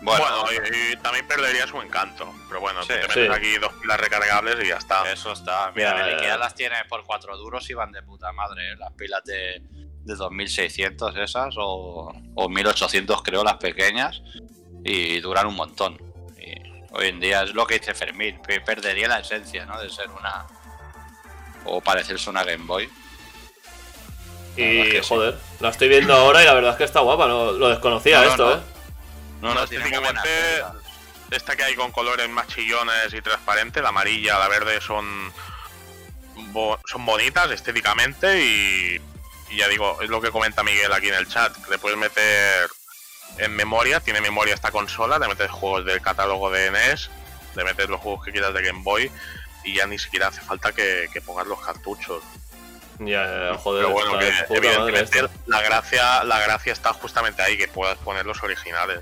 Bueno, 0.00 0.22
Bueno, 0.42 0.62
y, 0.70 0.92
y 0.92 0.96
también 0.98 1.26
perdería 1.26 1.66
su 1.66 1.80
encanto. 1.80 2.30
Pero 2.48 2.60
bueno, 2.60 2.82
Sí. 2.82 2.88
te 2.88 2.94
metes 3.08 3.14
Sí. 3.14 3.26
aquí 3.32 3.56
dos 3.58 3.72
pilas 3.80 3.98
recargables 3.98 4.56
y 4.62 4.68
ya 4.68 4.76
está. 4.76 5.10
eso 5.10 5.32
está. 5.32 5.72
Mira, 5.74 5.94
Mira, 5.94 6.08
el 6.08 6.14
Ikea 6.16 6.36
las 6.36 6.54
tiene 6.54 6.76
por 6.90 7.04
4 7.04 7.36
duros 7.38 7.68
y 7.70 7.74
van 7.74 7.90
de 7.90 8.02
puta 8.02 8.30
madre, 8.32 8.72
¿eh? 8.72 8.76
Las 8.76 8.92
pilas 8.92 9.24
de, 9.24 9.62
de 9.70 10.14
2600 10.14 11.16
esas 11.16 11.54
o, 11.56 12.12
o 12.34 12.48
1800 12.50 13.22
creo 13.22 13.42
las 13.44 13.56
pequeñas 13.56 14.20
y 14.84 15.20
duran 15.20 15.46
un 15.46 15.56
montón. 15.56 15.96
Y 16.38 16.52
hoy 16.92 17.08
en 17.08 17.18
día 17.20 17.42
es 17.44 17.54
lo 17.54 17.66
que 17.66 17.78
dice 17.78 17.94
Fermín, 17.94 18.42
pe- 18.46 18.60
perdería 18.60 19.08
la 19.08 19.20
esencia, 19.20 19.64
¿no? 19.64 19.80
De 19.80 19.88
ser 19.88 20.10
una... 20.10 20.44
o 21.64 21.80
parecerse 21.80 22.28
una 22.28 22.44
Game 22.44 22.66
Boy. 22.66 22.90
Y 24.56 25.00
joder, 25.08 25.36
la 25.60 25.68
estoy 25.70 25.88
viendo 25.88 26.14
ahora 26.14 26.42
y 26.42 26.46
la 26.46 26.54
verdad 26.54 26.72
es 26.72 26.76
que 26.76 26.84
está 26.84 27.00
guapa, 27.00 27.26
no, 27.26 27.52
lo 27.52 27.68
desconocía 27.68 28.18
No, 28.20 28.24
no, 28.24 28.30
esto, 28.30 28.46
no. 28.46 28.52
¿eh? 28.54 28.60
No, 29.42 29.54
No, 29.54 29.62
estéticamente. 29.64 30.28
Esta 31.30 31.56
que 31.56 31.64
hay 31.64 31.74
con 31.74 31.90
colores 31.90 32.28
más 32.28 32.46
chillones 32.48 33.12
y 33.12 33.20
transparentes, 33.20 33.82
la 33.82 33.88
amarilla, 33.88 34.38
la 34.38 34.46
verde, 34.48 34.80
son, 34.80 35.32
bo- 36.52 36.78
son 36.86 37.04
bonitas 37.04 37.50
estéticamente 37.50 38.40
y, 38.44 39.00
y 39.50 39.56
ya 39.56 39.66
digo, 39.68 39.98
es 40.02 40.08
lo 40.10 40.20
que 40.20 40.30
comenta 40.30 40.62
Miguel 40.62 40.92
aquí 40.92 41.08
en 41.08 41.14
el 41.14 41.26
chat, 41.28 41.52
que 41.64 41.70
le 41.70 41.78
puedes 41.78 41.98
meter 41.98 42.68
en 43.38 43.56
memoria, 43.56 44.00
tiene 44.00 44.20
memoria 44.20 44.54
esta 44.54 44.70
consola, 44.70 45.18
le 45.18 45.26
metes 45.26 45.50
juegos 45.50 45.84
del 45.84 46.00
catálogo 46.00 46.50
de 46.50 46.70
NES, 46.70 47.10
le 47.56 47.64
metes 47.64 47.88
los 47.88 48.00
juegos 48.00 48.24
que 48.24 48.30
quieras 48.30 48.54
de 48.54 48.62
Game 48.62 48.82
Boy 48.84 49.10
y 49.64 49.74
ya 49.76 49.86
ni 49.86 49.98
siquiera 49.98 50.28
hace 50.28 50.40
falta 50.42 50.72
que, 50.72 51.08
que 51.12 51.20
pongas 51.20 51.46
los 51.46 51.60
cartuchos. 51.60 52.22
Ya, 53.00 53.54
joder, 53.58 53.84
Pero 53.84 53.90
bueno, 53.94 54.18
que 54.18 54.28
evidentemente 54.56 55.22
la 55.46 55.60
gracia, 55.62 56.24
la 56.24 56.38
gracia 56.40 56.72
está 56.72 56.92
justamente 56.92 57.42
ahí, 57.42 57.56
que 57.58 57.66
puedas 57.68 57.98
poner 57.98 58.24
los 58.26 58.42
originales. 58.42 59.00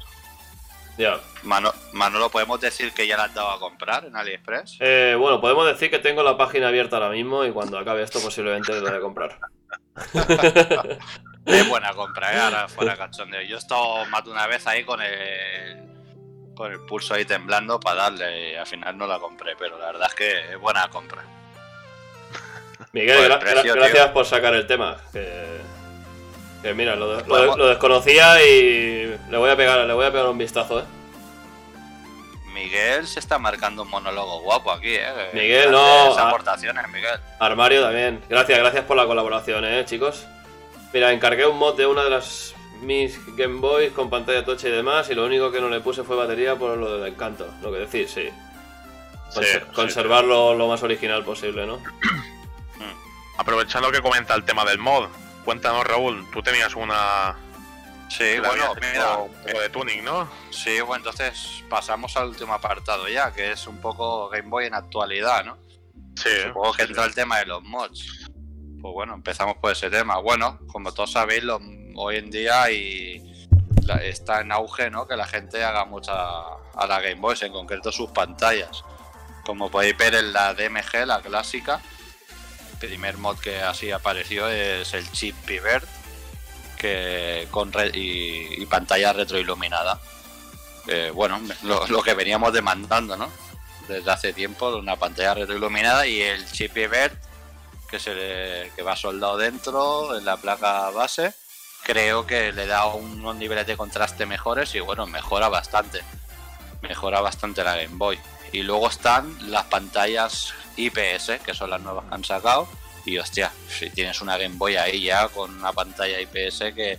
Ya. 0.99 1.19
Mano- 1.43 1.73
Manolo, 1.93 2.29
¿podemos 2.31 2.61
decir 2.61 2.93
que 2.93 3.07
ya 3.07 3.17
la 3.17 3.25
has 3.25 3.35
dado 3.35 3.51
a 3.51 3.59
comprar 3.59 4.05
en 4.05 4.15
AliExpress? 4.17 4.77
Eh, 4.81 5.17
bueno, 5.19 5.41
podemos 5.41 5.67
decir 5.67 5.91
que 5.91 5.99
tengo 5.99 6.23
la 6.23 6.37
página 6.37 6.69
abierta 6.69 6.97
ahora 6.97 7.09
mismo 7.11 7.45
y 7.45 7.51
cuando 7.53 7.79
acabe 7.79 8.03
esto 8.03 8.21
posiblemente 8.21 8.73
lo 8.75 8.83
voy 8.89 8.99
a 8.99 9.01
comprar. 9.01 9.39
Es 11.45 11.69
buena 11.69 11.93
compra, 11.95 12.33
¿eh? 12.35 12.41
ahora 12.41 12.69
fuera 12.69 12.97
cachondeo. 12.97 13.43
Yo 13.43 13.57
he 13.57 13.59
estado 13.59 14.05
más 14.07 14.25
de 14.25 14.31
una 14.31 14.47
vez 14.47 14.65
ahí 14.69 14.85
con 14.85 15.01
el 15.03 15.91
con 16.55 16.71
el 16.71 16.81
pulso 16.87 17.15
ahí 17.15 17.25
temblando 17.25 17.81
para 17.81 18.03
darle 18.03 18.53
y 18.53 18.55
al 18.55 18.67
final 18.67 18.97
no 18.97 19.07
la 19.07 19.19
compré, 19.19 19.57
pero 19.59 19.77
la 19.79 19.87
verdad 19.87 20.07
es 20.09 20.15
que 20.15 20.53
es 20.53 20.59
buena 20.61 20.89
compra. 20.89 21.25
Miguel, 22.93 23.17
Por 23.17 23.25
el 23.27 23.33
gra- 23.33 23.39
precio, 23.41 23.73
gra- 23.75 23.77
gracias 23.77 24.05
tío. 24.05 24.13
por 24.13 24.27
sacar 24.27 24.55
el 24.55 24.67
tema. 24.67 24.97
Que, 25.13 25.61
que 26.63 26.75
mira, 26.75 26.97
lo, 26.97 27.09
de- 27.09 27.17
lo 27.17 27.23
de- 27.23 27.29
Podemos- 27.29 27.59
lo 27.59 27.69
desconocía 27.69 28.43
y 28.45 29.17
le 29.31 29.37
voy 29.37 29.51
a 29.51 29.57
pegar, 29.57 29.79
le 29.87 29.93
voy 29.93 30.07
a 30.07 30.11
pegar 30.13 30.27
un 30.29 30.39
vistazo, 30.39 30.81
eh. 30.81 30.85
Miguel 32.55 33.07
se 33.07 33.19
está 33.19 33.39
marcando 33.39 33.83
un 33.83 33.89
monólogo 33.89 34.41
guapo 34.43 34.71
aquí, 34.73 34.95
¿eh? 34.95 35.31
Miguel, 35.33 35.71
no, 35.71 36.17
aportaciones, 36.19 36.87
Miguel. 36.89 37.19
Armario 37.39 37.83
también. 37.83 38.21
Gracias, 38.29 38.59
gracias 38.59 38.85
por 38.85 38.97
la 38.97 39.07
colaboración, 39.07 39.65
eh, 39.65 39.85
chicos. 39.87 40.27
Mira, 40.93 41.11
encargué 41.13 41.47
un 41.47 41.59
mod 41.59 41.77
de 41.77 41.87
una 41.87 42.05
de 42.05 42.11
las 42.11 42.55
mis 42.83 43.19
Game 43.37 43.61
Boys 43.61 43.93
con 43.93 44.11
pantalla 44.11 44.45
tocha 44.45 44.69
y 44.69 44.73
demás, 44.73 45.09
y 45.09 45.15
lo 45.15 45.25
único 45.25 45.51
que 45.51 45.61
no 45.61 45.71
le 45.71 45.81
puse 45.81 46.03
fue 46.03 46.15
batería 46.17 46.55
por 46.57 46.77
lo 46.77 46.99
del 46.99 47.13
encanto. 47.13 47.49
Lo 47.63 47.73
que 47.73 47.79
decís, 47.79 48.11
sí. 48.11 48.29
Conser- 49.35 49.61
sí, 49.61 49.73
conservarlo 49.75 50.55
lo 50.55 50.69
más 50.69 50.83
original 50.83 51.25
posible, 51.25 51.65
¿no? 51.67 51.79
Aprovechando 53.37 53.91
que 53.91 54.01
comenta 54.03 54.35
el 54.35 54.45
tema 54.45 54.65
del 54.65 54.79
mod, 54.79 55.09
cuéntanos 55.45 55.85
Raúl, 55.85 56.29
tú 56.31 56.43
tenías 56.43 56.75
una... 56.77 57.37
Sí, 58.09 58.39
bueno, 58.41 58.75
mira, 58.79 59.17
Un 59.17 59.33
poco 59.33 59.59
de 59.59 59.71
tuning, 59.71 60.05
¿no? 60.05 60.29
Sí, 60.51 60.81
bueno, 60.83 61.07
entonces 61.09 61.65
pasamos 61.71 62.15
al 62.19 62.29
último 62.29 62.53
apartado 62.53 63.09
ya, 63.09 63.33
que 63.33 63.53
es 63.53 63.67
un 63.67 63.79
poco 63.79 64.29
Game 64.29 64.51
Boy 64.51 64.67
en 64.67 64.75
actualidad, 64.75 65.45
¿no? 65.47 65.57
Sí. 66.17 66.29
Supongo 66.49 66.75
que 66.75 66.83
entra 66.83 67.05
el 67.07 67.15
tema 67.15 67.39
de 67.39 67.47
los 67.47 67.63
mods. 67.63 68.29
Pues 68.83 68.93
bueno, 68.93 69.15
empezamos 69.15 69.57
por 69.57 69.73
ese 69.73 69.89
tema. 69.89 70.19
Bueno, 70.19 70.59
como 70.71 70.93
todos 70.93 71.13
sabéis, 71.13 71.43
lo- 71.43 71.61
hoy 71.95 72.17
en 72.17 72.31
día 72.31 72.71
y 72.71 73.47
la- 73.87 74.03
está 74.05 74.43
en 74.43 74.53
auge, 74.53 74.91
¿no? 74.91 75.07
Que 75.09 75.17
la 75.17 75.27
gente 75.27 75.65
haga 75.65 75.87
mucha 75.87 76.13
a 76.13 76.87
la 76.87 77.01
Game 77.01 77.15
Boy, 77.21 77.35
en 77.41 77.53
concreto 77.53 77.91
sus 77.91 78.11
pantallas. 78.11 78.85
Como 79.47 79.71
podéis 79.71 79.97
ver 79.97 80.15
en 80.17 80.35
la 80.35 80.53
DMG, 80.53 81.07
la 81.07 81.23
clásica, 81.23 81.81
primer 82.87 83.17
mod 83.17 83.39
que 83.39 83.61
así 83.63 83.91
apareció 83.91 84.49
es 84.49 84.93
el 84.95 85.11
Chip 85.13 85.37
Pivert, 85.47 85.87
que 86.77 87.47
con 87.51 87.73
re- 87.73 87.93
y, 87.95 88.67
pantalla 88.67 89.13
retroiluminada. 89.13 90.01
Eh, 90.89 91.13
bueno, 91.15 91.41
lo, 91.63 92.03
que 92.03 92.15
veníamos 92.15 92.53
demandando, 92.53 93.17
¿no? 93.17 93.31
Desde 93.87 94.11
hace 94.11 94.33
tiempo, 94.33 94.69
una 94.77 94.97
pantalla 94.97 95.35
retroiluminada 95.35 96.07
y 96.07 96.21
el 96.21 96.45
chip 96.51 96.75
vert 96.75 97.15
que 97.89 98.01
se 98.01 98.15
le- 98.15 98.73
que 98.75 98.83
va 98.83 98.97
soldado 98.97 99.37
dentro 99.37 100.17
en 100.19 100.25
la 100.25 100.37
placa 100.39 100.91
base. 100.91 101.35
Creo 101.85 102.27
que 102.27 102.53
le 102.53 102.67
da 102.67 102.87
unos 102.87 103.37
niveles 103.37 103.67
de 103.67 103.77
contraste 103.77 104.27
mejores 104.27 104.75
y 104.75 104.81
bueno, 104.81 105.07
mejora 105.07 105.49
bastante. 105.49 106.03
Mejora 106.81 107.21
bastante 107.21 107.63
la 107.63 107.77
Game 107.77 107.97
Boy. 107.97 108.19
Y 108.53 108.63
luego 108.63 108.89
están 108.89 109.51
las 109.51 109.65
pantallas 109.65 110.53
IPS, 110.77 111.41
que 111.45 111.55
son 111.55 111.71
las 111.71 111.81
nuevas 111.81 112.05
que 112.09 112.15
han 112.15 112.25
sacado. 112.25 112.69
Y 113.05 113.19
hostia, 113.19 113.51
si 113.69 113.91
tienes 113.91 114.21
una 114.21 114.37
Game 114.39 114.55
Boy 114.57 114.77
ahí 114.77 115.03
ya 115.05 115.29
con 115.29 115.51
una 115.59 115.73
pantalla 115.73 116.21
IPS 116.21 116.73
que, 116.75 116.99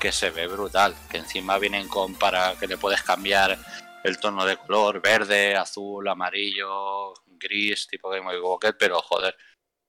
que 0.00 0.12
se 0.12 0.30
ve 0.30 0.46
brutal. 0.46 0.94
Que 1.10 1.18
encima 1.18 1.58
vienen 1.58 1.88
con 1.88 2.14
para 2.14 2.54
que 2.54 2.66
le 2.66 2.78
puedes 2.78 3.02
cambiar 3.02 3.58
el 4.04 4.18
tono 4.18 4.44
de 4.46 4.56
color, 4.56 5.00
verde, 5.00 5.54
azul, 5.56 6.08
amarillo, 6.08 7.12
gris, 7.26 7.86
tipo 7.86 8.08
Game 8.08 8.24
Boy 8.24 8.40
Pocket, 8.40 8.72
pero 8.78 9.00
joder, 9.02 9.36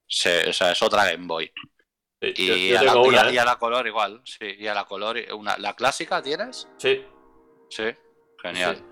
se- 0.07 0.49
o 0.49 0.53
sea, 0.53 0.72
es 0.72 0.81
otra 0.81 1.05
Game 1.05 1.26
Boy. 1.26 1.51
Sí, 2.22 2.34
Y, 2.38 2.47
yo, 2.47 2.55
yo 2.55 2.80
a, 2.80 2.84
la, 2.84 2.91
tengo 2.93 3.05
y 3.11 3.15
a- 3.15 3.22
una, 3.22 3.31
y 3.31 3.35
¿eh? 3.35 3.39
a 3.39 3.45
la 3.45 3.55
color 3.57 3.88
igual, 3.88 4.22
sí, 4.23 4.55
y 4.60 4.68
a 4.68 4.73
la 4.73 4.85
color, 4.85 5.18
una, 5.34 5.57
¿la 5.57 5.76
clásica 5.76 6.22
tienes? 6.22 6.68
Sí, 6.77 7.03
Sí, 7.69 7.85
genial. 8.41 8.77
sí. 8.77 8.84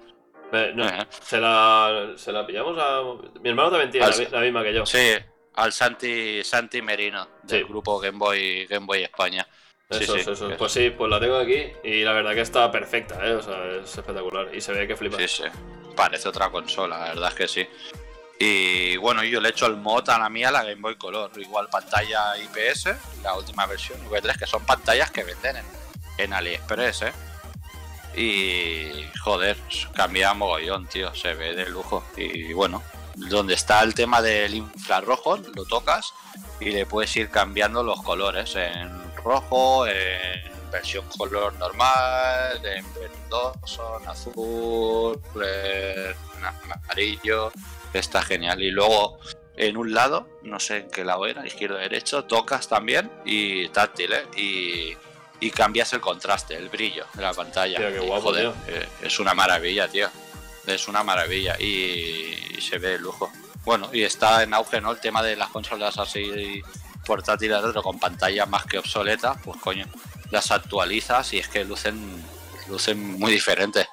Eh, 0.53 0.71
no, 0.75 0.85
se, 1.21 1.39
la, 1.39 2.11
se 2.15 2.31
la 2.31 2.45
pillamos 2.45 2.77
a... 2.79 3.01
Mi 3.41 3.49
hermano 3.49 3.69
también 3.71 3.89
tiene 3.91 4.07
la, 4.09 4.17
mi- 4.17 4.25
la 4.25 4.39
misma 4.41 4.63
que 4.63 4.73
yo. 4.73 4.85
Sí, 4.85 5.13
al 5.55 5.71
Santi, 5.71 6.43
Santi 6.43 6.81
Merino, 6.81 7.27
del 7.43 7.61
Sí. 7.61 7.67
grupo 7.67 7.99
Game 7.99 8.17
Boy, 8.17 8.65
Game 8.67 8.85
Boy 8.85 9.03
España. 9.03 9.47
Sí, 9.89 10.03
Eso, 10.03 10.17
sí, 10.17 10.29
eso, 10.31 10.49
Pues 10.57 10.71
sí, 10.71 10.89
pues 10.89 11.09
la 11.09 11.19
tengo 11.19 11.37
aquí 11.37 11.65
y 11.83 12.03
la 12.03 12.13
verdad 12.13 12.33
que 12.33 12.41
está 12.41 12.71
perfecta, 12.71 13.19
¿eh? 13.25 13.33
O 13.35 13.41
sea, 13.41 13.65
es 13.81 13.97
espectacular. 13.97 14.53
Y 14.55 14.61
se 14.61 14.71
ve 14.73 14.87
que 14.87 14.95
flipa. 14.95 15.17
Sí, 15.17 15.27
sí. 15.27 15.43
Parece 15.95 16.29
otra 16.29 16.49
consola, 16.49 16.97
la 16.97 17.05
verdad 17.09 17.29
es 17.29 17.35
que 17.35 17.47
sí. 17.47 17.67
Y 18.39 18.97
bueno, 18.97 19.23
yo 19.23 19.39
le 19.39 19.49
he 19.49 19.51
hecho 19.51 19.67
el 19.67 19.75
mod 19.77 20.09
a 20.09 20.17
la 20.17 20.29
mía, 20.29 20.49
la 20.49 20.63
Game 20.63 20.81
Boy 20.81 20.95
Color. 20.95 21.31
Igual 21.37 21.67
pantalla 21.69 22.35
IPS, 22.37 23.21
la 23.23 23.35
última 23.35 23.65
versión 23.67 23.99
V3, 24.09 24.37
que 24.39 24.47
son 24.47 24.65
pantallas 24.65 25.11
que 25.11 25.23
venden 25.23 25.57
en, 25.57 25.65
en 26.17 26.33
AliExpress, 26.33 27.01
¿eh? 27.03 27.11
Y 28.15 29.05
joder, 29.19 29.57
cambia 29.93 30.33
mogollón, 30.33 30.87
tío. 30.87 31.13
Se 31.15 31.33
ve 31.33 31.55
de 31.55 31.69
lujo. 31.69 32.03
Y 32.17 32.53
bueno, 32.53 32.83
donde 33.15 33.53
está 33.53 33.81
el 33.83 33.93
tema 33.93 34.21
del 34.21 34.55
infrarrojo, 34.55 35.37
lo 35.37 35.65
tocas 35.65 36.13
y 36.59 36.71
le 36.71 36.85
puedes 36.85 37.15
ir 37.15 37.29
cambiando 37.29 37.83
los 37.83 38.01
colores 38.03 38.55
en 38.55 39.15
rojo, 39.15 39.87
en 39.87 40.51
versión 40.71 41.05
color 41.17 41.53
normal, 41.55 42.61
en 42.65 42.85
verdoso, 42.93 43.99
en 44.01 44.07
azul, 44.07 45.21
en 45.35 46.45
amarillo. 46.45 47.51
Está 47.93 48.21
genial. 48.21 48.61
Y 48.61 48.71
luego 48.71 49.19
en 49.57 49.77
un 49.77 49.93
lado, 49.93 50.27
no 50.43 50.59
sé 50.59 50.77
en 50.77 50.89
qué 50.89 51.03
lado 51.03 51.25
era, 51.25 51.45
izquierdo 51.45 51.75
o 51.75 51.79
derecho, 51.79 52.23
tocas 52.23 52.67
también 52.67 53.11
y 53.25 53.67
táctil, 53.69 54.13
¿eh? 54.13 54.25
Y, 54.37 54.97
y 55.41 55.51
cambias 55.51 55.91
el 55.93 55.99
contraste, 55.99 56.55
el 56.55 56.69
brillo 56.69 57.05
de 57.13 57.21
la 57.23 57.33
pantalla. 57.33 57.77
Tío, 57.77 57.91
qué 57.91 57.99
guapo, 57.99 58.33
tío. 58.33 58.53
eh, 58.67 58.87
es 59.01 59.19
una 59.19 59.33
maravilla, 59.33 59.87
tío. 59.89 60.09
Es 60.65 60.87
una 60.87 61.03
maravilla 61.03 61.57
y, 61.59 62.55
y 62.57 62.61
se 62.61 62.77
ve 62.77 62.89
de 62.91 62.99
lujo. 62.99 63.29
Bueno, 63.65 63.89
y 63.91 64.03
está 64.03 64.41
en 64.43 64.53
auge, 64.53 64.79
¿no? 64.81 64.91
El 64.91 64.99
tema 64.99 65.21
de 65.21 65.35
las 65.35 65.49
consolas 65.49 65.97
así 65.97 66.61
portátiles 67.05 67.61
retro 67.61 67.83
con 67.83 67.99
pantalla 67.99 68.45
más 68.45 68.65
que 68.65 68.77
obsoletas, 68.77 69.37
pues 69.43 69.59
coño, 69.59 69.85
las 70.29 70.51
actualizas 70.51 71.33
y 71.33 71.39
es 71.39 71.47
que 71.47 71.65
lucen, 71.65 72.23
lucen 72.69 73.19
muy 73.19 73.31
diferentes. 73.31 73.87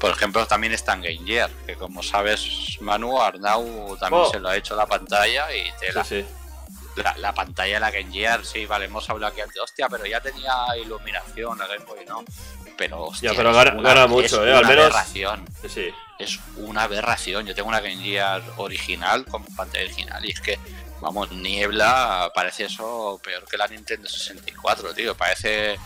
Por 0.00 0.10
ejemplo, 0.12 0.46
también 0.46 0.72
está 0.72 0.92
en 0.94 1.02
Game 1.02 1.26
Gear, 1.26 1.50
que 1.66 1.74
como 1.74 2.02
sabes, 2.02 2.76
Manu, 2.80 3.20
Arnau 3.20 3.96
también 3.98 4.22
Oh. 4.26 4.30
se 4.30 4.38
lo 4.40 4.48
ha 4.48 4.56
hecho 4.56 4.76
la 4.76 4.86
pantalla 4.86 5.52
y 5.54 5.64
Sí, 5.66 5.72
tela. 5.80 6.04
sí. 6.04 6.24
La, 6.96 7.16
la 7.18 7.32
pantalla 7.34 7.74
de 7.74 7.80
la 7.80 7.90
Game 7.90 8.12
Gear, 8.12 8.44
sí, 8.44 8.66
vale, 8.66 8.84
hemos 8.84 9.08
hablado 9.10 9.32
aquí 9.32 9.40
antes, 9.40 9.60
hostia, 9.60 9.88
pero 9.88 10.06
ya 10.06 10.20
tenía 10.20 10.52
iluminación 10.80 11.58
la 11.58 11.66
Game 11.66 11.84
Boy, 11.84 12.04
¿no? 12.06 12.24
Pero, 12.76 13.04
hostia, 13.06 13.32
pero 13.36 13.50
es 13.50 13.56
gana- 13.56 13.80
gana 13.82 14.06
mucho, 14.06 14.26
es 14.26 14.48
¿eh? 14.48 14.50
Una 14.50 14.58
Al 14.58 14.66
menos- 14.66 14.84
aberración 14.86 15.44
Sí, 15.68 15.90
es 16.18 16.38
una 16.56 16.82
aberración. 16.84 17.46
Yo 17.46 17.54
tengo 17.54 17.68
una 17.68 17.80
Game 17.80 17.96
Gear 18.02 18.42
original 18.58 19.24
con 19.26 19.44
pantalla 19.56 19.84
original 19.84 20.24
y 20.24 20.30
es 20.30 20.40
que, 20.40 20.58
vamos, 21.00 21.30
niebla, 21.32 22.30
parece 22.34 22.64
eso 22.66 23.20
peor 23.24 23.44
que 23.48 23.56
la 23.56 23.66
Nintendo 23.66 24.08
64, 24.08 24.92
tío. 24.94 25.16
Parece 25.16 25.76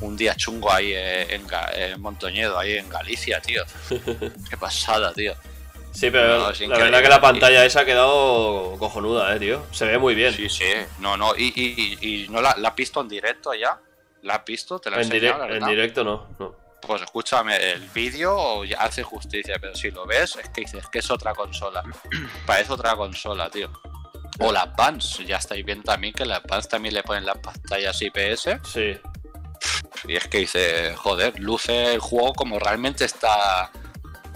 un 0.00 0.16
día 0.16 0.34
chungo 0.36 0.72
ahí 0.72 0.92
eh, 0.92 1.34
en, 1.34 1.46
en 1.74 2.00
Montoñedo, 2.00 2.58
ahí 2.58 2.76
en 2.76 2.88
Galicia, 2.88 3.40
tío. 3.40 3.64
Qué 4.50 4.56
pasada, 4.56 5.12
tío. 5.12 5.34
Sí, 5.92 6.10
pero 6.10 6.38
No, 6.38 6.44
la 6.46 6.50
increíble. 6.52 6.78
verdad 6.84 7.02
que 7.02 7.08
la 7.08 7.20
pantalla 7.20 7.64
esa 7.64 7.80
ha 7.80 7.84
quedado 7.84 8.76
cojonuda, 8.78 9.34
eh, 9.36 9.38
tío. 9.38 9.64
Se 9.72 9.86
ve 9.86 9.98
muy 9.98 10.14
bien. 10.14 10.32
Sí, 10.32 10.48
sí. 10.48 10.64
No, 10.98 11.16
no. 11.16 11.34
Y, 11.36 11.52
y, 12.00 12.28
no 12.28 12.40
la, 12.40 12.54
la 12.58 12.70
has 12.70 12.74
visto 12.76 13.00
en 13.00 13.08
directo 13.08 13.52
ya. 13.54 13.78
¿La 14.22 14.36
has 14.36 14.44
visto? 14.44 14.78
¿Te 14.78 14.90
la 14.90 14.98
he 14.98 15.02
en, 15.02 15.12
en 15.62 15.66
directo 15.66 16.02
no. 16.02 16.28
no. 16.38 16.56
Pues 16.80 17.02
escúchame, 17.02 17.56
el 17.72 17.80
vídeo 17.90 18.62
hace 18.78 19.02
justicia, 19.04 19.56
pero 19.60 19.74
si 19.76 19.90
lo 19.90 20.04
ves, 20.04 20.36
es 20.36 20.48
que 20.48 20.62
dices 20.62 20.84
que 20.90 20.98
es 20.98 21.10
otra 21.10 21.32
consola. 21.34 21.82
Parece 22.46 22.72
otra 22.72 22.96
consola, 22.96 23.48
tío. 23.50 23.70
O 24.40 24.50
las 24.50 24.74
Vans, 24.74 25.18
ya 25.26 25.36
estáis 25.36 25.64
viendo 25.64 25.84
también 25.84 26.12
que 26.14 26.24
las 26.24 26.42
Vans 26.42 26.68
también 26.68 26.94
le 26.94 27.02
ponen 27.02 27.24
las 27.26 27.38
pantallas 27.38 28.00
IPS. 28.02 28.48
Sí. 28.64 28.98
Y 30.08 30.16
es 30.16 30.26
que 30.26 30.38
dice, 30.38 30.94
joder, 30.96 31.38
luce 31.38 31.94
el 31.94 32.00
juego 32.00 32.32
como 32.32 32.58
realmente 32.58 33.04
está, 33.04 33.70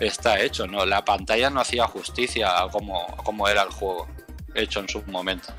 está 0.01 0.41
hecho, 0.41 0.67
¿no? 0.67 0.85
La 0.85 1.05
pantalla 1.05 1.51
no 1.51 1.61
hacía 1.61 1.87
justicia 1.87 2.61
a 2.61 2.69
como, 2.69 3.03
a 3.03 3.23
como 3.23 3.49
era 3.49 3.63
el 3.63 3.71
juego 3.71 4.09
hecho 4.55 4.81
en 4.81 4.89
su 4.89 5.03
momento. 5.03 5.53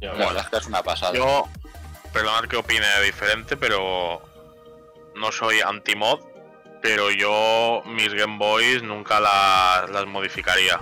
La 0.00 0.12
verdad 0.12 0.38
es 0.44 0.48
que 0.48 0.56
es 0.56 0.66
una 0.66 0.82
pasada. 0.82 1.12
Yo, 1.14 1.48
perdonad 2.12 2.48
que 2.48 2.56
opine 2.56 2.86
diferente, 3.04 3.56
pero 3.56 4.22
no 5.14 5.32
soy 5.32 5.60
anti-mod, 5.60 6.20
pero 6.80 7.10
yo 7.10 7.82
mis 7.86 8.12
Game 8.12 8.38
Boys 8.38 8.82
nunca 8.82 9.20
las, 9.20 9.90
las 9.90 10.06
modificaría. 10.06 10.80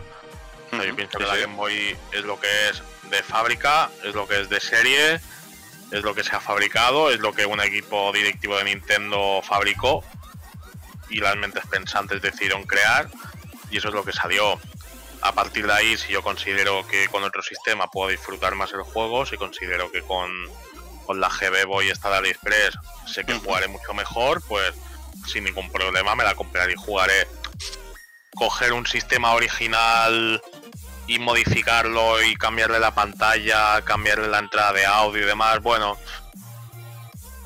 O 0.73 0.77
sea, 0.77 0.85
yo 0.85 0.97
pienso 0.97 1.19
sí, 1.19 1.25
que 1.25 1.29
la 1.29 1.35
sí. 1.35 1.41
Game 1.43 1.57
Boy 1.57 1.97
es 2.13 2.25
lo 2.25 2.41
que 2.41 2.69
es 2.71 2.83
de 3.11 3.23
fábrica, 3.23 3.91
es 4.05 4.15
lo 4.15 4.27
que 4.27 4.41
es 4.41 4.49
de 4.49 4.61
serie, 4.61 5.21
es 5.91 6.03
lo 6.03 6.15
que 6.15 6.25
se 6.25 6.35
ha 6.35 6.41
fabricado, 6.41 7.11
es 7.11 7.19
lo 7.19 7.33
que 7.33 7.45
un 7.45 7.61
equipo 7.61 8.13
directivo 8.13 8.57
de 8.57 8.65
Nintendo 8.65 9.41
fabricó 9.43 10.05
y 11.11 11.21
las 11.21 11.37
mentes 11.37 11.67
pensantes 11.67 12.23
decidieron 12.23 12.65
crear 12.65 13.09
y 13.71 13.79
eso 13.79 13.89
es 13.89 13.95
lo 13.95 14.05
que 14.05 14.13
salió. 14.13 14.59
A 15.23 15.33
partir 15.33 15.67
de 15.67 15.73
ahí, 15.75 15.99
si 15.99 16.13
yo 16.13 16.23
considero 16.23 16.87
que 16.87 17.07
con 17.09 17.23
otro 17.25 17.43
sistema 17.43 17.91
puedo 17.91 18.09
disfrutar 18.09 18.55
más 18.55 18.73
el 18.73 18.83
juego, 18.83 19.27
si 19.27 19.37
considero 19.37 19.91
que 19.93 20.01
con 20.01 20.31
con 21.11 21.21
la 21.21 21.29
GB 21.29 21.67
Boy 21.67 21.91
esta 21.91 22.09
de 22.09 22.19
AliExpress 22.19 22.79
sé 23.05 23.25
que 23.25 23.35
jugaré 23.35 23.67
mucho 23.67 23.93
mejor, 23.95 24.41
pues 24.47 24.73
sin 25.27 25.43
ningún 25.43 25.69
problema 25.73 26.15
me 26.15 26.23
la 26.23 26.37
compraré 26.37 26.75
y 26.75 26.77
jugaré. 26.77 27.27
Coger 28.37 28.73
un 28.73 28.87
sistema 28.87 29.33
original 29.33 30.41
y 31.09 31.19
modificarlo 31.19 32.23
y 32.23 32.37
cambiarle 32.37 32.79
la 32.79 32.95
pantalla, 32.95 33.83
cambiarle 33.83 34.29
la 34.29 34.39
entrada 34.39 34.73
de 34.73 34.87
audio 34.87 35.23
y 35.23 35.27
demás, 35.27 35.61
bueno, 35.61 35.99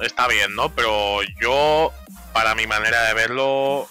está 0.00 0.28
bien, 0.28 0.54
¿no? 0.54 0.68
Pero 0.74 1.22
yo, 1.40 1.90
para 2.34 2.56
mi 2.56 2.66
manera 2.66 3.04
de 3.04 3.14
verlo, 3.14 3.88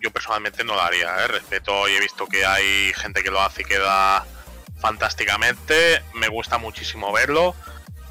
yo 0.00 0.12
personalmente 0.12 0.62
no 0.62 0.76
lo 0.76 0.80
haría, 0.80 1.08
¿eh? 1.24 1.26
Respeto 1.26 1.88
y 1.88 1.96
he 1.96 2.00
visto 2.00 2.26
que 2.26 2.46
hay 2.46 2.92
gente 2.94 3.24
que 3.24 3.32
lo 3.32 3.42
hace 3.42 3.62
y 3.62 3.64
queda 3.64 4.24
fantásticamente, 4.78 6.00
me 6.14 6.28
gusta 6.28 6.56
muchísimo 6.56 7.12
verlo, 7.12 7.56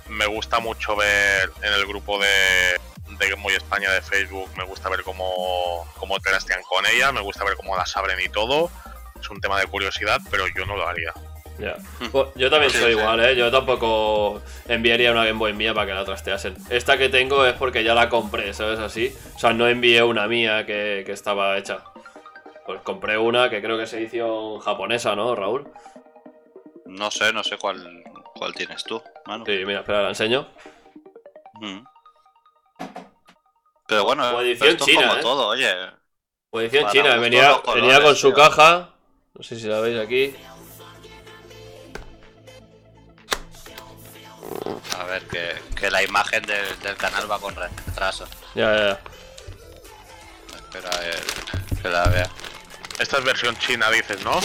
me 0.10 0.26
gusta 0.26 0.60
mucho 0.60 0.98
ver 0.98 1.50
en 1.62 1.72
el 1.72 1.88
grupo 1.88 2.20
de, 2.20 2.78
de 3.18 3.30
Game 3.30 3.42
Boy 3.42 3.54
España 3.54 3.90
de 3.90 4.02
Facebook, 4.02 4.52
me 4.58 4.66
gusta 4.66 4.90
ver 4.90 5.02
cómo, 5.04 5.90
cómo 5.98 6.20
trastean 6.20 6.62
con 6.64 6.86
ella, 6.86 7.14
me 7.14 7.22
gusta 7.22 7.46
ver 7.46 7.56
cómo 7.56 7.78
las 7.78 7.96
abren 7.96 8.20
y 8.20 8.28
todo, 8.28 8.70
es 9.18 9.30
un 9.30 9.40
tema 9.40 9.58
de 9.62 9.68
curiosidad, 9.68 10.20
pero 10.30 10.46
yo 10.50 10.66
no 10.66 10.76
lo 10.76 10.86
haría. 10.86 11.14
Ya. 11.64 11.78
Pues 12.12 12.28
yo 12.36 12.50
también 12.50 12.72
soy 12.72 12.92
igual, 12.92 13.24
¿eh? 13.24 13.38
Yo 13.38 13.50
tampoco 13.50 14.42
enviaría 14.68 15.12
una 15.12 15.24
Game 15.24 15.40
Boy 15.40 15.54
mía 15.54 15.74
para 15.74 15.88
que 15.88 15.94
la 15.94 16.04
trasteasen. 16.04 16.58
Esta 16.70 16.98
que 16.98 17.08
tengo 17.08 17.46
es 17.46 17.54
porque 17.54 17.86
ya 17.86 17.94
la 17.94 18.10
compré, 18.10 18.54
¿sabes? 18.54 18.80
Así. 18.80 19.16
O 19.34 19.40
sea, 19.40 19.54
no 19.54 19.70
envié 19.70 20.04
una 20.04 20.28
mía 20.28 20.66
que, 20.66 21.04
que 21.06 21.14
estaba 21.14 21.58
hecha. 21.58 21.86
Pues 22.66 22.82
compré 22.82 23.18
una 23.18 23.50
que 23.50 23.62
creo 23.62 23.78
que 23.78 23.84
es 23.84 23.94
edición 23.94 24.60
japonesa, 24.60 25.16
¿no, 25.16 25.36
Raúl? 25.36 25.72
No 26.86 27.10
sé, 27.12 27.32
no 27.32 27.44
sé 27.44 27.58
cuál, 27.58 28.04
cuál 28.36 28.54
tienes 28.54 28.84
tú, 28.84 29.02
mano. 29.26 29.46
Sí, 29.46 29.64
mira, 29.66 29.80
espera, 29.80 30.02
la 30.02 30.10
enseño. 30.10 30.48
Mm. 31.54 31.80
Pero 33.88 34.04
bueno, 34.04 34.30
O 34.30 34.42
edición 34.42 34.70
esto 34.70 34.84
es 34.84 34.92
china, 34.92 35.08
como 35.08 35.20
¿eh? 35.20 35.22
todo, 35.22 35.48
oye. 35.48 35.74
O 36.50 36.60
edición 36.60 36.84
Para 36.84 36.94
china, 36.94 37.16
venía, 37.16 37.62
venía 37.74 38.02
con 38.02 38.16
su 38.16 38.34
caja. 38.34 38.90
No 39.34 39.44
sé 39.44 39.56
si 39.56 39.68
la 39.68 39.80
veis 39.80 39.98
aquí. 39.98 40.36
A 45.00 45.04
ver, 45.06 45.24
que, 45.28 45.56
que 45.76 45.90
la 45.92 46.04
imagen 46.04 46.42
del, 46.44 46.80
del 46.80 46.96
canal 46.98 47.30
va 47.30 47.40
con 47.40 47.56
retraso. 47.56 48.28
Ya, 48.56 48.76
ya, 48.76 48.88
ya. 48.90 49.00
Espera 50.56 50.90
a 50.90 51.00
ver, 51.00 51.24
que 51.82 51.90
la 51.90 52.04
vea. 52.06 52.30
Esta 53.00 53.18
es 53.18 53.24
versión 53.24 53.58
china, 53.58 53.90
dices, 53.92 54.24
¿no? 54.24 54.40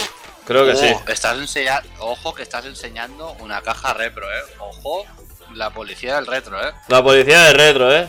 Creo 0.45 0.65
que 0.65 0.71
Oh, 0.71 0.75
sí. 0.75 0.93
Estás 1.07 1.37
enseña- 1.37 1.83
Ojo 1.99 2.33
que 2.33 2.43
estás 2.43 2.65
enseñando 2.65 3.31
una 3.39 3.61
caja 3.61 3.93
repro, 3.93 4.25
eh. 4.31 4.41
Ojo, 4.59 5.05
la 5.53 5.69
policía 5.71 6.15
del 6.15 6.27
retro, 6.27 6.59
eh. 6.67 6.71
La 6.87 7.03
policía 7.03 7.43
de 7.45 7.53
retro, 7.53 7.95
¿eh? 7.95 8.07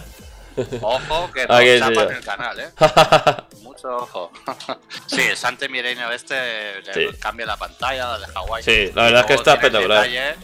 Ojo 0.81 1.31
que 1.33 1.41
sí, 1.43 1.79
chapan 1.79 2.11
el 2.11 2.25
canal, 2.25 2.61
eh. 2.61 2.71
Mucho 3.63 3.89
ojo. 3.97 4.33
sí, 5.07 5.23
el 5.23 5.37
Sante 5.37 5.69
Milenio 5.69 6.11
este 6.11 6.81
le 6.83 6.95
Sí. 6.95 7.17
cambia 7.19 7.47
la 7.47 7.57
pantalla, 7.57 8.09
la 8.19 8.27
de 8.27 8.33
Hawái. 8.33 8.63
Sí, 8.63 8.91
la 8.95 9.05
verdad 9.05 9.21
es 9.21 9.27
que 9.27 9.35
está 9.35 9.55
espectacular. 9.55 10.03
detalle- 10.07 10.37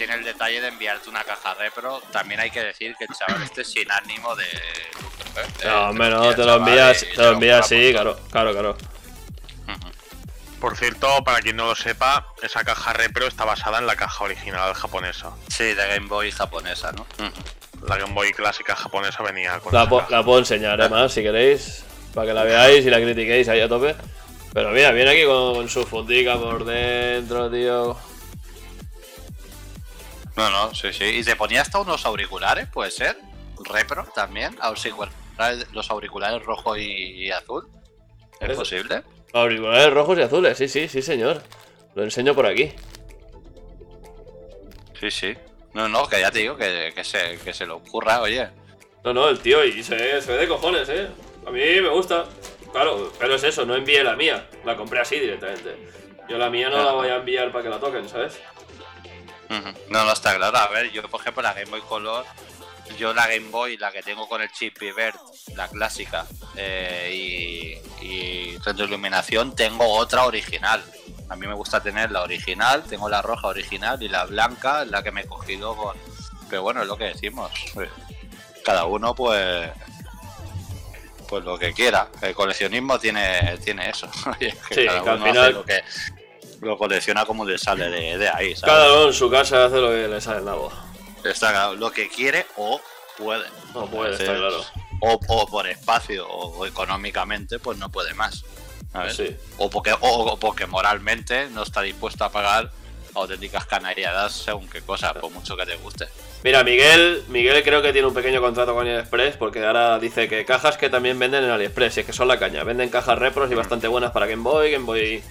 Tiene 0.00 0.14
el 0.14 0.24
detalle 0.24 0.62
de 0.62 0.68
enviarte 0.68 1.10
una 1.10 1.22
caja 1.24 1.52
repro. 1.52 2.00
También 2.10 2.40
hay 2.40 2.50
que 2.50 2.62
decir 2.64 2.94
que 2.98 3.04
el 3.04 3.14
chaval 3.14 3.42
este 3.42 3.60
es 3.60 3.70
sin 3.70 3.90
ánimo 3.92 4.34
de. 4.34 4.44
de- 4.44 5.68
No, 5.68 5.90
hombre, 5.90 6.08
no, 6.08 6.34
te 6.34 6.42
lo 6.42 6.54
envías, 6.56 7.00
te 7.14 7.16
lo 7.22 7.32
envías 7.32 7.66
así, 7.66 7.92
por 7.92 7.92
claro, 7.92 8.20
claro, 8.30 8.52
claro. 8.52 8.76
Por 10.58 10.74
cierto, 10.78 11.22
para 11.22 11.40
quien 11.40 11.56
no 11.56 11.66
lo 11.66 11.74
sepa, 11.74 12.26
esa 12.42 12.64
caja 12.64 12.94
repro 12.94 13.26
está 13.26 13.44
basada 13.44 13.78
en 13.78 13.86
la 13.86 13.94
caja 13.96 14.24
original 14.24 14.72
japonesa. 14.72 15.32
Sí, 15.48 15.64
de 15.64 15.86
Game 15.86 16.06
Boy 16.06 16.30
japonesa, 16.30 16.92
¿no? 16.92 17.06
La 17.86 17.98
Game 17.98 18.14
Boy 18.14 18.32
clásica 18.32 18.74
japonesa 18.76 19.22
venía 19.22 19.58
con 19.60 19.74
La, 19.74 19.82
esa 19.82 19.90
po- 19.90 19.98
caja. 19.98 20.10
la 20.10 20.24
puedo 20.24 20.38
enseñar, 20.38 20.80
además, 20.80 21.12
si 21.12 21.22
queréis, 21.22 21.84
para 22.14 22.26
que 22.28 22.32
la 22.32 22.44
veáis 22.44 22.86
y 22.86 22.88
la 22.90 22.98
critiquéis 23.00 23.48
ahí 23.48 23.60
a 23.60 23.68
tope. 23.68 23.94
Pero 24.54 24.70
mira, 24.70 24.92
viene 24.92 25.10
aquí 25.10 25.24
con, 25.26 25.54
con 25.56 25.68
su 25.68 25.84
fundica 25.84 26.38
por 26.38 26.64
dentro, 26.64 27.50
tío. 27.50 27.96
No, 30.36 30.50
no, 30.50 30.74
sí, 30.74 30.92
sí. 30.92 31.04
Y 31.04 31.24
te 31.24 31.36
ponía 31.36 31.62
hasta 31.62 31.78
unos 31.80 32.04
auriculares, 32.06 32.66
puede 32.68 32.90
ser. 32.90 33.16
Repro 33.64 34.06
también. 34.14 34.56
Auriculares- 34.60 35.66
Los 35.72 35.90
auriculares 35.90 36.42
rojo 36.44 36.76
y, 36.76 37.30
azul. 37.30 37.68
¿Es 38.40 38.56
posible? 38.56 39.02
Auriculares 39.32 39.92
rojos 39.92 40.18
y 40.18 40.22
azules, 40.22 40.56
sí, 40.58 40.68
sí, 40.68 40.88
sí, 40.88 41.02
señor. 41.02 41.42
Lo 41.94 42.02
enseño 42.04 42.34
por 42.34 42.46
aquí. 42.46 42.72
Sí, 44.98 45.10
sí. 45.10 45.34
No, 45.74 45.88
no, 45.88 46.08
que 46.08 46.20
ya 46.20 46.30
te 46.30 46.40
digo 46.40 46.56
que, 46.56 46.92
que 46.94 47.04
se, 47.04 47.38
que 47.38 47.52
se 47.52 47.66
le 47.66 47.72
ocurra, 47.72 48.20
oye. 48.22 48.48
No, 49.04 49.14
no, 49.14 49.28
el 49.28 49.38
tío, 49.40 49.64
y 49.64 49.82
se, 49.82 50.20
se 50.20 50.32
ve 50.32 50.38
de 50.38 50.48
cojones, 50.48 50.88
¿eh? 50.88 51.08
A 51.46 51.50
mí 51.50 51.60
me 51.80 51.88
gusta. 51.88 52.26
Claro, 52.72 53.12
pero 53.18 53.34
es 53.34 53.42
eso, 53.44 53.64
no 53.64 53.74
envié 53.74 54.04
la 54.04 54.14
mía. 54.16 54.48
La 54.64 54.76
compré 54.76 55.00
así 55.00 55.18
directamente. 55.18 55.76
Yo 56.28 56.38
la 56.38 56.50
mía 56.50 56.68
no 56.68 56.82
la 56.84 56.92
voy 56.92 57.08
a 57.08 57.16
enviar 57.16 57.50
para 57.50 57.64
que 57.64 57.70
la 57.70 57.80
toquen, 57.80 58.08
¿sabes? 58.08 58.38
No, 59.88 60.04
no 60.04 60.12
está 60.12 60.36
claro. 60.36 60.56
A 60.56 60.68
ver, 60.68 60.90
yo 60.92 61.02
por 61.08 61.20
ejemplo 61.20 61.42
la 61.42 61.52
Game 61.52 61.70
Boy 61.70 61.80
Color, 61.82 62.24
yo 62.98 63.12
la 63.12 63.26
Game 63.26 63.48
Boy, 63.50 63.76
la 63.76 63.90
que 63.92 64.02
tengo 64.02 64.28
con 64.28 64.40
el 64.42 64.50
chip 64.52 64.78
Vert, 64.94 65.16
la 65.56 65.68
clásica, 65.68 66.26
eh, 66.56 67.80
y, 68.02 68.06
y 68.06 68.58
retroiluminación, 68.58 69.54
tengo 69.54 69.86
otra 69.96 70.24
original. 70.26 70.82
A 71.28 71.36
mí 71.36 71.46
me 71.46 71.54
gusta 71.54 71.80
tener 71.80 72.10
la 72.10 72.22
original, 72.22 72.82
tengo 72.84 73.08
la 73.08 73.22
roja 73.22 73.48
original 73.48 74.02
y 74.02 74.08
la 74.08 74.24
blanca, 74.26 74.84
la 74.84 75.02
que 75.02 75.12
me 75.12 75.22
he 75.22 75.26
cogido 75.26 75.76
con... 75.76 75.96
Pero 76.48 76.62
bueno, 76.62 76.82
es 76.82 76.88
lo 76.88 76.96
que 76.96 77.04
decimos. 77.04 77.50
eh, 77.80 77.88
Cada 78.64 78.84
uno 78.84 79.14
pues... 79.14 79.70
Pues 81.28 81.44
lo 81.44 81.56
que 81.56 81.72
quiera. 81.72 82.08
El 82.22 82.34
coleccionismo 82.34 82.98
tiene, 82.98 83.56
tiene 83.64 83.88
eso. 83.90 84.10
que 84.38 84.50
Sí, 84.74 84.86
cada 84.86 85.02
que 85.04 85.10
al 85.10 85.16
hace 85.20 85.28
final- 85.30 85.52
lo 85.52 85.64
que 85.64 85.82
lo 86.60 86.78
colecciona 86.78 87.24
como 87.24 87.44
le 87.44 87.58
sale 87.58 87.88
de, 87.88 88.18
de 88.18 88.28
ahí, 88.28 88.54
¿sabes? 88.54 88.74
Cada 88.74 88.92
uno 88.94 89.06
en 89.08 89.14
su 89.14 89.30
casa 89.30 89.64
hace 89.64 89.76
lo 89.78 89.90
que 89.90 90.08
le 90.08 90.20
sale 90.20 90.38
en 90.38 90.44
la 90.46 90.54
voz. 90.54 90.74
Está 91.24 91.50
claro, 91.50 91.74
lo 91.74 91.90
que 91.90 92.08
quiere 92.08 92.46
o 92.56 92.80
puede. 93.18 93.46
No 93.74 93.86
puede, 93.86 94.12
está 94.12 94.24
claro. 94.36 94.64
O, 95.00 95.18
o 95.28 95.46
por 95.46 95.66
espacio 95.66 96.28
o, 96.28 96.58
o 96.58 96.66
económicamente, 96.66 97.58
pues 97.58 97.78
no 97.78 97.88
puede 97.90 98.14
más. 98.14 98.44
¿sabes? 98.92 99.16
Sí. 99.16 99.36
O, 99.58 99.70
porque, 99.70 99.92
o, 99.92 99.98
o 100.00 100.38
porque 100.38 100.66
moralmente 100.66 101.48
no 101.50 101.62
está 101.62 101.82
dispuesto 101.82 102.24
a 102.24 102.30
pagar 102.30 102.70
auténticas 103.14 103.66
canariadas 103.66 104.32
según 104.32 104.68
qué 104.68 104.82
cosa, 104.82 105.14
por 105.14 105.30
mucho 105.30 105.56
que 105.56 105.66
te 105.66 105.76
guste. 105.76 106.06
Mira, 106.42 106.62
Miguel, 106.64 107.24
Miguel 107.28 107.62
creo 107.62 107.82
que 107.82 107.92
tiene 107.92 108.08
un 108.08 108.14
pequeño 108.14 108.40
contrato 108.40 108.74
con 108.74 108.86
AliExpress 108.86 109.36
porque 109.36 109.64
ahora 109.64 109.98
dice 109.98 110.28
que 110.28 110.44
cajas 110.44 110.76
que 110.76 110.88
también 110.88 111.18
venden 111.18 111.44
en 111.44 111.50
AliExpress, 111.50 111.96
y 111.96 112.00
es 112.00 112.06
que 112.06 112.12
son 112.12 112.28
la 112.28 112.38
caña. 112.38 112.64
Venden 112.64 112.88
cajas 112.88 113.18
repros 113.18 113.50
y 113.50 113.54
bastante 113.54 113.88
buenas 113.88 114.12
para 114.12 114.26
Game 114.26 114.42
Boy, 114.42 114.70
Game 114.70 114.84
Boy 114.84 115.22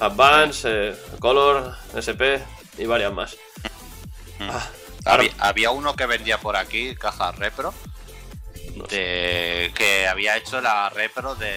Advance, 0.00 0.62
eh, 0.90 0.96
Color, 1.18 1.76
SP 1.94 2.42
y 2.78 2.86
varias 2.86 3.12
más. 3.12 3.36
Mm. 4.38 4.48
Ah, 4.50 4.68
Había, 5.04 5.32
había 5.38 5.70
uno 5.70 5.96
que 5.96 6.06
vendía 6.06 6.38
por 6.38 6.56
aquí, 6.56 6.94
caja 6.94 7.32
repro, 7.32 7.72
no 8.76 8.84
de, 8.84 9.72
que 9.74 10.06
había 10.06 10.36
hecho 10.36 10.60
la 10.60 10.88
repro 10.90 11.34
de, 11.34 11.48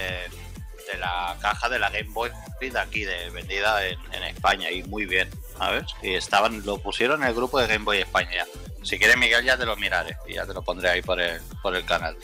de 0.92 0.98
la 1.00 1.38
caja 1.42 1.70
de 1.70 1.78
la 1.80 1.90
Game 1.90 2.10
Boy 2.10 2.32
de 2.60 2.80
aquí, 2.80 3.04
de 3.04 3.30
vendida 3.32 3.86
en, 3.88 4.00
en 4.14 4.24
España, 4.24 4.70
y 4.72 4.84
muy 4.84 5.06
bien, 5.06 5.30
¿sabes? 5.58 5.86
Y 6.04 6.14
estaban, 6.14 6.64
lo 6.66 6.78
pusieron 6.78 7.22
en 7.24 7.30
el 7.30 7.34
grupo 7.36 7.60
de 7.60 7.68
Game 7.68 7.84
Boy 7.86 7.98
España. 7.98 8.30
ya. 8.34 8.46
Si 8.84 8.98
quieres, 9.00 9.18
Miguel, 9.18 9.44
ya 9.44 9.58
te 9.58 9.66
lo 9.66 9.76
miraré 9.76 10.16
y 10.28 10.36
ya 10.36 10.46
te 10.46 10.54
lo 10.54 10.62
pondré 10.62 10.90
ahí 10.90 11.02
por 11.02 11.20
el, 11.20 11.42
por 11.64 11.76
el 11.76 11.84
canal 11.86 12.16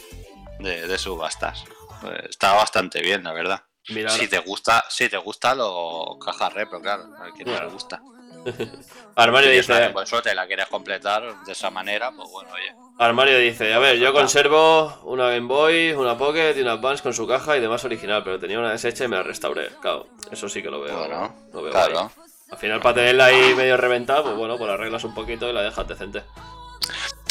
de, 0.60 0.88
de 0.88 0.98
subastas. 0.98 1.64
Eh, 2.04 2.28
Está 2.30 2.54
bastante 2.54 3.02
bien, 3.02 3.24
la 3.24 3.34
verdad. 3.34 3.64
Mira, 3.90 4.10
Si 4.10 4.28
te 4.28 4.40
gusta, 4.40 4.84
si 4.90 5.10
te 5.10 5.18
gusta 5.18 5.56
lo 5.56 6.18
caja 6.24 6.50
repro, 6.50 6.82
claro, 6.82 7.06
a 7.20 7.32
quien 7.32 7.50
no 7.50 7.60
le 7.60 7.68
gusta. 7.68 8.02
Armario 9.16 9.50
Si 9.50 9.58
dice, 9.58 9.94
suelta 10.06 10.32
y 10.32 10.36
la 10.36 10.48
quieres 10.48 10.68
completar 10.68 11.44
de 11.44 11.52
esa 11.52 11.70
manera, 11.70 12.12
pues 12.12 12.30
bueno, 12.32 12.50
oye. 12.54 12.76
Armario 13.00 13.38
dice, 13.38 13.74
a 13.74 13.80
ver, 13.80 13.98
yo 13.98 14.14
conservo 14.14 15.02
una 15.04 15.30
Game 15.30 15.48
Boy, 15.48 15.92
una 15.92 16.18
Pocket 16.18 16.56
y 16.58 16.62
una 16.62 16.74
Advance 16.74 17.04
con 17.04 17.14
su 17.14 17.28
caja 17.28 17.58
y 17.58 17.60
demás 17.60 17.84
original, 17.86 18.24
pero 18.24 18.40
tenía 18.40 18.60
una 18.60 18.72
deshecha 18.72 19.06
y 19.06 19.08
me 19.08 19.18
la 19.18 19.24
restauré. 19.24 19.70
Claro, 19.82 20.08
eso 20.32 20.50
sí 20.50 20.62
que 20.62 20.70
lo 20.70 20.82
veo. 20.82 20.98
Bueno, 20.98 21.36
lo 21.54 21.62
veo 21.62 21.72
claro. 21.72 22.12
Al 22.50 22.58
final, 22.58 22.80
para 22.80 22.96
tenerla 22.96 23.26
ahí 23.26 23.54
medio 23.56 23.76
reventada, 23.76 24.24
pues 24.24 24.36
bueno, 24.36 24.58
pues 24.58 24.68
la 24.68 24.76
arreglas 24.76 25.04
un 25.04 25.14
poquito 25.14 25.50
y 25.50 25.54
la 25.54 25.62
dejas 25.62 25.88
decente. 25.88 26.24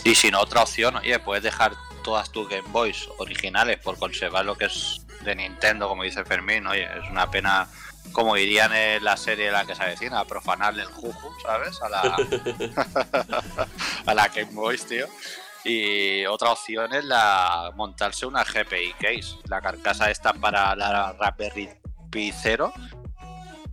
Y 0.04 0.14
sin 0.14 0.34
otra 0.34 0.62
opción, 0.62 0.96
oye, 0.96 1.18
puedes 1.18 1.42
dejar 1.42 1.72
todas 2.04 2.30
tus 2.30 2.48
Game 2.48 2.68
Boys 2.68 3.08
originales 3.18 3.78
por 3.78 3.98
conservar 3.98 4.44
lo 4.44 4.56
que 4.56 4.66
es 4.66 5.05
de 5.26 5.36
Nintendo, 5.36 5.88
como 5.88 6.04
dice 6.04 6.24
Fermín, 6.24 6.66
oye, 6.66 6.84
es 6.84 7.10
una 7.10 7.30
pena, 7.30 7.68
como 8.12 8.34
dirían 8.36 8.72
en 8.72 9.04
la 9.04 9.16
serie 9.18 9.50
la 9.50 9.66
que 9.66 9.74
se 9.74 9.82
avecina, 9.82 10.24
profanarle 10.24 10.82
el 10.82 10.88
juju, 10.88 11.30
¿sabes? 11.42 11.82
A 11.82 11.88
la, 11.90 12.16
a 14.06 14.14
la 14.14 14.28
Game 14.28 14.52
Boys, 14.52 14.86
tío. 14.86 15.06
Y 15.64 16.24
otra 16.26 16.52
opción 16.52 16.94
es 16.94 17.04
la 17.04 17.72
montarse 17.74 18.24
una 18.24 18.44
GPI 18.44 18.92
case, 18.92 19.36
la 19.48 19.60
carcasa 19.60 20.10
esta 20.10 20.32
para 20.32 20.76
la 20.76 21.12
Raspberry 21.12 21.68
Pi 22.10 22.32
0, 22.32 22.72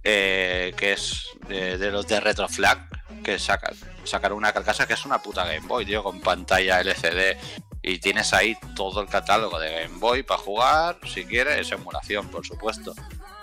eh, 0.04 0.74
que 0.76 0.94
es 0.94 1.28
de, 1.48 1.78
de 1.78 1.92
los 1.92 2.08
de 2.08 2.20
Retroflag, 2.20 2.90
que 3.24 3.38
sacar, 3.38 3.74
sacar 4.04 4.34
una 4.34 4.52
carcasa 4.52 4.88
que 4.88 4.94
es 4.94 5.06
una 5.06 5.22
puta 5.22 5.46
Game 5.46 5.68
Boy, 5.68 5.86
tío, 5.86 6.04
con 6.04 6.20
pantalla 6.20 6.82
LCD. 6.82 7.38
Y 7.86 8.00
tienes 8.00 8.34
ahí 8.34 8.58
todo 8.76 9.02
el 9.02 9.08
catálogo 9.10 9.60
de 9.60 9.84
Game 9.84 10.00
Boy 10.00 10.24
para 10.24 10.40
jugar, 10.40 10.98
si 11.06 11.26
quieres, 11.26 11.70
emulación, 11.74 12.30
por 12.30 12.46
supuesto. 12.46 12.94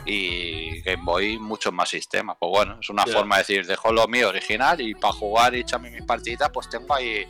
Y 0.07 0.81
Game 0.81 1.05
Boy, 1.05 1.39
muchos 1.39 1.75
más 1.75 1.91
sistemas. 1.91 2.39
Pues 2.41 2.51
bueno, 2.51 2.79
es 2.81 2.89
una 2.89 3.05
forma 3.05 3.37
de 3.37 3.43
decir, 3.43 3.67
dejo 3.67 3.93
lo 3.93 4.09
mío 4.09 4.31
original 4.31 4.81
y 4.81 4.95
para 4.95 5.13
jugar 5.13 5.55
y 5.55 5.61
echarme 5.61 5.91
mis 5.91 6.05
partiditas, 6.05 6.49
pues 6.51 6.71
tengo 6.71 6.95
ahí 6.95 7.29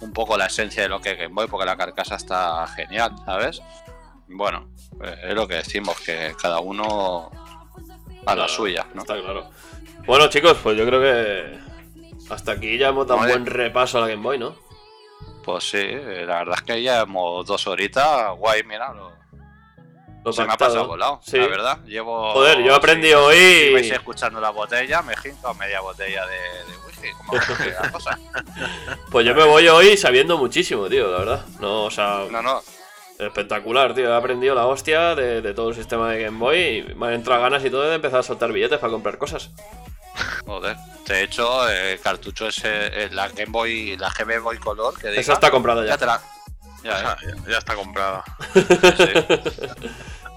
un 0.00 0.12
poco 0.12 0.36
la 0.36 0.46
esencia 0.46 0.82
de 0.82 0.88
lo 0.88 1.00
que 1.00 1.12
es 1.12 1.18
Game 1.18 1.34
Boy, 1.34 1.46
porque 1.46 1.64
la 1.64 1.76
carcasa 1.76 2.16
está 2.16 2.66
genial, 2.66 3.14
¿sabes? 3.24 3.62
Bueno, 4.26 4.68
eh, 5.02 5.16
es 5.28 5.34
lo 5.34 5.46
que 5.46 5.54
decimos, 5.54 6.00
que 6.00 6.34
cada 6.42 6.58
uno 6.58 7.30
a 8.26 8.34
la 8.34 8.46
Claro, 8.46 8.48
suya, 8.48 8.86
¿no? 8.94 9.02
Está 9.02 9.14
claro. 9.20 9.48
Bueno, 10.06 10.28
chicos, 10.28 10.56
pues 10.62 10.76
yo 10.76 10.84
creo 10.86 11.00
que 11.00 11.58
hasta 12.30 12.52
aquí 12.52 12.78
ya 12.78 12.88
hemos 12.88 13.06
dado 13.06 13.20
un 13.20 13.28
buen 13.28 13.46
repaso 13.46 13.98
a 13.98 14.00
la 14.02 14.08
Game 14.08 14.22
Boy, 14.22 14.38
¿no? 14.38 14.56
Pues 15.48 15.64
sí, 15.70 15.82
la 15.82 16.40
verdad 16.44 16.56
es 16.56 16.62
que 16.62 16.82
ya 16.82 17.00
hemos 17.00 17.46
dos 17.46 17.66
horitas, 17.68 18.36
guay, 18.36 18.62
mira, 18.64 18.92
lo- 18.92 19.12
Lo 20.22 20.30
se 20.30 20.44
me 20.44 20.52
ha 20.52 20.56
pasado 20.58 20.86
volado, 20.86 21.20
Sí. 21.24 21.38
la 21.38 21.46
verdad. 21.46 21.78
Llevo, 21.86 22.32
Joder, 22.34 22.62
yo 22.62 22.74
aprendí 22.74 23.08
si- 23.08 23.14
hoy- 23.14 23.36
Si 23.68 23.72
vais 23.72 23.90
escuchando 23.92 24.42
la 24.42 24.50
botella, 24.50 25.00
me 25.00 25.16
jinto 25.16 25.54
media 25.54 25.80
botella 25.80 26.26
de, 26.26 26.34
de 26.34 26.78
whisky, 26.86 27.08
como 27.12 27.32
la 27.82 27.90
cosa. 27.92 28.18
Pues 29.10 29.24
yo 29.24 29.34
me 29.34 29.44
voy 29.44 29.66
hoy 29.68 29.96
sabiendo 29.96 30.36
muchísimo, 30.36 30.86
tío, 30.86 31.10
la 31.10 31.18
verdad. 31.20 31.46
No, 31.60 31.84
o 31.84 31.90
sea, 31.90 32.26
No, 32.30 32.42
no, 32.42 32.60
espectacular, 33.18 33.94
tío. 33.94 34.10
He 34.12 34.14
aprendido 34.14 34.54
la 34.54 34.66
hostia 34.66 35.14
de, 35.14 35.40
de 35.40 35.54
todo 35.54 35.70
el 35.70 35.76
sistema 35.76 36.10
de 36.10 36.24
Game 36.24 36.38
Boy 36.38 36.58
y 36.90 36.94
me 36.94 37.06
han 37.06 37.12
entrado 37.14 37.40
ganas 37.40 37.64
y 37.64 37.70
todo 37.70 37.88
de 37.88 37.94
empezar 37.94 38.20
a 38.20 38.22
soltar 38.22 38.52
billetes 38.52 38.78
para 38.78 38.90
comprar 38.92 39.16
cosas. 39.16 39.50
Joder. 40.48 40.76
De 41.06 41.22
hecho, 41.22 41.68
el 41.68 42.00
cartucho 42.00 42.48
ese, 42.48 42.68
eh, 43.04 43.08
la 43.12 43.28
Game 43.28 43.46
Boy, 43.50 43.96
la 43.96 44.10
GB 44.10 44.40
Boy 44.40 44.58
Color, 44.58 44.98
que 44.98 45.08
diga, 45.08 45.20
Esa 45.20 45.32
está 45.34 45.50
comprada 45.50 45.82
ya. 45.82 45.90
ya 45.90 45.98
te 45.98 46.06
la... 46.06 46.20
Ya, 46.84 46.90
Ya, 47.02 47.12
eh, 47.12 47.34
ya- 47.44 47.50
ya 47.52 47.58
está 47.58 47.74
comprada. 47.74 48.24
sí. 48.54 48.62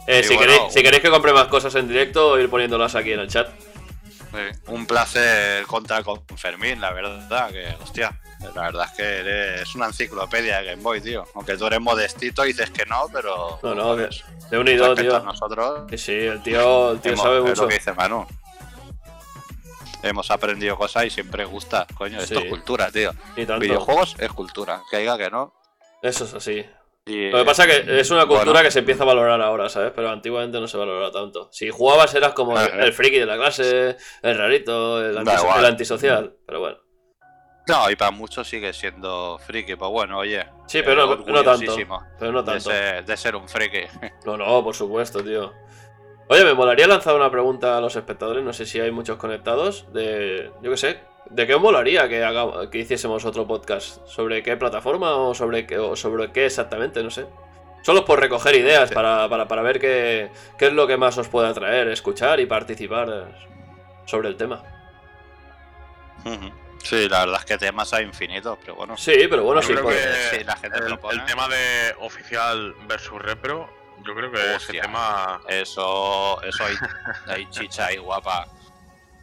Eh, 0.08 0.24
si, 0.24 0.36
bueno, 0.36 0.52
queréis, 0.54 0.74
si 0.74 0.82
queréis 0.84 1.02
que 1.04 1.10
compre 1.10 1.32
más 1.34 1.48
cosas 1.48 1.76
en 1.76 1.88
directo, 1.88 2.40
ir 2.40 2.50
poniéndolas 2.50 2.96
aquí 2.96 3.12
en 3.14 3.20
el 3.20 3.28
chat. 3.28 3.50
Sí, 4.32 4.60
Un 4.68 4.86
placer 4.86 5.66
contar 5.68 6.04
con 6.04 6.24
Fermín, 6.38 6.80
la 6.82 6.92
verdad, 6.94 7.52
que, 7.52 7.76
hostia, 7.84 8.18
la 8.56 8.62
verdad 8.64 8.88
es 8.90 8.92
que 8.98 9.04
eres 9.04 9.76
una 9.76 9.88
enciclopedia 9.88 10.60
de 10.62 10.66
Game 10.72 10.82
Boy, 10.82 11.02
tío. 11.02 11.26
Aunque 11.36 11.58
tú 11.58 11.68
eres 11.68 11.82
modestito 11.82 12.44
y 12.46 12.50
dices 12.54 12.72
que 12.72 12.86
no, 12.86 13.08
pero... 13.12 13.60
No, 13.62 13.76
no, 13.76 13.96
que 13.98 14.10
de 14.50 14.58
unido, 14.58 14.92
a 14.92 14.96
tío. 14.96 15.20
nosotros, 15.20 15.84
Sí, 15.92 15.98
sí, 15.98 16.12
el 16.14 16.42
tío, 16.42 16.92
el 16.94 17.02
tío 17.02 17.16
sabe 17.18 17.38
es 17.40 17.44
mucho. 17.44 17.62
lo 17.64 17.68
que 17.68 17.74
dice 17.76 17.94
Manu. 17.94 18.26
Hemos 20.04 20.32
aprendido 20.32 20.78
cosas 20.78 21.06
y 21.06 21.10
siempre 21.10 21.46
gusta. 21.46 21.86
Coño, 21.96 22.20
esto 22.20 22.40
Sí. 22.40 22.46
es 22.46 22.50
cultura, 22.50 22.92
tío. 22.92 23.12
Y 23.36 23.46
tanto. 23.46 23.60
Videojuegos 23.62 24.16
es 24.20 24.32
cultura. 24.32 24.82
Que 24.90 24.98
diga 24.98 25.18
que 25.18 25.30
no. 25.30 25.54
Eso 26.02 26.24
es 26.26 26.34
así. 26.34 26.66
Y, 27.06 27.30
Lo 27.30 27.40
que 27.40 27.46
pasa 27.46 27.66
es 27.66 27.82
que 27.82 28.00
es 28.00 28.12
una 28.12 28.26
cultura 28.28 28.52
Bueno. 28.52 28.64
que 28.64 28.72
se 28.72 28.80
empieza 28.80 29.04
a 29.04 29.08
valorar 29.08 29.42
ahora, 29.42 29.70
¿sabes? 29.70 29.92
Pero 29.96 30.10
antiguamente 30.10 30.60
no 30.60 30.68
se 30.68 30.78
valoraba 30.78 31.12
tanto. 31.12 31.50
Si 31.52 31.70
jugabas 31.70 32.14
eras 32.14 32.34
como 32.34 32.60
el, 32.60 32.94
friki 32.94 33.18
de 33.20 33.26
la 33.26 33.38
clase, 33.38 33.98
el 34.22 34.38
rarito, 34.38 35.04
el, 35.04 35.18
antis- 35.18 35.66
antisocial. 35.66 36.36
Pero 36.46 36.60
bueno. 36.60 36.78
No, 37.68 37.90
y 37.90 37.96
para 37.96 38.12
muchos 38.12 38.48
sigue 38.48 38.72
siendo 38.74 39.40
friki. 39.40 39.76
Pues 39.76 39.92
bueno, 39.92 40.18
oye. 40.20 40.46
Sí, 40.68 40.82
pero 40.84 41.08
no, 41.08 41.16
no 41.26 41.44
tanto. 41.44 41.76
Pero 42.20 42.32
no 42.32 42.44
De 42.44 42.52
tanto. 42.52 42.70
ser, 42.72 43.06
de 43.06 43.18
ser 43.18 43.36
un 43.36 43.48
friki. 43.50 43.82
No, 44.26 44.38
no, 44.38 44.64
por 44.64 44.76
supuesto, 44.76 45.24
tío. 45.24 45.54
Oye, 46.32 46.46
me 46.46 46.54
molaría 46.54 46.88
lanzar 46.88 47.14
una 47.14 47.30
pregunta 47.30 47.78
a 47.78 47.82
los 47.82 47.94
espectadores, 47.98 48.42
no 48.42 48.54
sé 48.54 48.66
si 48.66 48.80
hay 48.80 48.90
muchos 48.90 49.18
conectados, 49.18 49.92
de, 49.92 50.50
yo 50.62 50.72
qué 50.72 50.78
sé, 50.78 51.00
¿de 51.30 51.46
qué 51.46 51.56
os 51.56 51.62
molaría 51.62 52.08
que, 52.08 52.24
haga, 52.24 52.70
que 52.70 52.78
hiciésemos 52.78 53.26
otro 53.26 53.46
podcast? 53.46 54.08
¿Sobre 54.08 54.42
qué 54.42 54.56
plataforma 54.56 55.14
o 55.18 55.36
sobre 55.36 55.68
qué, 55.68 55.78
o 55.78 55.94
sobre 55.98 56.32
qué 56.32 56.46
exactamente? 56.46 57.04
No 57.04 57.10
sé. 57.12 57.26
Solo 57.82 58.06
por 58.06 58.22
recoger 58.22 58.56
ideas, 58.56 58.88
Sí. 58.88 58.96
para, 58.96 59.28
para, 59.28 59.46
para 59.50 59.62
ver 59.62 59.78
qué, 59.82 60.32
qué 60.58 60.68
es 60.68 60.74
lo 60.74 60.88
que 60.88 60.96
más 60.96 61.18
os 61.18 61.28
puede 61.28 61.50
atraer, 61.50 61.90
escuchar 61.90 62.40
y 62.40 62.46
participar 62.46 63.28
sobre 64.06 64.30
el 64.30 64.38
tema. 64.38 64.64
Sí, 66.82 67.10
la 67.10 67.26
verdad 67.26 67.40
es 67.42 67.46
que 67.46 67.58
temas 67.58 67.92
hay 67.94 68.06
infinitos, 68.06 68.58
pero 68.62 68.76
bueno. 68.76 68.96
Sí, 68.96 69.28
pero 69.30 69.44
bueno, 69.44 69.62
sí, 69.62 69.74
creo 69.74 69.86
que 69.86 69.98
sí, 70.32 70.44
la 70.46 70.56
gente 70.56 70.80
el, 70.80 70.94
el 70.94 71.26
tema 71.26 71.50
de 71.50 71.94
oficial 72.00 72.74
versus 72.88 73.22
repro, 73.22 73.70
yo 74.06 74.16
creo 74.16 74.32
que 74.32 74.40
ese 74.40 74.56
Hostia. 74.56 74.82
tema. 74.84 75.42
Eso, 75.48 76.42
eso 76.44 76.66
hay, 76.66 76.76
hay 77.28 77.50
chicha 77.50 77.88
ahí 77.88 77.98
guapa. 77.98 78.48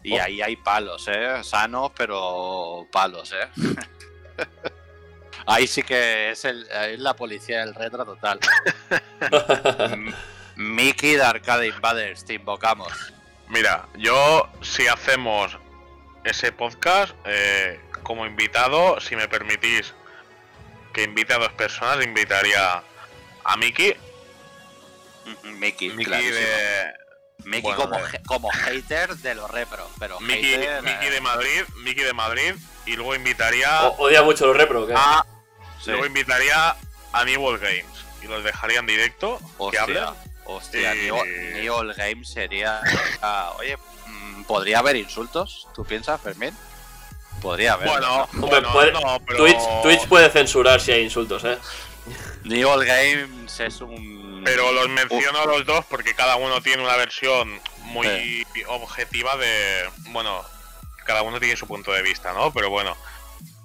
Y 0.03 0.19
Oh. 0.19 0.23
ahí 0.23 0.41
hay 0.41 0.57
palos, 0.57 1.07
¿eh? 1.09 1.43
Sanos, 1.43 1.91
pero 1.97 2.87
palos, 2.91 3.33
¿eh? 3.33 3.49
ahí 5.47 5.67
sí 5.67 5.83
que 5.83 6.31
es, 6.31 6.45
el, 6.45 6.67
es 6.71 6.99
la 7.01 7.15
policía 7.15 7.61
del 7.61 7.75
retro 7.75 8.05
total. 8.05 8.39
Mickey 10.57 11.15
de 11.15 11.23
Arcade 11.23 11.69
Invaders, 11.69 12.25
te 12.25 12.35
invocamos. 12.35 12.93
Mira, 13.49 13.87
yo 13.97 14.49
si 14.61 14.87
hacemos 14.87 15.57
ese 16.25 16.53
podcast 16.53 17.15
eh, 17.25 17.81
como 18.03 18.27
invitado, 18.27 19.01
si 19.01 19.17
me 19.17 19.29
permitís 19.29 19.95
que 20.93 21.05
invite 21.05 21.35
a 21.35 21.39
dos 21.39 21.53
personas, 21.53 22.05
invitaría 22.05 22.83
a 23.45 23.57
Miki, 23.57 23.95
Mickey, 25.45 25.91
clarísimo. 25.91 26.35
de 26.37 26.93
Mickey 27.45 27.63
bueno, 27.63 27.79
como, 27.91 27.99
de- 28.07 28.23
como 28.27 28.51
hater 28.51 29.17
de 29.17 29.35
los 29.35 29.51
repro, 29.51 29.89
pero 29.99 30.19
Miki, 30.21 30.43
hater, 30.55 30.83
Miki 30.83 31.07
eh, 31.07 31.11
de 31.11 31.21
Madrid, 31.21 31.63
Miki 31.83 32.03
de 32.03 32.13
Madrid, 32.13 32.55
y 32.87 32.97
luego 32.97 33.15
invitaría 33.15 33.85
O- 33.85 34.05
odia 34.07 34.23
mucho 34.23 34.47
los 34.47 34.57
repro, 34.57 34.87
¿qué? 34.87 34.95
Sí. 35.83 35.91
luego 35.91 36.07
invitaría 36.07 36.75
a 37.13 37.25
New 37.25 37.41
World 37.41 37.63
Games 37.63 37.87
y 38.23 38.27
los 38.27 38.43
dejaría 38.43 38.81
en 38.81 38.87
directo 38.87 39.39
que 39.71 39.79
hablen. 39.79 40.03
Hostia, 40.05 40.15
hostia, 40.47 40.95
Y- 40.97 41.03
New, 41.03 41.25
New 41.63 41.75
All 41.75 41.95
Game 41.95 42.25
sería. 42.25 42.81
ah, 43.23 43.53
oye, 43.59 43.77
mm, 44.07 44.45
¿podría 44.45 44.81
haber 44.81 44.97
insultos? 44.97 45.69
¿Tú 45.75 45.85
piensas, 45.85 46.21
Fermín? 46.21 46.55
Podría 47.41 47.75
haber. 47.75 47.89
Bueno, 47.89 48.29
bueno, 48.33 48.73
puede- 48.73 48.91
no, 48.93 49.21
pero 49.25 49.39
Twitch, 49.39 49.59
Twitch 49.83 50.09
puede 50.09 50.29
censurar 50.31 50.81
si 50.81 50.91
hay 50.91 51.03
insultos, 51.05 51.45
¿eh? 51.45 51.57
New 52.43 52.69
All 52.69 52.85
Games 52.85 53.61
es 53.61 53.81
un. 53.81 54.18
Pero 54.45 54.73
los 54.73 54.89
menciono 54.89 55.41
a 55.41 55.47
los 55.47 55.65
dos 55.67 55.85
porque 55.87 56.15
cada 56.15 56.37
uno 56.37 56.61
tiene 56.63 56.83
una 56.83 56.97
versión 56.97 57.61
muy 57.83 58.47
objetiva 58.67 59.37
de. 59.37 59.89
Bueno, 60.11 60.45
cada 61.05 61.23
uno 61.23 61.41
tiene 61.41 61.57
su 61.57 61.67
punto 61.67 61.93
de 61.93 62.03
vista, 62.03 62.33
¿no? 62.33 62.53
Pero 62.53 62.71
bueno, 62.71 62.97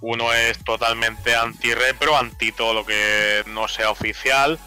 uno 0.01 0.33
es 0.33 0.63
totalmente 0.63 1.35
anti-repro, 1.35 2.17
anti 2.17 2.51
todo 2.51 2.73
lo 2.73 2.85
que 2.85 3.43
no 3.47 3.67
sea 3.67 3.89
oficial. 3.89 4.59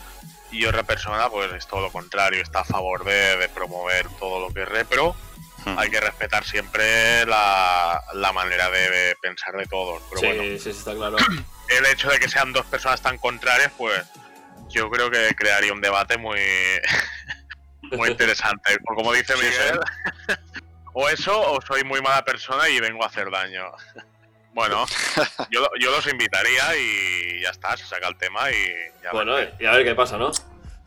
Y 0.53 0.65
otra 0.65 0.85
persona, 0.85 1.29
pues 1.29 1.53
es 1.53 1.67
todo 1.67 1.81
lo 1.81 1.93
contrario, 1.93 2.41
está 2.41 2.61
a 2.61 2.65
favor 2.65 3.05
de, 3.05 3.37
de 3.37 3.49
promover 3.49 4.09
todo 4.19 4.41
lo 4.41 4.55
que 4.55 4.63
es 4.63 4.69
repro. 4.69 5.17
Hmm. 5.65 5.79
Hay 5.79 5.91
que 5.91 6.01
respetar 6.01 6.45
siempre 6.45 7.27
la, 7.27 8.03
la 8.15 8.33
manera 8.33 8.71
de, 8.71 8.89
de 8.89 9.17
pensar 9.17 9.55
de 9.55 9.67
todos. 9.67 10.03
Pero 10.09 10.21
sí, 10.21 10.27
bueno, 10.27 10.43
sí, 10.43 10.59
sí, 10.61 10.71
está 10.71 10.95
claro. 10.95 11.17
el 11.69 11.87
hecho 11.87 12.09
de 12.09 12.21
que 12.21 12.29
sean 12.29 12.53
dos 12.53 12.65
personas 12.67 13.03
tan 13.03 13.19
contrarias, 13.19 13.73
pues 13.77 14.03
yo 14.77 14.91
creo 14.91 15.11
que 15.11 15.35
crearía 15.35 15.73
un 15.73 15.81
debate 15.81 16.19
muy, 16.19 16.39
muy 17.93 18.11
interesante. 18.11 18.79
Por 18.85 18.95
como 18.97 19.13
dice 19.13 19.33
Sí, 19.35 19.41
Miguel, 19.45 19.81
o 20.93 21.09
eso 21.09 21.53
o 21.53 21.61
soy 21.63 21.83
muy 21.85 22.01
mala 22.03 22.25
persona 22.25 22.69
y 22.69 22.81
vengo 22.81 23.03
a 23.03 23.07
hacer 23.07 23.31
daño. 23.31 23.65
Bueno, 24.57 24.87
yo, 25.51 25.69
yo 25.79 25.91
los 25.91 26.07
invitaría 26.11 26.63
y 26.79 27.43
ya 27.43 27.51
está, 27.51 27.77
se 27.77 27.85
saca 27.85 28.09
el 28.09 28.17
tema 28.17 28.51
y 28.51 28.65
ya 29.03 29.11
Bueno, 29.13 29.35
y 29.61 29.67
a 29.67 29.73
ver 29.73 29.85
qué 29.85 29.95
pasa, 29.95 30.17
¿no? 30.17 30.31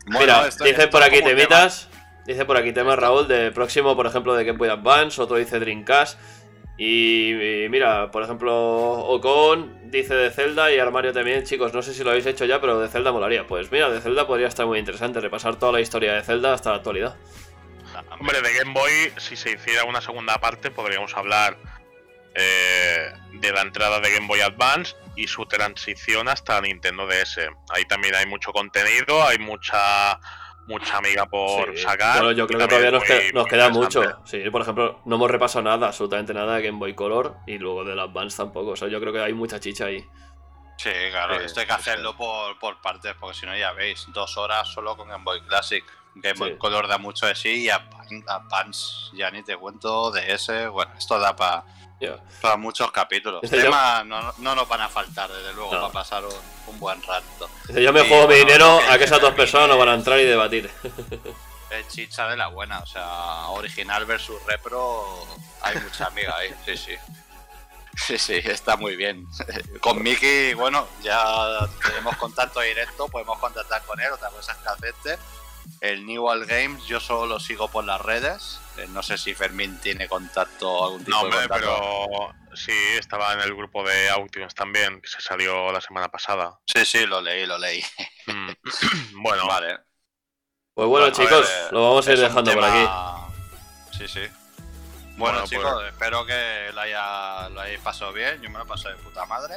Bueno, 0.06 0.18
Mira, 0.18 0.48
esto- 0.48 0.64
dice 0.64 0.80
esto 0.82 0.90
por 0.90 1.04
aquí 1.04 1.22
temitas. 1.22 1.88
Dice 2.26 2.44
por 2.44 2.56
aquí 2.56 2.72
temas 2.72 2.98
Raúl 2.98 3.28
de 3.28 3.52
próximo, 3.52 3.94
por 3.94 4.06
ejemplo, 4.08 4.34
de 4.34 4.42
Game 4.44 4.58
Boy 4.58 4.70
Advance. 4.70 5.22
Otro 5.22 5.36
dice 5.36 5.60
Dreamcast. 5.60 6.18
Y, 6.78 7.62
y 7.64 7.68
mira, 7.68 8.10
por 8.10 8.24
ejemplo, 8.24 8.52
Ocon 8.52 9.79
dice 9.90 10.14
de 10.14 10.30
Zelda 10.30 10.72
y 10.72 10.78
Armario 10.78 11.12
también. 11.12 11.44
Chicos, 11.44 11.74
no 11.74 11.82
sé 11.82 11.92
si 11.92 12.04
lo 12.04 12.10
habéis 12.10 12.26
hecho 12.26 12.44
ya, 12.44 12.60
pero 12.60 12.80
de 12.80 12.88
Zelda 12.88 13.12
molaría. 13.12 13.46
Pues 13.46 13.70
mira, 13.70 13.90
de 13.90 14.00
Zelda 14.00 14.26
podría 14.26 14.48
estar 14.48 14.66
muy 14.66 14.78
interesante 14.78 15.20
repasar 15.20 15.56
toda 15.56 15.72
la 15.72 15.80
historia 15.80 16.14
de 16.14 16.22
Zelda 16.22 16.54
hasta 16.54 16.70
la 16.70 16.76
actualidad. 16.76 17.16
Hombre, 18.18 18.40
de 18.40 18.52
Game 18.54 18.72
Boy, 18.72 19.12
si 19.18 19.36
se 19.36 19.52
hiciera 19.52 19.84
una 19.84 20.00
segunda 20.00 20.38
parte, 20.38 20.70
podríamos 20.70 21.16
hablar 21.16 21.56
eh, 22.34 23.12
de 23.32 23.52
la 23.52 23.62
entrada 23.62 24.00
de 24.00 24.12
Game 24.12 24.26
Boy 24.26 24.40
Advance 24.40 24.94
y 25.16 25.26
su 25.26 25.44
transición 25.46 26.28
hasta 26.28 26.60
Nintendo 26.60 27.06
DS. 27.06 27.40
Ahí 27.70 27.84
también 27.86 28.14
hay 28.14 28.26
mucho 28.26 28.52
contenido, 28.52 29.26
hay 29.26 29.38
mucha 29.38 30.20
mucha 30.66 30.98
amiga 30.98 31.26
por 31.26 31.74
Sí, 31.76 31.82
sacar. 31.82 32.18
Bueno, 32.18 32.32
yo 32.32 32.44
y 32.44 32.46
creo 32.46 32.60
que 32.60 32.66
todavía 32.68 32.90
nos, 32.90 33.02
queda- 33.04 33.16
muy- 33.20 33.32
nos 33.32 33.42
muy 33.44 33.50
queda 33.50 33.66
interesante. 33.68 34.08
mucho. 34.08 34.26
Sí, 34.26 34.50
por 34.50 34.62
ejemplo, 34.62 35.00
no 35.04 35.16
hemos 35.16 35.30
repasado 35.30 35.62
nada, 35.64 35.88
absolutamente 35.88 36.32
nada 36.34 36.56
de 36.56 36.62
Game 36.62 36.78
Boy 36.78 36.94
Color 36.94 37.36
y 37.46 37.58
luego 37.58 37.84
del 37.84 37.98
Advance 37.98 38.36
tampoco. 38.36 38.70
O 38.70 38.76
sea, 38.76 38.88
yo 38.88 39.00
creo 39.00 39.12
que 39.12 39.20
hay 39.20 39.32
mucha 39.32 39.58
chicha 39.58 39.86
ahí. 39.86 40.04
Sí, 40.78 40.90
claro, 41.10 41.38
Sí, 41.38 41.44
esto 41.44 41.60
hay 41.60 41.66
que 41.66 41.72
hacerlo 41.72 42.16
por, 42.16 42.58
por 42.58 42.80
partes, 42.80 43.14
porque 43.20 43.36
si 43.38 43.44
no, 43.46 43.54
ya 43.56 43.72
veis, 43.72 44.06
dos 44.14 44.36
horas 44.38 44.66
solo 44.68 44.96
con 44.96 45.08
Game 45.08 45.24
Boy 45.24 45.40
Classic. 45.42 45.84
Game 46.14 46.38
Boy 46.38 46.50
Sí. 46.52 46.58
Color 46.58 46.88
da 46.88 46.98
mucho 46.98 47.26
de 47.26 47.34
sí 47.34 47.64
y 47.66 47.70
Advance 47.70 49.10
ya 49.14 49.30
ni 49.30 49.42
te 49.42 49.56
cuento 49.56 50.10
de 50.10 50.32
ese. 50.32 50.68
Bueno, 50.68 50.92
esto 50.98 51.18
da 51.18 51.34
para. 51.36 51.64
Para 52.40 52.56
muchos 52.56 52.90
capítulos. 52.92 53.40
Este 53.44 53.60
Temas 53.60 54.06
no, 54.06 54.32
no 54.38 54.54
nos 54.54 54.66
van 54.66 54.80
a 54.80 54.88
faltar, 54.88 55.30
desde 55.30 55.52
luego, 55.52 55.74
No. 55.74 55.80
para 55.80 55.92
pasar 55.92 56.24
un, 56.24 56.32
un 56.68 56.80
buen 56.80 57.02
rato. 57.02 57.50
Dice, 57.68 57.82
yo 57.82 57.92
me 57.92 58.08
juego 58.08 58.26
mi 58.26 58.36
dinero 58.36 58.80
que 58.86 58.90
a 58.90 58.96
que 58.98 59.04
esas 59.04 59.20
dos 59.20 59.34
personas 59.34 59.68
no 59.68 59.76
van 59.76 59.90
a 59.90 59.94
entrar 59.94 60.18
y 60.18 60.24
debatir. 60.24 60.70
Es 61.70 61.86
chicha 61.86 62.26
de 62.26 62.36
la 62.36 62.48
buena, 62.48 62.80
o 62.80 62.86
sea, 62.86 63.46
original 63.50 64.04
versus 64.04 64.44
repro, 64.44 65.24
hay 65.62 65.76
mucha 65.78 66.06
amiga 66.06 66.34
ahí, 66.36 66.52
sí, 66.66 66.76
sí. 66.76 66.96
Sí, 67.94 68.18
sí, 68.18 68.40
está 68.42 68.76
muy 68.76 68.96
bien. 68.96 69.24
Con 69.80 70.02
Miki, 70.02 70.54
bueno, 70.54 70.88
ya 71.00 71.58
tenemos 71.86 72.16
contacto 72.16 72.58
directo, 72.60 73.06
podemos 73.06 73.38
contactar 73.38 73.82
con 73.84 74.00
él, 74.00 74.10
otra 74.10 74.30
cosa 74.30 74.50
es 74.50 74.58
que 74.58 74.68
acepte. 74.68 75.18
El 75.80 76.04
New 76.04 76.26
All 76.28 76.44
Games, 76.44 76.84
yo 76.86 77.00
solo 77.00 77.26
lo 77.26 77.40
sigo 77.40 77.68
por 77.68 77.84
las 77.84 78.00
redes. 78.00 78.60
Eh, 78.76 78.86
No 78.90 79.02
sé 79.02 79.16
si 79.16 79.34
Fermín 79.34 79.78
tiene 79.80 80.08
contacto, 80.08 80.84
algún 80.84 81.04
tipo 81.04 81.10
No, 81.16 81.18
de 81.22 81.24
hombre, 81.24 81.48
contacto. 81.48 82.06
pero 82.10 82.56
sí, 82.56 82.72
estaba 82.98 83.32
en 83.32 83.40
el 83.40 83.54
grupo 83.54 83.82
de 83.82 84.10
Autiums 84.10 84.54
también, 84.54 85.00
que 85.00 85.08
se 85.08 85.20
salió 85.22 85.72
la 85.72 85.80
semana 85.80 86.10
pasada. 86.10 86.58
Sí, 86.66 86.84
sí, 86.84 87.06
lo 87.06 87.20
leí, 87.22 87.46
lo 87.46 87.56
leí. 87.58 87.82
Mm. 88.26 88.50
bueno, 89.22 89.46
Vale. 89.46 89.78
Pues 90.74 90.88
bueno, 90.88 91.10
chicos, 91.10 91.46
ver, 91.46 91.72
lo 91.72 91.82
vamos 91.90 92.06
a 92.08 92.12
ir 92.12 92.18
dejando 92.20 92.52
por 92.54 92.64
aquí. 92.64 92.88
Sí, 93.98 94.08
sí. 94.08 94.20
Bueno, 95.16 95.40
Bueno, 95.40 95.44
chicos, 95.46 95.72
pues- 95.74 95.88
espero 95.92 96.24
que 96.24 96.70
lo, 96.72 96.80
haya, 96.80 97.48
lo 97.50 97.60
hayáis 97.60 97.80
pasado 97.80 98.12
bien. 98.12 98.40
Yo 98.40 98.48
me 98.50 98.58
lo 98.58 98.64
he 98.64 98.68
pasado 98.68 98.96
de 98.96 99.02
puta 99.02 99.24
madre. 99.26 99.56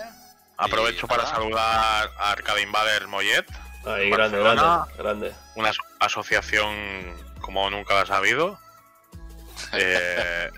aprovecho 0.58 1.06
y 1.06 1.10
para 1.10 1.26
saludar 1.26 2.12
a 2.18 2.32
Arcade 2.32 2.62
Invader 2.62 3.08
Mollet, 3.08 3.46
Ahí, 3.86 4.10
grande, 4.10 4.40
grande, 4.40 4.94
grande. 4.98 5.34
una 5.56 5.70
aso- 5.70 5.84
asociación 6.00 6.74
como 7.42 7.70
nunca 7.70 7.94
la 7.96 8.02
has 8.02 8.08
sabido. 8.08 8.60
Eh, 9.76 10.52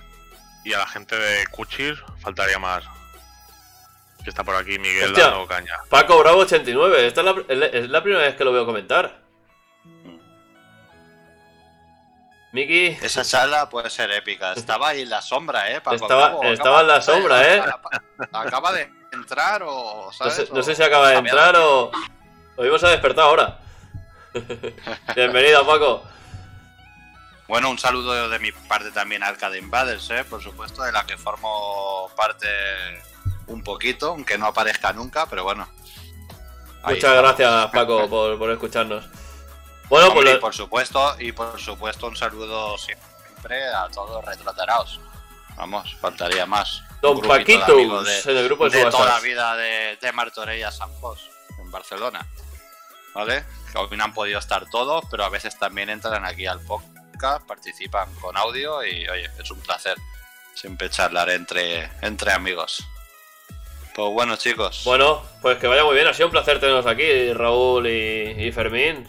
y 0.66 0.74
a 0.74 0.80
la 0.80 0.88
gente 0.88 1.16
de 1.18 1.46
Cuchir 1.48 2.02
faltaría 2.22 2.60
más. 2.60 2.84
Que 4.24 4.30
está 4.30 4.44
por 4.44 4.56
aquí 4.56 4.78
Miguel 4.80 5.12
Hostia. 5.12 5.26
dando 5.30 5.48
caña. 5.48 5.74
Paco 5.90 6.18
Bravo 6.20 6.40
89, 6.40 7.08
esta 7.08 7.22
es 7.22 7.26
la, 7.58 7.68
es 7.68 7.90
la- 7.90 8.02
primera 8.04 8.24
vez 8.26 8.36
que 8.36 8.44
lo 8.44 8.52
veo 8.52 8.66
comentar. 8.66 9.20
Miki, 12.52 12.88
Esa 13.02 13.24
charla 13.24 13.70
puede 13.70 13.90
ser 13.90 14.10
épica. 14.12 14.54
Estaba 14.54 14.90
ahí 14.90 15.02
en 15.02 15.10
la 15.10 15.22
sombra, 15.22 15.72
¿eh? 15.72 15.82
Paco 15.82 15.96
Estaba- 15.98 16.28
Bravo, 16.30 16.44
estaba 16.46 16.82
en 16.82 16.88
la 16.88 17.02
sombra, 17.02 17.56
¿eh? 17.56 17.64
Acaba 18.32 18.72
de 18.72 18.90
entrar 19.12 19.64
o, 19.64 20.10
no 20.20 20.30
sé, 20.32 20.48
no 20.54 20.64
sé 20.64 20.74
si 20.76 20.82
acaba 20.84 21.10
de 21.10 21.18
entrar 21.18 21.56
o... 21.58 21.92
O 22.58 22.62
mismo 22.64 22.78
se 22.78 22.88
ha 22.88 22.90
despertado 22.90 23.30
ahora. 23.30 23.60
Bienvenido, 25.16 25.66
Paco. 25.66 26.04
Bueno, 27.48 27.70
un 27.70 27.78
saludo 27.78 28.28
de 28.30 28.40
mi 28.40 28.52
parte 28.52 28.92
también 28.92 29.24
a 29.24 29.28
Arcade 29.28 29.60
Invaders, 29.60 30.10
¿eh? 30.10 30.24
Por 30.24 30.42
supuesto, 30.42 30.82
de 30.84 30.92
la 30.92 31.06
que 31.06 31.18
formo 31.18 32.10
parte 32.16 32.48
un 33.48 33.64
poquito, 33.64 34.10
aunque 34.10 34.38
no 34.38 34.48
aparezca 34.48 34.92
nunca, 34.94 35.28
pero 35.28 35.44
bueno. 35.44 35.68
Ahí 36.84 36.96
Muchas 36.96 37.16
gracias, 37.16 37.68
Paco, 37.72 38.08
por, 38.10 38.38
por 38.40 38.50
escucharnos. 38.52 39.06
Bueno, 39.90 40.08
pues 40.08 40.18
Hombre, 40.18 40.32
y 40.32 40.34
lo- 40.36 40.40
por 40.40 40.56
supuesto, 40.56 41.16
y 41.20 41.32
por 41.32 41.60
supuesto 41.60 42.08
un 42.08 42.16
saludo 42.16 42.78
siempre 42.78 43.64
a 43.68 43.88
todos 43.90 44.26
retrotarados. 44.26 45.00
Vamos, 45.56 45.96
faltaría 46.02 46.46
más. 46.46 46.82
Don 47.02 47.18
amigos 47.32 48.26
en 48.26 48.38
el 48.38 48.46
grupo 48.46 48.68
de 48.70 48.80
de 48.84 48.90
toda 48.90 49.06
la 49.06 49.20
vida 49.20 49.56
de, 49.56 49.98
de 50.02 50.12
Martorell 50.12 50.64
a 50.66 50.72
San 50.72 50.92
Fos, 51.00 51.30
en 51.60 51.70
Barcelona. 51.70 52.26
¿Vale? 53.16 53.44
Que 53.72 53.78
hoy 53.78 53.98
no 53.98 54.04
han 54.04 54.14
podido 54.14 54.38
estar 54.40 54.70
todos, 54.70 55.06
pero 55.10 55.24
a 55.24 55.30
veces 55.30 55.58
también 55.58 55.90
entran 55.90 56.26
aquí 56.26 56.46
al 56.46 56.60
podcast, 56.60 57.46
participan 57.48 58.14
con 58.16 58.36
audio 58.38 58.84
y 58.86 59.08
oye, 59.08 59.30
es 59.42 59.50
un 59.52 59.60
placer 59.62 59.96
siempre 60.54 60.90
charlar 60.90 61.30
entre, 61.30 61.90
entre 62.02 62.32
amigos. 62.34 62.86
Pues 63.96 64.12
bueno, 64.12 64.36
chicos. 64.36 64.82
Bueno, 64.84 65.24
pues 65.42 65.58
que 65.58 65.68
vaya 65.68 65.86
muy 65.86 65.96
bien. 65.96 66.06
Ha 66.08 66.14
sido 66.14 66.28
un 66.28 66.32
placer 66.34 66.60
teneros 66.60 66.86
aquí, 66.86 67.32
Raúl 67.32 67.88
y, 67.88 68.36
y 68.46 68.52
Fermín. 68.52 69.08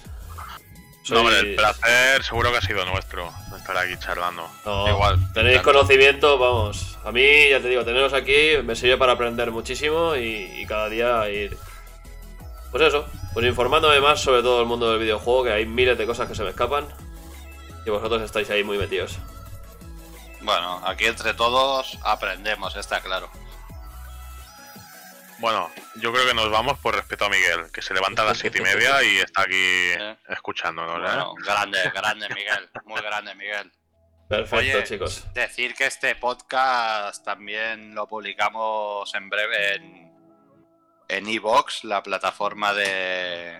No, 1.08 1.20
hombre, 1.20 1.38
el 1.38 1.54
placer 1.56 2.22
seguro 2.24 2.50
que 2.50 2.58
ha 2.58 2.60
sido 2.60 2.84
nuestro 2.84 3.32
estar 3.56 3.76
aquí 3.76 3.96
charlando. 3.98 4.48
No, 4.64 4.88
Igual, 4.88 5.32
Tenéis 5.32 5.56
tanto. 5.56 5.72
conocimiento, 5.72 6.38
vamos. 6.38 6.98
A 7.04 7.12
mí, 7.12 7.48
ya 7.50 7.60
te 7.60 7.68
digo, 7.68 7.84
teneros 7.84 8.12
aquí 8.12 8.58
me 8.64 8.74
sirve 8.76 8.96
para 8.96 9.12
aprender 9.12 9.50
muchísimo 9.52 10.16
y, 10.16 10.60
y 10.60 10.66
cada 10.66 10.88
día 10.88 11.28
ir. 11.30 11.56
Pues 12.70 12.82
eso, 12.82 13.08
pues 13.32 13.46
informándome 13.46 14.00
más 14.00 14.20
sobre 14.20 14.42
todo 14.42 14.60
el 14.60 14.66
mundo 14.66 14.90
del 14.90 14.98
videojuego, 15.00 15.44
que 15.44 15.52
hay 15.52 15.66
miles 15.66 15.96
de 15.96 16.06
cosas 16.06 16.28
que 16.28 16.34
se 16.34 16.42
me 16.42 16.50
escapan. 16.50 16.86
Y 17.84 17.90
vosotros 17.90 18.20
estáis 18.22 18.50
ahí 18.50 18.64
muy 18.64 18.78
metidos. 18.78 19.18
Bueno, 20.42 20.80
aquí 20.84 21.06
entre 21.06 21.34
todos 21.34 21.98
aprendemos, 22.02 22.76
está 22.76 23.00
claro. 23.00 23.30
Bueno, 25.38 25.70
yo 25.96 26.12
creo 26.12 26.26
que 26.26 26.34
nos 26.34 26.50
vamos 26.50 26.78
por 26.78 26.94
respeto 26.94 27.26
a 27.26 27.28
Miguel, 27.28 27.70
que 27.72 27.82
se 27.82 27.92
levanta 27.92 28.22
a 28.22 28.24
las 28.24 28.38
siete 28.38 28.58
y 28.58 28.62
media 28.62 29.02
y 29.02 29.18
está 29.18 29.42
aquí 29.42 29.54
Eh. 29.54 30.16
escuchándonos. 30.28 30.96
¿eh? 30.98 31.24
Grande, 31.44 31.78
grande 31.94 32.28
Miguel, 32.34 32.70
muy 32.84 33.00
grande 33.02 33.34
Miguel. 33.34 33.70
Perfecto, 34.28 34.56
Oye, 34.56 34.84
chicos. 34.84 35.24
Decir 35.34 35.74
que 35.74 35.86
este 35.86 36.16
podcast 36.16 37.24
también 37.24 37.94
lo 37.94 38.08
publicamos 38.08 39.14
en 39.14 39.28
breve 39.28 39.74
en 39.76 40.05
en 41.08 41.28
Evox, 41.28 41.84
la 41.84 42.02
plataforma 42.02 42.72
de, 42.74 43.58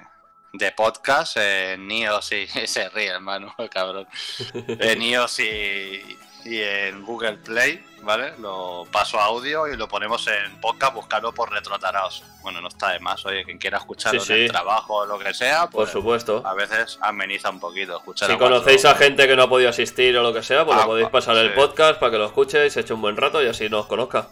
de 0.53 0.73
podcast, 0.73 1.37
en 1.39 1.91
iOS 1.91 2.33
y 2.33 2.47
se 2.67 2.89
ríe, 2.89 3.09
hermano, 3.09 3.55
cabrón. 3.71 4.07
En 4.69 5.03
iOS 5.03 5.41
y, 5.41 6.19
y 6.45 6.61
en 6.63 7.05
Google 7.05 7.39
Play, 7.39 7.85
¿vale? 8.03 8.33
Lo 8.39 8.85
paso 8.93 9.19
a 9.21 9.25
audio 9.25 9.67
y 9.69 9.77
lo 9.77 9.89
ponemos 9.89 10.27
en 10.29 10.61
podcast, 10.61 10.95
buscarlo 10.95 11.33
por 11.35 11.51
Retrotaraos. 11.53 12.23
Bueno, 12.43 12.61
no 12.61 12.69
está 12.69 12.91
de 12.93 13.01
más, 13.01 13.27
oye, 13.27 13.45
quien 13.45 13.59
quiera 13.59 13.79
escucharlo 13.79 14.21
Sí, 14.21 14.33
en 14.33 14.39
sí. 14.39 14.45
el 14.45 14.51
trabajo 14.53 14.95
o 14.99 15.07
lo 15.07 15.19
que 15.19 15.35
sea, 15.35 15.63
Por 15.63 15.83
pues 15.83 15.91
supuesto. 15.91 16.43
a 16.47 16.55
veces 16.55 16.97
ameniza 17.01 17.51
un 17.51 17.59
poquito 17.59 17.97
escuchar 17.97 18.29
Si 18.29 18.35
a 18.35 18.39
conocéis 18.39 18.85
a 18.85 18.95
gente 18.95 19.27
que 19.27 19.35
no 19.35 19.43
ha 19.45 19.49
podido 19.49 19.71
asistir 19.71 20.17
o 20.17 20.23
lo 20.23 20.33
que 20.33 20.45
sea, 20.45 20.65
pues 20.65 20.77
Ah, 20.79 20.83
lo 20.83 20.87
podéis 20.89 21.09
pasar 21.09 21.37
el 21.39 21.53
podcast 21.55 21.99
para 21.99 22.13
que 22.13 22.19
lo 22.19 22.27
escuchéis, 22.27 22.73
se 22.73 22.81
eche 22.81 22.95
un 22.95 23.03
buen 23.03 23.17
rato 23.17 23.43
y 23.43 23.49
así 23.49 23.69
nos 23.69 23.87
conozca. 23.87 24.29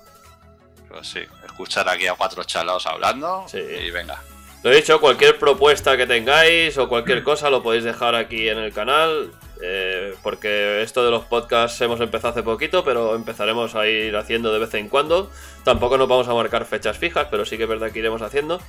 Pues 0.89 1.09
sí, 1.09 1.21
escuchar 1.55 1.89
aquí 1.89 2.07
a 2.09 2.15
cuatro 2.15 2.43
chalados 2.45 2.85
hablando 2.87 3.45
Sí. 3.49 3.59
y 3.59 3.91
venga. 3.93 4.21
Lo 4.65 4.73
he 4.73 4.77
dicho, 4.77 4.99
cualquier 5.01 5.39
propuesta 5.39 5.97
que 5.97 6.07
tengáis 6.07 6.77
o 6.79 6.89
cualquier 6.89 7.23
cosa 7.23 7.49
lo 7.51 7.63
podéis 7.63 7.85
dejar 7.85 8.15
aquí 8.15 8.49
en 8.49 8.59
el 8.59 8.73
canal. 8.73 9.31
eh, 9.67 10.15
porque 10.23 10.83
esto 10.83 11.03
de 11.05 11.11
los 11.11 11.25
podcasts 11.25 11.81
hemos 11.81 11.99
empezado 12.01 12.33
hace 12.33 12.43
poquito, 12.43 12.85
pero 12.85 13.15
empezaremos 13.15 13.75
a 13.77 13.87
ir 13.87 14.15
haciendo 14.17 14.53
de 14.53 14.59
vez 14.59 14.75
en 14.75 14.89
cuando. 14.91 15.31
Tampoco 15.63 15.97
nos 15.97 16.09
vamos 16.09 16.29
a 16.29 16.35
marcar 16.35 16.67
fechas 16.67 16.99
fijas, 16.99 17.29
pero 17.31 17.47
sí 17.47 17.57
que 17.57 17.63
es 17.63 17.69
verdad 17.69 17.91
que 17.91 18.01
iremos 18.01 18.21
haciendo. 18.21 18.61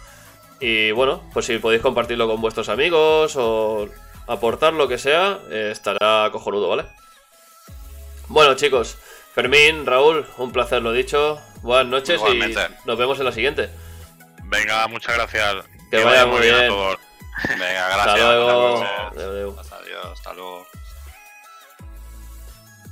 Y 0.61 0.91
bueno, 0.91 1.21
pues 1.33 1.47
si 1.47 1.57
podéis 1.57 1.81
compartirlo 1.81 2.27
con 2.27 2.39
vuestros 2.39 2.69
amigos 2.69 3.35
o 3.35 3.89
aportar 4.27 4.73
lo 4.73 4.87
que 4.87 4.97
sea, 4.97 5.39
eh, 5.49 5.69
estará 5.71 6.29
cojonudo, 6.31 6.69
¿vale? 6.69 6.85
Bueno, 8.27 8.53
chicos, 8.55 8.95
Fermín, 9.33 9.85
Raúl, 9.85 10.25
un 10.37 10.51
placer 10.53 10.81
lo 10.81 10.93
dicho. 10.93 11.41
Buenas 11.65 11.87
noches 11.87 12.21
y 12.31 12.55
nos 12.85 12.95
vemos 12.95 13.17
en 13.17 13.25
la 13.25 13.31
siguiente. 13.31 13.71
Venga, 14.43 14.87
muchas 14.87 15.15
gracias. 15.15 15.65
Que, 15.89 15.97
que 15.97 16.03
vaya, 16.03 16.27
muy 16.27 16.41
bien. 16.41 16.55
bien 16.55 16.67
a. 16.69 16.99
Venga, 17.49 17.87
gracias. 17.87 18.07
Hasta 18.07 18.17
luego. 18.17 18.83
Hasta 18.83 19.25
luego. 19.25 19.59
Hasta 19.59 19.79
hasta 20.11 20.33
luego. 20.33 20.67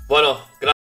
Bueno, 0.08 0.48
gracias. 0.60 0.74